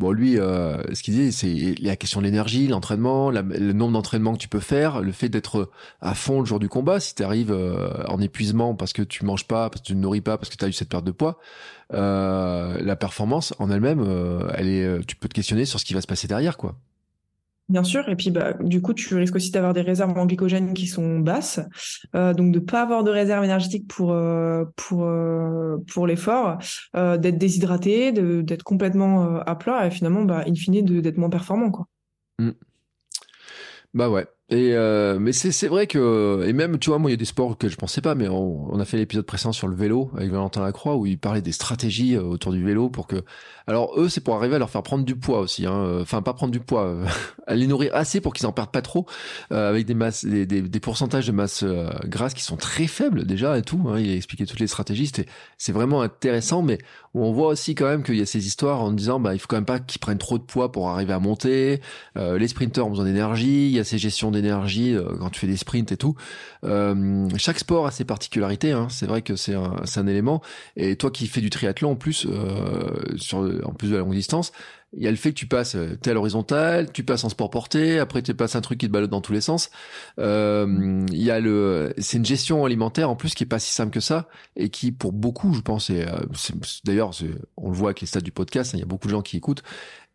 Bon, 0.03 0.11
lui, 0.11 0.37
euh, 0.37 0.83
ce 0.95 1.01
qu'il 1.01 1.15
dit, 1.15 1.31
c'est 1.31 1.77
la 1.81 1.95
question 1.95 2.21
de 2.21 2.25
l'énergie, 2.25 2.67
l'entraînement, 2.67 3.31
le 3.31 3.73
nombre 3.73 3.93
d'entraînements 3.93 4.33
que 4.33 4.39
tu 4.39 4.49
peux 4.49 4.59
faire, 4.59 5.01
le 5.01 5.13
fait 5.13 5.29
d'être 5.29 5.71
à 6.01 6.17
fond 6.17 6.41
le 6.41 6.45
jour 6.45 6.59
du 6.59 6.69
combat. 6.69 6.99
Si 6.99 7.15
tu 7.15 7.23
arrives 7.23 7.53
euh, 7.53 8.03
en 8.09 8.21
épuisement 8.21 8.75
parce 8.75 8.93
que 8.93 9.03
tu 9.03 9.25
manges 9.25 9.47
pas, 9.47 9.71
parce 9.71 9.81
que 9.81 9.87
tu 9.87 9.95
ne 9.95 10.01
nourris 10.01 10.21
pas, 10.21 10.39
parce 10.39 10.51
que 10.51 10.57
tu 10.57 10.65
as 10.65 10.69
eu 10.69 10.73
cette 10.73 10.89
perte 10.89 11.05
de 11.05 11.13
poids, 11.13 11.39
euh, 11.95 12.83
la 12.83 12.97
performance 12.97 13.55
en 13.61 13.71
elle-même, 13.71 14.05
elle 14.57 14.67
est, 14.67 15.07
tu 15.07 15.15
peux 15.15 15.29
te 15.29 15.35
questionner 15.35 15.67
sur 15.67 15.79
ce 15.79 15.85
qui 15.85 15.95
va 15.95 16.01
se 16.01 16.09
passer 16.09 16.27
derrière, 16.27 16.57
quoi. 16.57 16.75
Bien 17.73 17.85
sûr, 17.85 18.07
et 18.11 18.17
puis 18.17 18.31
bah, 18.31 18.53
du 18.61 18.83
coup, 18.83 18.93
tu 18.93 19.15
risques 19.15 19.35
aussi 19.35 19.51
d'avoir 19.51 19.73
des 19.73 19.81
réserves 19.81 20.11
en 20.19 20.27
glycogène 20.27 20.75
qui 20.75 20.87
sont 20.87 21.21
basses, 21.21 21.59
euh, 22.15 22.35
donc 22.35 22.53
de 22.53 22.59
pas 22.59 22.83
avoir 22.83 23.03
de 23.03 23.11
réserve 23.11 23.43
énergétique 23.45 23.89
pour 23.89 24.13
euh, 24.13 24.67
pour 24.77 25.05
euh, 25.05 25.79
pour 25.91 26.07
l'effort, 26.07 26.59
d'être 26.93 27.39
déshydraté, 27.39 28.13
d'être 28.13 28.63
complètement 28.63 29.39
à 29.41 29.55
plat, 29.55 29.87
et 29.87 29.91
finalement, 29.91 30.23
bah, 30.23 30.45
in 30.47 30.55
fine, 30.55 30.85
d'être 30.85 31.17
moins 31.17 31.31
performant, 31.31 31.71
quoi. 31.71 31.87
Mmh. 32.41 32.51
Bah 33.95 34.11
ouais. 34.11 34.27
Et 34.53 34.75
euh, 34.75 35.19
mais 35.19 35.33
c'est 35.33 35.67
vrai 35.67 35.87
que 35.87 36.45
et 36.47 36.53
même 36.53 36.79
tu 36.79 36.91
vois 36.91 36.99
moi 36.99 37.09
il 37.09 37.15
y 37.15 37.17
a 37.17 37.17
des 37.17 37.25
sports 37.25 37.57
que 37.57 37.71
je 37.71 37.77
pensais 37.77 38.03
pas 38.03 38.15
mais 38.15 38.29
on, 38.29 38.71
on 38.71 38.79
a 38.81 38.85
fait 38.85 38.99
l'épisode 38.99 39.25
précédent 39.25 39.53
sur 39.53 39.67
le 39.67 39.75
vélo 39.75 40.11
avec 40.15 40.31
Valentin 40.31 40.61
Lacroix 40.61 40.97
où 40.97 41.07
il 41.07 41.19
parlait 41.19 41.41
des 41.41 41.53
stratégies 41.53 42.17
euh, 42.17 42.23
autour 42.23 42.53
du 42.53 42.63
vélo 42.63 42.91
pour 42.91 43.07
que 43.07 43.25
alors 43.67 43.99
eux 43.99 44.11
c'est 44.11 44.21
pour 44.21 44.35
arriver 44.35 44.57
à 44.57 44.59
leur 44.59 44.69
faire 44.69 44.83
prendre 44.83 45.07
du 45.07 45.17
poids 45.17 45.41
aussi 45.41 45.65
hein. 45.65 46.01
enfin 46.03 46.21
pas 46.21 46.35
prendre 46.35 46.53
du 46.53 46.61
poids 46.61 46.85
euh, 46.85 47.07
à 47.47 47.55
les 47.55 47.67
nourrir 47.67 47.95
assez 47.95 48.21
pour 48.21 48.35
qu'ils 48.35 48.47
en 48.47 48.53
perdent 48.53 48.73
pas 48.73 48.83
trop 48.83 49.07
euh, 49.53 49.71
avec 49.71 49.87
des 49.87 49.95
masses 49.95 50.27
des, 50.27 50.45
des, 50.45 50.61
des, 50.61 50.81
pourcentages 50.81 51.27
de 51.27 51.33
masse 51.33 51.63
euh, 51.63 51.89
grasse 52.05 52.35
qui 52.35 52.43
sont 52.43 52.57
très 52.57 52.87
faibles 52.87 53.25
déjà 53.25 53.57
et 53.57 53.63
tout 53.63 53.81
hein. 53.89 53.99
il 53.99 54.11
a 54.11 54.15
expliqué 54.15 54.45
toutes 54.45 54.61
les 54.61 54.67
stratégies 54.67 55.13
c'est 55.57 55.73
vraiment 55.73 56.03
intéressant 56.03 56.61
mais 56.61 56.77
on 57.15 57.33
voit 57.33 57.49
aussi 57.49 57.75
quand 57.75 57.87
même 57.87 58.03
qu'il 58.03 58.17
y 58.17 58.23
a 58.23 58.27
ces 58.27 58.47
histoires 58.47 58.83
en 58.83 58.93
disant 58.93 59.19
bah 59.19 59.35
il 59.35 59.39
faut 59.39 59.47
quand 59.49 59.57
même 59.57 59.65
pas 59.65 59.81
qu'ils 59.81 60.01
prennent 60.01 60.19
trop 60.19 60.39
de 60.39 60.45
poids 60.45 60.73
pour 60.73 60.91
arriver 60.91 61.13
à 61.13 61.19
monter 61.19 61.81
les 62.17 62.49
sprinteurs 62.49 62.87
ont 62.87 62.91
besoin 62.91 63.05
d'énergie 63.05 63.69
il 63.69 63.73
y 63.73 63.79
a 63.79 63.85
ces 63.85 63.99
gestions 63.99 64.31
d'énergie 64.31 64.43
énergie 64.43 64.95
euh, 64.95 65.17
quand 65.19 65.31
tu 65.31 65.41
fais 65.41 65.47
des 65.47 65.57
sprints 65.57 65.93
et 65.93 65.97
tout. 65.97 66.17
Euh, 66.65 67.29
chaque 67.37 67.59
sport 67.59 67.87
a 67.87 67.91
ses 67.91 68.05
particularités. 68.05 68.73
Hein. 68.73 68.89
C'est 68.91 69.07
vrai 69.07 69.23
que 69.23 69.37
c'est 69.37 69.55
un, 69.55 69.77
un, 69.97 70.07
élément. 70.07 70.43
Et 70.77 70.97
toi 70.97 71.11
qui 71.11 71.27
fais 71.27 71.41
du 71.41 71.51
triathlon 71.51 71.93
en 71.93 71.97
plus, 71.97 72.27
euh, 72.29 73.17
sur, 73.17 73.39
en 73.65 73.73
plus 73.73 73.89
de 73.89 73.95
la 73.95 74.01
longue 74.01 74.15
distance, 74.15 74.53
il 74.95 75.03
y 75.03 75.09
a 75.09 75.11
le 75.11 75.17
fait 75.17 75.31
que 75.31 75.39
tu 75.39 75.47
passes 75.47 75.77
tel 76.03 76.17
horizontal, 76.17 76.93
tu 76.93 77.03
passes 77.03 77.25
en 77.25 77.29
sport 77.29 77.51
porté, 77.51 77.99
après 77.99 78.23
tu 78.23 78.35
passes 78.35 78.57
un 78.57 78.61
truc 78.61 78.79
qui 78.79 78.87
te 78.87 78.93
balade 78.93 79.11
dans 79.11 79.21
tous 79.21 79.33
les 79.33 79.41
sens. 79.41 79.71
Euh, 80.19 81.07
il 81.11 81.23
y 81.23 81.31
a 81.31 81.41
le, 81.41 81.95
c'est 81.99 82.19
une 82.19 82.27
gestion 82.27 82.65
alimentaire 82.65 83.09
en 83.09 83.17
plus 83.17 83.35
qui 83.35 83.45
est 83.45 83.47
pas 83.47 83.59
si 83.59 83.73
simple 83.73 83.91
que 83.91 84.01
ça 84.01 84.29
et 84.57 84.69
qui 84.69 84.93
pour 84.93 85.13
beaucoup, 85.13 85.55
je 85.55 85.61
pense, 85.61 85.91
et 85.91 86.05
d'ailleurs 86.85 87.13
on 87.57 87.71
le 87.71 87.77
voit 87.77 87.91
avec 87.91 88.01
les 88.03 88.07
stats 88.07 88.21
du 88.21 88.33
podcast, 88.33 88.75
hein, 88.75 88.79
il 88.79 88.81
y 88.81 88.85
a 88.85 88.87
beaucoup 88.87 89.07
de 89.07 89.13
gens 89.13 89.23
qui 89.23 89.37
écoutent. 89.37 89.63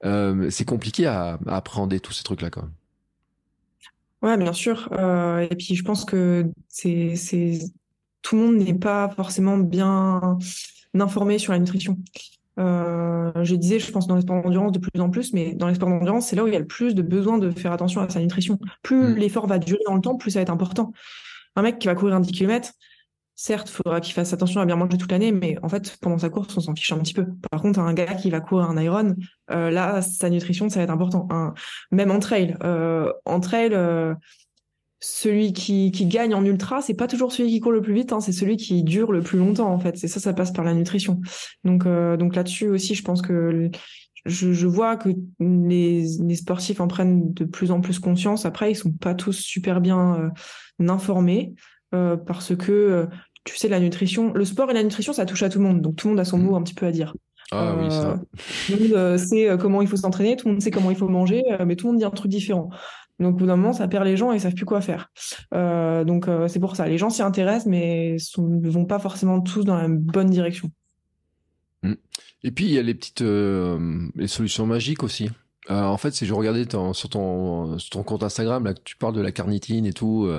Euh, 0.05 0.49
c'est 0.49 0.65
compliqué 0.65 1.07
à, 1.07 1.39
appréhender 1.47 1.99
tous 1.99 2.13
ces 2.13 2.23
trucs 2.23 2.41
là 2.41 2.49
quand 2.49 2.61
même. 2.61 2.73
Ouais, 4.21 4.37
bien 4.37 4.53
sûr. 4.53 4.89
Euh, 4.93 5.47
et 5.49 5.55
puis 5.55 5.75
je 5.75 5.83
pense 5.83 6.05
que 6.05 6.51
c'est 6.69 7.59
tout 8.21 8.35
le 8.35 8.41
monde 8.41 8.57
n'est 8.57 8.73
pas 8.73 9.09
forcément 9.09 9.57
bien 9.57 10.37
informé 10.93 11.39
sur 11.39 11.53
la 11.53 11.59
nutrition. 11.59 11.97
Euh, 12.59 13.31
je 13.43 13.55
disais, 13.55 13.79
je 13.79 13.91
pense 13.91 14.07
dans 14.07 14.15
les 14.15 14.21
sports 14.21 14.41
d'endurance 14.41 14.71
de 14.71 14.79
plus 14.79 14.99
en 14.99 15.09
plus, 15.09 15.33
mais 15.33 15.53
dans 15.53 15.67
les 15.67 15.75
sports 15.75 15.89
d'endurance, 15.89 16.27
c'est 16.27 16.35
là 16.35 16.43
où 16.43 16.47
il 16.47 16.53
y 16.53 16.55
a 16.55 16.59
le 16.59 16.67
plus 16.67 16.95
de 16.95 17.01
besoin 17.01 17.37
de 17.37 17.51
faire 17.51 17.71
attention 17.71 18.01
à 18.01 18.09
sa 18.09 18.19
nutrition. 18.19 18.59
Plus 18.81 19.13
mmh. 19.13 19.15
l'effort 19.15 19.47
va 19.47 19.59
durer 19.59 19.79
dans 19.85 19.95
le 19.95 20.01
temps, 20.01 20.15
plus 20.15 20.31
ça 20.31 20.39
va 20.39 20.43
être 20.43 20.49
important. 20.49 20.91
Un 21.55 21.61
mec 21.61 21.79
qui 21.79 21.87
va 21.87 21.95
courir 21.95 22.15
un 22.15 22.19
10 22.19 22.31
km, 22.31 22.71
certes, 23.35 23.69
il 23.69 23.73
faudra 23.73 24.01
qu'il 24.01 24.13
fasse 24.13 24.33
attention 24.33 24.59
à 24.61 24.65
bien 24.65 24.75
manger 24.75 24.97
toute 24.97 25.11
l'année, 25.11 25.31
mais 25.31 25.57
en 25.61 25.69
fait, 25.69 25.97
pendant 26.01 26.17
sa 26.17 26.29
course, 26.29 26.57
on 26.57 26.61
s'en 26.61 26.75
fiche 26.75 26.91
un 26.91 26.97
petit 26.97 27.13
peu. 27.13 27.25
Par 27.51 27.61
contre, 27.61 27.79
un 27.79 27.93
gars 27.93 28.15
qui 28.15 28.29
va 28.31 28.41
courir 28.41 28.69
un 28.69 28.81
Iron, 28.81 29.15
euh, 29.51 29.69
là, 29.69 30.01
sa 30.01 30.29
nutrition, 30.29 30.69
ça 30.69 30.79
va 30.79 30.83
être 30.83 30.89
important. 30.89 31.27
Un, 31.29 31.53
même 31.91 32.11
en 32.11 32.19
trail. 32.19 32.57
Euh, 32.63 33.13
en 33.25 33.39
trail, 33.39 33.69
celui 34.99 35.53
qui, 35.53 35.91
qui, 35.91 36.05
gagne 36.05 36.33
en 36.33 36.43
ultra, 36.43 36.81
c'est 36.81 36.95
pas 36.95 37.07
toujours 37.07 37.31
celui 37.31 37.49
qui 37.49 37.59
court 37.59 37.71
le 37.71 37.81
plus 37.81 37.93
vite, 37.93 38.13
hein, 38.13 38.19
c'est 38.19 38.31
celui 38.31 38.57
qui 38.57 38.83
dure 38.83 39.11
le 39.11 39.21
plus 39.21 39.37
longtemps, 39.37 39.71
en 39.71 39.79
fait. 39.79 39.97
C'est 39.97 40.07
ça, 40.07 40.19
ça 40.19 40.33
passe 40.33 40.51
par 40.51 40.65
la 40.65 40.73
nutrition. 40.73 41.21
Donc, 41.63 41.85
euh, 41.85 42.17
donc 42.17 42.35
là-dessus 42.35 42.67
aussi, 42.67 42.95
je 42.95 43.03
pense 43.03 43.21
que 43.21 43.69
je, 44.25 44.53
je 44.53 44.67
vois 44.67 44.97
que 44.97 45.09
les, 45.39 46.05
les, 46.19 46.35
sportifs 46.35 46.81
en 46.81 46.87
prennent 46.87 47.33
de 47.33 47.45
plus 47.45 47.71
en 47.71 47.81
plus 47.81 47.99
conscience. 47.99 48.45
Après, 48.45 48.71
ils 48.71 48.75
sont 48.75 48.91
pas 48.91 49.13
tous 49.13 49.39
super 49.39 49.81
bien 49.81 50.31
euh, 50.79 50.89
informés. 50.89 51.53
Euh, 51.95 52.17
parce 52.17 52.53
que 52.55 53.07
tu 53.45 53.55
sais, 53.55 53.69
la 53.69 53.79
nutrition, 53.79 54.33
le 54.33 54.43
sport 54.43 54.69
et 54.71 54.73
la 54.73 54.83
nutrition, 54.83 55.13
ça 55.13 55.25
touche 55.25 55.43
à 55.43 55.49
tout 55.49 55.59
le 55.59 55.65
monde. 55.65 55.81
Donc 55.81 55.95
tout 55.95 56.07
le 56.07 56.13
monde 56.13 56.19
a 56.19 56.25
son 56.25 56.37
mot 56.37 56.55
un 56.55 56.63
petit 56.63 56.73
peu 56.73 56.85
à 56.85 56.91
dire. 56.91 57.13
Ah 57.51 57.75
oui, 57.79 57.89
ça. 57.89 58.11
Euh, 58.11 58.15
tout 58.67 58.73
le 58.73 58.79
monde 58.79 58.97
euh, 58.97 59.17
sait 59.17 59.49
euh, 59.49 59.57
comment 59.57 59.81
il 59.81 59.87
faut 59.87 59.95
s'entraîner, 59.95 60.35
tout 60.35 60.47
le 60.47 60.53
monde 60.53 60.61
sait 60.61 60.71
comment 60.71 60.91
il 60.91 60.97
faut 60.97 61.07
manger, 61.07 61.43
mais 61.65 61.75
tout 61.75 61.87
le 61.87 61.93
monde 61.93 61.99
dit 61.99 62.05
un 62.05 62.09
truc 62.09 62.29
différent. 62.29 62.69
Donc 63.19 63.35
au 63.35 63.37
bout 63.37 63.45
d'un 63.45 63.55
moment, 63.55 63.73
ça 63.73 63.87
perd 63.87 64.05
les 64.05 64.17
gens 64.17 64.31
et 64.31 64.35
ils 64.35 64.41
savent 64.41 64.53
plus 64.53 64.65
quoi 64.65 64.81
faire. 64.81 65.11
Euh, 65.53 66.03
donc 66.03 66.27
c'est 66.47 66.59
pour 66.59 66.75
ça. 66.75 66.87
Les 66.87 66.97
gens 66.97 67.09
s'y 67.09 67.21
intéressent, 67.21 67.67
mais 67.67 68.17
ne 68.37 68.69
vont 68.69 68.85
pas 68.85 68.99
forcément 68.99 69.41
tous 69.41 69.63
dans 69.63 69.75
la 69.75 69.87
bonne 69.87 70.29
direction. 70.29 70.71
Mmh. 71.83 71.93
Et 72.43 72.51
puis 72.51 72.65
il 72.65 72.71
y 72.71 72.79
a 72.79 72.81
les 72.81 72.93
petites 72.93 73.21
les 73.21 74.27
solutions 74.27 74.65
magiques 74.65 75.03
aussi. 75.03 75.29
en 75.69 75.97
fait, 75.97 76.11
si 76.11 76.25
je 76.25 76.33
regardais 76.33 76.65
sur, 76.93 77.09
ton, 77.09 77.79
sur 77.79 77.89
ton 77.89 78.03
compte 78.03 78.23
Instagram, 78.23 78.63
là, 78.65 78.73
tu 78.73 78.97
parles 78.97 79.15
de 79.15 79.21
la 79.21 79.31
carnitine 79.31 79.85
et 79.85 79.93
tout, 79.93 80.29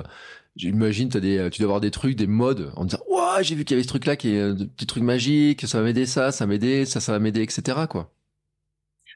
J'imagine, 0.59 1.07
tu 1.07 1.19
dois 1.19 1.63
avoir 1.63 1.79
des 1.79 1.89
trucs, 1.89 2.17
des 2.17 2.27
modes 2.27 2.73
en 2.75 2.83
disant, 2.83 3.01
ouais, 3.07 3.43
j'ai 3.43 3.55
vu 3.55 3.63
qu'il 3.63 3.75
y 3.75 3.77
avait 3.77 3.83
ce 3.83 3.87
truc-là 3.87 4.17
qui 4.17 4.35
est 4.35 4.53
des 4.53 4.67
petits 4.67 4.87
trucs 4.87 5.03
magiques, 5.03 5.65
ça 5.65 5.79
va 5.79 5.85
m'aider 5.85 6.05
ça, 6.05 6.33
ça 6.33 6.45
va 6.45 6.49
m'aider, 6.49 6.85
ça, 6.85 6.99
ça 6.99 7.13
va 7.13 7.19
m'aider, 7.19 7.41
etc. 7.41 7.85
Quoi. 7.89 8.11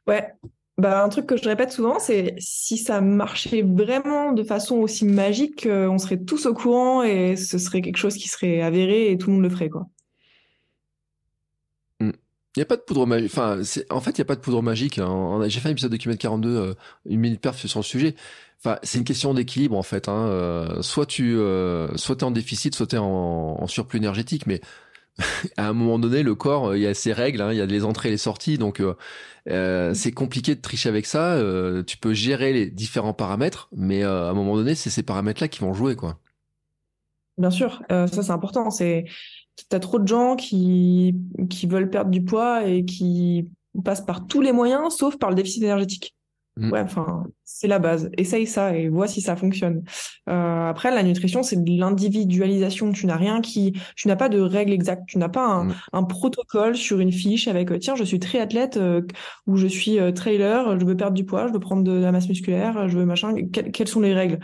Ouais. 0.07 0.33
Bah, 0.79 1.03
un 1.03 1.09
truc 1.09 1.27
que 1.27 1.37
je 1.37 1.43
répète 1.43 1.71
souvent, 1.71 1.99
c'est 1.99 2.33
si 2.39 2.77
ça 2.77 2.99
marchait 2.99 3.61
vraiment 3.61 4.31
de 4.31 4.43
façon 4.43 4.77
aussi 4.77 5.05
magique, 5.05 5.67
on 5.69 5.99
serait 5.99 6.17
tous 6.17 6.47
au 6.47 6.53
courant 6.55 7.03
et 7.03 7.35
ce 7.35 7.59
serait 7.59 7.81
quelque 7.81 7.97
chose 7.97 8.15
qui 8.15 8.27
serait 8.27 8.61
avéré 8.61 9.11
et 9.11 9.17
tout 9.17 9.27
le 9.29 9.35
monde 9.35 9.43
le 9.43 9.49
ferait, 9.49 9.69
quoi. 9.69 9.87
Hmm. 11.99 12.11
Il 12.55 12.59
n'y 12.59 12.63
a 12.63 12.65
pas 12.65 12.75
de 12.75 12.81
poudre 12.81 13.05
magique. 13.05 13.31
En 13.89 14.01
fait, 14.01 14.11
il 14.11 14.21
n'y 14.21 14.21
a 14.21 14.25
pas 14.25 14.35
de 14.35 14.41
poudre 14.41 14.61
magique. 14.61 14.99
J'ai 15.47 15.59
fait 15.59 15.69
un 15.69 15.71
épisode 15.71 15.91
de 15.91 15.97
Kilomètre 15.97 16.21
42, 16.21 16.49
euh, 16.49 16.73
une 17.05 17.19
minute 17.19 17.41
perf 17.41 17.65
sur 17.65 17.79
le 17.79 17.83
sujet. 17.83 18.15
Enfin, 18.59 18.79
c'est 18.83 18.97
une 18.97 19.03
question 19.03 19.33
d'équilibre 19.33 19.77
en 19.77 19.83
fait. 19.83 20.07
Hein. 20.07 20.27
Euh, 20.27 20.81
soit 20.81 21.05
tu, 21.05 21.35
euh, 21.35 21.95
soit 21.97 22.21
es 22.21 22.23
en 22.23 22.31
déficit, 22.31 22.75
soit 22.75 22.87
tu 22.87 22.95
es 22.95 22.99
en, 22.99 23.57
en, 23.59 23.67
surplus 23.67 23.97
énergétique. 23.97 24.47
Mais 24.47 24.61
à 25.57 25.67
un 25.67 25.73
moment 25.73 25.99
donné, 25.99 26.23
le 26.23 26.35
corps, 26.35 26.69
euh, 26.69 26.77
il 26.77 26.83
y 26.83 26.87
a 26.87 26.93
ses 26.93 27.13
règles, 27.13 27.41
hein, 27.41 27.51
il 27.51 27.57
y 27.57 27.61
a 27.61 27.65
les 27.65 27.83
entrées 27.85 28.09
et 28.09 28.11
les 28.11 28.17
sorties, 28.17 28.57
donc 28.57 28.81
euh, 29.49 29.93
c'est 29.93 30.11
compliqué 30.11 30.55
de 30.55 30.61
tricher 30.61 30.89
avec 30.89 31.05
ça. 31.05 31.39
tu 31.85 31.97
peux 31.97 32.13
gérer 32.13 32.53
les 32.53 32.69
différents 32.69 33.13
paramètres, 33.13 33.69
mais 33.75 34.03
à 34.03 34.29
un 34.29 34.33
moment 34.33 34.55
donné, 34.55 34.75
c'est 34.75 34.89
ces 34.89 35.03
paramètres-là 35.03 35.47
qui 35.47 35.59
vont 35.59 35.73
jouer, 35.73 35.95
quoi. 35.95 36.19
Bien 37.37 37.49
sûr, 37.49 37.81
ça 37.89 38.07
c'est 38.07 38.31
important. 38.31 38.69
C'est 38.69 39.05
t'as 39.69 39.79
trop 39.79 39.99
de 39.99 40.07
gens 40.07 40.35
qui 40.35 41.15
qui 41.49 41.67
veulent 41.67 41.89
perdre 41.89 42.11
du 42.11 42.23
poids 42.23 42.65
et 42.65 42.85
qui 42.85 43.49
passent 43.83 44.05
par 44.05 44.27
tous 44.27 44.41
les 44.41 44.51
moyens, 44.51 44.95
sauf 44.95 45.17
par 45.17 45.29
le 45.29 45.35
déficit 45.35 45.63
énergétique. 45.63 46.15
Mm. 46.55 46.71
Ouais, 46.71 46.81
enfin, 46.81 47.23
c'est 47.43 47.67
la 47.67 47.79
base. 47.79 48.09
Essaye 48.17 48.45
ça 48.45 48.75
et 48.75 48.87
vois 48.87 49.07
si 49.07 49.21
ça 49.21 49.35
fonctionne. 49.35 49.83
Euh, 50.29 50.69
après, 50.69 50.91
la 50.93 51.01
nutrition, 51.03 51.41
c'est 51.41 51.63
de 51.63 51.79
l'individualisation. 51.79 52.91
Tu 52.91 53.05
n'as 53.07 53.15
rien 53.15 53.41
qui, 53.41 53.73
tu 53.95 54.07
n'as 54.07 54.15
pas 54.15 54.29
de 54.29 54.39
règles 54.39 54.71
exactes. 54.71 55.03
Tu 55.07 55.17
n'as 55.17 55.29
pas 55.29 55.45
un, 55.45 55.65
mm. 55.65 55.75
un, 55.93 56.03
protocole 56.03 56.75
sur 56.75 56.99
une 56.99 57.11
fiche 57.11 57.47
avec, 57.47 57.71
euh, 57.71 57.79
tiens, 57.79 57.95
je 57.95 58.03
suis 58.03 58.19
triathlète 58.19 58.77
euh, 58.77 59.01
ou 59.47 59.57
je 59.57 59.67
suis 59.67 59.99
euh, 59.99 60.11
trailer, 60.11 60.79
je 60.79 60.85
veux 60.85 60.95
perdre 60.95 61.15
du 61.15 61.25
poids, 61.25 61.47
je 61.47 61.53
veux 61.53 61.59
prendre 61.59 61.83
de 61.83 61.91
la 61.91 62.11
masse 62.11 62.29
musculaire, 62.29 62.87
je 62.87 62.97
veux 62.97 63.05
machin. 63.05 63.35
quelles 63.51 63.87
sont 63.87 64.01
les 64.01 64.13
règles? 64.13 64.39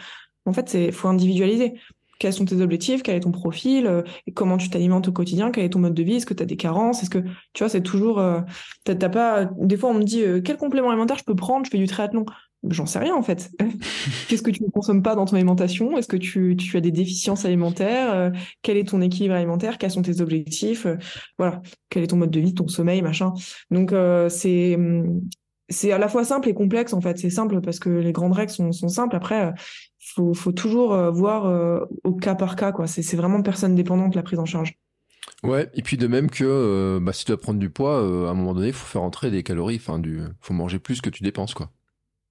En 0.46 0.54
fait, 0.54 0.68
c'est 0.70 0.92
faut 0.92 1.08
individualiser 1.08 1.76
quels 2.20 2.34
sont 2.34 2.46
tes 2.46 2.62
objectifs, 2.62 3.02
quel 3.02 3.16
est 3.16 3.22
ton 3.22 3.32
profil, 3.32 3.88
euh, 3.88 4.04
comment 4.36 4.58
tu 4.58 4.70
t'alimentes 4.70 5.08
au 5.08 5.12
quotidien, 5.12 5.52
quel 5.52 5.64
est 5.64 5.70
ton 5.70 5.80
mode 5.80 5.94
de 5.94 6.04
vie, 6.04 6.16
est-ce 6.16 6.26
que 6.26 6.34
tu 6.34 6.44
as 6.44 6.46
des 6.46 6.58
carences, 6.58 7.02
est-ce 7.02 7.10
que, 7.10 7.20
tu 7.54 7.64
vois, 7.64 7.70
c'est 7.70 7.82
toujours, 7.82 8.20
euh, 8.20 8.42
t'as 8.84 8.96
pas, 9.10 9.46
des 9.58 9.78
fois 9.78 9.90
on 9.90 9.96
me 9.96 10.04
dit, 10.04 10.22
euh, 10.22 10.42
quel 10.42 10.58
complément 10.58 10.90
alimentaire 10.90 11.18
je 11.18 11.24
peux 11.24 11.36
prendre, 11.36 11.66
je 11.66 11.72
fais 11.72 11.78
du 11.78 11.88
triathlon. 11.88 12.26
J'en 12.68 12.86
sais 12.86 13.00
rien 13.00 13.16
en 13.16 13.24
fait. 13.24 13.50
Qu'est-ce 14.28 14.42
que 14.42 14.52
tu 14.52 14.62
ne 14.64 14.70
consommes 14.70 15.02
pas 15.02 15.16
dans 15.16 15.24
ton 15.24 15.38
alimentation? 15.38 15.98
Est-ce 15.98 16.10
que 16.10 16.18
tu, 16.18 16.58
tu, 16.58 16.76
as 16.76 16.82
des 16.82 16.92
déficiences 16.92 17.46
alimentaires? 17.46 18.34
Quel 18.64 18.76
est 18.76 18.90
ton 18.90 19.00
équilibre 19.00 19.36
alimentaire? 19.36 19.78
Quels 19.78 19.92
sont 19.92 20.02
tes 20.02 20.20
objectifs? 20.20 20.86
Voilà. 21.38 21.62
Quel 21.90 22.04
est 22.04 22.08
ton 22.08 22.18
mode 22.18 22.32
de 22.32 22.40
vie, 22.42 22.54
ton 22.54 22.68
sommeil, 22.68 23.02
machin? 23.02 23.32
Donc 23.72 23.94
c'est 24.28 24.76
hum, 24.76 25.22
c'est 25.70 25.92
à 25.92 25.98
la 25.98 26.10
fois 26.10 26.26
simple 26.26 26.50
et 26.50 26.54
complexe 26.54 26.92
en 26.92 27.00
fait. 27.00 27.18
C'est 27.18 27.30
simple 27.30 27.62
parce 27.62 27.80
que 27.80 27.90
les 27.90 28.12
grandes 28.12 28.34
règles 28.34 28.52
sont, 28.52 28.74
sont 28.74 28.90
simples. 28.90 29.16
Après, 29.16 29.54
faut, 30.14 30.34
faut 30.34 30.52
toujours 30.52 30.94
euh, 30.94 31.12
voir 31.12 31.46
euh, 31.46 31.86
au 32.04 32.14
cas 32.14 32.36
par 32.36 32.56
cas, 32.56 32.72
quoi. 32.72 32.88
C'est 32.88 33.16
vraiment 33.16 33.42
personne 33.42 33.76
dépendante 33.76 34.16
la 34.16 34.24
prise 34.24 34.40
en 34.40 34.46
charge. 34.46 34.76
Ouais, 35.44 35.70
et 35.74 35.82
puis 35.82 35.98
de 35.98 36.08
même 36.08 36.30
que 36.30 36.44
euh, 36.44 37.00
bah, 37.02 37.14
si 37.14 37.26
tu 37.26 37.32
dois 37.32 37.40
prendre 37.40 37.60
du 37.60 37.70
poids, 37.70 37.98
à 37.98 38.32
un 38.32 38.34
moment 38.34 38.54
donné, 38.54 38.68
il 38.68 38.74
faut 38.74 38.88
faire 38.88 39.04
entrer 39.04 39.32
des 39.32 39.44
calories, 39.44 39.78
enfin, 39.78 40.00
du, 40.00 40.22
faut 40.42 40.54
manger 40.54 40.80
plus 40.80 41.02
que 41.02 41.10
tu 41.10 41.24
dépenses, 41.24 41.54
quoi. 41.54 41.70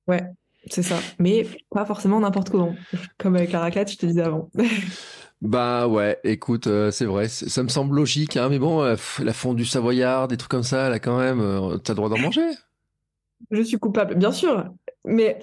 Ouais, 0.07 0.23
c'est 0.67 0.83
ça. 0.83 0.99
Mais 1.19 1.47
pas 1.71 1.85
forcément 1.85 2.21
n'importe 2.21 2.51
comment. 2.51 2.75
Comme 3.19 3.37
avec 3.37 3.53
la 3.53 3.61
raclette, 3.61 3.93
je 3.93 3.97
te 3.97 4.07
disais 4.07 4.23
avant. 4.23 4.51
bah 5.41 5.87
ouais, 5.87 6.19
écoute, 6.25 6.69
c'est 6.91 7.05
vrai, 7.05 7.29
ça 7.29 7.63
me 7.63 7.69
semble 7.69 7.97
logique, 7.97 8.37
hein, 8.37 8.49
mais 8.51 8.59
bon, 8.59 8.83
la 8.83 9.33
fondue 9.33 9.65
savoyarde, 9.65 10.31
des 10.31 10.37
trucs 10.37 10.51
comme 10.51 10.63
ça, 10.63 10.91
là, 10.91 10.99
quand 10.99 11.19
même, 11.19 11.79
t'as 11.83 11.93
le 11.93 11.97
droit 11.97 12.09
d'en 12.09 12.19
manger. 12.19 12.51
Je 13.51 13.63
suis 13.63 13.79
coupable, 13.79 14.17
bien 14.17 14.33
sûr. 14.33 14.71
Mais 15.05 15.41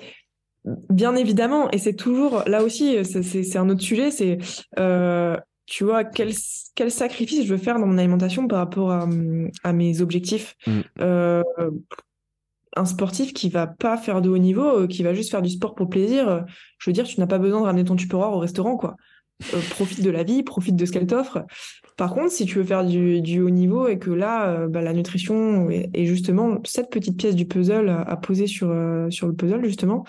Bien 0.90 1.16
évidemment, 1.16 1.70
et 1.72 1.78
c'est 1.78 1.94
toujours 1.94 2.44
là 2.48 2.64
aussi, 2.64 2.98
c'est 3.06 3.58
un 3.58 3.70
autre 3.70 3.82
sujet, 3.82 4.10
c'est 4.10 4.40
euh, 4.80 5.38
tu 5.68 5.84
vois 5.84 6.04
quel, 6.04 6.32
quel 6.74 6.90
sacrifice 6.90 7.46
je 7.46 7.54
veux 7.54 7.60
faire 7.60 7.80
dans 7.80 7.86
mon 7.86 8.00
alimentation 8.00 8.48
par 8.48 8.60
rapport 8.60 8.92
à, 8.92 9.08
à 9.64 9.74
mes 9.74 10.02
objectifs. 10.02 10.56
Mm. 10.66 10.80
Euh, 11.02 11.44
un 12.78 12.86
sportif 12.86 13.32
qui 13.34 13.50
va 13.50 13.68
pas 13.68 13.96
faire 13.96 14.22
de 14.22 14.30
haut 14.30 14.38
niveau, 14.38 14.82
euh, 14.82 14.88
qui 14.88 15.04
va 15.04 15.14
juste 15.14 15.32
faire 15.32 15.44
du 15.44 15.50
sport 15.50 15.76
pour 15.76 15.88
plaisir, 15.88 16.44
je 16.80 16.90
veux 16.90 16.94
dire, 16.94 17.06
tu 17.06 17.20
n'as 17.20 17.28
pas 17.28 17.38
besoin 17.38 17.62
de 17.62 17.66
ramener 17.66 17.86
ton 17.86 17.96
tupperware 17.96 18.34
au 18.34 18.40
restaurant, 18.40 18.76
quoi. 18.76 18.96
profite 19.70 20.02
de 20.02 20.10
la 20.10 20.24
vie, 20.24 20.42
profite 20.42 20.76
de 20.76 20.86
ce 20.86 20.92
qu'elle 20.92 21.08
t'offre. 21.08 21.46
Par 21.96 22.14
contre, 22.14 22.32
si 22.32 22.46
tu 22.46 22.58
veux 22.58 22.66
faire 22.66 22.84
du, 22.84 23.22
du 23.22 23.40
haut 23.40 23.52
niveau 23.52 23.88
et 23.88 23.98
que 24.00 24.10
là, 24.10 24.68
bah, 24.68 24.82
la 24.82 24.94
nutrition 24.94 25.70
est, 25.70 26.06
justement 26.06 26.60
cette 26.66 26.90
petite 26.90 27.18
pièce 27.18 27.36
du 27.36 27.46
puzzle 27.46 27.88
à, 27.90 28.18
poser 28.18 28.48
sur, 28.48 28.76
sur 29.10 29.28
le 29.28 29.34
puzzle, 29.34 29.64
justement, 29.64 30.04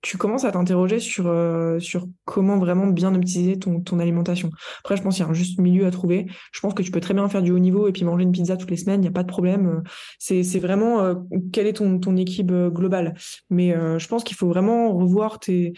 tu 0.00 0.16
commences 0.16 0.44
à 0.44 0.52
t'interroger 0.52 1.00
sur, 1.00 1.26
euh, 1.26 1.78
comment 2.24 2.58
vraiment 2.58 2.86
bien 2.86 3.14
optimiser 3.14 3.58
ton, 3.58 3.98
alimentation. 3.98 4.50
Après, 4.80 4.96
je 4.96 5.02
pense 5.02 5.16
qu'il 5.16 5.24
y 5.24 5.26
a 5.26 5.30
un 5.30 5.34
juste 5.34 5.58
milieu 5.58 5.86
à 5.86 5.90
trouver. 5.90 6.26
Je 6.52 6.60
pense 6.60 6.74
que 6.74 6.82
tu 6.82 6.90
peux 6.90 7.00
très 7.00 7.14
bien 7.14 7.28
faire 7.28 7.42
du 7.42 7.50
haut 7.50 7.58
niveau 7.58 7.88
et 7.88 7.92
puis 7.92 8.04
manger 8.04 8.22
une 8.22 8.32
pizza 8.32 8.56
toutes 8.56 8.70
les 8.70 8.76
semaines, 8.76 9.00
il 9.00 9.02
n'y 9.02 9.08
a 9.08 9.12
pas 9.12 9.24
de 9.24 9.28
problème. 9.28 9.82
C'est, 10.18 10.42
vraiment 10.58 11.00
euh, 11.00 11.14
quelle 11.52 11.66
est 11.66 11.74
ton, 11.74 11.98
ton 11.98 12.16
équipe 12.16 12.50
euh, 12.52 12.70
globale. 12.70 13.14
Mais 13.50 13.74
je 13.98 14.06
pense 14.08 14.24
qu'il 14.24 14.36
faut 14.36 14.48
vraiment 14.48 14.92
revoir 14.92 15.38
tes... 15.40 15.72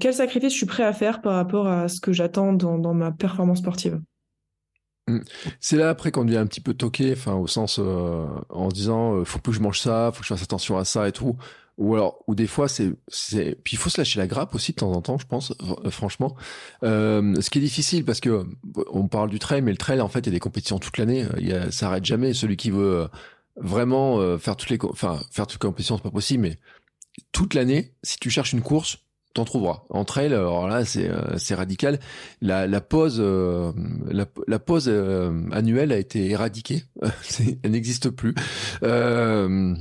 Quel 0.00 0.12
sacrifice 0.12 0.52
je 0.52 0.56
suis 0.56 0.66
prêt 0.66 0.82
à 0.82 0.92
faire 0.92 1.20
par 1.22 1.34
rapport 1.34 1.68
à 1.68 1.88
ce 1.88 2.00
que 2.00 2.12
j'attends 2.12 2.52
dans, 2.52 2.94
ma 2.94 3.12
performance 3.12 3.58
sportive. 3.58 4.00
Mmh. 5.06 5.20
C'est 5.60 5.76
là 5.76 5.90
après 5.90 6.10
qu'on 6.10 6.24
devient 6.24 6.38
un 6.38 6.46
petit 6.46 6.60
peu 6.60 6.74
toqué, 6.74 7.14
au 7.26 7.46
sens 7.46 7.78
en 7.78 8.68
disant 8.68 9.24
faut 9.24 9.38
que 9.38 9.52
je 9.52 9.60
mange 9.60 9.78
ça, 9.78 10.10
faut 10.12 10.20
que 10.20 10.26
je 10.26 10.34
fasse 10.34 10.42
attention 10.42 10.76
à 10.76 10.84
ça 10.84 11.08
et 11.08 11.12
tout 11.12 11.36
ou 11.78 11.94
alors 11.94 12.18
ou 12.26 12.34
des 12.34 12.48
fois 12.48 12.68
c'est 12.68 12.92
c'est 13.06 13.56
puis 13.62 13.74
il 13.74 13.78
faut 13.78 13.88
se 13.88 13.98
lâcher 13.98 14.18
la 14.18 14.26
grappe 14.26 14.54
aussi 14.54 14.72
de 14.72 14.76
temps 14.76 14.92
en 14.92 15.00
temps 15.00 15.16
je 15.16 15.26
pense 15.26 15.54
euh, 15.62 15.90
franchement. 15.90 16.36
Euh, 16.82 17.40
ce 17.40 17.50
qui 17.50 17.58
est 17.58 17.62
difficile 17.62 18.04
parce 18.04 18.20
que 18.20 18.44
on 18.90 19.06
parle 19.06 19.30
du 19.30 19.38
trail 19.38 19.62
mais 19.62 19.70
le 19.70 19.76
trail 19.76 20.00
en 20.00 20.08
fait 20.08 20.20
il 20.20 20.26
y 20.26 20.28
a 20.30 20.32
des 20.32 20.40
compétitions 20.40 20.78
toute 20.78 20.98
l'année 20.98 21.24
il 21.38 21.48
y 21.48 21.52
a, 21.52 21.70
ça 21.70 21.86
arrête 21.86 22.04
jamais. 22.04 22.34
Celui 22.34 22.56
qui 22.56 22.70
veut 22.70 23.02
euh, 23.02 23.08
vraiment 23.56 24.18
euh, 24.18 24.38
faire 24.38 24.56
toutes 24.56 24.70
les 24.70 24.78
enfin 24.82 25.20
faire 25.30 25.46
toutes 25.46 25.62
les 25.62 25.68
compétitions 25.68 25.96
c'est 25.96 26.02
pas 26.02 26.10
possible 26.10 26.42
mais 26.42 26.58
toute 27.30 27.54
l'année 27.54 27.94
si 28.02 28.18
tu 28.18 28.28
cherches 28.28 28.52
une 28.52 28.62
course 28.62 28.98
t'en 29.34 29.44
trouveras. 29.44 29.84
En 29.88 30.04
trail 30.04 30.34
alors 30.34 30.66
là 30.66 30.84
c'est 30.84 31.08
c'est 31.36 31.54
radical. 31.54 32.00
La 32.40 32.66
la 32.66 32.80
pause 32.80 33.20
la, 33.20 34.26
la 34.48 34.58
pause 34.58 34.88
annuelle 35.52 35.92
a 35.92 35.98
été 35.98 36.30
éradiquée. 36.30 36.82
Elle 37.62 37.70
n'existe 37.70 38.10
plus. 38.10 38.34
Euh, 38.82 39.76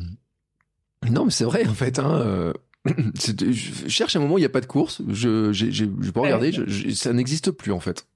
non, 1.09 1.25
mais 1.25 1.31
c'est 1.31 1.45
vrai, 1.45 1.67
en 1.67 1.73
fait. 1.73 1.99
Hein, 1.99 2.21
euh, 2.21 2.53
je 3.15 3.87
cherche 3.87 4.15
un 4.15 4.19
moment 4.19 4.35
où 4.35 4.37
il 4.37 4.41
n'y 4.41 4.45
a 4.45 4.49
pas 4.49 4.61
de 4.61 4.65
course. 4.65 5.01
Je 5.07 5.51
n'ai 5.51 6.11
pas 6.11 6.21
regardé. 6.21 6.51
ça 6.93 7.13
n'existe 7.13 7.51
plus, 7.51 7.71
en 7.71 7.79
fait. 7.79 8.07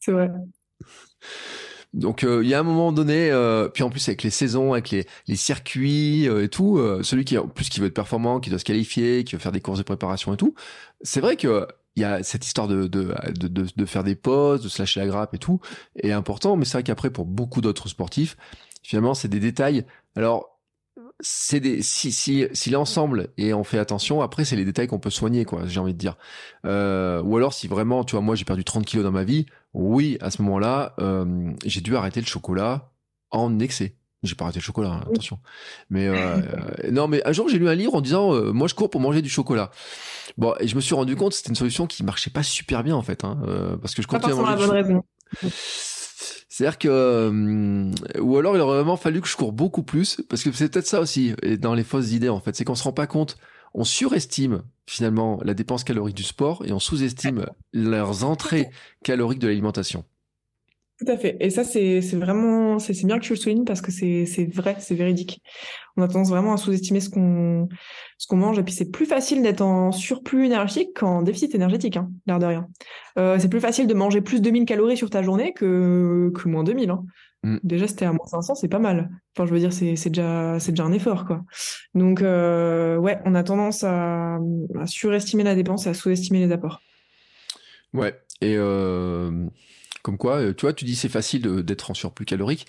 C'est 0.00 0.12
vrai. 0.12 0.30
Donc 1.94 2.24
euh, 2.24 2.42
il 2.44 2.48
y 2.48 2.54
a 2.54 2.60
un 2.60 2.64
moment 2.64 2.92
donné, 2.92 3.30
euh, 3.30 3.68
puis 3.68 3.82
en 3.82 3.88
plus 3.88 4.06
avec 4.08 4.22
les 4.22 4.30
saisons, 4.30 4.74
avec 4.74 4.90
les, 4.90 5.06
les 5.28 5.36
circuits 5.36 6.26
et 6.26 6.48
tout, 6.48 6.78
celui 7.02 7.24
qui 7.24 7.38
en 7.38 7.48
plus 7.48 7.70
qui 7.70 7.80
veut 7.80 7.86
être 7.86 7.94
performant, 7.94 8.38
qui 8.38 8.50
doit 8.50 8.58
se 8.58 8.64
qualifier, 8.64 9.24
qui 9.24 9.34
veut 9.34 9.40
faire 9.40 9.52
des 9.52 9.62
courses 9.62 9.78
de 9.78 9.84
préparation 9.84 10.34
et 10.34 10.36
tout, 10.36 10.54
c'est 11.00 11.20
vrai 11.20 11.36
que 11.36 11.66
il 11.94 12.02
y 12.02 12.04
a 12.04 12.22
cette 12.22 12.44
histoire 12.44 12.68
de 12.68 12.86
de, 12.86 13.14
de, 13.38 13.48
de, 13.48 13.66
de, 13.74 13.84
faire 13.86 14.04
des 14.04 14.14
pauses, 14.14 14.62
de 14.62 14.68
se 14.68 14.82
lâcher 14.82 15.00
la 15.00 15.06
grappe 15.06 15.32
et 15.32 15.38
tout, 15.38 15.60
est 15.96 16.12
important. 16.12 16.56
Mais 16.56 16.66
c'est 16.66 16.74
vrai 16.74 16.82
qu'après 16.82 17.08
pour 17.08 17.24
beaucoup 17.24 17.62
d'autres 17.62 17.88
sportifs, 17.88 18.36
finalement 18.82 19.14
c'est 19.14 19.28
des 19.28 19.40
détails. 19.40 19.86
Alors 20.16 20.55
c'est 21.20 21.60
des 21.60 21.82
si 21.82 22.12
si 22.12 22.46
si 22.52 22.70
l'ensemble 22.70 23.28
et 23.38 23.54
on 23.54 23.64
fait 23.64 23.78
attention 23.78 24.20
après 24.20 24.44
c'est 24.44 24.56
les 24.56 24.64
détails 24.64 24.86
qu'on 24.86 24.98
peut 24.98 25.10
soigner 25.10 25.44
quoi 25.44 25.66
j'ai 25.66 25.80
envie 25.80 25.94
de 25.94 25.98
dire. 25.98 26.16
Euh, 26.64 27.22
ou 27.22 27.36
alors 27.36 27.54
si 27.54 27.68
vraiment 27.68 28.04
tu 28.04 28.12
vois 28.12 28.20
moi 28.20 28.34
j'ai 28.34 28.44
perdu 28.44 28.64
30 28.64 28.84
kilos 28.84 29.04
dans 29.04 29.12
ma 29.12 29.24
vie 29.24 29.46
oui 29.72 30.18
à 30.20 30.30
ce 30.30 30.42
moment-là 30.42 30.94
euh, 30.98 31.52
j'ai 31.64 31.80
dû 31.80 31.96
arrêter 31.96 32.20
le 32.20 32.26
chocolat 32.26 32.90
en 33.30 33.58
excès. 33.58 33.96
J'ai 34.22 34.34
pas 34.34 34.44
arrêté 34.44 34.58
le 34.58 34.64
chocolat 34.64 34.90
hein, 34.90 35.04
attention. 35.10 35.38
Mais 35.88 36.06
euh, 36.08 36.40
non 36.90 37.08
mais 37.08 37.26
un 37.26 37.32
jour 37.32 37.48
j'ai 37.48 37.58
lu 37.58 37.68
un 37.68 37.74
livre 37.74 37.94
en 37.94 38.00
disant 38.00 38.34
euh, 38.34 38.52
moi 38.52 38.68
je 38.68 38.74
cours 38.74 38.90
pour 38.90 39.00
manger 39.00 39.22
du 39.22 39.30
chocolat. 39.30 39.70
Bon 40.36 40.54
et 40.60 40.68
je 40.68 40.76
me 40.76 40.80
suis 40.80 40.94
rendu 40.94 41.16
compte 41.16 41.32
c'était 41.32 41.50
une 41.50 41.56
solution 41.56 41.86
qui 41.86 42.04
marchait 42.04 42.30
pas 42.30 42.42
super 42.42 42.84
bien 42.84 42.94
en 42.94 43.02
fait 43.02 43.24
hein, 43.24 43.38
euh, 43.46 43.76
parce 43.78 43.94
que 43.94 44.02
je 44.02 44.06
continuais 44.06 44.34
à 44.34 44.36
manger 44.36 44.50
la 44.50 44.56
bonne 44.56 44.70
raison. 44.70 45.04
C'est-à-dire 46.48 46.78
que, 46.78 46.88
euh, 46.88 48.20
ou 48.20 48.38
alors 48.38 48.56
il 48.56 48.60
aurait 48.60 48.76
vraiment 48.78 48.96
fallu 48.96 49.20
que 49.20 49.28
je 49.28 49.36
cours 49.36 49.52
beaucoup 49.52 49.82
plus, 49.82 50.22
parce 50.28 50.42
que 50.42 50.52
c'est 50.52 50.68
peut-être 50.70 50.86
ça 50.86 51.00
aussi, 51.00 51.34
dans 51.60 51.74
les 51.74 51.84
fausses 51.84 52.12
idées 52.12 52.28
en 52.28 52.40
fait, 52.40 52.56
c'est 52.56 52.64
qu'on 52.64 52.74
se 52.74 52.84
rend 52.84 52.92
pas 52.92 53.06
compte, 53.06 53.36
on 53.74 53.84
surestime 53.84 54.62
finalement 54.86 55.38
la 55.44 55.52
dépense 55.52 55.84
calorique 55.84 56.16
du 56.16 56.22
sport 56.22 56.64
et 56.64 56.72
on 56.72 56.78
sous-estime 56.78 57.46
leurs 57.72 58.24
entrées 58.24 58.70
caloriques 59.04 59.40
de 59.40 59.48
l'alimentation. 59.48 60.04
Tout 60.98 61.12
à 61.12 61.18
fait. 61.18 61.36
Et 61.40 61.50
ça, 61.50 61.62
c'est 61.62 62.00
vraiment, 62.14 62.78
c'est 62.78 62.94
bien 63.04 63.18
que 63.18 63.24
tu 63.24 63.34
le 63.34 63.38
soulignes 63.38 63.64
parce 63.64 63.82
que 63.82 63.92
c'est 63.92 64.24
vrai, 64.54 64.76
c'est 64.78 64.94
véridique. 64.94 65.42
On 65.98 66.02
a 66.02 66.08
tendance 66.08 66.30
vraiment 66.30 66.54
à 66.54 66.56
sous-estimer 66.56 67.00
ce 67.00 67.10
qu'on 67.10 67.68
ce 68.16 68.26
qu'on 68.26 68.38
mange. 68.38 68.58
Et 68.58 68.62
puis, 68.62 68.72
c'est 68.72 68.90
plus 68.90 69.04
facile 69.04 69.42
d'être 69.42 69.60
en 69.60 69.92
surplus 69.92 70.46
énergétique 70.46 70.96
qu'en 70.96 71.20
déficit 71.20 71.54
énergétique, 71.54 71.98
hein, 71.98 72.10
l'air 72.26 72.38
de 72.38 72.46
rien. 72.46 72.68
Euh, 73.18 73.36
c'est 73.38 73.50
plus 73.50 73.60
facile 73.60 73.86
de 73.86 73.94
manger 73.94 74.22
plus 74.22 74.38
de 74.38 74.44
2000 74.44 74.64
calories 74.64 74.96
sur 74.96 75.10
ta 75.10 75.22
journée 75.22 75.52
que, 75.52 76.32
que 76.34 76.48
moins 76.48 76.64
2000. 76.64 76.88
Hein. 76.88 77.04
Mm. 77.42 77.58
Déjà, 77.62 77.86
c'était 77.86 78.06
à 78.06 78.12
moins 78.12 78.26
500, 78.26 78.54
c'est 78.54 78.68
pas 78.68 78.78
mal. 78.78 79.10
Enfin, 79.36 79.46
je 79.46 79.52
veux 79.52 79.60
dire, 79.60 79.74
c'est 79.74 79.92
déjà, 80.08 80.56
déjà 80.56 80.82
un 80.82 80.92
effort, 80.92 81.26
quoi. 81.26 81.44
Donc, 81.94 82.22
euh, 82.22 82.96
ouais, 82.96 83.18
on 83.26 83.34
a 83.34 83.42
tendance 83.42 83.84
à, 83.84 84.38
à 84.80 84.86
surestimer 84.86 85.42
la 85.42 85.54
dépense 85.54 85.86
et 85.86 85.90
à 85.90 85.94
sous-estimer 85.94 86.40
les 86.46 86.52
apports. 86.52 86.80
Ouais. 87.92 88.14
Et 88.40 88.54
euh, 88.56 89.46
comme 90.06 90.18
quoi, 90.18 90.36
euh, 90.36 90.54
tu 90.54 90.66
vois, 90.66 90.72
tu 90.72 90.84
dis 90.84 90.94
c'est 90.94 91.08
facile 91.08 91.42
d'être 91.64 91.90
en 91.90 91.94
surplus 91.94 92.26
calorique. 92.26 92.64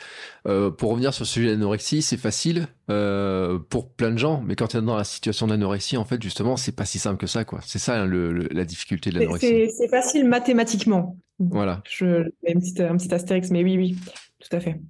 Euh, 0.47 0.71
pour 0.71 0.89
revenir 0.89 1.13
sur 1.13 1.21
le 1.21 1.27
sujet 1.27 1.49
de 1.49 1.51
l'anorexie, 1.51 2.01
c'est 2.01 2.17
facile 2.17 2.65
euh, 2.89 3.59
pour 3.59 3.91
plein 3.91 4.09
de 4.09 4.17
gens, 4.17 4.41
mais 4.43 4.55
quand 4.55 4.69
tu 4.69 4.77
es 4.77 4.81
dans 4.81 4.97
la 4.97 5.03
situation 5.03 5.45
d'anorexie, 5.45 5.97
en 5.97 6.03
fait, 6.03 6.19
justement, 6.19 6.57
c'est 6.57 6.71
pas 6.71 6.85
si 6.85 6.97
simple 6.97 7.17
que 7.17 7.27
ça, 7.27 7.45
quoi. 7.45 7.59
C'est 7.61 7.77
ça 7.77 8.01
hein, 8.01 8.05
le, 8.07 8.31
la 8.31 8.65
difficulté 8.65 9.11
de 9.11 9.19
l'anorexie. 9.19 9.69
C'est 9.69 9.87
facile 9.87 10.27
mathématiquement. 10.27 11.15
Voilà. 11.37 11.83
Je 11.87 12.23
mets 12.41 12.55
un 12.55 12.59
petit, 12.59 12.81
un 12.81 12.97
petit 12.97 13.13
astérix, 13.13 13.51
mais 13.51 13.63
oui, 13.63 13.77
oui, 13.77 13.97
tout 14.39 14.55
à 14.55 14.59
fait. 14.59 14.81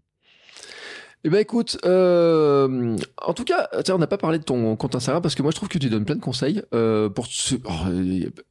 Eh 1.27 1.29
ben 1.29 1.39
écoute, 1.39 1.77
euh, 1.83 2.95
en 3.21 3.33
tout 3.33 3.43
cas, 3.43 3.67
on 3.89 3.97
n'a 3.97 4.07
pas 4.07 4.17
parlé 4.17 4.39
de 4.39 4.45
ton 4.45 4.77
compte 4.77 4.95
Instagram 4.95 5.21
parce 5.21 5.35
que 5.35 5.41
moi 5.41 5.51
je 5.51 5.57
trouve 5.57 5.67
que 5.67 5.77
tu 5.77 5.89
donnes 5.89 6.05
plein 6.05 6.15
de 6.15 6.21
conseils 6.21 6.61
euh, 6.73 7.09
pour. 7.09 7.27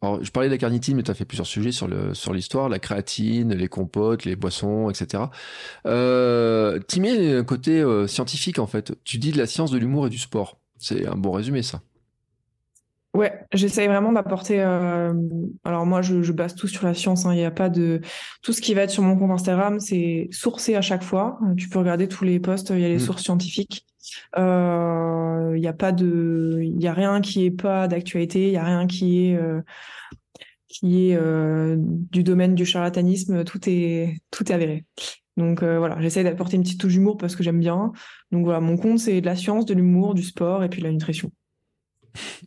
Oh, 0.02 0.18
je 0.20 0.30
parlais 0.30 0.50
de 0.50 0.52
la 0.52 0.58
carnitine, 0.58 0.94
mais 0.94 1.02
tu 1.02 1.10
as 1.10 1.14
fait 1.14 1.24
plusieurs 1.24 1.46
sujets 1.46 1.72
sur 1.72 1.88
le 1.88 2.12
sur 2.12 2.34
l'histoire, 2.34 2.68
la 2.68 2.78
créatine, 2.78 3.54
les 3.54 3.68
compotes, 3.68 4.26
les 4.26 4.36
boissons, 4.36 4.90
etc. 4.90 5.22
Euh, 5.86 6.78
tu 6.86 7.00
mets 7.00 7.36
un 7.36 7.44
côté 7.44 7.80
euh, 7.80 8.06
scientifique 8.06 8.58
en 8.58 8.66
fait. 8.66 8.92
Tu 9.04 9.16
dis 9.16 9.32
de 9.32 9.38
la 9.38 9.46
science 9.46 9.70
de 9.70 9.78
l'humour 9.78 10.08
et 10.08 10.10
du 10.10 10.18
sport. 10.18 10.58
C'est 10.76 11.06
un 11.06 11.16
bon 11.16 11.32
résumé 11.32 11.62
ça. 11.62 11.80
Ouais, 13.16 13.32
j'essaye 13.50 13.88
vraiment 13.88 14.12
d'apporter. 14.12 14.60
Euh... 14.60 15.14
Alors 15.64 15.86
moi, 15.86 16.02
je, 16.02 16.22
je, 16.22 16.32
base 16.32 16.54
tout 16.54 16.68
sur 16.68 16.84
la 16.84 16.92
science. 16.92 17.24
Hein. 17.24 17.32
Il 17.32 17.38
n'y 17.38 17.46
a 17.46 17.50
pas 17.50 17.70
de 17.70 18.02
tout 18.42 18.52
ce 18.52 18.60
qui 18.60 18.74
va 18.74 18.82
être 18.82 18.90
sur 18.90 19.02
mon 19.02 19.16
compte 19.16 19.30
Instagram, 19.30 19.80
c'est 19.80 20.28
sourcé 20.32 20.74
à 20.74 20.82
chaque 20.82 21.02
fois. 21.02 21.38
Tu 21.56 21.70
peux 21.70 21.78
regarder 21.78 22.08
tous 22.08 22.24
les 22.24 22.38
posts. 22.40 22.70
Il 22.70 22.80
y 22.80 22.84
a 22.84 22.88
les 22.88 22.96
mmh. 22.96 23.00
sources 23.00 23.22
scientifiques. 23.22 23.86
Euh... 24.36 25.52
Il 25.54 25.60
n'y 25.60 25.66
a 25.66 25.72
pas 25.72 25.92
de, 25.92 26.60
il 26.62 26.82
y 26.82 26.88
a 26.88 26.92
rien 26.92 27.22
qui 27.22 27.46
est 27.46 27.50
pas 27.50 27.88
d'actualité. 27.88 28.48
Il 28.48 28.52
y 28.52 28.58
a 28.58 28.64
rien 28.64 28.86
qui 28.86 29.28
est 29.28 29.36
euh... 29.36 29.62
qui 30.68 31.08
est 31.08 31.16
euh, 31.16 31.76
du 31.78 32.22
domaine 32.22 32.54
du 32.54 32.66
charlatanisme. 32.66 33.44
Tout 33.44 33.60
est 33.66 34.18
tout 34.30 34.44
est 34.52 34.54
avéré. 34.54 34.84
Donc 35.38 35.62
euh, 35.62 35.78
voilà, 35.78 35.98
j'essaie 36.02 36.22
d'apporter 36.22 36.56
une 36.56 36.64
petite 36.64 36.80
touche 36.80 36.92
d'humour 36.92 37.16
parce 37.16 37.34
que 37.34 37.42
j'aime 37.42 37.60
bien. 37.60 37.92
Donc 38.30 38.44
voilà, 38.44 38.60
mon 38.60 38.76
compte 38.76 38.98
c'est 38.98 39.22
de 39.22 39.26
la 39.26 39.36
science, 39.36 39.64
de 39.64 39.72
l'humour, 39.72 40.12
du 40.12 40.22
sport 40.22 40.64
et 40.64 40.68
puis 40.68 40.82
de 40.82 40.86
la 40.86 40.92
nutrition. 40.92 41.32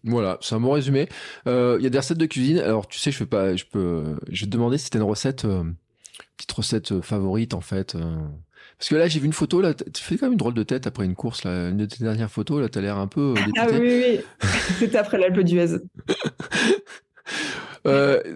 Voilà, 0.03 0.37
c'est 0.41 0.55
un 0.55 0.59
bon 0.59 0.71
résumé. 0.71 1.07
Euh, 1.47 1.77
il 1.79 1.83
y 1.83 1.87
a 1.87 1.89
des 1.89 1.97
recettes 1.97 2.17
de 2.17 2.25
cuisine. 2.25 2.59
Alors, 2.59 2.87
tu 2.87 2.99
sais, 2.99 3.11
je 3.11 3.17
fais 3.17 3.25
pas, 3.25 3.55
je 3.55 3.65
peux, 3.65 4.17
je 4.31 4.41
vais 4.41 4.47
te 4.47 4.51
demander 4.51 4.77
si 4.77 4.85
c'était 4.85 4.99
une 4.99 5.05
recette, 5.05 5.45
euh, 5.45 5.63
petite 6.37 6.51
recette 6.51 6.91
euh, 6.91 7.01
favorite 7.01 7.53
en 7.53 7.61
fait. 7.61 7.95
Parce 8.77 8.89
que 8.89 8.95
là, 8.95 9.07
j'ai 9.07 9.19
vu 9.19 9.25
une 9.25 9.33
photo, 9.33 9.61
là, 9.61 9.73
tu 9.73 10.03
fais 10.03 10.17
quand 10.17 10.27
même 10.27 10.33
une 10.33 10.37
drôle 10.37 10.53
de 10.53 10.63
tête 10.63 10.87
après 10.87 11.05
une 11.05 11.15
course, 11.15 11.43
là. 11.43 11.69
Une 11.69 11.77
de 11.77 11.85
tes 11.85 12.03
dernières 12.03 12.31
photos, 12.31 12.61
là, 12.61 12.69
t'as 12.69 12.81
l'air 12.81 12.97
un 12.97 13.07
peu. 13.07 13.33
ah 13.57 13.67
oui, 13.71 13.77
oui, 13.79 14.03
oui. 14.07 14.19
C'était 14.79 14.97
après 14.97 15.17
l'Alpe 15.17 15.39
d'Huez. 15.39 15.79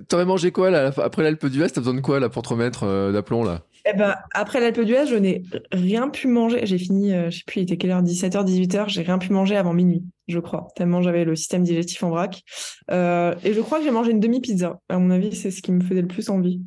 T'aurais 0.09 0.25
mangé 0.25 0.51
quoi, 0.51 0.69
là, 0.69 0.91
après 0.97 1.23
l'Alpe 1.23 1.45
d'Huez? 1.45 1.69
T'as 1.69 1.81
besoin 1.81 1.93
de 1.93 2.01
quoi, 2.01 2.19
là, 2.19 2.29
pour 2.29 2.43
te 2.43 2.49
remettre 2.49 3.11
d'aplomb, 3.11 3.43
là? 3.43 3.63
Eh 3.85 3.93
ben, 3.93 4.15
après 4.31 4.59
l'Alpe 4.59 4.81
d'Huez, 4.81 5.07
je 5.07 5.15
n'ai 5.15 5.43
rien 5.71 6.09
pu 6.09 6.27
manger. 6.27 6.65
J'ai 6.65 6.77
fini, 6.77 7.09
je 7.09 7.37
sais 7.37 7.43
plus, 7.45 7.61
il 7.61 7.63
était 7.63 7.77
quelle 7.77 7.91
heure 7.91 8.01
17h, 8.01 8.45
18h. 8.45 8.89
J'ai 8.89 9.01
rien 9.01 9.17
pu 9.17 9.33
manger 9.33 9.57
avant 9.57 9.73
minuit 9.73 10.03
je 10.27 10.39
crois, 10.39 10.67
tellement 10.75 11.01
j'avais 11.01 11.25
le 11.25 11.35
système 11.35 11.63
digestif 11.63 12.01
en 12.03 12.09
vrac. 12.09 12.43
Euh, 12.91 13.35
et 13.43 13.53
je 13.53 13.61
crois 13.61 13.79
que 13.79 13.85
j'ai 13.85 13.91
mangé 13.91 14.11
une 14.11 14.19
demi-pizza. 14.19 14.79
À 14.89 14.97
mon 14.97 15.09
avis, 15.09 15.35
c'est 15.35 15.51
ce 15.51 15.61
qui 15.61 15.71
me 15.71 15.81
faisait 15.81 16.01
le 16.01 16.07
plus 16.07 16.29
envie. 16.29 16.61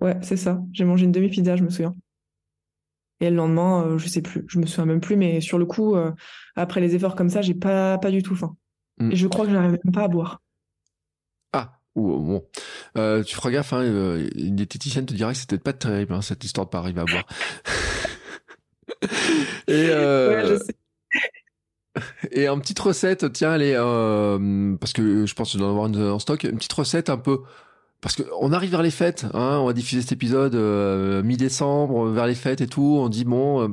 Ouais, 0.00 0.16
c'est 0.22 0.36
ça. 0.36 0.60
J'ai 0.72 0.84
mangé 0.84 1.04
une 1.04 1.12
demi-pizza, 1.12 1.56
je 1.56 1.62
me 1.62 1.70
souviens. 1.70 1.94
Et 3.20 3.30
le 3.30 3.36
lendemain, 3.36 3.86
euh, 3.86 3.98
je 3.98 4.08
sais 4.08 4.22
plus, 4.22 4.44
je 4.48 4.58
me 4.58 4.66
souviens 4.66 4.86
même 4.86 5.00
plus, 5.00 5.16
mais 5.16 5.40
sur 5.40 5.58
le 5.58 5.66
coup, 5.66 5.94
euh, 5.94 6.10
après 6.56 6.80
les 6.80 6.94
efforts 6.96 7.14
comme 7.14 7.28
ça, 7.28 7.40
j'ai 7.40 7.54
pas, 7.54 7.98
pas 7.98 8.10
du 8.10 8.22
tout 8.22 8.34
faim. 8.34 8.56
Mm. 8.98 9.12
Et 9.12 9.16
je 9.16 9.28
crois 9.28 9.44
que 9.44 9.52
je 9.52 9.56
n'arrive 9.56 9.78
même 9.84 9.94
pas 9.94 10.04
à 10.04 10.08
boire. 10.08 10.42
Ou 11.94 12.18
bon. 12.18 12.44
tu 13.22 13.34
feras 13.34 13.50
gaffe, 13.50 13.72
hein, 13.72 13.82
une 13.82 14.56
diététicienne 14.56 15.06
te 15.06 15.14
dirait 15.14 15.32
que 15.32 15.38
c'était 15.38 15.58
pas 15.58 15.72
terrible, 15.72 16.14
hein, 16.14 16.22
cette 16.22 16.42
histoire 16.44 16.66
de 16.66 16.70
pas 16.70 16.78
arriver 16.78 17.00
à 17.00 17.04
boire. 17.04 17.26
Et 19.68 19.88
ouais, 19.88 20.44
je 20.46 20.58
sais. 20.64 20.76
Et 22.30 22.48
en 22.48 22.58
petite 22.58 22.78
recette, 22.78 23.32
tiens, 23.32 23.52
allez, 23.52 23.74
euh, 23.76 24.76
parce 24.76 24.92
que 24.92 25.26
je 25.26 25.34
pense 25.34 25.52
que 25.52 25.58
je 25.58 25.58
dois 25.58 25.68
en 25.68 25.70
avoir 25.70 25.86
une 25.86 26.02
en 26.02 26.18
stock, 26.18 26.44
une 26.44 26.56
petite 26.56 26.72
recette 26.72 27.10
un 27.10 27.18
peu. 27.18 27.42
Parce 28.00 28.16
qu'on 28.16 28.52
arrive 28.52 28.72
vers 28.72 28.82
les 28.82 28.90
fêtes, 28.90 29.26
hein, 29.32 29.58
on 29.60 29.66
va 29.66 29.72
diffuser 29.72 30.02
cet 30.02 30.12
épisode 30.12 30.56
euh, 30.56 31.22
mi-décembre, 31.22 32.06
vers 32.06 32.26
les 32.26 32.34
fêtes 32.34 32.60
et 32.60 32.66
tout. 32.66 32.98
On 32.98 33.08
dit, 33.08 33.24
bon, 33.24 33.62
euh, 33.62 33.68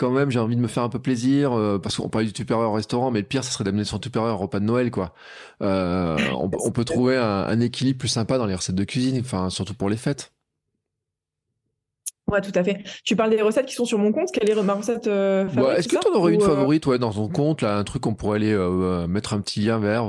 quand 0.00 0.10
même, 0.10 0.30
j'ai 0.30 0.38
envie 0.38 0.56
de 0.56 0.62
me 0.62 0.66
faire 0.66 0.82
un 0.82 0.88
peu 0.88 0.98
plaisir, 0.98 1.52
euh, 1.52 1.78
parce 1.78 1.98
qu'on 1.98 2.08
parle 2.08 2.24
du 2.24 2.32
supérieur 2.34 2.70
au 2.70 2.72
restaurant, 2.72 3.10
mais 3.10 3.20
le 3.20 3.26
pire, 3.26 3.44
ça 3.44 3.50
serait 3.50 3.64
d'amener 3.64 3.84
son 3.84 4.00
supérieur 4.02 4.34
au 4.34 4.38
repas 4.38 4.58
de 4.58 4.64
Noël, 4.64 4.90
quoi. 4.90 5.12
Euh, 5.62 6.16
on, 6.32 6.48
peut 6.48 6.84
trouver 6.86 7.18
un, 7.18 7.60
équilibre 7.60 7.98
plus 7.98 8.08
sympa 8.08 8.38
dans 8.38 8.46
les 8.46 8.54
recettes 8.54 8.76
de 8.76 8.84
cuisine, 8.84 9.20
enfin, 9.20 9.50
surtout 9.50 9.74
pour 9.74 9.90
les 9.90 9.98
fêtes. 9.98 10.32
Ouais, 12.28 12.40
tout 12.40 12.52
à 12.54 12.64
fait. 12.64 12.82
Tu 13.04 13.14
parles 13.14 13.30
des 13.30 13.42
recettes 13.42 13.66
qui 13.66 13.74
sont 13.74 13.84
sur 13.84 13.98
mon 13.98 14.10
compte. 14.10 14.30
Quelle 14.32 14.48
est 14.48 14.62
ma 14.62 14.74
recette 14.74 15.06
euh, 15.06 15.46
favorite 15.48 15.78
Est-ce 15.78 15.88
que 15.88 15.96
tu 15.96 16.08
en 16.08 16.14
aurais 16.14 16.32
une 16.32 16.40
favorite 16.40 16.86
ouais, 16.86 16.98
dans 16.98 17.12
ton 17.12 17.28
compte, 17.28 17.60
là, 17.60 17.76
un 17.76 17.84
truc 17.84 18.02
qu'on 18.02 18.14
pourrait 18.14 18.36
aller 18.36 18.56
mettre 19.06 19.34
un 19.34 19.40
petit 19.40 19.60
lien 19.60 19.78
vers 19.78 20.06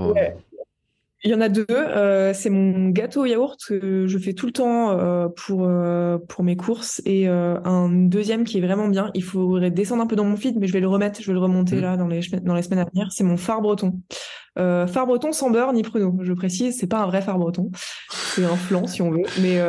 il 1.24 1.30
y 1.30 1.36
en 1.36 1.42
a 1.42 1.50
deux. 1.50 1.66
Euh, 1.70 2.34
c'est 2.34 2.50
mon 2.50 2.90
gâteau 2.90 3.22
au 3.22 3.26
yaourt 3.26 3.60
que 3.68 4.08
je 4.08 4.18
fais 4.18 4.34
tout 4.34 4.48
le 4.48 4.52
temps 4.52 4.92
euh, 4.92 5.28
pour 5.30 5.66
euh, 5.66 6.18
pour 6.18 6.44
mes 6.44 6.56
courses 6.56 7.02
et 7.06 7.28
un 7.28 7.90
deuxième 7.90 8.44
qui 8.44 8.58
est 8.58 8.62
vraiment 8.62 8.88
bien. 8.88 9.12
Il 9.14 9.24
faudrait 9.24 9.72
descendre 9.72 10.02
un 10.02 10.08
peu 10.08 10.16
dans 10.16 10.26
mon 10.26 10.36
feed, 10.36 10.58
mais 10.60 10.68
je 10.68 10.74
vais 10.74 10.80
le 10.80 10.88
remettre, 10.88 11.22
je 11.22 11.28
vais 11.28 11.34
le 11.34 11.40
remonter 11.40 11.76
mmh. 11.76 11.82
là 11.82 11.98
dans 11.98 12.08
les 12.08 12.22
dans 12.42 12.56
les 12.56 12.64
semaines 12.64 12.80
à 12.80 12.86
venir. 12.86 13.12
C'est 13.12 13.24
mon 13.24 13.38
phare 13.38 13.62
breton. 13.62 14.00
phare 14.56 15.06
breton 15.06 15.32
sans 15.32 15.52
beurre 15.52 15.74
ni 15.74 15.84
pruneau. 15.84 16.18
Je 16.22 16.34
précise, 16.34 16.78
c'est 16.80 16.88
pas 16.88 17.00
un 17.00 17.06
vrai 17.06 17.22
phare 17.22 17.38
breton. 17.38 17.70
C'est 18.10 18.46
un 18.46 18.56
flan 18.56 18.88
si 18.88 19.02
on 19.02 19.12
veut, 19.12 19.26
mais 19.42 19.60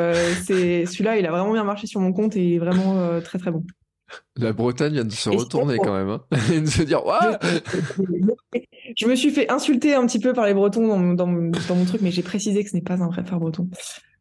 c'est 0.45 0.87
celui-là, 0.87 1.19
il 1.19 1.27
a 1.27 1.31
vraiment 1.31 1.53
bien 1.53 1.65
marché 1.65 1.87
sur 1.87 2.01
mon 2.01 2.13
compte 2.13 2.37
et 2.37 2.45
il 2.45 2.55
est 2.55 2.59
vraiment 2.59 3.21
très 3.21 3.39
très 3.39 3.51
bon. 3.51 3.63
La 4.37 4.53
Bretagne 4.53 4.95
vient 4.95 5.05
de 5.05 5.11
se 5.11 5.31
retourner 5.31 5.79
quand 5.79 5.95
même, 5.95 6.09
hein 6.09 6.23
de 6.61 6.67
se 6.67 6.83
dire 6.83 7.03
Je 8.97 9.07
me 9.07 9.15
suis 9.15 9.31
fait 9.31 9.51
insulter 9.51 9.95
un 9.95 10.07
petit 10.07 10.19
peu 10.19 10.33
par 10.33 10.47
les 10.47 10.55
Bretons 10.55 11.15
dans, 11.15 11.27
mon 11.27 11.85
truc, 11.87 12.01
mais 12.01 12.11
j'ai 12.11 12.23
précisé 12.23 12.65
que 12.65 12.71
ce 12.71 12.77
n'est 12.77 12.83
pas 12.83 13.03
un 13.03 13.09
vrai 13.09 13.25
phare 13.25 13.41
breton. 13.41 13.69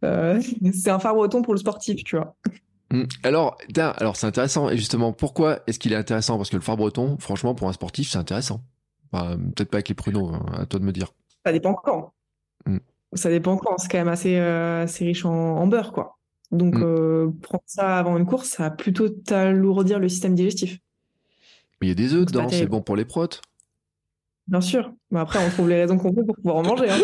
Euh, 0.03 0.41
c'est 0.73 0.89
un 0.89 0.99
phare 0.99 1.15
breton 1.15 1.41
pour 1.41 1.53
le 1.53 1.59
sportif, 1.59 2.03
tu 2.03 2.17
vois. 2.17 2.35
Hum, 2.93 3.07
alors, 3.23 3.57
alors 3.77 4.15
c'est 4.17 4.27
intéressant. 4.27 4.69
Et 4.69 4.77
justement, 4.77 5.13
pourquoi 5.13 5.61
est-ce 5.67 5.79
qu'il 5.79 5.93
est 5.93 5.97
intéressant? 5.97 6.37
Parce 6.37 6.49
que 6.49 6.57
le 6.57 6.61
phare 6.61 6.77
breton, 6.77 7.17
franchement, 7.19 7.55
pour 7.55 7.69
un 7.69 7.73
sportif, 7.73 8.09
c'est 8.09 8.17
intéressant. 8.17 8.61
Peut-être 9.11 9.69
pas 9.69 9.77
avec 9.77 9.89
les 9.89 9.95
pruneaux, 9.95 10.29
hein, 10.29 10.45
à 10.53 10.65
toi 10.65 10.79
de 10.79 10.85
me 10.85 10.91
dire. 10.91 11.13
Ça 11.45 11.51
dépend 11.51 11.73
quand. 11.73 12.13
Hum. 12.65 12.79
Ça 13.13 13.29
dépend 13.29 13.57
quand. 13.57 13.77
C'est 13.77 13.89
quand 13.89 13.97
même 13.97 14.07
assez, 14.07 14.37
euh, 14.37 14.83
assez 14.83 15.05
riche 15.05 15.25
en 15.25 15.67
beurre, 15.67 15.91
quoi. 15.91 16.17
Donc, 16.51 16.75
mm. 16.75 16.83
euh, 16.83 17.31
prendre 17.41 17.63
ça 17.65 17.97
avant 17.97 18.17
une 18.17 18.25
course, 18.25 18.49
ça 18.49 18.63
va 18.63 18.71
plutôt 18.71 19.09
t'alourdir 19.09 19.99
le 19.99 20.09
système 20.09 20.35
digestif. 20.35 20.79
Mais 21.79 21.87
il 21.87 21.89
y 21.89 21.91
a 21.91 21.95
des 21.95 22.13
œufs 22.13 22.25
dedans, 22.25 22.49
c'est 22.49 22.67
bon 22.67 22.81
pour 22.81 22.95
les 22.95 23.05
protes. 23.05 23.41
Bien 24.47 24.61
sûr. 24.61 24.93
Mais 25.11 25.19
après, 25.19 25.39
on 25.45 25.49
trouve 25.49 25.69
les 25.69 25.81
raisons 25.81 25.97
qu'on 25.97 26.13
peut 26.13 26.25
pour 26.25 26.35
pouvoir 26.35 26.57
en 26.57 26.63
manger. 26.63 26.89
Hein. 26.89 26.99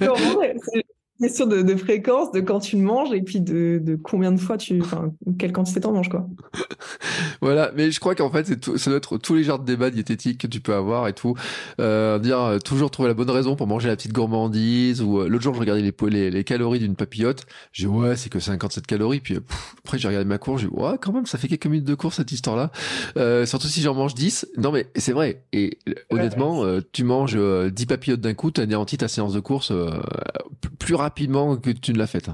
question 1.20 1.46
de, 1.46 1.62
de, 1.62 1.76
fréquence, 1.76 2.32
de 2.32 2.40
quand 2.40 2.60
tu 2.60 2.76
le 2.76 2.82
manges 2.82 3.12
et 3.12 3.22
puis 3.22 3.40
de, 3.40 3.80
de 3.82 3.94
combien 3.94 4.32
de 4.32 4.40
fois 4.40 4.56
tu, 4.58 4.80
enfin, 4.80 5.12
quelle 5.38 5.52
quantité 5.52 5.80
t'en 5.80 5.92
manges, 5.92 6.08
quoi. 6.08 6.26
voilà. 7.40 7.70
Mais 7.76 7.90
je 7.92 8.00
crois 8.00 8.14
qu'en 8.14 8.30
fait, 8.30 8.46
c'est 8.46 8.76
ça 8.78 8.90
doit 8.90 8.96
être 8.96 9.18
tous 9.18 9.34
les 9.34 9.44
genres 9.44 9.60
de 9.60 9.64
débats 9.64 9.90
diététiques 9.90 10.40
que 10.40 10.46
tu 10.46 10.60
peux 10.60 10.74
avoir 10.74 11.06
et 11.06 11.12
tout. 11.12 11.34
Euh, 11.80 12.18
dire, 12.18 12.40
euh, 12.40 12.58
toujours 12.58 12.90
trouver 12.90 13.08
la 13.08 13.14
bonne 13.14 13.30
raison 13.30 13.54
pour 13.54 13.66
manger 13.66 13.88
la 13.88 13.96
petite 13.96 14.12
gourmandise 14.12 15.02
ou 15.02 15.20
euh, 15.20 15.28
l'autre 15.28 15.44
jour, 15.44 15.54
je 15.54 15.60
regardais 15.60 15.82
les, 15.82 15.94
les, 16.10 16.30
les 16.30 16.44
calories 16.44 16.80
d'une 16.80 16.96
papillote. 16.96 17.46
J'ai 17.72 17.86
dit, 17.86 17.92
ouais, 17.92 18.16
c'est 18.16 18.28
que 18.28 18.40
57 18.40 18.84
calories. 18.86 19.20
Puis 19.20 19.38
après, 19.84 19.98
j'ai 19.98 20.08
regardé 20.08 20.28
ma 20.28 20.38
course. 20.38 20.62
J'ai 20.62 20.68
dit, 20.68 20.74
ouais, 20.74 20.98
quand 21.00 21.12
même, 21.12 21.26
ça 21.26 21.38
fait 21.38 21.46
quelques 21.48 21.66
minutes 21.66 21.86
de 21.86 21.94
course, 21.94 22.16
cette 22.16 22.32
histoire-là. 22.32 22.72
Euh, 23.16 23.46
surtout 23.46 23.68
si 23.68 23.82
j'en 23.82 23.94
mange 23.94 24.14
10. 24.14 24.48
Non, 24.58 24.72
mais 24.72 24.88
c'est 24.96 25.12
vrai. 25.12 25.44
Et 25.52 25.78
honnêtement, 26.10 26.64
tu 26.92 27.04
manges 27.04 27.38
10 27.38 27.86
papillotes 27.86 28.20
d'un 28.20 28.34
coup, 28.34 28.50
tu 28.50 28.60
anéantis 28.60 28.98
ta 28.98 29.08
séance 29.08 29.32
de 29.32 29.40
course 29.40 29.72
plus 30.78 30.94
rapidement 30.94 31.03
que 31.10 31.70
tu 31.70 31.92
ne 31.92 31.98
l'as 31.98 32.06
faite. 32.06 32.30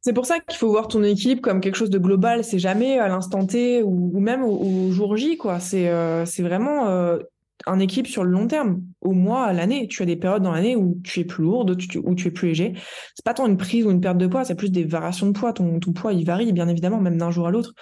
C'est 0.00 0.12
pour 0.12 0.26
ça 0.26 0.38
qu'il 0.38 0.56
faut 0.56 0.70
voir 0.70 0.86
ton 0.86 1.02
équipe 1.02 1.40
comme 1.40 1.60
quelque 1.60 1.74
chose 1.74 1.90
de 1.90 1.98
global. 1.98 2.44
C'est 2.44 2.60
jamais 2.60 2.98
à 3.00 3.08
l'instant 3.08 3.44
T 3.44 3.82
ou, 3.82 4.20
même 4.20 4.44
au, 4.44 4.92
jour 4.92 5.16
J, 5.16 5.36
quoi. 5.36 5.58
C'est 5.58 5.88
euh, 5.88 6.24
vraiment 6.38 6.86
euh, 6.86 7.18
un 7.66 7.80
équipe 7.80 8.06
sur 8.06 8.24
le 8.24 8.30
long 8.30 8.46
terme, 8.46 8.82
au 9.00 9.12
mois, 9.12 9.44
à 9.44 9.52
l'année. 9.52 9.88
Tu 9.88 10.02
as 10.02 10.06
des 10.06 10.16
périodes 10.16 10.42
dans 10.42 10.52
l'année 10.52 10.76
où 10.76 11.00
tu 11.04 11.20
es 11.20 11.24
plus 11.24 11.42
lourde, 11.42 11.70
où 11.70 12.14
tu 12.14 12.28
es 12.28 12.30
plus 12.30 12.48
léger. 12.48 12.74
C'est 13.14 13.24
pas 13.24 13.34
tant 13.34 13.46
une 13.46 13.56
prise 13.56 13.84
ou 13.84 13.90
une 13.90 14.00
perte 14.00 14.18
de 14.18 14.26
poids, 14.26 14.44
c'est 14.44 14.54
plus 14.54 14.70
des 14.70 14.84
variations 14.84 15.26
de 15.26 15.32
poids. 15.32 15.52
Ton, 15.52 15.80
ton 15.80 15.92
poids, 15.92 16.12
il 16.12 16.24
varie, 16.24 16.52
bien 16.52 16.68
évidemment, 16.68 17.00
même 17.00 17.18
d'un 17.18 17.30
jour 17.30 17.46
à 17.46 17.50
l'autre. 17.50 17.74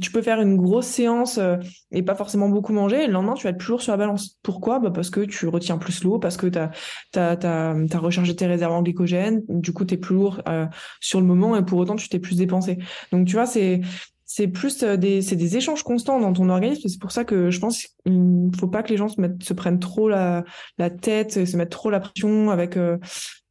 Tu 0.00 0.10
peux 0.10 0.22
faire 0.22 0.40
une 0.40 0.56
grosse 0.56 0.86
séance 0.86 1.38
euh, 1.38 1.56
et 1.92 2.02
pas 2.02 2.14
forcément 2.14 2.48
beaucoup 2.48 2.72
manger, 2.72 3.06
le 3.06 3.12
lendemain, 3.12 3.34
tu 3.34 3.44
vas 3.44 3.50
être 3.50 3.58
plus 3.58 3.68
lourd 3.68 3.82
sur 3.82 3.92
la 3.92 3.98
balance. 3.98 4.38
Pourquoi? 4.42 4.80
Bah 4.80 4.90
Parce 4.90 5.10
que 5.10 5.20
tu 5.20 5.46
retiens 5.48 5.78
plus 5.78 6.02
l'eau, 6.02 6.18
parce 6.18 6.36
que 6.36 6.46
tu 6.46 6.58
as, 6.58 6.70
as, 7.18 7.98
rechargé 7.98 8.34
tes 8.34 8.46
réserves 8.46 8.72
en 8.72 8.82
glycogène, 8.82 9.42
du 9.48 9.72
coup, 9.72 9.84
tu 9.84 9.94
es 9.94 9.96
plus 9.98 10.14
lourd 10.14 10.40
euh, 10.48 10.66
sur 11.00 11.20
le 11.20 11.26
moment, 11.26 11.56
et 11.56 11.64
pour 11.64 11.78
autant, 11.78 11.96
tu 11.96 12.08
t'es 12.08 12.18
plus 12.18 12.36
dépensé. 12.36 12.78
Donc, 13.12 13.26
tu 13.26 13.34
vois, 13.34 13.46
c'est 13.46 13.80
c'est 14.26 14.48
plus 14.48 14.82
euh, 14.82 14.96
des, 14.96 15.22
c'est 15.22 15.36
des 15.36 15.56
échanges 15.56 15.84
constants 15.84 16.18
dans 16.18 16.32
ton 16.32 16.48
organisme. 16.48 16.88
C'est 16.88 17.00
pour 17.00 17.12
ça 17.12 17.24
que 17.24 17.50
je 17.50 17.60
pense 17.60 17.86
qu'il 18.04 18.46
ne 18.46 18.56
faut 18.56 18.66
pas 18.66 18.82
que 18.82 18.90
les 18.90 18.96
gens 18.96 19.08
se, 19.08 19.20
mettent, 19.20 19.42
se 19.42 19.54
prennent 19.54 19.78
trop 19.78 20.08
la, 20.08 20.44
la 20.78 20.90
tête, 20.90 21.46
se 21.46 21.56
mettent 21.56 21.70
trop 21.70 21.90
la 21.90 22.00
pression 22.00 22.50
avec, 22.50 22.76
euh, 22.76 22.98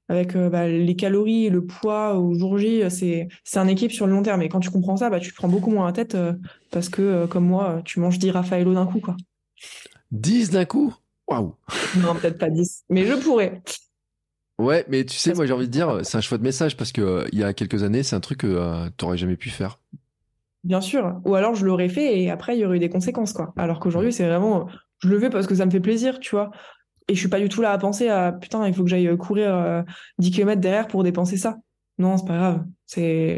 avec 0.10 0.36
euh, 0.36 0.50
bah, 0.50 0.68
les 0.68 0.96
calories, 0.98 1.50
le 1.50 1.66
poids 1.66 2.20
au 2.20 2.38
jour 2.38 2.58
J. 2.58 2.84
C'est, 2.90 3.30
c'est 3.46 3.60
un 3.60 3.68
équipe 3.68 3.94
sur 3.94 4.06
le 4.06 4.12
long 4.14 4.22
terme. 4.22 4.42
Et 4.42 4.50
quand 4.50 4.60
tu 4.60 4.70
comprends 4.70 4.98
ça, 4.98 5.10
bah, 5.10 5.22
tu 5.22 5.32
te 5.32 5.36
prends 5.36 5.48
beaucoup 5.48 5.72
moins 5.72 5.86
la 5.86 5.94
tête 5.94 6.18
parce 6.72 6.90
que, 6.90 7.26
comme 7.26 7.46
moi, 7.46 7.82
tu 7.86 8.02
manges 8.02 8.20
10 8.20 8.32
Raffaello 8.32 8.74
d'un 8.74 8.86
coup. 8.86 9.00
Quoi. 9.00 9.16
10 10.12 10.50
d'un 10.50 10.66
coup? 10.66 10.94
Waouh 11.30 11.56
Non, 11.98 12.16
peut-être 12.16 12.38
pas 12.38 12.50
10, 12.50 12.84
mais 12.90 13.06
je 13.06 13.14
pourrais. 13.14 13.62
Ouais, 14.60 14.86
mais 14.88 15.04
tu 15.06 15.18
sais, 15.18 15.34
moi 15.34 15.46
j'ai 15.46 15.54
envie 15.54 15.68
de 15.68 15.72
dire, 15.72 16.00
c'est 16.04 16.18
un 16.18 16.22
choix 16.22 16.38
de 16.38 16.44
message 16.44 16.78
parce 16.78 16.92
que 16.92 17.26
il 17.34 17.40
y 17.40 17.44
a 17.44 17.54
quelques 17.54 17.84
années, 17.84 18.04
c'est 18.04 18.16
un 18.16 18.22
truc 18.22 18.40
que 18.40 18.88
tu 18.98 19.04
n'aurais 19.04 19.18
jamais 19.18 19.36
pu 19.36 19.50
faire. 19.50 19.80
Bien 20.66 20.82
sûr. 20.82 21.22
Ou 21.26 21.36
alors 21.36 21.54
je 21.54 21.64
l'aurais 21.64 21.90
fait 21.90 22.20
et 22.20 22.32
après 22.32 22.58
il 22.58 22.60
y 22.60 22.66
aurait 22.66 22.78
eu 22.78 22.80
des 22.80 22.90
conséquences, 22.90 23.34
quoi. 23.34 23.54
Alors 23.56 23.80
qu'aujourd'hui, 23.80 24.12
c'est 24.12 24.28
vraiment, 24.28 24.68
je 24.98 25.10
le 25.10 25.20
fais 25.20 25.30
parce 25.30 25.46
que 25.46 25.54
ça 25.54 25.66
me 25.66 25.72
fait 25.72 25.80
plaisir, 25.80 26.20
tu 26.20 26.32
vois. 26.32 26.50
Et 27.08 27.14
je 27.14 27.20
suis 27.20 27.30
pas 27.30 27.40
du 27.40 27.50
tout 27.50 27.62
là 27.62 27.72
à 27.72 27.78
penser 27.78 28.10
à 28.10 28.32
putain, 28.32 28.68
il 28.68 28.74
faut 28.74 28.84
que 28.84 28.90
j'aille 28.90 29.08
euh, 29.08 29.16
courir 29.16 29.84
10 30.18 30.30
euh, 30.30 30.32
km 30.32 30.60
derrière 30.60 30.88
pour 30.88 31.04
dépenser 31.04 31.38
ça. 31.38 31.58
Non, 32.00 32.18
c'est 32.18 32.26
pas 32.26 32.38
grave. 32.38 32.66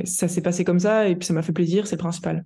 Ça 0.06 0.28
s'est 0.30 0.42
passé 0.42 0.64
comme 0.64 0.80
ça 0.80 1.10
et 1.10 1.18
puis 1.18 1.28
ça 1.28 1.34
m'a 1.34 1.42
fait 1.42 1.52
plaisir, 1.52 1.86
c'est 1.86 1.98
principal. 1.98 2.46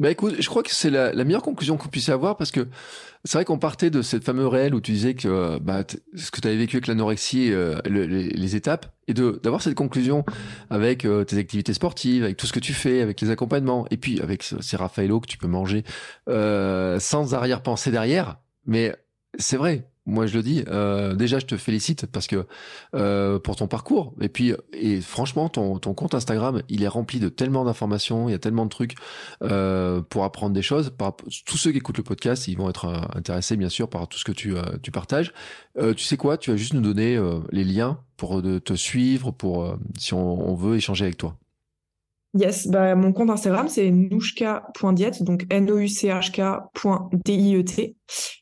Bah 0.00 0.10
écoute, 0.10 0.34
je 0.40 0.48
crois 0.48 0.64
que 0.64 0.72
c'est 0.72 0.90
la, 0.90 1.12
meilleure 1.24 1.42
conclusion 1.42 1.76
qu'on 1.76 1.88
puisse 1.88 2.08
avoir 2.08 2.36
parce 2.36 2.50
que 2.50 2.66
c'est 3.22 3.38
vrai 3.38 3.44
qu'on 3.44 3.60
partait 3.60 3.90
de 3.90 4.02
cette 4.02 4.24
fameuse 4.24 4.48
réelle 4.48 4.74
où 4.74 4.80
tu 4.80 4.90
disais 4.90 5.14
que 5.14 5.28
euh, 5.28 5.58
bah, 5.60 5.84
ce 6.16 6.32
que 6.32 6.40
tu 6.40 6.48
avais 6.48 6.56
vécu 6.56 6.76
avec 6.76 6.88
l'anorexie, 6.88 7.52
euh, 7.52 7.78
les, 7.86 8.56
étapes, 8.56 8.92
et 9.06 9.14
de 9.14 9.40
d'avoir 9.44 9.62
cette 9.62 9.76
conclusion 9.76 10.24
avec 10.68 11.04
euh, 11.04 11.22
tes 11.22 11.38
activités 11.38 11.72
sportives, 11.74 12.24
avec 12.24 12.36
tout 12.36 12.46
ce 12.46 12.52
que 12.52 12.58
tu 12.58 12.72
fais, 12.72 13.02
avec 13.02 13.20
les 13.20 13.30
accompagnements, 13.30 13.86
et 13.92 13.96
puis 13.96 14.20
avec 14.20 14.42
ces 14.42 14.76
Raffaello 14.76 15.20
que 15.20 15.28
tu 15.28 15.38
peux 15.38 15.46
manger 15.46 15.84
sans 16.26 17.34
arrière-pensée 17.34 17.92
derrière. 17.92 18.40
Mais 18.66 18.96
c'est 19.38 19.56
vrai, 19.56 19.88
moi 20.06 20.26
je 20.26 20.36
le 20.36 20.42
dis. 20.42 20.64
Euh, 20.68 21.14
déjà, 21.14 21.38
je 21.38 21.46
te 21.46 21.56
félicite 21.56 22.06
parce 22.06 22.26
que 22.26 22.46
euh, 22.94 23.38
pour 23.38 23.56
ton 23.56 23.66
parcours. 23.66 24.14
Et 24.20 24.28
puis, 24.28 24.52
et 24.72 25.00
franchement, 25.00 25.48
ton, 25.48 25.78
ton 25.78 25.94
compte 25.94 26.14
Instagram, 26.14 26.62
il 26.68 26.82
est 26.82 26.88
rempli 26.88 27.20
de 27.20 27.28
tellement 27.28 27.64
d'informations. 27.64 28.28
Il 28.28 28.32
y 28.32 28.34
a 28.34 28.38
tellement 28.38 28.64
de 28.64 28.70
trucs 28.70 28.94
euh, 29.42 30.02
pour 30.02 30.24
apprendre 30.24 30.54
des 30.54 30.62
choses. 30.62 30.90
Par, 30.90 31.16
tous 31.16 31.56
ceux 31.56 31.72
qui 31.72 31.78
écoutent 31.78 31.98
le 31.98 32.04
podcast, 32.04 32.48
ils 32.48 32.56
vont 32.56 32.68
être 32.68 32.86
intéressés, 33.14 33.56
bien 33.56 33.68
sûr, 33.68 33.88
par 33.88 34.08
tout 34.08 34.18
ce 34.18 34.24
que 34.24 34.32
tu, 34.32 34.54
tu 34.82 34.90
partages. 34.90 35.32
Tu 35.78 36.04
sais 36.04 36.16
quoi? 36.16 36.36
Tu 36.36 36.50
vas 36.50 36.56
juste 36.56 36.74
nous 36.74 36.80
donner 36.80 37.20
les 37.50 37.64
liens 37.64 37.98
pour 38.16 38.42
de, 38.42 38.58
te 38.58 38.74
suivre, 38.74 39.32
pour 39.32 39.76
si 39.98 40.14
on 40.14 40.54
veut 40.54 40.76
échanger 40.76 41.04
avec 41.04 41.16
toi. 41.16 41.36
Yes, 42.34 42.66
bah, 42.66 42.96
mon 42.96 43.12
compte 43.12 43.30
Instagram, 43.30 43.68
c'est 43.68 43.92
nouchka.diet, 43.92 45.22
donc 45.22 45.46
N-O-U-C-H-K.D-I-E-T. 45.50 47.96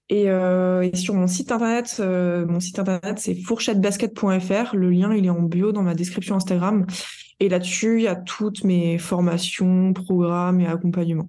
Et, 0.09 0.31
euh, 0.31 0.81
et, 0.81 0.97
sur 0.97 1.12
mon 1.14 1.27
site 1.27 1.52
internet, 1.52 1.98
euh, 2.01 2.47
mon 2.47 2.59
site 2.59 2.78
internet, 2.78 3.19
c'est 3.19 3.35
fourchettebasket.fr. 3.35 4.74
Le 4.74 4.90
lien, 4.90 5.14
il 5.14 5.27
est 5.27 5.31
en 5.31 5.43
bio 5.43 5.73
dans 5.73 5.82
ma 5.82 5.94
description 5.94 6.36
Instagram. 6.36 6.86
Et 7.39 7.51
là-dessus, 7.51 7.98
il 7.98 8.05
y 8.05 8.09
a 8.09 8.16
toutes 8.16 8.64
mes 8.64 8.97
formations, 8.97 9.93
programmes 9.93 10.60
et 10.60 10.66
accompagnements. 10.66 11.28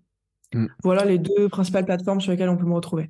Mm. 0.53 0.68
Voilà 0.84 1.03
les 1.03 1.18
deux 1.18 1.49
principales 1.49 1.84
plateformes 1.84 2.22
sur 2.22 2.31
lesquelles 2.31 2.48
on 2.48 2.56
peut 2.56 2.65
me 2.65 2.76
retrouver. 2.76 3.10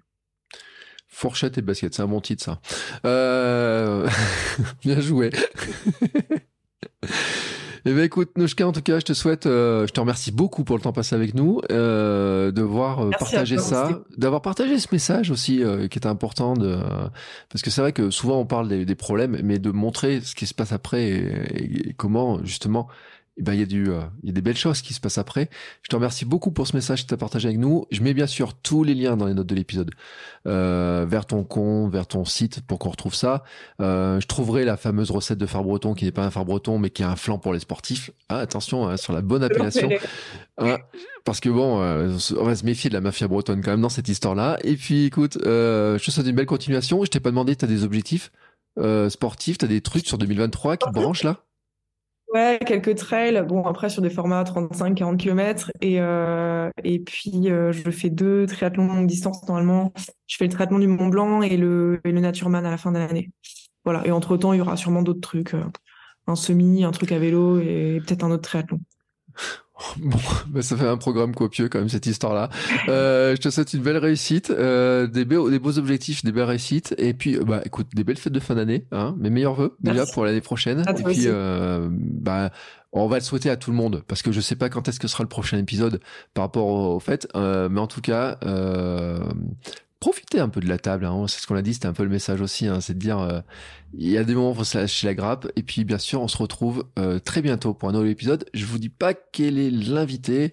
Fourchette 1.09 1.59
et 1.59 1.61
basket, 1.61 1.93
c'est 1.93 2.01
un 2.01 2.07
bon 2.07 2.21
titre, 2.21 2.43
ça. 2.43 2.59
Euh... 3.05 4.09
Bien 4.81 4.99
joué. 4.99 5.29
Eh 7.85 7.93
bien, 7.93 8.03
écoute, 8.03 8.37
Nouchka, 8.37 8.65
en 8.65 8.71
tout 8.71 8.81
cas, 8.81 8.99
je 8.99 9.03
te 9.03 9.11
souhaite, 9.11 9.45
euh, 9.45 9.85
je 9.85 9.91
te 9.91 9.99
remercie 9.99 10.31
beaucoup 10.31 10.63
pour 10.63 10.77
le 10.77 10.81
temps 10.81 10.93
passé 10.93 11.15
avec 11.15 11.33
nous, 11.33 11.59
euh, 11.69 12.49
de 12.51 12.61
voir 12.61 13.01
euh, 13.01 13.09
partager 13.09 13.57
ça, 13.57 13.89
d'avoir 14.17 14.41
partagé 14.41 14.79
ce 14.79 14.87
message 14.93 15.31
aussi, 15.31 15.61
euh, 15.61 15.89
qui 15.89 15.99
est 15.99 16.07
important 16.07 16.53
de, 16.53 16.77
parce 17.49 17.61
que 17.61 17.69
c'est 17.69 17.81
vrai 17.81 17.91
que 17.91 18.09
souvent 18.09 18.39
on 18.39 18.45
parle 18.45 18.69
des, 18.69 18.85
des, 18.85 18.95
problèmes, 18.95 19.37
mais 19.43 19.59
de 19.59 19.69
montrer 19.69 20.21
ce 20.21 20.33
qui 20.33 20.47
se 20.47 20.53
passe 20.53 20.71
après 20.71 21.03
et, 21.09 21.89
et 21.89 21.93
comment 21.93 22.41
justement 22.45 22.87
eh 23.37 23.41
ben, 23.41 23.53
il 23.53 23.59
y 23.59 23.63
a 23.63 23.65
du, 23.65 23.89
euh, 23.89 24.01
il 24.21 24.27
y 24.27 24.29
a 24.29 24.33
des 24.33 24.41
belles 24.41 24.57
choses 24.57 24.81
qui 24.81 24.93
se 24.93 24.99
passent 24.99 25.17
après. 25.17 25.49
Je 25.81 25.89
te 25.89 25.95
remercie 25.95 26.23
beaucoup 26.23 26.51
pour 26.51 26.67
ce 26.67 26.75
message 26.75 27.03
que 27.03 27.07
tu 27.07 27.13
as 27.15 27.17
partagé 27.17 27.47
avec 27.47 27.59
nous. 27.59 27.85
Je 27.89 28.01
mets 28.01 28.13
bien 28.13 28.27
sûr 28.27 28.53
tous 28.53 28.83
les 28.83 28.93
liens 28.93 29.17
dans 29.17 29.25
les 29.25 29.33
notes 29.33 29.47
de 29.47 29.55
l'épisode, 29.55 29.89
euh, 30.47 31.05
vers 31.07 31.25
ton 31.25 31.43
compte, 31.43 31.91
vers 31.91 32.05
ton 32.05 32.25
site 32.25 32.61
pour 32.61 32.77
qu'on 32.77 32.89
retrouve 32.89 33.15
ça. 33.15 33.43
Euh, 33.81 34.19
je 34.19 34.27
trouverai 34.27 34.65
la 34.65 34.77
fameuse 34.77 35.09
recette 35.09 35.39
de 35.39 35.47
phare 35.47 35.63
breton 35.63 35.95
qui 35.95 36.05
n'est 36.05 36.11
pas 36.11 36.23
un 36.23 36.29
phare 36.29 36.45
breton 36.45 36.77
mais 36.77 36.91
qui 36.91 37.01
est 37.01 37.05
un 37.05 37.15
flan 37.15 37.39
pour 37.39 37.53
les 37.53 37.59
sportifs. 37.59 38.11
Ah, 38.29 38.37
attention 38.37 38.87
hein, 38.87 38.97
sur 38.97 39.13
la 39.13 39.21
bonne 39.21 39.43
appellation. 39.43 39.89
Ah, 40.57 40.77
parce 41.25 41.39
que 41.39 41.49
bon, 41.49 41.81
euh, 41.81 42.15
on 42.37 42.43
va 42.43 42.55
se 42.55 42.63
méfier 42.63 42.87
de 42.87 42.93
la 42.93 43.01
mafia 43.01 43.27
bretonne 43.27 43.63
quand 43.63 43.71
même 43.71 43.81
dans 43.81 43.89
cette 43.89 44.07
histoire-là. 44.07 44.59
Et 44.63 44.75
puis 44.75 45.05
écoute, 45.05 45.39
euh, 45.47 45.97
je 45.97 46.05
te 46.05 46.11
souhaite 46.11 46.27
une 46.27 46.35
belle 46.35 46.45
continuation. 46.45 47.03
Je 47.03 47.09
t'ai 47.09 47.19
pas 47.19 47.31
demandé, 47.31 47.55
tu 47.55 47.65
as 47.65 47.67
des 47.67 47.83
objectifs 47.83 48.31
sportifs, 49.09 49.57
tu 49.57 49.65
as 49.65 49.67
des 49.67 49.81
trucs 49.81 50.05
sur 50.05 50.19
2023 50.19 50.77
qui 50.77 50.87
te 50.87 50.93
branchent 50.93 51.23
là? 51.23 51.43
Ouais, 52.33 52.57
quelques 52.65 52.95
trails. 52.95 53.45
Bon, 53.47 53.63
après, 53.67 53.89
sur 53.89 54.01
des 54.01 54.09
formats 54.09 54.43
35-40 54.43 55.17
km. 55.17 55.71
Et, 55.81 56.01
euh, 56.01 56.69
et 56.83 56.99
puis, 56.99 57.51
euh, 57.51 57.71
je 57.71 57.91
fais 57.91 58.09
deux 58.09 58.47
triathlons 58.47 58.87
longue 58.87 59.05
distance 59.05 59.47
normalement. 59.47 59.93
Je 60.25 60.37
fais 60.37 60.45
le 60.45 60.51
traitement 60.51 60.79
du 60.79 60.87
Mont 60.87 61.09
Blanc 61.09 61.43
et 61.43 61.57
le, 61.57 62.01
et 62.03 62.11
le 62.11 62.19
Natureman 62.19 62.65
à 62.65 62.71
la 62.71 62.77
fin 62.77 62.91
de 62.91 62.97
l'année. 62.97 63.31
Voilà. 63.85 64.05
Et 64.07 64.11
entre-temps, 64.11 64.53
il 64.53 64.57
y 64.57 64.61
aura 64.61 64.77
sûrement 64.77 65.03
d'autres 65.03 65.21
trucs. 65.21 65.53
Euh, 65.53 65.63
un 66.25 66.35
semi, 66.35 66.83
un 66.83 66.91
truc 66.91 67.11
à 67.11 67.19
vélo 67.19 67.59
et 67.59 68.01
peut-être 68.05 68.23
un 68.23 68.31
autre 68.31 68.43
triathlon. 68.49 68.79
Bon, 69.97 70.17
bah 70.47 70.61
ça 70.61 70.77
fait 70.77 70.87
un 70.87 70.97
programme 70.97 71.33
copieux 71.33 71.67
quand 71.67 71.79
même 71.79 71.89
cette 71.89 72.05
histoire-là. 72.05 72.49
Euh, 72.89 73.35
je 73.35 73.41
te 73.41 73.49
souhaite 73.49 73.73
une 73.73 73.81
belle 73.81 73.97
réussite, 73.97 74.49
euh, 74.51 75.07
des, 75.07 75.25
beaux, 75.25 75.49
des 75.49 75.59
beaux 75.59 75.77
objectifs, 75.77 76.23
des 76.23 76.31
belles 76.31 76.43
réussites, 76.43 76.93
et 76.97 77.13
puis 77.13 77.37
bah 77.37 77.61
écoute, 77.65 77.87
des 77.93 78.03
belles 78.03 78.17
fêtes 78.17 78.33
de 78.33 78.39
fin 78.39 78.55
d'année, 78.55 78.85
hein, 78.91 79.15
mes 79.17 79.29
meilleurs 79.29 79.55
vœux 79.55 79.75
déjà 79.81 80.05
pour 80.05 80.25
l'année 80.25 80.41
prochaine. 80.41 80.83
et 80.87 81.03
puis 81.03 81.23
euh, 81.25 81.89
bah 81.91 82.51
on 82.93 83.07
va 83.07 83.17
le 83.17 83.23
souhaiter 83.23 83.49
à 83.49 83.57
tout 83.57 83.71
le 83.71 83.77
monde 83.77 84.03
parce 84.07 84.21
que 84.21 84.31
je 84.31 84.39
sais 84.39 84.55
pas 84.55 84.69
quand 84.69 84.87
est-ce 84.87 84.99
que 84.99 85.07
sera 85.07 85.23
le 85.23 85.29
prochain 85.29 85.57
épisode 85.57 85.99
par 86.33 86.43
rapport 86.45 86.67
au, 86.67 86.99
fait, 86.99 87.27
euh, 87.35 87.67
mais 87.69 87.79
en 87.79 87.87
tout 87.87 88.01
cas. 88.01 88.37
Euh, 88.45 89.19
profitez 90.03 90.41
un 90.41 90.49
peu 90.49 90.59
de 90.59 90.67
la 90.67 90.77
table. 90.77 91.05
Hein. 91.05 91.25
C'est 91.29 91.39
ce 91.39 91.47
qu'on 91.47 91.55
a 91.55 91.61
dit, 91.61 91.73
c'était 91.73 91.87
un 91.87 91.93
peu 91.93 92.03
le 92.03 92.09
message 92.09 92.41
aussi. 92.41 92.67
Hein. 92.67 92.81
C'est 92.81 92.93
de 92.93 92.99
dire, 92.99 93.19
euh, 93.19 93.39
il 93.97 94.09
y 94.09 94.17
a 94.17 94.25
des 94.25 94.35
moments 94.35 94.49
où 94.49 94.51
il 94.51 94.57
faut 94.57 94.63
se 94.65 94.77
lâcher 94.77 95.07
la 95.07 95.13
grappe. 95.13 95.47
Et 95.55 95.63
puis, 95.63 95.85
bien 95.85 95.97
sûr, 95.97 96.21
on 96.21 96.27
se 96.27 96.35
retrouve 96.35 96.83
euh, 96.99 97.19
très 97.19 97.41
bientôt 97.41 97.73
pour 97.73 97.87
un 97.87 97.93
nouvel 97.93 98.09
épisode. 98.09 98.43
Je 98.53 98.65
vous 98.65 98.79
dis 98.79 98.89
pas 98.89 99.13
quel 99.13 99.57
est 99.57 99.71
l'invité. 99.71 100.51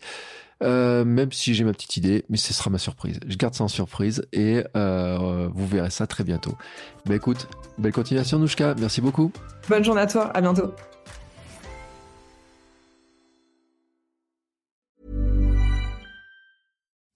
Euh, 0.62 1.04
même 1.04 1.32
si 1.32 1.54
j'ai 1.54 1.64
ma 1.64 1.72
petite 1.72 1.96
idée, 1.96 2.24
mais 2.28 2.36
ce 2.36 2.52
sera 2.52 2.70
ma 2.70 2.78
surprise. 2.78 3.18
Je 3.26 3.36
garde 3.36 3.54
ça 3.54 3.64
en 3.64 3.68
surprise 3.68 4.26
et 4.32 4.62
vous 4.74 5.66
verrez 5.66 5.90
ça 5.90 6.06
très 6.06 6.22
bientôt. 6.22 6.56
Bah 7.06 7.16
écoute, 7.16 7.48
belle 7.78 7.92
continuation 7.92 8.38
Nouchka, 8.38 8.74
merci 8.78 9.00
beaucoup. 9.00 9.32
Bonne 9.70 9.82
journée 9.82 10.02
à 10.02 10.06
toi, 10.06 10.26
à 10.36 10.40
bientôt. 10.42 10.74